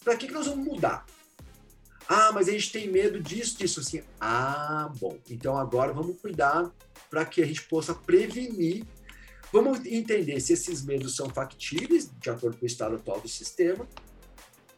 Para 0.04 0.16
que, 0.16 0.28
que 0.28 0.32
nós 0.32 0.46
vamos 0.46 0.64
mudar? 0.64 1.04
Ah, 2.08 2.32
mas 2.32 2.48
a 2.48 2.52
gente 2.52 2.72
tem 2.72 2.88
medo 2.88 3.20
disso, 3.20 3.58
disso, 3.58 3.80
assim. 3.80 4.02
Ah, 4.20 4.90
bom. 4.98 5.18
Então 5.28 5.58
agora 5.58 5.92
vamos 5.92 6.18
cuidar 6.20 6.72
para 7.10 7.24
que 7.26 7.42
a 7.42 7.46
gente 7.46 7.62
possa 7.64 7.94
prevenir. 7.94 8.84
Vamos 9.52 9.84
entender 9.86 10.38
se 10.40 10.52
esses 10.52 10.84
medos 10.84 11.16
são 11.16 11.30
factíveis, 11.30 12.10
de 12.20 12.30
acordo 12.30 12.58
com 12.58 12.64
o 12.64 12.66
estado 12.66 12.96
atual 12.96 13.20
do 13.20 13.28
sistema, 13.28 13.88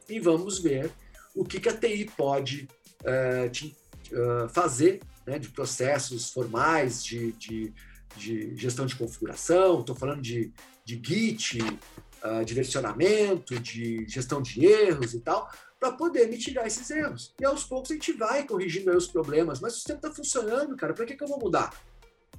e 0.09 0.21
vamos 0.21 0.59
ver 0.61 0.93
o 1.35 1.45
que, 1.45 1.61
que 1.61 1.69
a 1.69 1.77
TI 1.77 2.11
pode 2.17 2.69
uh, 3.03 3.51
te, 3.51 3.77
uh, 4.13 4.49
fazer 4.49 5.01
né, 5.27 5.39
de 5.39 5.49
processos 5.49 6.31
formais, 6.31 7.05
de, 7.05 7.33
de, 7.33 7.73
de 8.17 8.57
gestão 8.57 8.87
de 8.87 8.97
configuração. 8.97 9.81
Estou 9.81 9.95
falando 9.95 10.23
de, 10.23 10.53
de 10.85 11.01
Git, 11.03 11.59
uh, 11.63 12.45
de 12.45 12.55
versionamento, 12.55 13.59
de 13.59 14.07
gestão 14.09 14.41
de 14.41 14.65
erros 14.65 15.15
e 15.15 15.21
tal, 15.21 15.51
para 15.81 15.93
poder 15.93 16.29
mitigar 16.29 16.67
esses 16.67 16.89
erros. 16.91 17.35
E 17.41 17.45
aos 17.45 17.65
poucos 17.65 17.91
a 17.91 17.95
gente 17.95 18.13
vai 18.13 18.47
corrigindo 18.47 18.97
os 18.97 19.09
problemas, 19.09 19.61
mas 19.61 19.73
o 19.73 19.77
sistema 19.77 19.99
está 19.99 20.13
funcionando, 20.13 20.77
cara, 20.77 20.93
para 20.93 21.07
que, 21.07 21.17
que 21.17 21.25
eu 21.25 21.29
vou 21.29 21.41
mudar? 21.41 21.73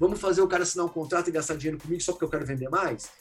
Vamos 0.01 0.19
fazer 0.19 0.41
o 0.41 0.47
cara 0.47 0.63
assinar 0.63 0.87
um 0.87 0.89
contrato 0.89 1.27
e 1.27 1.31
gastar 1.31 1.55
dinheiro 1.55 1.79
comigo 1.79 2.01
só 2.01 2.11
porque 2.11 2.25
eu 2.25 2.29
quero 2.29 2.43
vender 2.43 2.67
mais? 2.69 3.11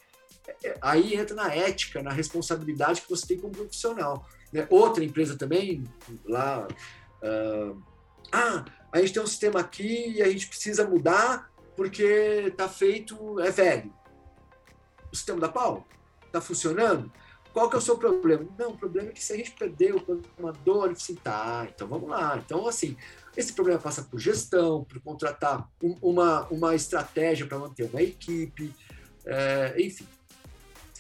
É, 0.49 0.69
é, 0.69 0.79
aí 0.81 1.15
entra 1.15 1.37
na 1.37 1.55
ética, 1.55 2.03
na 2.03 2.11
responsabilidade 2.11 3.03
que 3.03 3.11
você 3.11 3.27
tem 3.27 3.39
como 3.39 3.53
profissional. 3.53 4.27
Né? 4.51 4.67
Outra 4.71 5.05
empresa 5.05 5.37
também, 5.37 5.85
lá. 6.25 6.67
Uh, 7.23 7.83
ah, 8.33 8.65
a 8.91 8.99
gente 8.99 9.13
tem 9.13 9.23
um 9.23 9.27
sistema 9.27 9.61
aqui 9.61 10.13
e 10.13 10.23
a 10.23 10.31
gente 10.31 10.49
precisa 10.49 10.89
mudar 10.89 11.53
porque 11.77 12.03
está 12.47 12.67
feito, 12.67 13.39
é 13.41 13.51
velho. 13.51 13.93
O 15.13 15.17
sistema 15.17 15.39
da 15.39 15.51
pau? 15.51 15.87
Está 16.25 16.41
funcionando? 16.41 17.13
Qual 17.53 17.69
que 17.69 17.77
é 17.77 17.79
o 17.79 17.83
seu 17.83 17.99
problema? 17.99 18.47
Não, 18.59 18.71
o 18.71 18.77
problema 18.77 19.09
é 19.09 19.13
que 19.13 19.23
se 19.23 19.33
a 19.33 19.37
gente 19.37 19.51
perder 19.53 19.95
o 19.95 20.01
programador, 20.01 20.91
assim, 20.91 21.15
tá, 21.17 21.67
então 21.75 21.89
vamos 21.89 22.09
lá. 22.09 22.41
Então, 22.45 22.67
assim, 22.67 22.97
esse 23.37 23.53
problema 23.53 23.81
passa 23.81 24.03
por 24.03 24.21
gestão, 24.21 24.85
por 24.85 25.01
contratar 25.01 25.69
um, 25.83 25.97
uma, 26.01 26.47
uma 26.49 26.75
estratégia 26.75 27.47
para 27.47 27.59
manter 27.59 27.85
uma 27.85 28.03
equipe, 28.03 28.73
é, 29.25 29.75
enfim. 29.79 30.07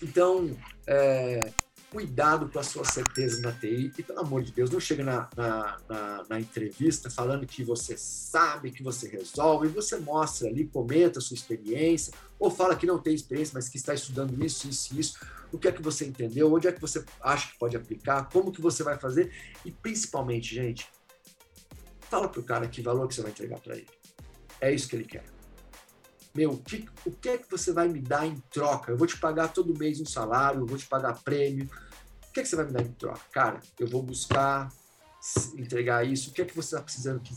Então, 0.02 0.56
é, 0.86 1.52
cuidado 1.90 2.48
com 2.48 2.58
as 2.58 2.68
suas 2.68 2.88
certezas 2.88 3.40
na 3.40 3.50
TI 3.52 3.92
e, 3.98 4.02
pelo 4.02 4.20
amor 4.20 4.42
de 4.42 4.52
Deus, 4.52 4.70
não 4.70 4.78
chega 4.78 5.02
na, 5.02 5.28
na, 5.36 5.78
na, 5.88 6.24
na, 6.28 6.40
entrevista 6.40 7.10
falando 7.10 7.46
que 7.46 7.64
você 7.64 7.96
sabe, 7.96 8.70
que 8.70 8.82
você 8.82 9.08
resolve, 9.08 9.68
você 9.68 9.96
mostra 9.98 10.48
ali, 10.48 10.66
comenta 10.66 11.18
a 11.18 11.22
sua 11.22 11.34
experiência, 11.34 12.12
ou 12.38 12.50
fala 12.50 12.76
que 12.76 12.86
não 12.86 12.98
tem 12.98 13.12
experiência, 13.12 13.52
mas 13.54 13.68
que 13.68 13.76
está 13.76 13.92
estudando 13.92 14.42
isso, 14.44 14.68
isso 14.68 14.94
e 14.94 15.00
isso, 15.00 15.18
o 15.52 15.58
que 15.58 15.66
é 15.66 15.72
que 15.72 15.82
você 15.82 16.06
entendeu, 16.06 16.52
onde 16.52 16.68
é 16.68 16.72
que 16.72 16.80
você 16.80 17.04
acha 17.20 17.52
que 17.52 17.58
pode 17.58 17.76
aplicar, 17.76 18.28
como 18.30 18.52
que 18.52 18.60
você 18.60 18.84
vai 18.84 18.96
fazer? 18.96 19.32
E, 19.64 19.72
principalmente, 19.72 20.54
gente, 20.54 20.88
fala 22.08 22.28
para 22.28 22.40
o 22.40 22.44
cara 22.44 22.68
que 22.68 22.80
valor 22.80 23.08
que 23.08 23.14
você 23.16 23.22
vai 23.22 23.32
entregar 23.32 23.58
para 23.58 23.76
ele. 23.76 23.88
É 24.60 24.72
isso 24.72 24.88
que 24.88 24.94
ele 24.94 25.04
quer 25.04 25.39
meu, 26.34 26.56
que, 26.58 26.88
o 27.04 27.10
que 27.10 27.28
é 27.28 27.38
que 27.38 27.50
você 27.50 27.72
vai 27.72 27.88
me 27.88 28.00
dar 28.00 28.26
em 28.26 28.36
troca? 28.50 28.92
Eu 28.92 28.96
vou 28.96 29.06
te 29.06 29.18
pagar 29.18 29.48
todo 29.48 29.76
mês 29.76 30.00
um 30.00 30.06
salário, 30.06 30.60
eu 30.60 30.66
vou 30.66 30.78
te 30.78 30.86
pagar 30.86 31.20
prêmio. 31.22 31.68
O 32.28 32.32
que 32.32 32.40
é 32.40 32.42
que 32.42 32.48
você 32.48 32.56
vai 32.56 32.66
me 32.66 32.72
dar 32.72 32.82
em 32.82 32.92
troca? 32.92 33.20
Cara, 33.32 33.60
eu 33.78 33.88
vou 33.88 34.02
buscar 34.02 34.72
entregar 35.56 36.06
isso. 36.06 36.30
O 36.30 36.32
que 36.32 36.42
é 36.42 36.44
que 36.44 36.54
você 36.54 36.74
está 36.74 36.82
precisando 36.82 37.20
que, 37.20 37.34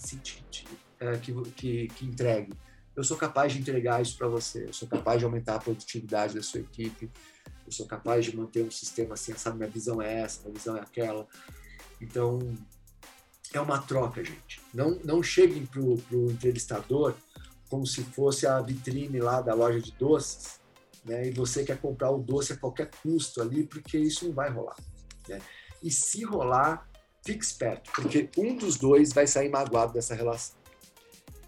é, 1.00 1.18
que, 1.18 1.34
que, 1.52 1.88
que 1.88 2.06
entregue? 2.06 2.54
Eu 2.96 3.04
sou 3.04 3.18
capaz 3.18 3.52
de 3.52 3.60
entregar 3.60 4.02
isso 4.02 4.16
para 4.16 4.28
você. 4.28 4.66
Eu 4.66 4.74
sou 4.74 4.88
capaz 4.88 5.18
de 5.18 5.26
aumentar 5.26 5.56
a 5.56 5.60
produtividade 5.60 6.36
da 6.36 6.44
sua 6.44 6.60
equipe. 6.60 7.10
Eu 7.66 7.72
sou 7.72 7.88
capaz 7.88 8.26
de 8.26 8.36
manter 8.36 8.64
um 8.64 8.70
sistema 8.70 9.16
assim, 9.16 9.34
sabe? 9.36 9.58
Minha 9.58 9.70
visão 9.70 10.00
é 10.00 10.22
essa, 10.22 10.42
minha 10.42 10.54
visão 10.54 10.78
é 10.78 10.82
aquela. 10.82 11.26
Então, 12.00 12.40
é 13.52 13.60
uma 13.60 13.80
troca, 13.82 14.24
gente. 14.24 14.62
Não, 14.72 15.00
não 15.04 15.24
cheguem 15.24 15.66
para 15.66 15.82
o 15.82 16.32
entrevistador 16.32 17.16
como 17.74 17.88
se 17.88 18.04
fosse 18.04 18.46
a 18.46 18.62
vitrine 18.62 19.20
lá 19.20 19.42
da 19.42 19.56
loja 19.56 19.82
de 19.82 19.92
doces, 19.94 20.60
né? 21.04 21.26
E 21.26 21.32
você 21.32 21.64
quer 21.64 21.82
comprar 21.82 22.12
o 22.12 22.20
doce 22.20 22.54
a 22.54 22.56
qualquer 22.58 22.92
custo 23.02 23.42
ali, 23.42 23.64
porque 23.64 23.98
isso 23.98 24.28
não 24.28 24.34
vai 24.36 24.52
rolar. 24.52 24.76
Né? 25.28 25.42
E 25.82 25.90
se 25.90 26.24
rolar, 26.24 26.88
fique 27.26 27.44
esperto, 27.44 27.92
porque 27.96 28.30
um 28.38 28.56
dos 28.56 28.78
dois 28.78 29.12
vai 29.12 29.26
sair 29.26 29.50
magoado 29.50 29.92
dessa 29.92 30.14
relação. 30.14 30.56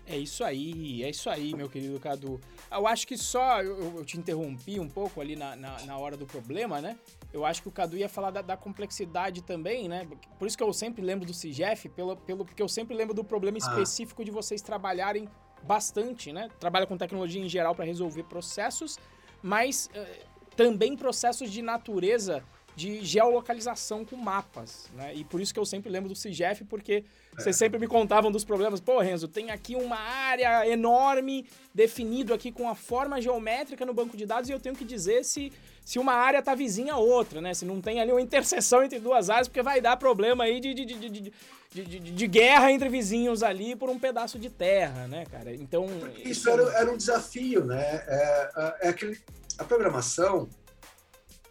É 0.07 0.17
isso 0.17 0.43
aí, 0.43 1.03
é 1.03 1.11
isso 1.11 1.30
aí, 1.30 1.53
meu 1.55 1.69
querido 1.69 1.99
Cadu. 1.99 2.41
Eu 2.71 2.88
acho 2.88 3.05
que 3.05 3.17
só 3.19 3.61
eu, 3.61 3.97
eu 3.97 4.03
te 4.03 4.17
interrompi 4.17 4.80
um 4.80 4.89
pouco 4.89 5.21
ali 5.21 5.36
na, 5.36 5.55
na, 5.55 5.82
na, 5.86 5.97
hora 5.97 6.17
do 6.17 6.26
problema, 6.26 6.82
né? 6.82 6.97
Eu 7.32 7.45
acho 7.45 7.61
que 7.61 7.67
o 7.67 7.71
Cadu 7.71 7.97
ia 7.97 8.09
falar 8.09 8.32
da, 8.32 8.41
da, 8.41 8.57
complexidade 8.57 9.43
também, 9.43 9.88
né? 9.88 10.07
Por 10.39 10.47
isso 10.47 10.57
que 10.57 10.63
eu 10.63 10.73
sempre 10.73 11.03
lembro 11.03 11.26
do 11.26 11.34
CIGEF, 11.36 11.89
pelo, 11.89 12.15
pelo, 12.17 12.45
porque 12.45 12.63
eu 12.63 12.67
sempre 12.67 12.95
lembro 12.95 13.13
do 13.13 13.23
problema 13.23 13.57
ah. 13.61 13.67
específico 13.67 14.23
ah. 14.23 14.26
de 14.26 14.32
vocês 14.32 14.61
trabalharem 14.63 15.30
bastante, 15.66 16.32
né? 16.32 16.49
Trabalha 16.59 16.86
com 16.86 16.97
tecnologia 16.97 17.43
em 17.43 17.49
geral 17.49 17.76
para 17.76 17.86
resolver 17.86 18.24
processos, 18.24 18.99
mas 19.41 19.89
uh, 19.95 20.26
também 20.55 20.95
processos 20.95 21.51
de 21.51 21.61
natureza 21.61 22.43
de 22.76 23.03
geolocalização 23.05 24.03
com 24.03 24.17
mapas, 24.17 24.89
né? 24.93 25.13
E 25.15 25.23
por 25.23 25.39
isso 25.39 25.53
que 25.53 25.59
eu 25.59 25.65
sempre 25.65 25.89
lembro 25.89 26.09
do 26.09 26.15
CIGEF, 26.15 26.65
porque 26.65 27.05
é. 27.38 27.41
vocês 27.41 27.55
sempre 27.55 27.80
me 27.80 27.88
contavam 27.88 28.30
dos 28.30 28.43
problemas. 28.43 28.82
Pô, 28.82 28.99
Renzo, 28.99 29.28
tem 29.28 29.49
aqui 29.49 29.76
uma 29.76 29.97
área 29.97 30.67
enorme, 30.67 31.45
definido 31.73 32.34
aqui 32.34 32.51
com 32.51 32.67
a 32.67 32.76
forma 32.76 33.21
geométrica 33.21 33.86
no 33.86 33.93
banco 33.93 34.17
de 34.17 34.26
dados, 34.26 34.49
e 34.49 34.53
eu 34.53 34.59
tenho 34.59 34.76
que 34.76 34.84
dizer 34.84 35.23
se, 35.23 35.53
se 35.86 35.97
uma 35.97 36.13
área 36.13 36.41
tá 36.41 36.53
vizinha 36.53 36.93
a 36.93 36.97
outra, 36.97 37.39
né? 37.39 37.53
Se 37.53 37.63
não 37.63 37.80
tem 37.80 38.01
ali 38.01 38.11
uma 38.11 38.21
interseção 38.21 38.84
entre 38.84 38.99
duas 38.99 39.30
áreas, 39.30 39.47
porque 39.47 39.61
vai 39.61 39.80
dar 39.80 39.95
problema 39.95 40.43
aí 40.43 40.59
de, 40.59 40.73
de, 40.73 40.86
de, 40.86 41.09
de 41.09 41.34
de, 41.73 41.99
de, 41.99 42.28
guerra 42.28 42.72
entre 42.72 42.88
vizinhos 42.88 43.43
ali 43.43 43.76
por 43.76 43.89
um 43.89 43.99
pedaço 43.99 44.39
de 44.39 44.49
terra, 44.49 45.10
né, 45.10 45.26
cara? 45.26 45.53
Então. 45.53 45.88
Isso 46.23 46.49
era, 46.49 46.64
era 46.77 46.89
um 46.89 46.95
desafio, 46.95 47.65
né? 47.65 48.02
É, 48.07 48.49
é, 48.56 48.76
é 48.84 48.88
aquele, 48.88 49.19
a 49.57 49.64
programação 49.65 50.47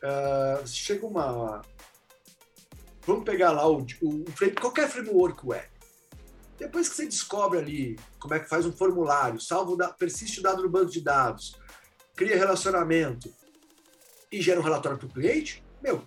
uh, 0.05 0.67
chega 0.67 1.07
uma. 1.07 1.63
Vamos 3.07 3.25
pegar 3.25 3.53
lá 3.53 3.69
o, 3.69 3.85
o, 4.03 4.25
qualquer 4.61 4.89
framework 4.89 5.47
web. 5.47 5.69
Depois 6.59 6.89
que 6.89 6.97
você 6.97 7.05
descobre 7.05 7.59
ali 7.59 7.99
como 8.19 8.35
é 8.35 8.41
que 8.41 8.49
faz 8.49 8.65
um 8.65 8.73
formulário, 8.73 9.41
salvo 9.41 9.77
da, 9.77 9.89
persiste 9.89 10.41
o 10.41 10.43
dado 10.43 10.63
no 10.63 10.71
banco 10.71 10.91
de 10.91 11.01
dados, 11.01 11.59
cria 12.15 12.37
relacionamento 12.37 13.33
e 14.31 14.41
gera 14.41 14.61
um 14.61 14.63
relatório 14.63 14.97
para 14.97 15.07
o 15.07 15.13
cliente, 15.13 15.63
meu, 15.83 16.03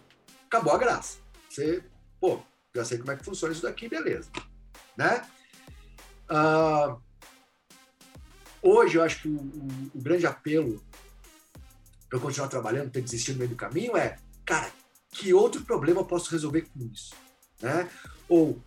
acabou 0.45 0.73
a 0.73 0.77
graça. 0.77 1.19
Você, 1.49 1.83
pô, 2.19 2.39
já 2.73 2.83
sei 2.83 2.97
como 2.97 3.11
é 3.11 3.15
que 3.15 3.25
funciona 3.25 3.53
isso 3.53 3.63
daqui, 3.63 3.87
beleza. 3.87 4.31
Né? 4.97 5.21
Uh, 6.29 6.99
hoje, 8.61 8.97
eu 8.97 9.03
acho 9.03 9.21
que 9.21 9.27
o, 9.27 9.37
o, 9.37 9.67
o 9.95 10.01
grande 10.01 10.25
apelo 10.25 10.81
para 12.09 12.17
eu 12.17 12.21
continuar 12.21 12.47
trabalhando, 12.47 12.91
ter 12.91 13.01
desistido 13.01 13.35
no 13.35 13.39
meio 13.39 13.51
do 13.51 13.55
caminho 13.55 13.97
é, 13.97 14.17
cara, 14.45 14.71
que 15.11 15.33
outro 15.33 15.61
problema 15.63 16.01
eu 16.01 16.05
posso 16.05 16.31
resolver 16.31 16.61
com 16.61 16.79
isso? 16.91 17.13
Né? 17.61 17.89
Ou 18.29 18.61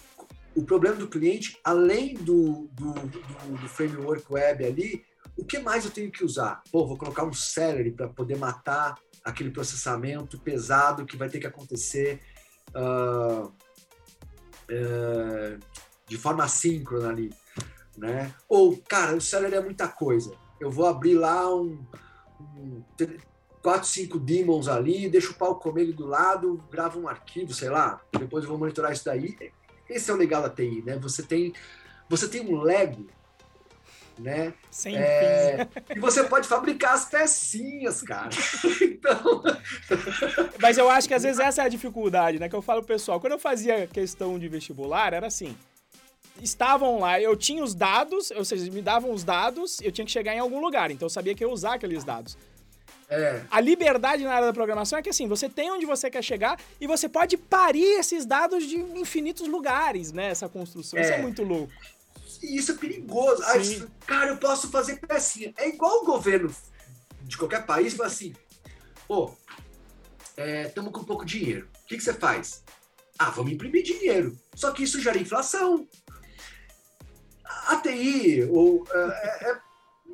o 0.55 0.63
problema 0.65 0.97
do 0.97 1.09
cliente, 1.09 1.59
além 1.65 2.15
do, 2.15 2.69
do, 2.73 2.93
do, 2.93 3.59
do 3.61 3.69
framework 3.69 4.25
web 4.31 4.65
ali, 4.65 5.05
o 5.37 5.45
que 5.45 5.59
mais 5.59 5.85
eu 5.85 5.91
tenho 5.91 6.11
que 6.11 6.25
usar? 6.25 6.63
Pô, 6.71 6.87
vou 6.87 6.99
colocar 6.99 7.25
um 7.25 7.33
Celery 7.33 7.93
para 7.93 8.09
poder 8.09 8.37
matar 8.37 8.99
aquele 9.25 9.51
processamento 9.51 10.39
pesado 10.39 11.07
que 11.07 11.17
vai 11.17 11.29
ter 11.29 11.39
que 11.39 11.47
acontecer. 11.47 12.21
Uh, 12.71 13.53
é, 14.71 15.59
de 16.07 16.17
forma 16.17 16.47
síncrona 16.49 17.09
ali, 17.09 17.33
né? 17.97 18.35
Ou, 18.49 18.77
cara, 18.89 19.17
o 19.17 19.21
Celery 19.21 19.57
é 19.57 19.61
muita 19.61 19.89
coisa. 19.89 20.33
Eu 20.61 20.71
vou 20.71 20.87
abrir 20.87 21.15
lá 21.15 21.53
um, 21.55 21.85
um 22.41 22.83
quatro, 23.63 23.89
cinco 23.89 24.19
demons 24.19 24.69
ali, 24.69 25.09
deixo 25.09 25.33
o 25.33 25.35
pau 25.35 25.57
comer 25.57 25.83
ele 25.83 25.93
do 25.93 26.07
lado, 26.07 26.63
gravo 26.71 27.01
um 27.01 27.09
arquivo, 27.09 27.53
sei 27.53 27.69
lá, 27.69 28.01
depois 28.13 28.45
eu 28.45 28.51
vou 28.51 28.59
monitorar 28.59 28.93
isso 28.93 29.05
daí. 29.05 29.37
Esse 29.89 30.11
é 30.11 30.15
o 30.15 30.17
legal 30.17 30.43
da 30.43 30.51
TI, 30.51 30.83
né? 30.85 30.97
Você 30.99 31.23
tem, 31.23 31.53
você 32.09 32.29
tem 32.29 32.41
um 32.43 32.61
Lego, 32.61 33.07
né? 34.19 34.55
Sem 34.71 34.97
É, 34.97 35.67
e 35.95 35.99
você 35.99 36.23
pode 36.25 36.47
fabricar 36.47 36.95
as 36.95 37.07
pecinhas, 37.07 38.03
cara. 38.03 38.31
Então, 38.81 39.43
Mas 40.61 40.77
eu 40.77 40.91
acho 40.91 41.09
que 41.09 41.15
às 41.15 41.23
vezes 41.23 41.41
essa 41.41 41.63
é 41.63 41.65
a 41.65 41.69
dificuldade, 41.69 42.39
né? 42.39 42.51
Que 42.51 42.55
eu 42.55 42.61
falo 42.61 42.83
pro 42.83 42.95
pessoal. 42.95 43.19
Quando 43.19 43.33
eu 43.33 43.39
fazia 43.39 43.87
questão 43.87 44.39
de 44.39 44.47
vestibular, 44.47 45.15
era 45.15 45.27
assim. 45.27 45.57
Estavam 46.41 47.01
lá, 47.01 47.21
eu 47.21 47.35
tinha 47.37 47.65
os 47.65 47.75
dados, 47.75 48.31
ou 48.31 48.45
seja, 48.45 48.71
me 48.71 48.83
davam 48.83 49.11
os 49.11 49.25
dados, 49.25 49.81
eu 49.81 49.91
tinha 49.91 50.05
que 50.05 50.11
chegar 50.11 50.35
em 50.35 50.39
algum 50.39 50.61
lugar, 50.61 50.91
então 50.91 51.07
eu 51.07 51.11
sabia 51.11 51.35
que 51.35 51.43
eu 51.43 51.49
ia 51.49 51.55
usar 51.55 51.75
aqueles 51.75 52.05
dados. 52.05 52.37
É, 53.11 53.43
A 53.51 53.61
liberdade 53.61 54.23
na 54.25 54.33
área 54.33 54.47
da 54.47 54.53
programação 54.53 54.99
é 54.99 55.03
que 55.03 55.11
assim, 55.11 55.27
você 55.27 55.49
tem 55.49 55.71
onde 55.71 55.85
você 55.85 56.09
quer 56.09 56.23
chegar 56.23 56.59
e 56.81 56.87
você 56.87 57.09
pode 57.09 57.37
parir 57.37 57.99
esses 57.99 58.25
dados 58.25 58.65
de 58.65 58.77
infinitos 58.77 59.49
lugares, 59.49 60.13
né? 60.13 60.29
Essa 60.31 60.49
construção. 60.49 60.99
Isso 61.01 61.11
é 61.13 61.17
É. 61.19 61.23
muito 61.23 61.43
louco. 61.43 61.73
e 62.43 62.57
isso 62.57 62.73
é 62.73 62.75
perigoso. 62.77 63.43
Ah, 63.45 63.57
isso- 63.59 63.91
cara, 64.07 64.31
eu 64.31 64.37
posso 64.39 64.71
fazer 64.71 64.97
pecinha. 65.01 65.53
É 65.59 65.69
igual 65.69 66.03
o 66.03 66.07
governo 66.07 66.55
de 67.25 67.37
qualquer 67.37 67.67
país 67.67 67.93
fala 67.95 68.09
assim: 68.09 68.33
pô, 69.07 69.35
estamos 70.67 70.91
com 70.93 71.05
pouco 71.05 71.25
dinheiro. 71.25 71.69
O 71.83 71.87
que, 71.87 71.97
que 71.99 72.03
você 72.03 72.15
faz? 72.15 72.63
Ah, 73.19 73.29
vamos 73.31 73.53
imprimir 73.53 73.83
dinheiro. 73.83 74.35
Só 74.55 74.71
que 74.71 74.83
isso 74.85 74.99
gera 75.01 75.19
inflação. 75.19 75.87
A 77.45 77.77
TI, 77.77 78.45
ou, 78.51 78.87
é, 78.91 78.99
é- 79.47 79.51
é- 79.51 79.59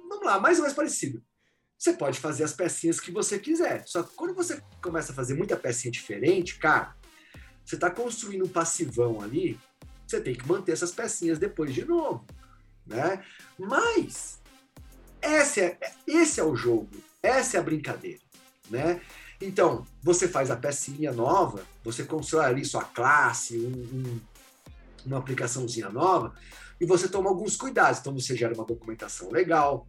vamos 0.09 0.25
lá, 0.27 0.41
mais 0.41 0.57
ou 0.59 0.63
menos 0.63 0.75
parecido. 0.75 1.23
Você 1.79 1.93
pode 1.93 2.19
fazer 2.19 2.45
as 2.45 2.53
pecinhas 2.53 2.99
que 2.99 3.11
você 3.11 3.39
quiser. 3.39 3.85
Só 3.87 4.03
que 4.03 4.15
quando 4.15 4.35
você 4.35 4.63
começa 4.83 5.13
a 5.13 5.15
fazer 5.15 5.35
muita 5.35 5.57
pecinha 5.57 5.93
diferente, 5.93 6.59
cara, 6.59 6.97
você 7.65 7.75
está 7.75 7.91
construindo 7.91 8.45
um 8.45 8.49
passivão 8.49 9.21
ali, 9.21 9.59
você 10.07 10.21
tem 10.21 10.35
que 10.35 10.47
manter 10.49 10.73
essas 10.73 10.93
pecinhas 10.93 11.39
depois 11.39 11.75
de 11.75 11.85
novo, 11.85 12.25
né? 12.87 13.25
Mas 13.59 14.41
esse 15.21 15.61
é, 15.61 15.79
esse 16.07 16.41
é 16.41 16.45
o 16.45 16.55
jogo, 16.55 16.89
essa 17.23 17.57
é 17.57 17.61
a 17.61 17.63
brincadeira, 17.63 18.21
né? 18.71 19.01
Então, 19.41 19.87
você 20.03 20.27
faz 20.29 20.51
a 20.51 20.57
pecinha 20.57 21.13
nova, 21.13 21.63
você 21.85 22.05
constrói 22.05 22.47
ali 22.47 22.65
sua 22.65 22.85
classe, 22.85 23.59
um- 23.59 23.99
um- 23.99 24.21
uma 25.05 25.19
aplicaçãozinha 25.19 25.91
nova, 25.91 26.35
e 26.81 26.87
você 26.87 27.09
toma 27.09 27.29
alguns 27.29 27.57
cuidados. 27.57 28.01
Então, 28.01 28.15
você 28.15 28.35
gera 28.35 28.55
uma 28.55 28.65
documentação 28.65 29.31
legal, 29.31 29.87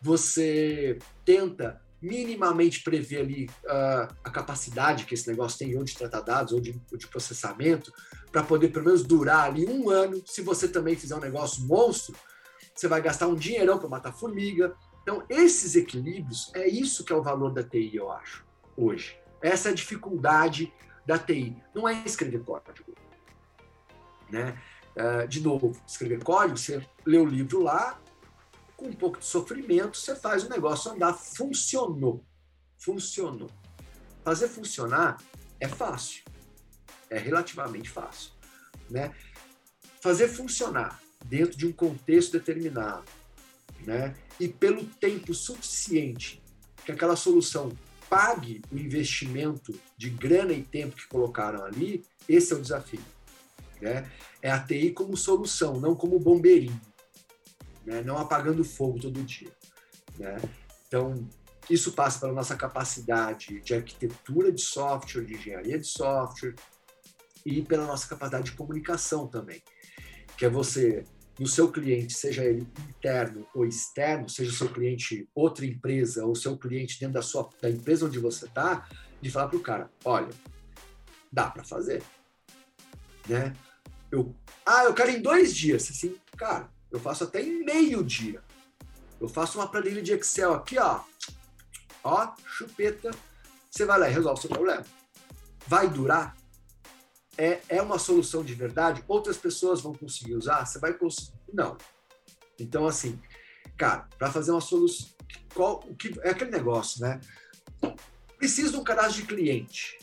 você 0.00 0.98
tenta 1.24 1.80
minimamente 2.00 2.82
prever 2.82 3.20
ali 3.20 3.50
ah, 3.68 4.08
a 4.24 4.30
capacidade 4.30 5.04
que 5.04 5.14
esse 5.14 5.28
negócio 5.28 5.58
tem 5.58 5.76
ou 5.76 5.84
de 5.84 5.94
tratar 5.94 6.20
dados 6.20 6.52
ou 6.52 6.60
de, 6.60 6.80
ou 6.90 6.96
de 6.96 7.06
processamento, 7.06 7.92
para 8.32 8.42
poder 8.42 8.68
pelo 8.68 8.86
menos 8.86 9.02
durar 9.02 9.50
ali 9.50 9.66
um 9.66 9.90
ano. 9.90 10.22
Se 10.26 10.40
você 10.40 10.66
também 10.68 10.96
fizer 10.96 11.14
um 11.14 11.20
negócio 11.20 11.66
monstro, 11.66 12.16
você 12.74 12.88
vai 12.88 13.02
gastar 13.02 13.28
um 13.28 13.34
dinheirão 13.34 13.78
para 13.78 13.88
matar 13.88 14.12
formiga. 14.12 14.74
Então, 15.02 15.24
esses 15.28 15.74
equilíbrios, 15.74 16.50
é 16.54 16.66
isso 16.66 17.04
que 17.04 17.12
é 17.12 17.16
o 17.16 17.22
valor 17.22 17.52
da 17.52 17.62
TI, 17.62 17.96
eu 17.96 18.10
acho, 18.10 18.44
hoje. 18.76 19.18
Essa 19.42 19.68
é 19.68 19.72
a 19.72 19.74
dificuldade 19.74 20.72
da 21.04 21.18
TI. 21.18 21.56
Não 21.74 21.86
é 21.88 22.02
escrever 22.04 22.42
código. 22.42 22.94
Né? 24.30 24.56
Ah, 24.96 25.26
de 25.26 25.40
novo, 25.40 25.72
escrever 25.86 26.22
código, 26.22 26.56
você 26.56 26.86
lê 27.04 27.18
o 27.18 27.24
livro 27.24 27.62
lá, 27.62 28.00
com 28.80 28.86
um 28.86 28.92
pouco 28.92 29.18
de 29.18 29.26
sofrimento, 29.26 29.98
você 29.98 30.16
faz 30.16 30.44
o 30.44 30.48
negócio 30.48 30.90
andar. 30.90 31.12
Funcionou. 31.12 32.24
Funcionou. 32.78 33.50
Fazer 34.24 34.48
funcionar 34.48 35.22
é 35.60 35.68
fácil. 35.68 36.24
É 37.10 37.18
relativamente 37.18 37.90
fácil. 37.90 38.32
Né? 38.88 39.14
Fazer 40.00 40.28
funcionar 40.28 40.98
dentro 41.26 41.58
de 41.58 41.66
um 41.66 41.72
contexto 41.72 42.32
determinado, 42.32 43.04
né? 43.84 44.16
e 44.38 44.48
pelo 44.48 44.82
tempo 44.84 45.34
suficiente 45.34 46.42
que 46.82 46.90
aquela 46.90 47.14
solução 47.14 47.70
pague 48.08 48.62
o 48.72 48.78
investimento 48.78 49.78
de 49.98 50.08
grana 50.08 50.54
e 50.54 50.62
tempo 50.62 50.96
que 50.96 51.06
colocaram 51.06 51.62
ali, 51.62 52.02
esse 52.26 52.54
é 52.54 52.56
o 52.56 52.62
desafio. 52.62 53.04
Né? 53.80 54.10
É 54.40 54.50
a 54.50 54.58
TI 54.58 54.92
como 54.92 55.16
solução, 55.16 55.78
não 55.78 55.94
como 55.94 56.18
bombeirinho 56.18 56.80
né? 57.90 58.02
não 58.02 58.16
apagando 58.16 58.64
fogo 58.64 59.00
todo 59.00 59.22
dia. 59.22 59.50
Né? 60.18 60.40
Então, 60.86 61.28
isso 61.68 61.92
passa 61.92 62.20
pela 62.20 62.32
nossa 62.32 62.56
capacidade 62.56 63.60
de 63.60 63.74
arquitetura 63.74 64.52
de 64.52 64.62
software, 64.62 65.24
de 65.24 65.34
engenharia 65.34 65.78
de 65.78 65.86
software 65.86 66.54
e 67.44 67.62
pela 67.62 67.86
nossa 67.86 68.06
capacidade 68.06 68.50
de 68.50 68.52
comunicação 68.52 69.26
também, 69.26 69.62
que 70.36 70.44
é 70.44 70.48
você, 70.48 71.04
no 71.38 71.46
seu 71.46 71.70
cliente, 71.70 72.12
seja 72.12 72.44
ele 72.44 72.66
interno 72.88 73.46
ou 73.54 73.66
externo, 73.66 74.28
seja 74.28 74.50
o 74.50 74.54
seu 74.54 74.68
cliente 74.68 75.28
outra 75.34 75.66
empresa 75.66 76.24
ou 76.24 76.34
seu 76.34 76.56
cliente 76.56 76.98
dentro 77.00 77.14
da 77.14 77.22
sua 77.22 77.48
da 77.60 77.70
empresa 77.70 78.06
onde 78.06 78.18
você 78.18 78.46
está, 78.46 78.88
de 79.20 79.30
falar 79.30 79.48
para 79.48 79.58
o 79.58 79.62
cara, 79.62 79.90
olha, 80.04 80.30
dá 81.32 81.50
para 81.50 81.64
fazer, 81.64 82.02
né? 83.28 83.52
Eu, 84.10 84.34
ah, 84.66 84.84
eu 84.84 84.94
quero 84.94 85.10
em 85.10 85.22
dois 85.22 85.54
dias, 85.54 85.88
assim, 85.90 86.16
cara, 86.36 86.68
eu 86.90 86.98
faço 86.98 87.24
até 87.24 87.42
em 87.42 87.64
meio 87.64 88.02
dia. 88.02 88.42
Eu 89.20 89.28
faço 89.28 89.58
uma 89.58 89.68
planilha 89.68 90.02
de 90.02 90.12
Excel 90.12 90.54
aqui, 90.54 90.78
ó. 90.78 91.00
Ó, 92.02 92.32
chupeta. 92.46 93.10
Você 93.70 93.84
vai 93.84 93.98
lá 93.98 94.08
e 94.08 94.12
resolve 94.12 94.38
o 94.38 94.42
seu 94.42 94.50
problema. 94.50 94.84
Vai 95.66 95.88
durar? 95.88 96.36
É, 97.36 97.60
é 97.68 97.82
uma 97.82 97.98
solução 97.98 98.42
de 98.42 98.54
verdade? 98.54 99.04
Outras 99.06 99.36
pessoas 99.36 99.80
vão 99.80 99.94
conseguir 99.94 100.34
usar? 100.34 100.64
Você 100.64 100.78
vai 100.78 100.92
conseguir? 100.94 101.32
Não. 101.52 101.76
Então, 102.58 102.86
assim, 102.86 103.20
cara, 103.76 104.08
para 104.18 104.30
fazer 104.30 104.50
uma 104.50 104.60
solução. 104.60 105.08
O 105.56 105.94
que, 105.94 106.18
é 106.22 106.30
aquele 106.30 106.50
negócio, 106.50 107.00
né? 107.00 107.20
Preciso 108.38 108.72
de 108.72 108.78
um 108.78 108.84
cadastro 108.84 109.22
de 109.22 109.26
cliente. 109.26 109.98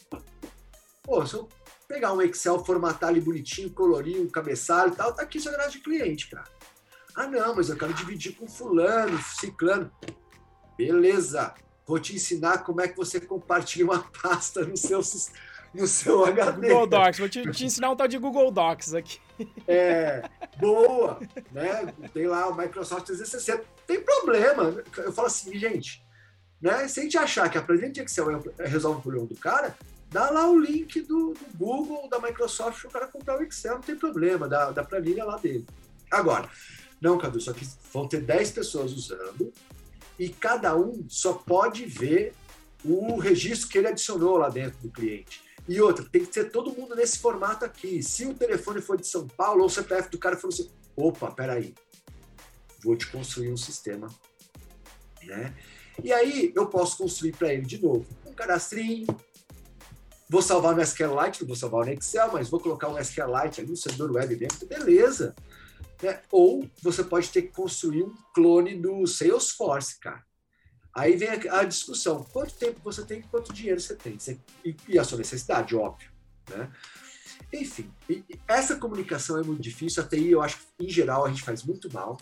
Pô, 1.04 1.26
se 1.26 1.34
eu 1.36 1.50
pegar 1.88 2.14
um 2.14 2.22
Excel, 2.22 2.64
formatar 2.64 3.10
ali 3.10 3.22
bonitinho, 3.22 3.70
colorir 3.72 4.22
um 4.22 4.30
cabeçalho 4.30 4.94
e 4.94 4.96
tal, 4.96 5.14
tá 5.14 5.24
aqui 5.24 5.40
seu 5.40 5.52
cadastro 5.52 5.78
de 5.78 5.84
cliente, 5.84 6.30
cara. 6.30 6.57
Ah, 7.18 7.26
não, 7.26 7.56
mas 7.56 7.68
eu 7.68 7.76
quero 7.76 7.96
dividir 7.96 8.36
com 8.36 8.48
fulano, 8.48 9.18
ciclano. 9.40 9.92
Beleza. 10.78 11.56
Vou 11.84 12.00
te 12.00 12.16
ensinar 12.16 12.60
como 12.60 12.80
é 12.80 12.88
que 12.88 12.96
você 12.96 13.20
compartilha 13.20 13.86
uma 13.86 14.04
pasta 14.22 14.64
no 14.64 14.78
seu, 14.78 15.02
no 15.74 15.88
seu 15.88 16.24
HD. 16.26 16.68
Google 16.68 16.86
Docs, 16.86 17.18
vou 17.18 17.28
te, 17.28 17.50
te 17.50 17.66
ensinar 17.66 17.90
um 17.90 17.96
tal 17.96 18.08
de 18.08 18.20
Google 18.20 18.52
Docs 18.52 18.94
aqui. 18.94 19.20
É, 19.68 20.30
boa, 20.58 21.20
né? 21.52 21.92
Tem 22.14 22.28
lá 22.28 22.50
o 22.50 22.56
Microsoft 22.56 23.08
360. 23.08 23.64
Tem 23.88 24.00
problema. 24.00 24.84
Eu 24.98 25.12
falo 25.12 25.28
assim, 25.28 25.58
gente, 25.58 26.06
né? 26.62 26.88
Se 26.88 27.00
a 27.00 27.04
gente 27.04 27.18
achar 27.18 27.50
que 27.50 27.58
a 27.58 27.66
Excel 28.04 28.44
é- 28.60 28.68
resolve 28.68 29.00
o 29.00 29.02
problema 29.02 29.28
do 29.28 29.36
cara, 29.36 29.76
dá 30.12 30.30
lá 30.30 30.48
o 30.48 30.60
link 30.60 31.02
do, 31.02 31.34
do 31.34 31.58
Google, 31.58 32.08
da 32.10 32.20
Microsoft, 32.20 32.82
para 32.82 32.90
o 32.90 32.92
cara 32.92 33.08
comprar 33.08 33.40
o 33.40 33.44
Excel, 33.44 33.74
não 33.74 33.82
tem 33.82 33.96
problema, 33.96 34.48
da, 34.48 34.70
da 34.70 34.84
planilha 34.84 35.26
lá 35.26 35.38
dele. 35.38 35.66
Agora, 36.12 36.48
não, 37.02 37.18
Cadu, 37.18 37.40
só 37.40 37.54
que 37.54 37.68
vão 37.94 38.08
ter 38.08 38.22
10 38.22 38.52
pessoas 38.52 38.92
usando 38.92 39.54
e 40.18 40.30
cada 40.30 40.76
um 40.76 41.06
só 41.08 41.34
pode 41.34 41.86
ver 41.86 42.34
o 42.84 43.18
registro 43.18 43.70
que 43.70 43.78
ele 43.78 43.88
adicionou 43.88 44.38
lá 44.38 44.50
dentro 44.50 44.80
do 44.82 44.90
cliente. 44.90 45.42
E 45.68 45.82
outra, 45.82 46.06
tem 46.06 46.26
que 46.26 46.34
ser 46.34 46.50
todo 46.50 46.74
mundo 46.74 46.96
nesse 46.96 47.20
formato 47.20 47.66
aqui. 47.66 48.02
Se 48.02 48.26
o 48.26 48.34
telefone 48.34 48.82
for 48.82 48.98
de 48.98 49.06
São 49.06 49.28
Paulo 49.28 49.62
ou 49.62 49.68
o 49.68 49.70
CPF 49.70 50.10
do 50.10 50.18
cara 50.18 50.38
for 50.38 50.48
assim, 50.48 50.70
opa, 50.96 51.30
peraí, 51.30 51.76
vou 52.84 52.96
te 52.96 53.06
construir 53.08 53.52
um 53.52 53.58
sistema. 53.58 54.08
Né? 55.24 55.54
E 56.04 56.14
aí 56.14 56.54
eu 56.56 56.68
posso 56.68 56.98
construir 56.98 57.34
para 57.34 57.54
ele 57.54 57.66
de 57.66 57.82
novo 57.82 58.06
um 58.26 58.34
cadastrinho. 58.34 59.08
Vou 60.30 60.42
salvar 60.42 60.76
no 60.76 60.82
SQLite, 60.82 61.42
não 61.42 61.48
vou 61.48 61.56
salvar 61.56 61.86
no 61.86 61.92
Excel, 61.92 62.32
mas 62.32 62.50
vou 62.50 62.60
colocar 62.60 62.90
um 62.90 62.98
SQLite 62.98 63.62
ali 63.62 63.70
no 63.70 63.78
servidor 63.78 64.12
web 64.12 64.36
dentro, 64.36 64.66
beleza. 64.68 65.36
Né? 66.02 66.22
Ou 66.32 66.70
você 66.82 67.04
pode 67.04 67.30
ter 67.30 67.44
que 67.44 67.54
construir 67.54 68.04
um 68.04 68.14
clone 68.34 68.76
do 68.76 69.06
Salesforce, 69.08 70.00
cara. 70.00 70.24
Aí 70.94 71.16
vem 71.16 71.30
a, 71.30 71.60
a 71.60 71.64
discussão: 71.64 72.24
quanto 72.24 72.54
tempo 72.56 72.80
você 72.84 73.06
tem, 73.06 73.22
quanto 73.22 73.54
dinheiro 73.54 73.80
você 73.80 73.96
tem, 73.96 74.18
você, 74.18 74.40
e, 74.66 74.76
e, 74.88 75.00
a 75.00 75.04
sua 75.04 75.18
necessidade, 75.18 75.76
óbvio. 75.76 76.10
Né? 76.50 76.72
Enfim, 77.54 77.92
e, 78.10 78.24
e 78.30 78.40
essa 78.48 78.76
comunicação 78.76 79.38
é 79.38 79.44
muito 79.44 79.62
difícil. 79.62 80.04
A 80.04 80.08
TI, 80.08 80.32
eu 80.32 80.42
acho 80.42 80.58
que, 80.58 80.86
em 80.86 80.90
geral, 80.90 81.26
a 81.26 81.30
gente 81.30 81.44
faz 81.44 81.64
muito 81.64 81.92
mal, 81.94 82.18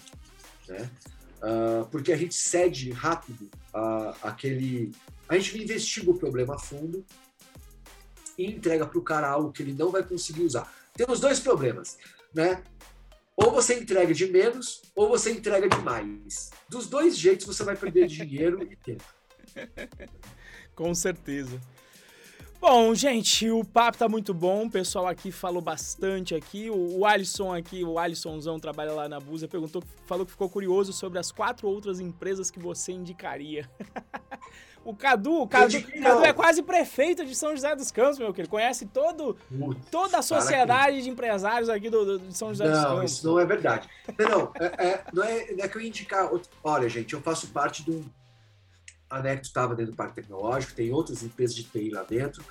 né? 0.68 0.90
Uh, 1.38 1.86
porque 1.92 2.12
a 2.12 2.18
gente 2.18 2.34
cede 2.34 2.92
rápido 2.92 3.50
uh, 3.74 4.16
aquele. 4.22 4.92
A 5.30 5.38
gente 5.38 5.62
investiga 5.62 6.12
o 6.12 6.18
problema 6.18 6.56
a 6.56 6.60
fundo 6.60 7.06
e 8.38 8.46
entrega 8.46 8.86
para 8.86 8.98
o 8.98 9.02
cara 9.02 9.30
algo 9.30 9.52
que 9.52 9.64
ele 9.64 9.74
não 9.74 9.90
vai 9.90 10.04
conseguir 10.04 10.44
usar. 10.44 10.72
Temos 10.94 11.20
dois 11.20 11.40
problemas, 11.40 11.98
né? 12.34 12.64
Ou 13.38 13.52
você 13.52 13.80
entrega 13.80 14.14
de 14.14 14.26
menos, 14.28 14.82
ou 14.96 15.10
você 15.10 15.32
entrega 15.32 15.68
de 15.68 15.78
mais. 15.82 16.52
Dos 16.70 16.88
dois 16.88 17.18
jeitos 17.18 17.46
você 17.46 17.64
vai 17.64 17.76
perder 17.76 18.08
dinheiro 18.08 18.64
e 18.64 18.76
tempo. 18.76 19.04
Com 20.74 20.94
certeza. 20.94 21.60
Bom, 22.60 22.96
gente, 22.96 23.50
o 23.52 23.64
papo 23.64 23.98
tá 23.98 24.10
muito 24.10 24.34
bom. 24.34 24.66
O 24.66 24.72
pessoal 24.72 25.08
aqui 25.08 25.32
falou 25.32 25.62
bastante 25.62 26.34
aqui. 26.34 26.70
O, 26.70 27.06
Alisson 27.06 27.54
aqui, 27.54 27.84
o 27.84 28.00
Alissonzão 28.00 28.60
trabalha 28.60 28.92
lá 28.92 29.08
na 29.08 29.20
Busa, 29.20 29.48
perguntou, 29.48 29.84
falou 30.06 30.26
que 30.26 30.32
ficou 30.32 30.50
curioso 30.50 30.92
sobre 30.92 31.20
as 31.20 31.32
quatro 31.32 31.68
outras 31.68 32.00
empresas 32.00 32.50
que 32.50 32.60
você 32.60 32.92
indicaria. 32.92 33.70
o 34.86 34.96
Cadu, 34.96 35.42
o 35.42 35.48
Cadu, 35.48 35.82
Cadu 35.82 36.24
é 36.24 36.32
quase 36.32 36.62
prefeito 36.62 37.26
de 37.26 37.36
São 37.36 37.56
José 37.56 37.76
dos 37.76 37.92
Campos, 37.92 38.20
meu 38.20 38.32
querido. 38.32 38.50
Conhece 38.50 38.86
todo, 38.86 39.36
toda 39.90 40.20
a 40.20 40.22
sociedade 40.22 41.02
de 41.02 41.10
empresários 41.10 41.70
aqui 41.70 41.90
do, 41.90 42.06
do, 42.06 42.20
de 42.20 42.38
São 42.38 42.50
José 42.50 42.66
não, 42.66 42.72
dos 42.72 42.82
Campos. 42.82 42.98
Não, 42.98 43.04
isso 43.04 43.28
não 43.28 43.40
é 43.40 43.46
verdade. 43.46 43.90
Não, 44.18 44.30
não, 44.30 44.52
é, 44.60 44.66
é, 44.66 45.04
não, 45.12 45.24
é, 45.24 45.52
não 45.54 45.66
é 45.66 45.68
que 45.68 45.78
eu 45.78 45.82
indicar. 45.82 46.30
Olha, 46.64 46.88
gente, 46.88 47.14
eu 47.14 47.22
faço 47.22 47.48
parte 47.48 47.84
de 47.84 47.92
um 47.92 48.06
a 49.10 49.22
Necto 49.22 49.48
estava 49.48 49.76
dentro 49.76 49.94
do 49.94 49.96
Parque 49.96 50.16
Tecnológico, 50.16 50.74
tem 50.74 50.92
outras 50.92 51.24
empresas 51.24 51.56
de 51.56 51.64
TI 51.64 51.90
lá 51.90 52.04
dentro. 52.04 52.44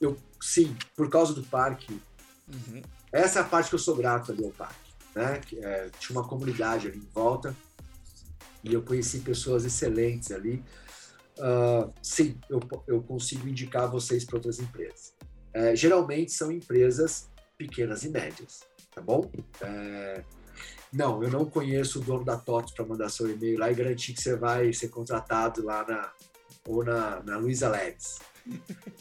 Eu, 0.00 0.16
sim, 0.40 0.76
por 0.96 1.10
causa 1.10 1.34
do 1.34 1.42
parque, 1.42 2.00
uhum. 2.48 2.82
essa 3.12 3.40
é 3.40 3.42
a 3.42 3.44
parte 3.44 3.68
que 3.68 3.74
eu 3.74 3.78
sou 3.78 3.96
grato 3.96 4.32
ali 4.32 4.44
ao 4.44 4.50
parque. 4.50 4.74
Né? 5.14 5.40
Que, 5.44 5.58
é, 5.64 5.90
tinha 5.98 6.18
uma 6.18 6.26
comunidade 6.26 6.88
ali 6.88 6.98
em 6.98 7.08
volta 7.12 7.54
e 8.62 8.72
eu 8.72 8.82
conheci 8.82 9.20
pessoas 9.20 9.64
excelentes 9.64 10.30
ali. 10.30 10.62
Uh, 11.38 11.92
sim, 12.02 12.38
eu, 12.48 12.60
eu 12.86 13.02
consigo 13.02 13.48
indicar 13.48 13.90
vocês 13.90 14.24
para 14.24 14.36
outras 14.36 14.58
empresas. 14.58 15.14
É, 15.52 15.74
geralmente 15.74 16.32
são 16.32 16.50
empresas 16.52 17.30
pequenas 17.56 18.04
e 18.04 18.10
médias, 18.10 18.60
tá 18.94 19.00
bom? 19.00 19.30
É, 19.60 20.22
não, 20.92 21.22
eu 21.22 21.30
não 21.30 21.44
conheço 21.44 22.00
o 22.00 22.02
dono 22.02 22.24
da 22.24 22.36
TOTS 22.36 22.72
para 22.72 22.84
mandar 22.84 23.08
seu 23.08 23.30
e-mail 23.30 23.58
lá 23.58 23.70
e 23.70 23.74
garantir 23.74 24.12
que 24.12 24.22
você 24.22 24.36
vai 24.36 24.72
ser 24.72 24.88
contratado 24.88 25.64
lá 25.64 25.84
na 25.86 26.12
ou 26.66 26.84
na, 26.84 27.22
na 27.22 27.36
Luiza 27.38 27.68
Leves. 27.68 28.18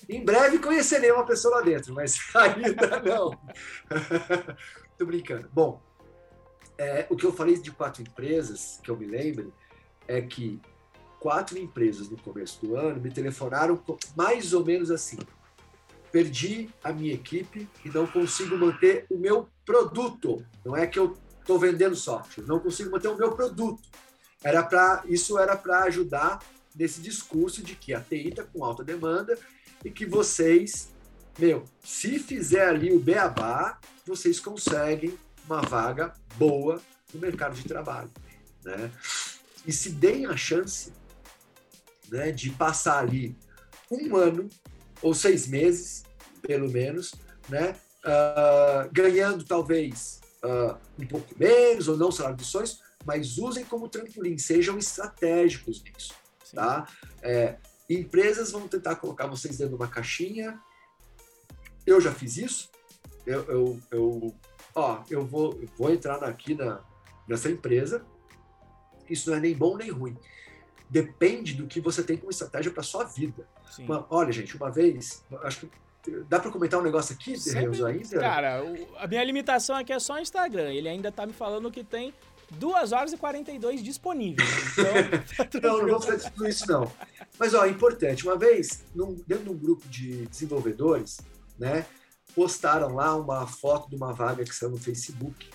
Em 0.08 0.24
breve 0.24 0.60
conhecerei 0.60 1.12
uma 1.12 1.26
pessoa 1.26 1.58
lá 1.58 1.62
dentro, 1.62 1.94
mas 1.94 2.18
ainda 2.36 3.02
não. 3.02 3.32
Tô 4.98 5.06
brincando. 5.06 5.50
Bom, 5.52 5.82
é, 6.78 7.06
o 7.10 7.16
que 7.16 7.26
eu 7.26 7.34
falei 7.34 7.58
de 7.60 7.72
quatro 7.72 8.02
empresas, 8.02 8.80
que 8.84 8.90
eu 8.90 8.98
me 8.98 9.06
lembro, 9.06 9.54
é 10.08 10.22
que 10.22 10.62
quatro 11.26 11.58
empresas 11.58 12.08
no 12.08 12.18
começo 12.18 12.64
do 12.64 12.76
ano 12.76 13.02
me 13.02 13.10
telefonaram 13.10 13.84
mais 14.16 14.54
ou 14.54 14.64
menos 14.64 14.92
assim. 14.92 15.18
Perdi 16.12 16.70
a 16.84 16.94
minha 16.94 17.16
equipe 17.16 17.68
e 17.84 17.90
não 17.90 18.06
consigo 18.06 18.56
manter 18.56 19.08
o 19.10 19.18
meu 19.18 19.50
produto. 19.66 20.46
Não 20.64 20.78
é 20.78 20.86
que 20.86 21.00
eu 21.00 21.18
estou 21.40 21.58
vendendo 21.58 21.96
software, 21.96 22.44
não 22.44 22.60
consigo 22.60 22.92
manter 22.92 23.08
o 23.08 23.18
meu 23.18 23.32
produto. 23.32 23.82
Era 24.44 24.62
para 24.62 25.04
isso 25.08 25.40
era 25.40 25.58
para 25.58 25.86
ajudar 25.86 26.44
nesse 26.76 27.02
discurso 27.02 27.64
de 27.64 27.74
que 27.74 27.92
a 27.92 28.02
TI 28.02 28.30
está 28.30 28.44
com 28.44 28.64
alta 28.64 28.84
demanda 28.84 29.36
e 29.84 29.90
que 29.90 30.06
vocês, 30.06 30.94
meu, 31.40 31.66
se 31.84 32.20
fizer 32.20 32.68
ali 32.68 32.94
o 32.94 33.00
beabá, 33.00 33.80
vocês 34.06 34.40
conseguem 34.40 35.18
uma 35.44 35.64
vaga 35.64 36.14
boa 36.38 36.80
no 37.12 37.20
mercado 37.20 37.56
de 37.56 37.64
trabalho, 37.64 38.12
né? 38.64 38.92
E 39.66 39.74
se 39.74 39.90
deem 39.90 40.28
a 40.28 40.38
chance, 40.38 40.94
né, 42.10 42.32
de 42.32 42.50
passar 42.52 43.00
ali 43.00 43.38
um 43.92 44.16
ano 44.16 44.50
ou 45.02 45.14
seis 45.14 45.48
meses, 45.48 46.04
pelo 46.42 46.70
menos, 46.70 47.14
né, 47.50 47.76
uh, 48.04 48.90
ganhando 48.92 49.44
talvez 49.44 50.22
uh, 50.44 50.78
um 51.00 51.06
pouco 51.08 51.34
menos 51.38 51.88
ou 51.88 51.98
não 51.98 52.12
salário 52.12 52.38
de 52.38 52.46
sonhos, 52.46 52.82
mas 53.06 53.38
usem 53.38 53.64
como 53.64 53.88
trampolim, 53.88 54.38
sejam 54.38 54.78
estratégicos 54.78 55.84
nisso. 55.84 56.14
Tá? 56.54 56.88
É, 57.22 57.58
empresas 57.90 58.52
vão 58.52 58.68
tentar 58.68 58.96
colocar 58.96 59.28
vocês 59.28 59.58
dentro 59.58 59.76
de 59.76 59.82
uma 59.82 59.90
caixinha. 59.90 60.60
Eu 61.86 62.00
já 62.02 62.12
fiz 62.12 62.38
isso. 62.38 62.70
Eu, 63.26 63.44
eu, 63.44 63.80
eu 63.92 64.36
ó, 64.74 65.04
eu 65.10 65.26
vou, 65.26 65.54
eu 65.62 65.70
vou 65.78 65.92
entrar 65.92 66.24
aqui 66.24 66.56
na, 66.56 66.84
nessa 67.28 67.50
empresa. 67.50 68.06
Isso 69.10 69.30
não 69.30 69.38
é 69.38 69.40
nem 69.40 69.56
bom 69.56 69.78
nem 69.78 69.92
ruim. 69.92 70.18
Depende 70.90 71.54
do 71.56 71.66
que 71.66 71.82
você 71.82 72.04
tem 72.04 72.18
como 72.18 72.32
estratégia 72.32 72.72
para 72.72 72.84
sua 72.84 73.04
vida. 73.04 73.48
Uma, 73.80 74.06
olha, 74.10 74.32
gente, 74.32 74.56
uma 74.56 74.72
vez, 74.72 75.24
acho 75.44 75.62
que 75.62 75.70
Dá 76.30 76.40
para 76.40 76.52
comentar 76.52 76.80
um 76.80 76.84
negócio 76.84 77.16
aqui, 77.16 77.38
Sempre, 77.38 77.84
ainda? 77.84 78.20
Cara, 78.20 78.62
a 78.98 79.08
minha 79.08 79.24
limitação 79.24 79.76
aqui 79.76 79.92
é 79.92 80.00
só 80.00 80.16
o 80.16 80.20
Instagram. 80.20 80.72
Ele 80.72 80.88
ainda 80.88 81.12
tá 81.12 81.26
me 81.26 81.34
falando 81.34 81.72
que 81.72 81.84
tem 81.84 82.14
2 82.52 82.92
horas 82.92 83.14
e 83.14 83.18
42 83.18 83.82
disponíveis. 83.82 84.48
Então, 84.74 85.62
não, 85.62 85.80
não 85.80 85.88
vou 85.88 86.02
fazer 86.02 86.30
tudo 86.30 86.48
isso, 86.48 86.68
não. 86.68 86.92
Mas, 87.40 87.54
ó, 87.54 87.66
é 87.66 87.70
importante. 87.70 88.24
Uma 88.24 88.38
vez, 88.38 88.84
num, 88.94 89.16
dentro 89.28 89.46
de 89.46 89.50
um 89.50 89.58
grupo 89.58 89.88
de 89.88 90.28
desenvolvedores, 90.28 91.20
né, 91.58 91.86
postaram 92.36 92.94
lá 92.94 93.16
uma 93.16 93.48
foto 93.48 93.90
de 93.90 93.96
uma 93.96 94.14
vaga 94.14 94.44
que 94.44 94.54
saiu 94.54 94.72
no 94.72 94.78
Facebook 94.78 95.50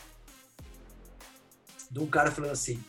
de 1.90 1.98
um 1.98 2.06
cara 2.06 2.30
falando 2.30 2.52
assim, 2.52 2.82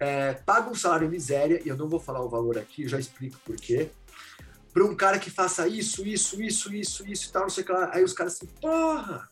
é, 0.00 0.34
paga 0.34 0.70
um 0.70 0.74
salário 0.74 1.08
miséria, 1.08 1.60
e 1.64 1.68
eu 1.68 1.76
não 1.76 1.88
vou 1.88 2.00
falar 2.00 2.22
o 2.22 2.28
valor 2.28 2.58
aqui, 2.58 2.88
já 2.88 2.98
explico 2.98 3.38
por 3.44 3.56
quê, 3.56 3.90
para 4.72 4.84
um 4.84 4.94
cara 4.94 5.18
que 5.18 5.30
faça 5.30 5.66
isso, 5.66 6.06
isso, 6.06 6.40
isso, 6.42 6.74
isso, 6.74 7.06
isso 7.06 7.28
e 7.28 7.32
tal, 7.32 7.42
não 7.42 7.50
sei 7.50 7.64
o 7.64 7.66
que 7.66 7.72
lá. 7.72 7.90
Aí 7.92 8.04
os 8.04 8.12
caras 8.12 8.34
assim, 8.34 8.46
porra, 8.60 9.28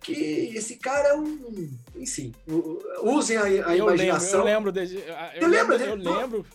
que 0.00 0.52
esse 0.54 0.76
cara 0.76 1.08
é 1.08 1.14
um. 1.16 1.70
Enfim, 1.96 2.34
usem 3.02 3.36
a, 3.36 3.44
a 3.44 3.48
eu 3.76 3.86
imaginação. 3.86 4.44
Lembro, 4.44 4.70
eu 4.70 4.82
lembro. 4.82 5.04
Eu, 5.40 5.48
lembro, 5.48 5.74
eu 5.74 5.94
lembro. 5.96 6.46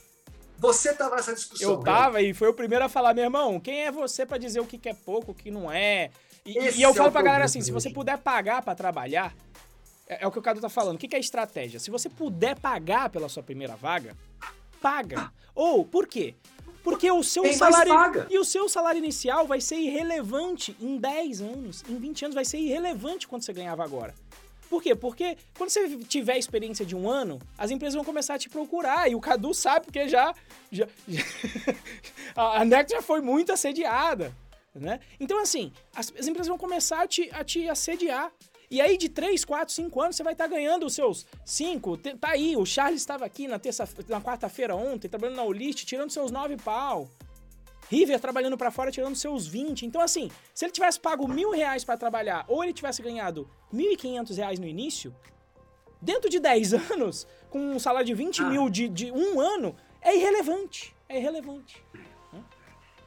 Você 0.59 0.93
tava 0.93 1.15
nessa 1.15 1.33
discussão. 1.33 1.71
Eu 1.71 1.77
tava 1.77 2.19
né? 2.19 2.25
e 2.25 2.33
foi 2.33 2.49
o 2.49 2.53
primeiro 2.53 2.83
a 2.83 2.89
falar, 2.89 3.13
meu 3.13 3.23
irmão, 3.23 3.59
quem 3.59 3.83
é 3.83 3.91
você 3.91 4.25
para 4.25 4.37
dizer 4.37 4.59
o 4.59 4.65
que, 4.65 4.89
é 4.89 4.93
pouco, 4.93 5.31
o 5.31 5.35
que 5.35 5.49
não 5.49 5.71
é? 5.71 6.11
E, 6.45 6.79
e 6.79 6.81
eu 6.81 6.91
é 6.91 6.93
falo 6.93 7.11
pra 7.11 7.21
galera 7.21 7.45
assim: 7.45 7.61
se 7.61 7.71
você 7.71 7.89
puder 7.89 8.17
pagar 8.17 8.61
para 8.61 8.75
trabalhar, 8.75 9.33
é, 10.09 10.23
é, 10.23 10.27
o 10.27 10.31
que 10.31 10.39
o 10.39 10.41
Cadu 10.41 10.59
tá 10.59 10.69
falando. 10.69 10.95
O 10.95 10.99
que, 10.99 11.07
que 11.07 11.15
é 11.15 11.19
estratégia? 11.19 11.79
Se 11.79 11.91
você 11.91 12.09
puder 12.09 12.59
pagar 12.59 13.09
pela 13.09 13.29
sua 13.29 13.43
primeira 13.43 13.75
vaga, 13.75 14.17
paga. 14.81 15.31
Ou, 15.53 15.85
por 15.85 16.07
quê? 16.07 16.35
Porque 16.83 17.11
o 17.11 17.21
seu 17.21 17.45
salário. 17.53 18.25
E 18.29 18.39
o 18.39 18.43
seu 18.43 18.67
salário 18.67 18.97
inicial 18.97 19.45
vai 19.45 19.61
ser 19.61 19.75
irrelevante 19.75 20.75
em 20.81 20.97
10 20.97 21.41
anos, 21.41 21.83
em 21.87 21.97
20 21.97 22.25
anos, 22.25 22.35
vai 22.35 22.45
ser 22.45 22.57
irrelevante 22.57 23.27
quando 23.27 23.43
você 23.43 23.53
ganhava 23.53 23.83
agora. 23.83 24.15
Por 24.69 24.81
quê? 24.81 24.95
Porque 24.95 25.37
quando 25.57 25.69
você 25.69 25.97
tiver 25.97 26.37
experiência 26.37 26.85
de 26.85 26.95
um 26.95 27.09
ano, 27.09 27.39
as 27.57 27.71
empresas 27.71 27.95
vão 27.95 28.03
começar 28.03 28.35
a 28.35 28.39
te 28.39 28.49
procurar. 28.49 29.09
E 29.11 29.15
o 29.15 29.19
Cadu 29.19 29.53
sabe, 29.53 29.85
porque 29.85 30.07
já. 30.07 30.33
já, 30.71 30.87
já 31.07 31.23
a 32.35 32.63
Next 32.63 32.95
já 32.95 33.01
foi 33.01 33.21
muito 33.21 33.51
assediada. 33.51 34.35
Né? 34.73 34.99
Então, 35.19 35.39
assim, 35.39 35.73
as, 35.93 36.13
as 36.17 36.27
empresas 36.27 36.47
vão 36.47 36.57
começar 36.57 37.01
a 37.01 37.07
te, 37.07 37.29
a 37.33 37.43
te 37.43 37.67
assediar. 37.67 38.31
E 38.71 38.79
aí, 38.79 38.97
de 38.97 39.09
3, 39.09 39.43
4, 39.43 39.73
5 39.73 40.01
anos, 40.01 40.15
você 40.15 40.23
vai 40.23 40.33
estar 40.33 40.47
tá 40.47 40.55
ganhando 40.55 40.85
os 40.85 40.93
seus 40.93 41.25
5. 41.43 41.97
Tá 41.97 42.29
aí, 42.29 42.55
o 42.55 42.65
Charles 42.65 43.01
estava 43.01 43.25
aqui 43.25 43.47
na, 43.47 43.57
terça, 43.57 43.87
na 44.07 44.21
quarta-feira 44.21 44.75
ontem, 44.75 45.07
trabalhando 45.07 45.37
na 45.37 45.43
Olist, 45.43 45.85
tirando 45.85 46.11
seus 46.11 46.29
9 46.29 46.57
pau. 46.57 47.09
River 47.89 48.19
trabalhando 48.19 48.55
para 48.55 48.69
fora, 48.69 48.91
tirando 48.91 49.15
seus 49.15 49.47
20. 49.47 49.85
Então, 49.85 49.99
assim, 49.99 50.29
se 50.53 50.63
ele 50.65 50.71
tivesse 50.71 50.99
pago 50.99 51.27
mil 51.27 51.49
reais 51.49 51.83
para 51.83 51.97
trabalhar, 51.97 52.45
ou 52.47 52.63
ele 52.63 52.71
tivesse 52.71 53.01
ganhado 53.01 53.49
1.500 53.73 54.35
reais 54.35 54.59
no 54.59 54.67
início, 54.67 55.15
dentro 55.99 56.29
de 56.29 56.39
10 56.39 56.73
anos, 56.91 57.27
com 57.49 57.59
um 57.59 57.79
salário 57.79 58.05
de 58.05 58.13
20 58.13 58.41
ah. 58.41 58.45
mil 58.45 58.69
de, 58.69 58.87
de 58.87 59.11
um 59.11 59.39
ano, 59.39 59.75
é 59.99 60.15
irrelevante. 60.15 60.95
É 61.07 61.17
irrelevante. 61.17 61.83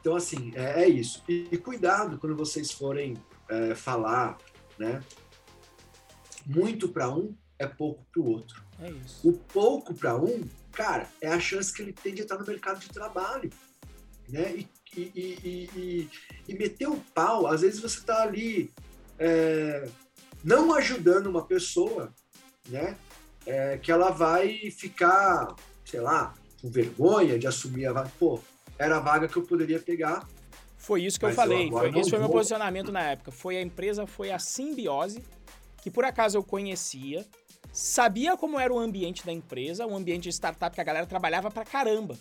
Então, 0.01 0.16
assim, 0.16 0.52
é, 0.56 0.82
é 0.82 0.89
isso. 0.89 1.22
E, 1.28 1.47
e, 1.52 1.56
cuidado 1.56 2.18
quando 2.18 2.34
vocês 2.34 2.72
forem 2.72 3.16
é, 3.48 3.76
falar, 3.76 4.36
né? 4.76 5.01
Muito 6.47 6.89
para 6.89 7.10
um 7.10 7.35
é 7.59 7.66
pouco 7.66 8.05
para 8.12 8.20
o 8.20 8.27
outro. 8.28 8.62
É 8.81 8.90
isso. 8.90 9.28
O 9.28 9.32
pouco 9.32 9.94
para 9.94 10.16
um, 10.16 10.43
cara, 10.73 11.09
é 11.20 11.28
a 11.28 11.39
chance 11.39 11.73
que 11.73 11.82
ele 11.82 11.93
tem 11.93 12.14
de 12.14 12.23
entrar 12.23 12.39
no 12.39 12.47
mercado 12.47 12.81
de 12.81 12.89
trabalho. 12.89 13.51
Né? 14.28 14.56
E, 14.56 14.69
e, 14.97 15.01
e, 15.14 15.70
e, 15.77 16.10
e 16.48 16.55
meter 16.55 16.89
o 16.89 16.97
pau, 17.14 17.47
às 17.47 17.60
vezes 17.60 17.81
você 17.81 17.98
está 17.98 18.23
ali 18.23 18.70
é, 19.19 19.89
não 20.43 20.74
ajudando 20.74 21.27
uma 21.27 21.44
pessoa, 21.44 22.12
né? 22.69 22.97
É, 23.44 23.77
que 23.78 23.90
ela 23.90 24.10
vai 24.10 24.70
ficar, 24.70 25.55
sei 25.85 26.01
lá, 26.01 26.35
com 26.60 26.70
vergonha 26.70 27.39
de 27.39 27.47
assumir 27.47 27.86
a 27.86 27.93
vaga. 27.93 28.12
Pô, 28.19 28.40
era 28.78 28.98
a 28.98 29.01
vaga 29.01 29.27
que 29.27 29.36
eu 29.36 29.43
poderia 29.43 29.81
pegar. 29.81 30.28
Foi 30.78 31.02
isso 31.02 31.19
que 31.19 31.24
eu 31.24 31.32
falei. 31.32 31.69
Eu 31.69 31.73
foi, 31.73 31.98
esse 31.98 32.10
foi 32.10 32.19
o 32.19 32.23
meu 32.23 32.31
posicionamento 32.31 32.93
na 32.93 33.02
época. 33.02 33.32
Foi 33.32 33.56
a 33.56 33.62
empresa, 33.62 34.06
foi 34.06 34.31
a 34.31 34.39
simbiose 34.39 35.23
que 35.83 35.91
por 35.91 36.05
acaso 36.05 36.39
eu 36.39 36.43
conhecia, 36.43 37.27
sabia 37.73 38.37
como 38.37 38.59
era 38.59 38.73
o 38.73 38.79
ambiente 38.79 39.27
da 39.27 39.33
empresa, 39.33 39.87
o 39.87 39.95
ambiente 39.95 40.23
de 40.23 40.29
startup 40.31 40.75
que 40.75 40.81
a 40.81 40.85
galera 40.85 41.07
trabalhava 41.07 41.51
pra 41.51 41.65
caramba. 41.65 42.17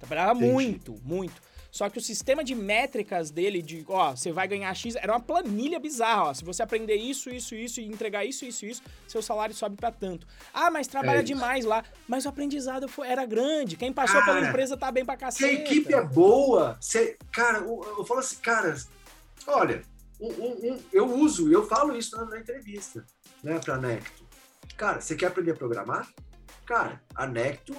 Trabalhava 0.00 0.32
Entendi. 0.38 0.52
muito, 0.52 1.00
muito. 1.04 1.46
Só 1.70 1.90
que 1.90 1.98
o 1.98 2.00
sistema 2.00 2.42
de 2.42 2.54
métricas 2.54 3.30
dele, 3.30 3.60
de 3.60 3.84
ó, 3.86 4.16
você 4.16 4.32
vai 4.32 4.48
ganhar 4.48 4.72
X, 4.74 4.96
era 4.96 5.12
uma 5.12 5.20
planilha 5.20 5.78
bizarra, 5.78 6.30
ó. 6.30 6.34
Se 6.34 6.42
você 6.42 6.62
aprender 6.62 6.94
isso, 6.94 7.28
isso, 7.28 7.54
isso 7.54 7.82
e 7.82 7.86
entregar 7.86 8.24
isso, 8.24 8.46
isso, 8.46 8.64
isso, 8.64 8.82
seu 9.06 9.20
salário 9.20 9.54
sobe 9.54 9.76
para 9.76 9.92
tanto. 9.92 10.26
Ah, 10.54 10.70
mas 10.70 10.86
trabalha 10.86 11.18
é 11.18 11.22
demais 11.22 11.66
lá. 11.66 11.84
Mas 12.08 12.24
o 12.24 12.30
aprendizado 12.30 12.88
foi, 12.88 13.08
era 13.08 13.26
grande. 13.26 13.76
Quem 13.76 13.92
passou 13.92 14.22
cara, 14.22 14.36
pela 14.36 14.48
empresa 14.48 14.74
tá 14.74 14.90
bem 14.90 15.04
pra 15.04 15.18
cacete. 15.18 15.50
Se 15.50 15.50
a 15.50 15.52
equipe 15.52 15.92
é 15.92 16.02
boa, 16.02 16.78
você, 16.80 17.18
cara, 17.30 17.58
eu, 17.58 17.94
eu 17.98 18.04
falo 18.06 18.20
assim, 18.20 18.36
cara, 18.36 18.74
Olha, 19.46 19.82
um, 20.20 20.72
um, 20.72 20.82
eu 20.92 21.06
uso, 21.14 21.52
eu 21.52 21.66
falo 21.66 21.96
isso 21.96 22.16
na, 22.16 22.24
na 22.24 22.38
entrevista, 22.38 23.04
né, 23.42 23.58
para 23.58 23.78
Necto. 23.78 24.26
Cara, 24.76 25.00
você 25.00 25.14
quer 25.14 25.26
aprender 25.26 25.52
a 25.52 25.56
programar? 25.56 26.08
Cara, 26.64 27.02
a 27.14 27.26
Necto 27.26 27.74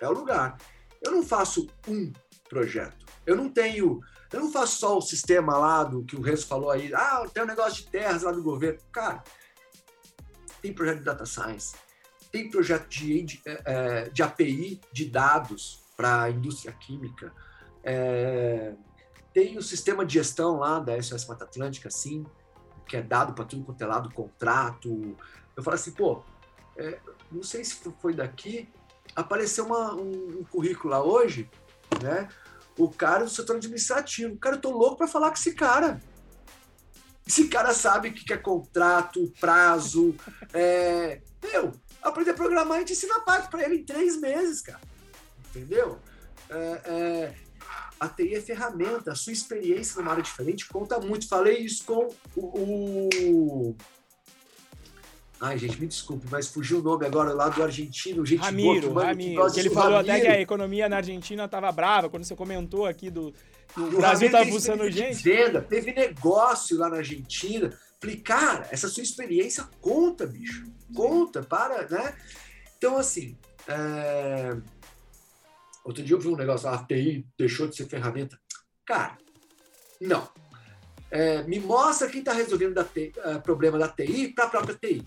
é 0.00 0.08
o 0.08 0.12
lugar. 0.12 0.58
Eu 1.02 1.12
não 1.12 1.22
faço 1.22 1.68
um 1.88 2.12
projeto. 2.48 3.06
Eu 3.26 3.36
não 3.36 3.48
tenho, 3.48 4.00
eu 4.32 4.40
não 4.40 4.52
faço 4.52 4.78
só 4.78 4.98
o 4.98 5.02
sistema 5.02 5.56
lá 5.56 5.84
do 5.84 6.04
que 6.04 6.16
o 6.16 6.20
Renzo 6.20 6.46
falou 6.46 6.70
aí. 6.70 6.92
Ah, 6.94 7.24
tem 7.32 7.42
um 7.42 7.46
negócio 7.46 7.84
de 7.84 7.90
terras 7.90 8.22
lá 8.22 8.32
do 8.32 8.42
governo. 8.42 8.78
Cara, 8.92 9.22
tem 10.60 10.72
projeto 10.72 10.98
de 10.98 11.04
data 11.04 11.24
science, 11.24 11.74
tem 12.30 12.50
projeto 12.50 12.88
de, 12.88 13.22
de, 13.22 13.42
é, 13.46 13.62
é, 13.64 14.08
de 14.10 14.22
API 14.22 14.80
de 14.92 15.06
dados 15.06 15.82
para 15.96 16.22
a 16.24 16.30
indústria 16.30 16.72
química. 16.72 17.32
É, 17.82 18.74
tem 19.32 19.56
o 19.56 19.62
sistema 19.62 20.04
de 20.04 20.14
gestão 20.14 20.58
lá 20.58 20.80
da 20.80 21.00
SOS 21.00 21.26
Mata 21.26 21.44
Atlântica, 21.44 21.90
sim, 21.90 22.26
que 22.86 22.96
é 22.96 23.02
dado 23.02 23.32
para 23.32 23.44
tudo 23.44 23.64
quanto 23.64 23.82
é 23.82 23.86
lado, 23.86 24.12
contrato. 24.12 25.16
Eu 25.56 25.62
falo 25.62 25.74
assim, 25.74 25.92
pô, 25.92 26.22
é, 26.76 26.98
não 27.30 27.42
sei 27.42 27.64
se 27.64 27.76
foi 28.00 28.14
daqui, 28.14 28.68
apareceu 29.14 29.66
uma, 29.66 29.94
um, 29.94 30.40
um, 30.40 30.44
currículo 30.44 30.90
lá 30.90 31.02
hoje, 31.02 31.48
né? 32.02 32.28
O 32.76 32.88
cara 32.88 33.24
do 33.24 33.30
setor 33.30 33.56
administrativo. 33.56 34.36
Cara, 34.38 34.56
eu 34.56 34.60
tô 34.60 34.70
louco 34.70 34.96
para 34.96 35.06
falar 35.06 35.28
com 35.28 35.36
esse 35.36 35.54
cara. 35.54 36.00
Esse 37.26 37.46
cara 37.48 37.72
sabe 37.72 38.08
o 38.08 38.12
que 38.12 38.32
é 38.32 38.36
contrato, 38.36 39.32
prazo. 39.38 40.16
É... 40.52 41.20
Meu, 41.42 41.72
aprender 42.02 42.30
a 42.30 42.34
programar, 42.34 42.78
a 42.78 42.80
gente 42.80 42.92
ensina 42.92 43.16
a 43.16 43.20
parte 43.20 43.50
para 43.50 43.64
ele 43.64 43.76
em 43.76 43.84
três 43.84 44.16
meses, 44.18 44.62
cara. 44.62 44.80
Entendeu? 45.50 45.98
É, 46.48 46.80
é, 46.84 47.34
a 48.00 48.08
TI 48.08 48.34
é 48.34 48.40
ferramenta, 48.40 49.12
a 49.12 49.14
sua 49.14 49.32
experiência 49.32 50.00
numa 50.00 50.12
área 50.12 50.22
diferente 50.22 50.66
conta 50.66 50.98
muito. 50.98 51.28
Falei 51.28 51.58
isso 51.58 51.84
com 51.84 52.08
o, 52.34 53.08
o... 53.22 53.76
Ai, 55.38 55.58
gente, 55.58 55.80
me 55.80 55.86
desculpe, 55.86 56.26
mas 56.30 56.48
fugiu 56.48 56.80
o 56.80 56.82
nome 56.82 57.06
agora 57.06 57.32
lá 57.32 57.48
do 57.48 57.62
argentino, 57.62 58.24
gente 58.26 58.40
Ramiro, 58.40 58.90
boa, 58.90 59.06
Ramiro, 59.06 59.52
que 59.52 59.60
ele 59.60 59.70
falou 59.70 59.96
Ramiro. 59.96 60.12
até 60.12 60.20
que 60.20 60.26
a 60.26 60.40
economia 60.40 60.88
na 60.88 60.96
Argentina 60.96 61.44
estava 61.44 61.70
brava, 61.72 62.10
quando 62.10 62.24
você 62.24 62.34
comentou 62.34 62.86
aqui 62.86 63.10
do 63.10 63.32
o, 63.76 63.80
o 63.82 63.96
Brasil 63.98 64.26
estava 64.26 64.44
buscando 64.46 64.90
gente. 64.90 65.22
Venda, 65.22 65.60
teve 65.60 65.92
negócio 65.92 66.76
lá 66.78 66.88
na 66.88 66.96
Argentina. 66.96 67.72
Falei, 68.00 68.16
cara, 68.16 68.66
essa 68.70 68.88
sua 68.88 69.02
experiência 69.02 69.68
conta, 69.80 70.26
bicho. 70.26 70.64
Conta, 70.94 71.42
para, 71.42 71.86
né? 71.88 72.14
Então, 72.76 72.96
assim, 72.96 73.36
é... 73.68 74.56
Outro 75.84 76.02
dia 76.02 76.14
eu 76.14 76.20
vi 76.20 76.28
um 76.28 76.36
negócio, 76.36 76.68
a 76.68 76.84
TI 76.84 77.26
deixou 77.38 77.66
de 77.66 77.76
ser 77.76 77.86
ferramenta. 77.86 78.38
Cara, 78.84 79.16
não. 80.00 80.28
É, 81.10 81.42
me 81.42 81.58
mostra 81.58 82.08
quem 82.08 82.20
está 82.20 82.32
resolvendo 82.32 82.76
o 82.76 82.80
uh, 82.80 83.40
problema 83.42 83.78
da 83.78 83.88
TI 83.88 84.28
para 84.28 84.44
a 84.44 84.50
própria 84.50 84.74
TI. 84.76 85.06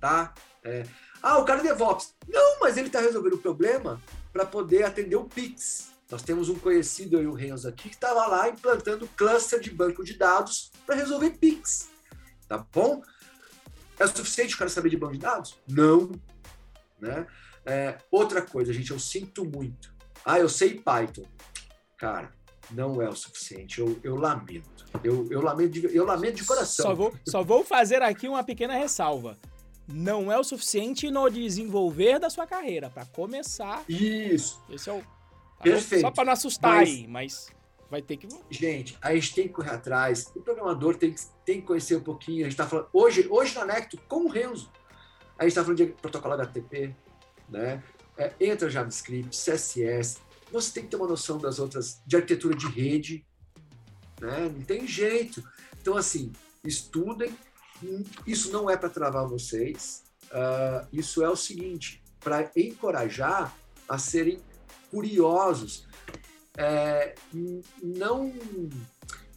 Tá? 0.00 0.34
É, 0.64 0.84
ah, 1.22 1.38
o 1.38 1.44
cara 1.44 1.60
é 1.60 1.62
DevOps. 1.62 2.14
Não, 2.28 2.60
mas 2.60 2.76
ele 2.76 2.88
está 2.88 3.00
resolvendo 3.00 3.34
o 3.34 3.38
problema 3.38 4.00
para 4.32 4.44
poder 4.44 4.84
atender 4.84 5.16
o 5.16 5.24
Pix. 5.24 5.92
Nós 6.10 6.22
temos 6.22 6.48
um 6.48 6.58
conhecido, 6.58 7.22
e 7.22 7.26
o 7.26 7.32
Renzo 7.32 7.68
aqui, 7.68 7.88
que 7.88 7.94
estava 7.94 8.26
lá 8.26 8.48
implantando 8.48 9.08
cluster 9.16 9.60
de 9.60 9.70
banco 9.70 10.04
de 10.04 10.14
dados 10.14 10.70
para 10.84 10.96
resolver 10.96 11.30
Pix. 11.38 11.90
Tá 12.48 12.58
bom? 12.72 13.02
É 13.98 14.06
suficiente 14.06 14.54
o 14.54 14.58
cara 14.58 14.68
saber 14.68 14.90
de 14.90 14.96
banco 14.96 15.14
de 15.14 15.20
dados? 15.20 15.56
Não. 15.66 16.10
Né? 17.00 17.26
É, 17.64 17.96
outra 18.10 18.42
coisa, 18.42 18.72
gente, 18.72 18.90
eu 18.90 18.98
sinto 18.98 19.44
muito. 19.44 19.94
Ah, 20.24 20.38
eu 20.38 20.48
sei 20.48 20.74
Python. 20.74 21.24
Cara, 21.96 22.32
não 22.70 23.00
é 23.00 23.08
o 23.08 23.14
suficiente. 23.14 23.80
Eu, 23.80 23.98
eu 24.02 24.16
lamento. 24.16 24.86
Eu, 25.02 25.26
eu, 25.30 25.40
lamento 25.40 25.70
de, 25.70 25.96
eu 25.96 26.04
lamento 26.04 26.36
de 26.36 26.44
coração. 26.44 26.86
Só 26.86 26.94
vou, 26.94 27.14
só 27.26 27.42
vou 27.42 27.64
fazer 27.64 28.02
aqui 28.02 28.28
uma 28.28 28.42
pequena 28.44 28.74
ressalva. 28.74 29.36
Não 29.88 30.30
é 30.30 30.38
o 30.38 30.44
suficiente 30.44 31.10
no 31.10 31.28
desenvolver 31.28 32.18
da 32.18 32.30
sua 32.30 32.46
carreira. 32.46 32.90
Para 32.90 33.04
começar. 33.06 33.84
Isso. 33.88 34.62
Esse 34.70 34.88
é 34.88 34.92
o. 34.92 35.00
Tá 35.00 35.62
Perfeito. 35.62 36.02
Só 36.02 36.10
para 36.10 36.24
não 36.24 36.32
assustar 36.32 36.76
mas, 36.76 36.88
aí, 36.88 37.06
mas 37.06 37.48
vai 37.90 38.00
ter 38.00 38.16
que. 38.16 38.28
Gente, 38.50 38.96
a 39.00 39.14
gente 39.14 39.34
tem 39.34 39.48
que 39.48 39.54
correr 39.54 39.70
atrás. 39.70 40.30
O 40.34 40.40
programador 40.40 40.96
tem 40.96 41.12
que, 41.12 41.20
tem 41.44 41.60
que 41.60 41.66
conhecer 41.66 41.96
um 41.96 42.00
pouquinho. 42.00 42.40
A 42.40 42.44
gente 42.44 42.52
está 42.52 42.66
falando. 42.66 42.88
Hoje, 42.92 43.26
hoje 43.28 43.54
na 43.54 43.64
Necto, 43.64 43.98
com 44.08 44.26
o 44.26 44.28
Renzo, 44.28 44.70
a 45.38 45.42
gente 45.42 45.50
está 45.50 45.62
falando 45.62 45.78
de 45.78 45.86
protocolo 45.86 46.34
HTTP, 46.34 46.94
né? 47.52 47.82
É, 48.16 48.32
entra 48.40 48.68
JavaScript, 48.68 49.36
CSS, 49.36 50.18
você 50.50 50.72
tem 50.72 50.84
que 50.84 50.90
ter 50.90 50.96
uma 50.96 51.06
noção 51.06 51.38
das 51.38 51.58
outras, 51.58 52.02
de 52.06 52.16
arquitetura 52.16 52.54
de 52.54 52.66
rede, 52.66 53.24
né? 54.20 54.50
Não 54.54 54.62
tem 54.62 54.86
jeito. 54.86 55.42
Então, 55.80 55.96
assim, 55.96 56.32
estudem. 56.64 57.36
Isso 58.26 58.52
não 58.52 58.68
é 58.68 58.76
para 58.76 58.88
travar 58.88 59.26
vocês. 59.26 60.04
Uh, 60.26 60.86
isso 60.92 61.22
é 61.22 61.28
o 61.28 61.36
seguinte, 61.36 62.02
para 62.20 62.50
encorajar 62.54 63.54
a 63.88 63.98
serem 63.98 64.40
curiosos. 64.90 65.86
É, 66.56 67.14
não, 67.82 68.32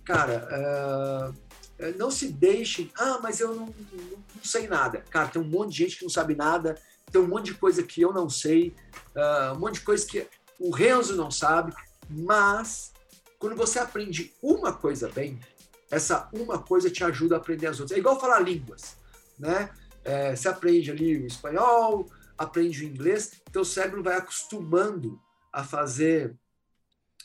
cara, 0.04 1.34
uh, 1.34 1.96
não 1.98 2.12
se 2.12 2.28
deixem. 2.32 2.92
Ah, 2.98 3.20
mas 3.24 3.40
eu 3.40 3.56
não, 3.56 3.66
não 3.66 4.44
sei 4.44 4.68
nada. 4.68 5.04
Cara, 5.10 5.30
tem 5.30 5.42
um 5.42 5.46
monte 5.46 5.72
de 5.72 5.78
gente 5.78 5.98
que 5.98 6.04
não 6.04 6.10
sabe 6.10 6.36
nada 6.36 6.78
tem 7.16 7.22
um 7.22 7.28
monte 7.28 7.46
de 7.46 7.54
coisa 7.54 7.82
que 7.82 8.02
eu 8.02 8.12
não 8.12 8.30
sei, 8.30 8.76
uh, 9.16 9.56
um 9.56 9.60
monte 9.60 9.76
de 9.76 9.82
coisa 9.86 10.06
que 10.06 10.28
o 10.60 10.70
Renzo 10.70 11.16
não 11.16 11.32
sabe, 11.32 11.74
mas 12.10 12.92
quando 13.40 13.56
você 13.56 13.80
aprende 13.80 14.34
uma 14.42 14.74
coisa 14.74 15.08
bem, 15.08 15.40
essa 15.90 16.30
uma 16.34 16.60
coisa 16.60 16.90
te 16.90 17.06
ajuda 17.06 17.36
a 17.36 17.38
aprender 17.38 17.68
as 17.68 17.80
outras. 17.80 17.96
É 17.96 18.00
igual 18.00 18.20
falar 18.20 18.42
línguas, 18.42 18.98
né? 19.40 19.70
É, 20.04 20.36
você 20.36 20.50
aprende 20.50 20.92
ali 20.92 21.18
o 21.18 21.26
espanhol, 21.26 22.12
aprende 22.38 22.84
o 22.84 22.88
inglês, 22.88 23.32
teu 23.50 23.64
cérebro 23.64 24.04
vai 24.04 24.18
acostumando 24.18 25.18
a 25.54 25.64
fazer 25.64 26.36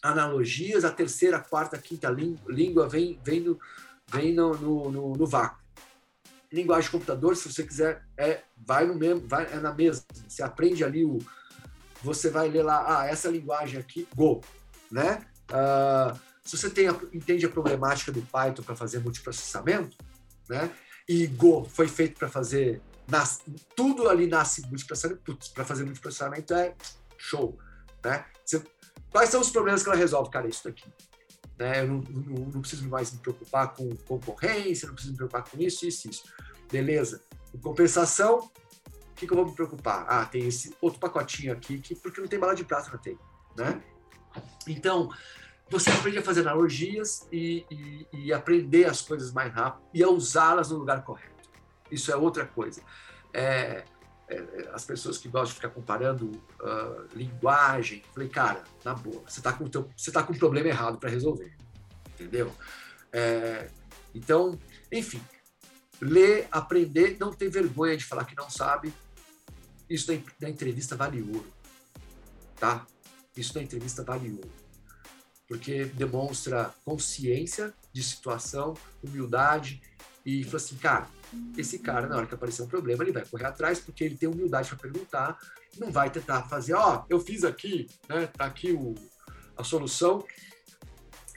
analogias, 0.01 0.85
a 0.85 0.93
terceira, 0.93 1.39
a 1.39 1.41
quarta, 1.41 1.75
a 1.75 1.81
quinta 1.81 2.09
língua 2.49 2.89
vem, 2.89 3.19
vem, 3.25 3.41
no, 3.41 3.59
vem 4.07 4.33
no, 4.33 4.55
no, 4.55 4.91
no, 4.91 5.13
no 5.17 5.27
vácuo 5.27 5.60
linguagem 6.53 6.85
de 6.85 6.91
computador, 6.91 7.37
se 7.37 7.53
você 7.53 7.63
quiser, 7.63 8.05
é 8.17 8.43
vai 8.57 8.87
no 8.87 8.95
mesmo, 8.95 9.27
vai 9.27 9.53
é 9.53 9.57
na 9.57 9.73
mesma. 9.73 10.05
Você 10.29 10.43
aprende 10.43 10.85
ali 10.85 11.05
o, 11.05 11.19
você 12.03 12.31
vai 12.31 12.49
ler 12.49 12.63
lá, 12.63 13.01
ah, 13.01 13.07
essa 13.07 13.29
linguagem 13.29 13.79
aqui, 13.79 14.09
Go, 14.15 14.41
né? 14.91 15.25
Uh, 15.51 16.19
se 16.45 16.57
você 16.57 16.71
tem 16.71 16.87
entende 17.13 17.47
a 17.47 17.49
problemática 17.49 18.11
do 18.11 18.23
Python 18.23 18.63
para 18.63 18.75
fazer 18.75 19.01
multiprocessamento, 19.01 19.97
né? 20.49 20.71
E 21.09 21.27
Go 21.27 21.65
foi 21.65 21.89
feito 21.89 22.19
para 22.19 22.29
fazer 22.29 22.81
nas, 23.09 23.43
tudo 23.75 24.09
ali 24.09 24.27
nasce 24.27 24.63
multiprocessamento, 24.63 25.39
para 25.55 25.65
fazer 25.65 25.85
multiprocessamento 25.85 26.55
é 26.55 26.75
show, 27.19 27.59
né? 28.05 28.25
Você, 28.45 28.63
quais 29.11 29.31
são 29.31 29.41
os 29.41 29.51
problemas 29.51 29.83
que 29.83 29.89
ela 29.89 29.99
resolve? 29.99 30.31
Cara, 30.31 30.49
isso 30.49 30.65
daqui. 30.65 30.85
Né? 31.61 31.83
Eu 31.83 31.89
não, 31.89 31.99
não, 31.99 32.47
não, 32.47 32.61
preciso 32.63 32.89
mais 32.89 33.13
me 33.13 33.19
preocupar 33.19 33.75
com 33.75 33.95
concorrência, 34.09 34.89
não 34.89 34.95
preciso 34.95 35.13
me 35.13 35.19
preocupar 35.19 35.45
com 35.45 35.61
isso, 35.61 35.87
isso, 35.87 36.09
isso. 36.09 36.25
Beleza. 36.73 37.23
Em 37.55 37.59
compensação, 37.59 38.39
o 38.39 39.15
que, 39.15 39.27
que 39.27 39.33
eu 39.33 39.37
vou 39.37 39.45
me 39.45 39.55
preocupar? 39.55 40.07
Ah, 40.09 40.25
tem 40.25 40.47
esse 40.47 40.75
outro 40.81 40.99
pacotinho 40.99 41.53
aqui, 41.53 41.79
que, 41.79 41.95
porque 41.95 42.19
não 42.19 42.29
tem 42.29 42.39
bala 42.39 42.55
de 42.55 42.65
prata 42.65 42.91
na 42.91 42.97
TI. 42.97 43.19
Né? 43.55 43.83
Então, 44.67 45.11
você 45.69 45.91
aprende 45.91 46.17
a 46.17 46.23
fazer 46.23 46.41
analogias 46.41 47.29
e, 47.31 47.67
e, 47.71 48.07
e 48.11 48.33
aprender 48.33 48.87
as 48.87 49.03
coisas 49.03 49.31
mais 49.31 49.53
rápido 49.53 49.83
e 49.93 50.03
a 50.03 50.09
usá-las 50.09 50.71
no 50.71 50.79
lugar 50.79 51.05
correto. 51.05 51.51
Isso 51.91 52.11
é 52.11 52.17
outra 52.17 52.47
coisa. 52.47 52.81
É, 53.35 53.85
as 54.73 54.85
pessoas 54.85 55.19
que 55.19 55.29
gostam 55.29 55.49
de 55.49 55.55
ficar 55.55 55.71
comparando 55.71 56.31
uh, 56.61 57.09
linguagem, 57.15 58.03
falei, 58.15 58.29
cara, 58.29 58.63
na 58.85 58.95
boa, 58.95 59.23
você 59.27 59.41
está 59.41 59.53
com, 59.53 59.69
teu, 59.69 59.91
você 59.97 60.11
tá 60.13 60.23
com 60.23 60.33
um 60.33 60.39
problema 60.39 60.69
errado 60.69 60.99
para 60.99 61.11
resolver, 61.11 61.53
entendeu? 62.15 62.53
É, 63.13 63.69
então, 64.15 64.59
enfim, 64.91 65.21
ler, 66.01 66.47
aprender, 66.51 67.17
não 67.19 67.33
ter 67.33 67.49
vergonha 67.49 67.97
de 67.97 68.05
falar 68.05 68.25
que 68.25 68.37
não 68.37 68.49
sabe, 68.49 68.93
isso 69.89 70.07
da, 70.07 70.19
da 70.39 70.49
entrevista 70.49 70.95
vale 70.95 71.21
ouro, 71.23 71.53
tá? 72.57 72.87
Isso 73.37 73.53
da 73.53 73.63
entrevista 73.63 74.05
vale 74.05 74.31
ouro, 74.31 74.53
porque 75.49 75.87
demonstra 75.87 76.73
consciência 76.85 77.75
de 77.93 78.03
situação, 78.03 78.75
humildade 79.03 79.83
e 80.25 80.45
fala 80.45 80.57
assim, 80.57 80.77
cara, 80.77 81.09
esse 81.57 81.79
cara, 81.79 82.07
na 82.07 82.17
hora 82.17 82.27
que 82.27 82.35
aparecer 82.35 82.63
um 82.63 82.69
problema, 82.69 83.03
ele 83.03 83.13
vai 83.13 83.25
correr 83.25 83.47
atrás, 83.47 83.81
porque 83.81 84.05
ele 84.05 84.17
tem 84.17 84.29
humildade 84.29 84.69
para 84.69 84.79
perguntar, 84.79 85.39
não 85.79 85.91
vai 85.91 86.11
tentar 86.11 86.43
fazer, 86.45 86.75
ó, 86.75 86.99
oh, 86.99 87.07
eu 87.09 87.21
fiz 87.21 87.45
aqui, 87.45 87.89
né, 88.09 88.27
tá 88.27 88.45
aqui 88.45 88.73
o, 88.73 88.95
a 89.57 89.65
solução, 89.65 90.25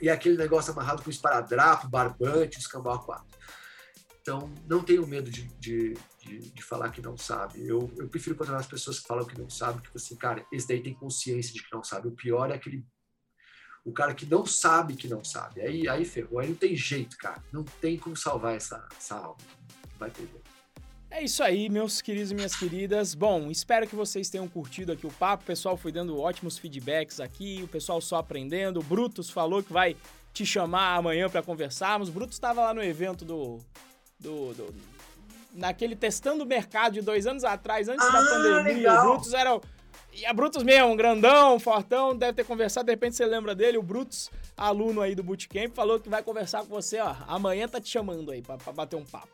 e 0.00 0.08
é 0.08 0.12
aquele 0.12 0.36
negócio 0.36 0.72
amarrado 0.72 1.02
com 1.02 1.10
esparadrapo, 1.10 1.88
barbante, 1.88 2.58
escambau 2.58 3.00
4. 3.04 3.34
Então, 4.20 4.50
não 4.66 4.82
tenho 4.82 5.06
medo 5.06 5.30
de, 5.30 5.42
de, 5.58 5.94
de, 6.22 6.38
de, 6.50 6.62
falar 6.62 6.88
que 6.88 7.02
não 7.02 7.14
sabe. 7.14 7.66
Eu, 7.66 7.92
eu 7.98 8.08
prefiro 8.08 8.34
contratar 8.34 8.60
as 8.60 8.66
pessoas 8.66 8.98
que 8.98 9.06
falam 9.06 9.26
que 9.26 9.38
não 9.38 9.50
sabem, 9.50 9.82
que 9.82 9.90
assim, 9.94 10.16
cara, 10.16 10.44
esse 10.50 10.66
daí 10.66 10.82
tem 10.82 10.94
consciência 10.94 11.52
de 11.52 11.62
que 11.62 11.70
não 11.70 11.84
sabe. 11.84 12.08
O 12.08 12.12
pior 12.12 12.50
é 12.50 12.54
aquele. 12.54 12.82
O 13.84 13.92
cara 13.92 14.14
que 14.14 14.24
não 14.24 14.46
sabe 14.46 14.94
que 14.94 15.06
não 15.06 15.22
sabe. 15.22 15.60
Aí, 15.60 15.86
aí 15.88 16.04
ferrou, 16.04 16.38
aí 16.38 16.48
não 16.48 16.56
tem 16.56 16.74
jeito, 16.74 17.16
cara. 17.18 17.42
Não 17.52 17.62
tem 17.62 17.98
como 17.98 18.16
salvar 18.16 18.56
essa, 18.56 18.86
essa 18.96 19.16
alma. 19.16 19.36
Vai 19.98 20.10
ter 20.10 20.22
jeito. 20.22 20.44
É 21.10 21.22
isso 21.22 21.44
aí, 21.44 21.68
meus 21.68 22.02
queridos 22.02 22.32
e 22.32 22.34
minhas 22.34 22.56
queridas. 22.56 23.14
Bom, 23.14 23.48
espero 23.50 23.86
que 23.86 23.94
vocês 23.94 24.28
tenham 24.28 24.48
curtido 24.48 24.90
aqui 24.90 25.06
o 25.06 25.12
papo. 25.12 25.44
O 25.44 25.46
pessoal 25.46 25.76
foi 25.76 25.92
dando 25.92 26.18
ótimos 26.18 26.58
feedbacks 26.58 27.20
aqui, 27.20 27.60
o 27.62 27.68
pessoal 27.68 28.00
só 28.00 28.16
aprendendo. 28.16 28.80
O 28.80 28.82
Brutus 28.82 29.30
falou 29.30 29.62
que 29.62 29.72
vai 29.72 29.96
te 30.32 30.44
chamar 30.44 30.96
amanhã 30.96 31.30
para 31.30 31.40
conversarmos. 31.40 32.08
O 32.08 32.12
Brutus 32.12 32.34
estava 32.34 32.62
lá 32.62 32.74
no 32.74 32.82
evento 32.82 33.24
do, 33.24 33.60
do, 34.18 34.54
do, 34.54 34.74
naquele 35.52 35.94
testando 35.94 36.42
o 36.42 36.46
mercado 36.46 36.94
de 36.94 37.00
dois 37.00 37.28
anos 37.28 37.44
atrás, 37.44 37.88
antes 37.88 38.04
ah, 38.04 38.10
da 38.10 38.20
pandemia. 38.20 38.74
Legal. 38.74 39.06
O 39.06 39.12
Brutus 39.12 39.32
era 39.34 39.60
e 40.16 40.26
a 40.26 40.32
Brutus 40.32 40.62
mesmo, 40.62 40.96
grandão, 40.96 41.58
fortão, 41.58 42.16
deve 42.16 42.34
ter 42.34 42.44
conversado, 42.44 42.86
de 42.86 42.92
repente 42.92 43.16
você 43.16 43.26
lembra 43.26 43.54
dele, 43.54 43.78
o 43.78 43.82
Brutus, 43.82 44.30
aluno 44.56 45.00
aí 45.00 45.14
do 45.14 45.22
Bootcamp, 45.22 45.74
falou 45.74 45.98
que 45.98 46.08
vai 46.08 46.22
conversar 46.22 46.60
com 46.60 46.68
você, 46.68 47.00
ó, 47.00 47.14
amanhã 47.26 47.66
tá 47.68 47.80
te 47.80 47.88
chamando 47.88 48.30
aí 48.30 48.40
pra, 48.40 48.56
pra 48.56 48.72
bater 48.72 48.96
um 48.96 49.04
papo. 49.04 49.28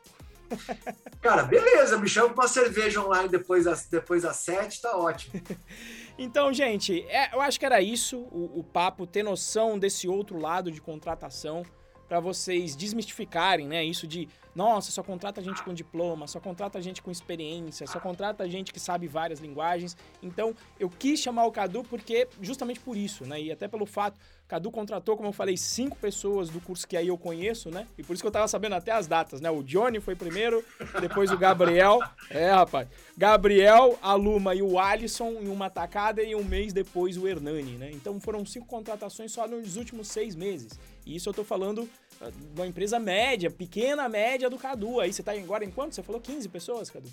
Cara, 1.21 1.43
beleza, 1.43 1.97
me 1.97 2.07
chama 2.07 2.29
pra 2.29 2.43
uma 2.43 2.47
cerveja 2.47 3.01
online 3.01 3.29
depois 3.29 3.65
das, 3.65 3.85
depois 3.85 4.23
das 4.23 4.37
sete, 4.37 4.81
tá 4.81 4.97
ótimo. 4.97 5.41
então, 6.17 6.51
gente, 6.51 7.05
é, 7.07 7.33
eu 7.33 7.41
acho 7.41 7.59
que 7.59 7.65
era 7.65 7.81
isso, 7.81 8.17
o, 8.31 8.59
o 8.59 8.63
papo, 8.63 9.07
ter 9.07 9.23
noção 9.23 9.77
desse 9.77 10.07
outro 10.07 10.39
lado 10.39 10.71
de 10.71 10.81
contratação, 10.81 11.63
para 12.11 12.19
vocês 12.19 12.75
desmistificarem, 12.75 13.65
né? 13.65 13.85
Isso 13.85 14.05
de, 14.05 14.27
nossa, 14.53 14.91
só 14.91 15.01
contrata 15.01 15.41
gente 15.41 15.63
com 15.63 15.73
diploma, 15.73 16.27
só 16.27 16.41
contrata 16.41 16.81
gente 16.81 17.01
com 17.01 17.09
experiência, 17.09 17.87
só 17.87 18.01
contrata 18.01 18.49
gente 18.49 18.73
que 18.73 18.81
sabe 18.81 19.07
várias 19.07 19.39
linguagens. 19.39 19.95
Então, 20.21 20.53
eu 20.77 20.89
quis 20.89 21.21
chamar 21.21 21.45
o 21.45 21.53
Cadu 21.53 21.85
porque 21.85 22.27
justamente 22.41 22.81
por 22.81 22.97
isso, 22.97 23.23
né? 23.23 23.41
E 23.41 23.49
até 23.49 23.65
pelo 23.65 23.85
fato, 23.85 24.17
Cadu 24.45 24.69
contratou, 24.69 25.15
como 25.15 25.29
eu 25.29 25.31
falei, 25.31 25.55
cinco 25.55 25.95
pessoas 25.95 26.49
do 26.49 26.59
curso 26.59 26.85
que 26.85 26.97
aí 26.97 27.07
eu 27.07 27.17
conheço, 27.17 27.71
né? 27.71 27.87
E 27.97 28.03
por 28.03 28.11
isso 28.11 28.21
que 28.21 28.27
eu 28.27 28.31
tava 28.31 28.49
sabendo 28.49 28.75
até 28.75 28.91
as 28.91 29.07
datas, 29.07 29.39
né? 29.39 29.49
O 29.49 29.63
Johnny 29.63 30.01
foi 30.01 30.13
primeiro, 30.13 30.61
depois 30.99 31.31
o 31.31 31.37
Gabriel. 31.37 31.99
É, 32.29 32.49
rapaz. 32.49 32.87
Gabriel, 33.17 33.97
a 34.01 34.13
Luma 34.13 34.55
e 34.55 34.61
o 34.61 34.79
Alisson 34.79 35.31
em 35.41 35.49
uma 35.49 35.69
tacada 35.69 36.23
e 36.23 36.33
um 36.33 36.43
mês 36.43 36.71
depois 36.71 37.17
o 37.17 37.27
Hernani, 37.27 37.73
né? 37.73 37.91
Então 37.91 38.19
foram 38.21 38.45
cinco 38.45 38.65
contratações 38.65 39.33
só 39.33 39.47
nos 39.47 39.75
últimos 39.75 40.07
seis 40.07 40.33
meses. 40.33 40.79
E 41.05 41.15
isso 41.15 41.29
eu 41.29 41.33
tô 41.33 41.43
falando 41.43 41.89
ah, 42.21 42.29
de 42.29 42.59
uma 42.59 42.67
empresa 42.67 42.99
média, 42.99 43.49
pequena 43.49 44.07
média 44.07 44.49
do 44.49 44.57
Cadu. 44.57 44.99
Aí 44.99 45.11
você 45.11 45.23
tá 45.23 45.31
agora 45.31 45.65
em 45.65 45.71
quanto? 45.71 45.95
Você 45.95 46.03
falou 46.03 46.21
15 46.21 46.49
pessoas, 46.49 46.89
Cadu? 46.89 47.09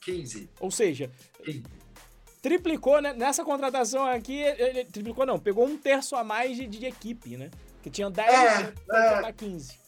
15. 0.00 0.48
Ou 0.60 0.70
seja, 0.70 1.10
15. 1.44 1.62
triplicou, 2.40 3.00
né? 3.00 3.12
Nessa 3.12 3.44
contratação 3.44 4.04
aqui, 4.06 4.38
ele 4.40 4.84
triplicou 4.86 5.26
não, 5.26 5.38
pegou 5.38 5.66
um 5.66 5.76
terço 5.76 6.16
a 6.16 6.24
mais 6.24 6.56
de, 6.56 6.66
de 6.66 6.86
equipe, 6.86 7.36
né? 7.36 7.50
Que 7.82 7.90
tinha 7.90 8.10
10, 8.10 8.28
é, 8.28 8.74
é, 9.28 9.32
15. 9.32 9.78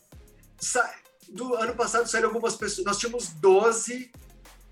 Sa 0.59 0.95
do 1.31 1.55
ano 1.55 1.75
passado 1.75 2.09
saíram 2.09 2.29
algumas 2.29 2.57
pessoas, 2.57 2.85
nós 2.85 2.99
tínhamos 2.99 3.29
12, 3.35 4.11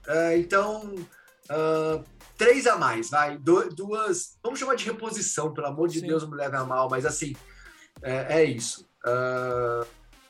uh, 0.06 0.10
é, 0.10 0.38
então 0.38 0.92
uh, 0.92 2.04
três 2.36 2.66
a 2.66 2.76
mais, 2.76 3.10
vai, 3.10 3.38
du 3.38 3.68
duas, 3.70 4.36
vamos 4.42 4.58
chamar 4.58 4.74
de 4.74 4.84
reposição, 4.84 5.52
pelo 5.52 5.68
amor 5.68 5.88
de 5.88 6.00
Sim. 6.00 6.06
Deus, 6.08 6.22
não 6.22 6.30
me 6.30 6.36
leve 6.36 6.56
a 6.56 6.64
mal, 6.64 6.88
mas 6.90 7.06
assim, 7.06 7.36
é, 8.02 8.40
é 8.40 8.44
isso. 8.44 8.88
Uh, 9.04 9.86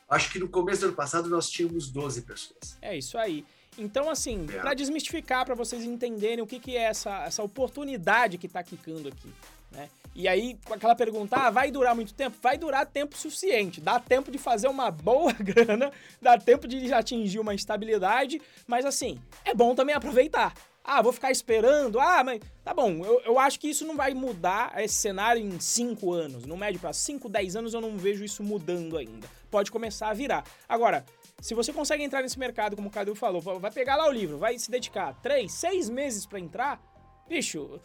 acho 0.09 0.31
que 0.31 0.39
no 0.39 0.47
começo 0.47 0.81
do 0.81 0.87
ano 0.87 0.95
passado 0.95 1.29
nós 1.29 1.49
tínhamos 1.49 1.89
12 1.89 2.21
pessoas. 2.23 2.77
É 2.81 2.97
isso 2.97 3.17
aí. 3.17 3.45
Então, 3.77 4.09
assim, 4.09 4.45
é. 4.51 4.59
para 4.59 4.73
desmistificar, 4.73 5.45
para 5.45 5.55
vocês 5.55 5.83
entenderem 5.83 6.41
o 6.41 6.47
que, 6.47 6.59
que 6.59 6.75
é 6.75 6.83
essa, 6.83 7.23
essa 7.23 7.41
oportunidade 7.41 8.37
que 8.37 8.45
está 8.45 8.61
quicando 8.61 9.07
aqui, 9.07 9.31
né? 9.71 9.89
E 10.15 10.27
aí, 10.27 10.57
aquela 10.69 10.95
pergunta, 10.95 11.37
ah, 11.37 11.49
vai 11.49 11.71
durar 11.71 11.95
muito 11.95 12.13
tempo? 12.13 12.35
Vai 12.41 12.57
durar 12.57 12.85
tempo 12.85 13.17
suficiente. 13.17 13.79
Dá 13.79 13.99
tempo 13.99 14.29
de 14.31 14.37
fazer 14.37 14.67
uma 14.67 14.91
boa 14.91 15.31
grana, 15.39 15.91
dá 16.21 16.37
tempo 16.37 16.67
de 16.67 16.91
atingir 16.91 17.39
uma 17.39 17.53
estabilidade, 17.53 18.41
mas 18.67 18.85
assim, 18.85 19.17
é 19.45 19.53
bom 19.53 19.73
também 19.73 19.95
aproveitar. 19.95 20.53
Ah, 20.83 21.01
vou 21.01 21.11
ficar 21.11 21.31
esperando. 21.31 21.99
Ah, 21.99 22.23
mas 22.23 22.39
tá 22.63 22.73
bom. 22.73 23.03
Eu, 23.05 23.21
eu 23.25 23.39
acho 23.39 23.59
que 23.59 23.69
isso 23.69 23.85
não 23.85 23.95
vai 23.95 24.13
mudar 24.13 24.73
esse 24.81 24.95
cenário 24.95 25.41
em 25.41 25.59
5 25.59 26.11
anos. 26.11 26.45
No 26.45 26.57
médio 26.57 26.79
para 26.79 26.93
5, 26.93 27.29
10 27.29 27.55
anos 27.55 27.73
eu 27.73 27.81
não 27.81 27.97
vejo 27.97 28.23
isso 28.23 28.43
mudando 28.43 28.97
ainda. 28.97 29.27
Pode 29.51 29.71
começar 29.71 30.09
a 30.09 30.13
virar. 30.13 30.43
Agora, 30.67 31.05
se 31.41 31.53
você 31.53 31.71
consegue 31.71 32.03
entrar 32.03 32.21
nesse 32.21 32.37
mercado, 32.37 32.75
como 32.75 32.89
o 32.89 32.91
Cadu 32.91 33.15
falou, 33.15 33.41
vai 33.41 33.71
pegar 33.71 33.95
lá 33.95 34.07
o 34.07 34.11
livro, 34.11 34.37
vai 34.37 34.57
se 34.57 34.69
dedicar 34.69 35.13
3, 35.21 35.51
6 35.51 35.89
meses 35.89 36.25
para 36.25 36.39
entrar, 36.39 36.81
bicho, 37.27 37.79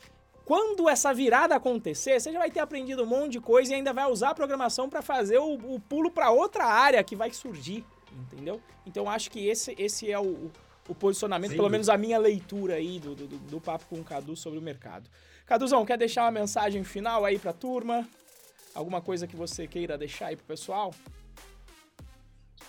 quando 0.44 0.88
essa 0.88 1.14
virada 1.14 1.54
acontecer, 1.54 2.20
você 2.20 2.32
já 2.32 2.38
vai 2.38 2.50
ter 2.50 2.60
aprendido 2.60 3.02
um 3.02 3.06
monte 3.06 3.32
de 3.32 3.40
coisa 3.40 3.72
e 3.72 3.76
ainda 3.76 3.92
vai 3.92 4.10
usar 4.10 4.30
a 4.30 4.34
programação 4.34 4.90
para 4.90 5.00
fazer 5.00 5.38
o, 5.38 5.54
o 5.54 5.80
pulo 5.80 6.10
para 6.10 6.30
outra 6.30 6.66
área 6.66 7.02
que 7.02 7.16
vai 7.16 7.30
surgir, 7.32 7.84
entendeu? 8.12 8.60
Então 8.84 9.08
acho 9.08 9.30
que 9.30 9.46
esse, 9.46 9.74
esse 9.78 10.10
é 10.10 10.18
o, 10.18 10.50
o 10.88 10.94
posicionamento, 10.94 11.52
Sim. 11.52 11.56
pelo 11.56 11.70
menos 11.70 11.88
a 11.88 11.96
minha 11.96 12.18
leitura 12.18 12.74
aí 12.74 13.00
do, 13.00 13.14
do, 13.14 13.26
do, 13.26 13.60
papo 13.60 13.86
com 13.88 14.00
o 14.00 14.04
Cadu 14.04 14.36
sobre 14.36 14.58
o 14.58 14.62
mercado. 14.62 15.08
Caduzão, 15.46 15.84
quer 15.84 15.98
deixar 15.98 16.24
uma 16.24 16.30
mensagem 16.30 16.84
final 16.84 17.24
aí 17.24 17.38
pra 17.38 17.52
turma? 17.52 18.06
Alguma 18.74 19.00
coisa 19.00 19.26
que 19.26 19.36
você 19.36 19.66
queira 19.66 19.96
deixar 19.96 20.26
aí 20.26 20.36
pro 20.36 20.44
pessoal? 20.44 20.92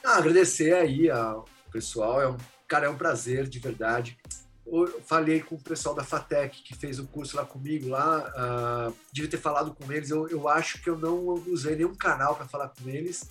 Ah, 0.04 0.18
agradecer 0.18 0.74
aí 0.74 1.10
ao 1.10 1.46
pessoal, 1.72 2.22
é 2.22 2.28
um, 2.28 2.38
cara, 2.68 2.86
é 2.86 2.90
um 2.90 2.98
prazer, 2.98 3.48
de 3.48 3.60
verdade. 3.60 4.18
Eu 4.66 5.02
falei 5.02 5.42
com 5.42 5.56
o 5.56 5.62
pessoal 5.62 5.94
da 5.94 6.04
FATEC, 6.04 6.64
que 6.64 6.76
fez 6.76 7.00
o 7.00 7.08
curso 7.08 7.38
lá 7.38 7.46
comigo, 7.46 7.90
lá, 7.90 8.90
uh, 8.90 8.96
devia 9.12 9.30
ter 9.30 9.38
falado 9.38 9.76
com 9.76 9.92
eles, 9.92 10.10
eu, 10.10 10.28
eu 10.28 10.48
acho 10.48 10.82
que 10.82 10.90
eu 10.90 10.98
não 10.98 11.26
usei 11.48 11.76
nenhum 11.76 11.94
canal 11.94 12.36
para 12.36 12.48
falar 12.48 12.70
com 12.70 12.90
eles, 12.90 13.30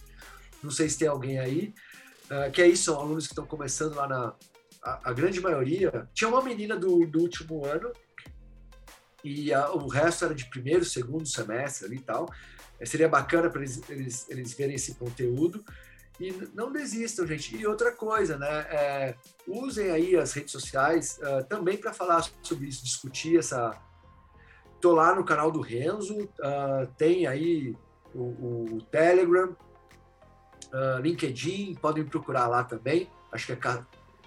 não 0.62 0.70
sei 0.70 0.88
se 0.88 0.98
tem 0.98 1.08
alguém 1.08 1.38
aí, 1.38 1.74
uh, 2.26 2.50
que 2.52 2.62
é 2.62 2.68
isso, 2.68 2.84
são 2.84 3.00
alunos 3.00 3.26
que 3.26 3.32
estão 3.32 3.46
começando 3.46 3.96
lá 3.96 4.06
na, 4.06 4.34
a, 4.84 5.10
a 5.10 5.12
grande 5.12 5.40
maioria, 5.40 6.08
tinha 6.12 6.28
uma 6.28 6.42
menina 6.42 6.76
do, 6.76 7.06
do 7.06 7.20
último 7.20 7.64
ano 7.64 7.90
e 9.24 9.52
a, 9.54 9.70
o 9.72 9.88
resto 9.88 10.26
era 10.26 10.34
de 10.34 10.44
primeiro, 10.50 10.84
segundo 10.84 11.26
semestre 11.26 11.86
ali 11.86 11.96
e 11.96 12.02
tal. 12.02 12.28
É, 12.78 12.84
seria 12.84 13.08
bacana 13.08 13.48
para 13.48 13.62
eles, 13.62 13.80
eles, 13.88 14.28
eles 14.28 14.52
verem 14.52 14.74
esse 14.74 14.94
conteúdo. 14.96 15.64
E 16.20 16.30
não 16.52 16.70
desistam, 16.70 17.26
gente. 17.26 17.56
E 17.56 17.66
outra 17.66 17.90
coisa, 17.90 18.36
né? 18.36 18.66
É, 18.70 19.14
usem 19.48 19.90
aí 19.90 20.16
as 20.16 20.32
redes 20.32 20.52
sociais 20.52 21.18
uh, 21.22 21.44
também 21.44 21.76
para 21.76 21.92
falar 21.92 22.24
sobre 22.42 22.68
isso, 22.68 22.84
discutir 22.84 23.38
essa. 23.38 23.76
Tô 24.80 24.92
lá 24.92 25.14
no 25.14 25.24
canal 25.24 25.50
do 25.50 25.60
Renzo, 25.60 26.14
uh, 26.24 26.86
tem 26.98 27.26
aí 27.26 27.74
o, 28.14 28.74
o 28.76 28.82
Telegram, 28.90 29.56
uh, 30.66 31.00
LinkedIn, 31.00 31.74
podem 31.76 32.04
procurar 32.04 32.46
lá 32.46 32.62
também. 32.62 33.08
Acho 33.32 33.46
que 33.46 33.52
é 33.52 33.56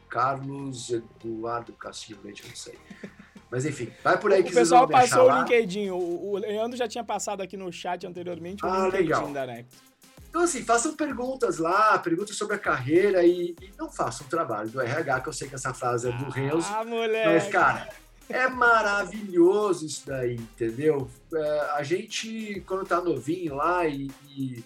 Carlos 0.09 0.89
Eduardo 0.89 1.73
Castilho 1.73 2.19
Leite, 2.23 2.47
não 2.47 2.55
sei. 2.55 2.77
Mas 3.49 3.65
enfim, 3.65 3.91
vai 4.03 4.19
por 4.19 4.31
aí 4.31 4.43
que 4.43 4.49
o 4.49 4.53
vocês 4.53 4.69
vão 4.69 4.83
O 4.83 4.87
pessoal 4.87 5.27
passou 5.27 5.31
o 5.31 5.39
LinkedIn. 5.39 5.89
O, 5.89 6.31
o 6.31 6.37
Leandro 6.37 6.77
já 6.77 6.87
tinha 6.87 7.03
passado 7.03 7.41
aqui 7.41 7.55
no 7.55 7.71
chat 7.71 8.05
anteriormente 8.05 8.65
o 8.65 8.67
ah, 8.67 8.85
LinkedIn 8.85 9.03
legal. 9.03 9.31
da. 9.31 9.63
Então, 10.29 10.41
assim, 10.41 10.63
façam 10.63 10.93
perguntas 10.95 11.57
lá, 11.57 11.97
perguntas 11.97 12.35
sobre 12.35 12.55
a 12.55 12.59
carreira 12.59 13.25
e, 13.25 13.55
e 13.61 13.73
não 13.77 13.89
façam 13.89 14.27
o 14.27 14.29
trabalho 14.29 14.69
do 14.69 14.81
RH, 14.81 15.21
que 15.21 15.29
eu 15.29 15.33
sei 15.33 15.47
que 15.47 15.55
essa 15.55 15.73
frase 15.73 16.09
é 16.09 16.11
do 16.11 16.29
Renzo. 16.29 16.67
Ah, 16.69 16.83
moleque! 16.83 17.27
Mas, 17.27 17.47
cara, 17.47 17.89
é 18.29 18.47
maravilhoso 18.47 19.85
isso 19.85 20.03
daí, 20.05 20.35
entendeu? 20.35 21.09
É, 21.33 21.59
a 21.75 21.83
gente, 21.83 22.61
quando 22.67 22.85
tá 22.85 23.01
novinho 23.01 23.55
lá 23.55 23.87
e, 23.87 24.11
e 24.27 24.63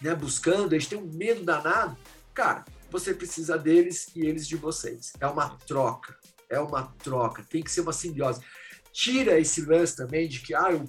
né, 0.00 0.14
buscando, 0.14 0.74
a 0.74 0.78
gente 0.78 0.90
tem 0.90 0.98
um 0.98 1.10
medo 1.12 1.42
danado. 1.42 1.96
Cara, 2.34 2.64
você 2.92 3.14
precisa 3.14 3.56
deles 3.56 4.14
e 4.14 4.26
eles 4.26 4.46
de 4.46 4.54
vocês. 4.54 5.14
É 5.18 5.26
uma 5.26 5.56
troca, 5.66 6.14
é 6.48 6.60
uma 6.60 6.82
troca, 7.02 7.42
tem 7.42 7.62
que 7.62 7.70
ser 7.70 7.80
uma 7.80 7.92
simbiose. 7.92 8.42
Tira 8.92 9.40
esse 9.40 9.62
lance 9.62 9.96
também 9.96 10.28
de 10.28 10.40
que 10.40 10.54
ah, 10.54 10.74
o 10.74 10.88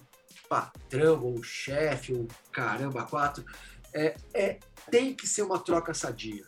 patrão, 0.49 1.23
ou 1.23 1.39
o 1.39 1.43
chefe, 1.43 2.13
ou 2.13 2.27
caramba, 2.51 3.03
quatro. 3.05 3.45
É, 3.93 4.15
é, 4.33 4.59
tem 4.91 5.15
que 5.15 5.25
ser 5.25 5.43
uma 5.43 5.57
troca 5.57 5.93
sadia. 5.93 6.45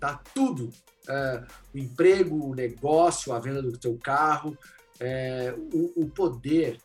Tá? 0.00 0.20
Tudo. 0.34 0.70
É, 1.06 1.44
o 1.74 1.78
emprego, 1.78 2.50
o 2.50 2.54
negócio, 2.54 3.34
a 3.34 3.38
venda 3.38 3.60
do 3.60 3.76
teu 3.76 3.98
carro, 3.98 4.56
é, 4.98 5.54
o, 5.74 6.04
o, 6.04 6.08
poder, 6.08 6.78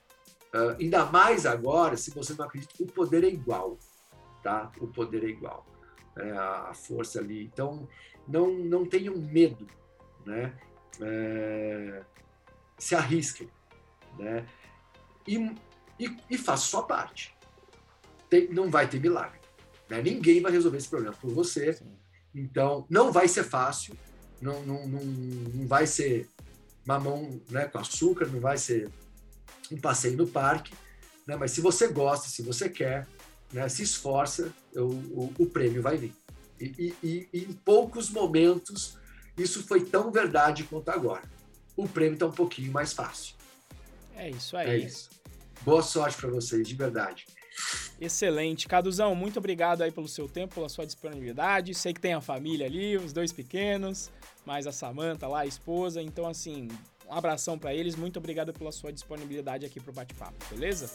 é, 0.54 0.76
ainda 0.78 1.06
mais 1.06 1.46
agora, 1.46 1.96
se 1.96 2.12
você 2.12 2.34
não 2.34 2.44
acredita, 2.44 2.74
o 2.84 2.86
poder 2.86 3.24
é 3.24 3.30
igual. 3.30 3.80
Tá? 4.44 4.70
O 4.82 4.88
poder 4.88 5.24
é 5.24 5.28
igual. 5.28 5.66
É, 6.18 6.32
a 6.32 6.74
força 6.74 7.20
ali. 7.20 7.44
Então, 7.46 7.88
não, 8.28 8.52
não 8.52 8.86
tenham 8.86 9.18
medo, 9.18 9.68
né? 10.26 10.54
É, 11.02 12.04
se 12.78 12.96
arrisquem, 12.96 13.50
né? 14.18 14.46
E, 15.28 15.38
e, 16.00 16.18
e 16.30 16.38
faça 16.38 16.64
sua 16.64 16.84
parte. 16.84 17.36
Tem, 18.30 18.48
não 18.50 18.70
vai 18.70 18.88
ter 18.88 19.00
milagre. 19.00 19.40
Né? 19.90 20.02
Ninguém 20.02 20.42
vai 20.42 20.52
resolver 20.52 20.78
esse 20.78 20.90
problema 20.90 21.16
por 21.16 21.32
você. 21.32 21.74
Sim. 21.74 21.98
Então, 22.34 22.86
não 22.90 23.12
vai 23.12 23.28
ser 23.28 23.44
fácil, 23.44 23.98
não, 24.42 24.62
não, 24.64 24.88
não, 24.88 25.04
não 25.04 25.68
vai 25.68 25.88
ser 25.88 26.28
mamão 26.86 27.42
né, 27.50 27.66
com 27.66 27.80
açúcar, 27.80 28.28
não 28.28 28.40
vai 28.40 28.58
ser 28.58 28.90
um 29.72 29.78
passeio 29.80 30.18
no 30.18 30.28
parque, 30.28 30.74
né? 31.28 31.36
Mas 31.36 31.52
se 31.52 31.62
você 31.62 31.88
gosta, 31.88 32.28
se 32.28 32.42
você 32.42 32.70
quer, 32.70 33.08
né? 33.52 33.68
se 33.70 33.84
esforça, 33.84 34.54
eu, 34.74 34.88
o, 34.88 35.34
o, 35.38 35.46
prêmio 35.46 35.82
vai 35.82 35.98
vir. 35.98 36.14
E, 36.60 36.94
e, 37.02 37.30
e, 37.34 37.40
em 37.40 37.54
poucos 37.54 38.10
momentos 38.10 38.98
isso 39.38 39.64
foi 39.64 39.86
tão 39.86 40.12
verdade 40.12 40.64
quanto 40.64 40.90
agora. 40.90 41.24
O 41.76 41.88
prêmio 41.88 42.14
está 42.14 42.26
um 42.26 42.32
pouquinho 42.32 42.72
mais 42.72 42.92
fácil. 42.92 43.36
É 44.16 44.30
isso 44.30 44.58
aí. 44.58 44.70
É 44.70 44.78
isso. 44.78 45.10
Boa 45.62 45.82
sorte 45.82 46.18
para 46.18 46.30
vocês, 46.30 46.68
de 46.68 46.76
verdade. 46.76 47.26
Excelente. 48.00 48.68
Caduzão, 48.68 49.14
muito 49.16 49.40
obrigado 49.40 49.82
aí 49.82 49.92
pelo 49.92 50.08
seu 50.08 50.28
tempo, 50.28 50.56
pela 50.56 50.70
sua 50.70 50.86
disponibilidade. 50.86 51.74
Sei 51.74 51.94
que 51.94 52.00
tem 52.00 52.14
a 52.14 52.22
família 52.22 52.66
ali, 52.66 52.98
os 52.98 53.14
dois 53.14 53.32
pequenos, 53.32 54.10
mais 54.46 54.68
a 54.68 54.72
Samanta 54.72 55.28
lá, 55.28 55.42
a 55.42 55.46
esposa. 55.46 56.02
Então, 56.02 56.28
assim, 56.28 56.68
um 57.08 57.14
abração 57.14 57.58
para 57.58 57.74
eles. 57.74 57.96
Muito 57.96 58.18
obrigado 58.18 58.54
pela 58.54 58.72
sua 58.72 58.92
disponibilidade 58.92 59.66
aqui 59.66 59.80
pro 59.80 59.92
bate-papo, 59.92 60.38
beleza? 60.50 60.90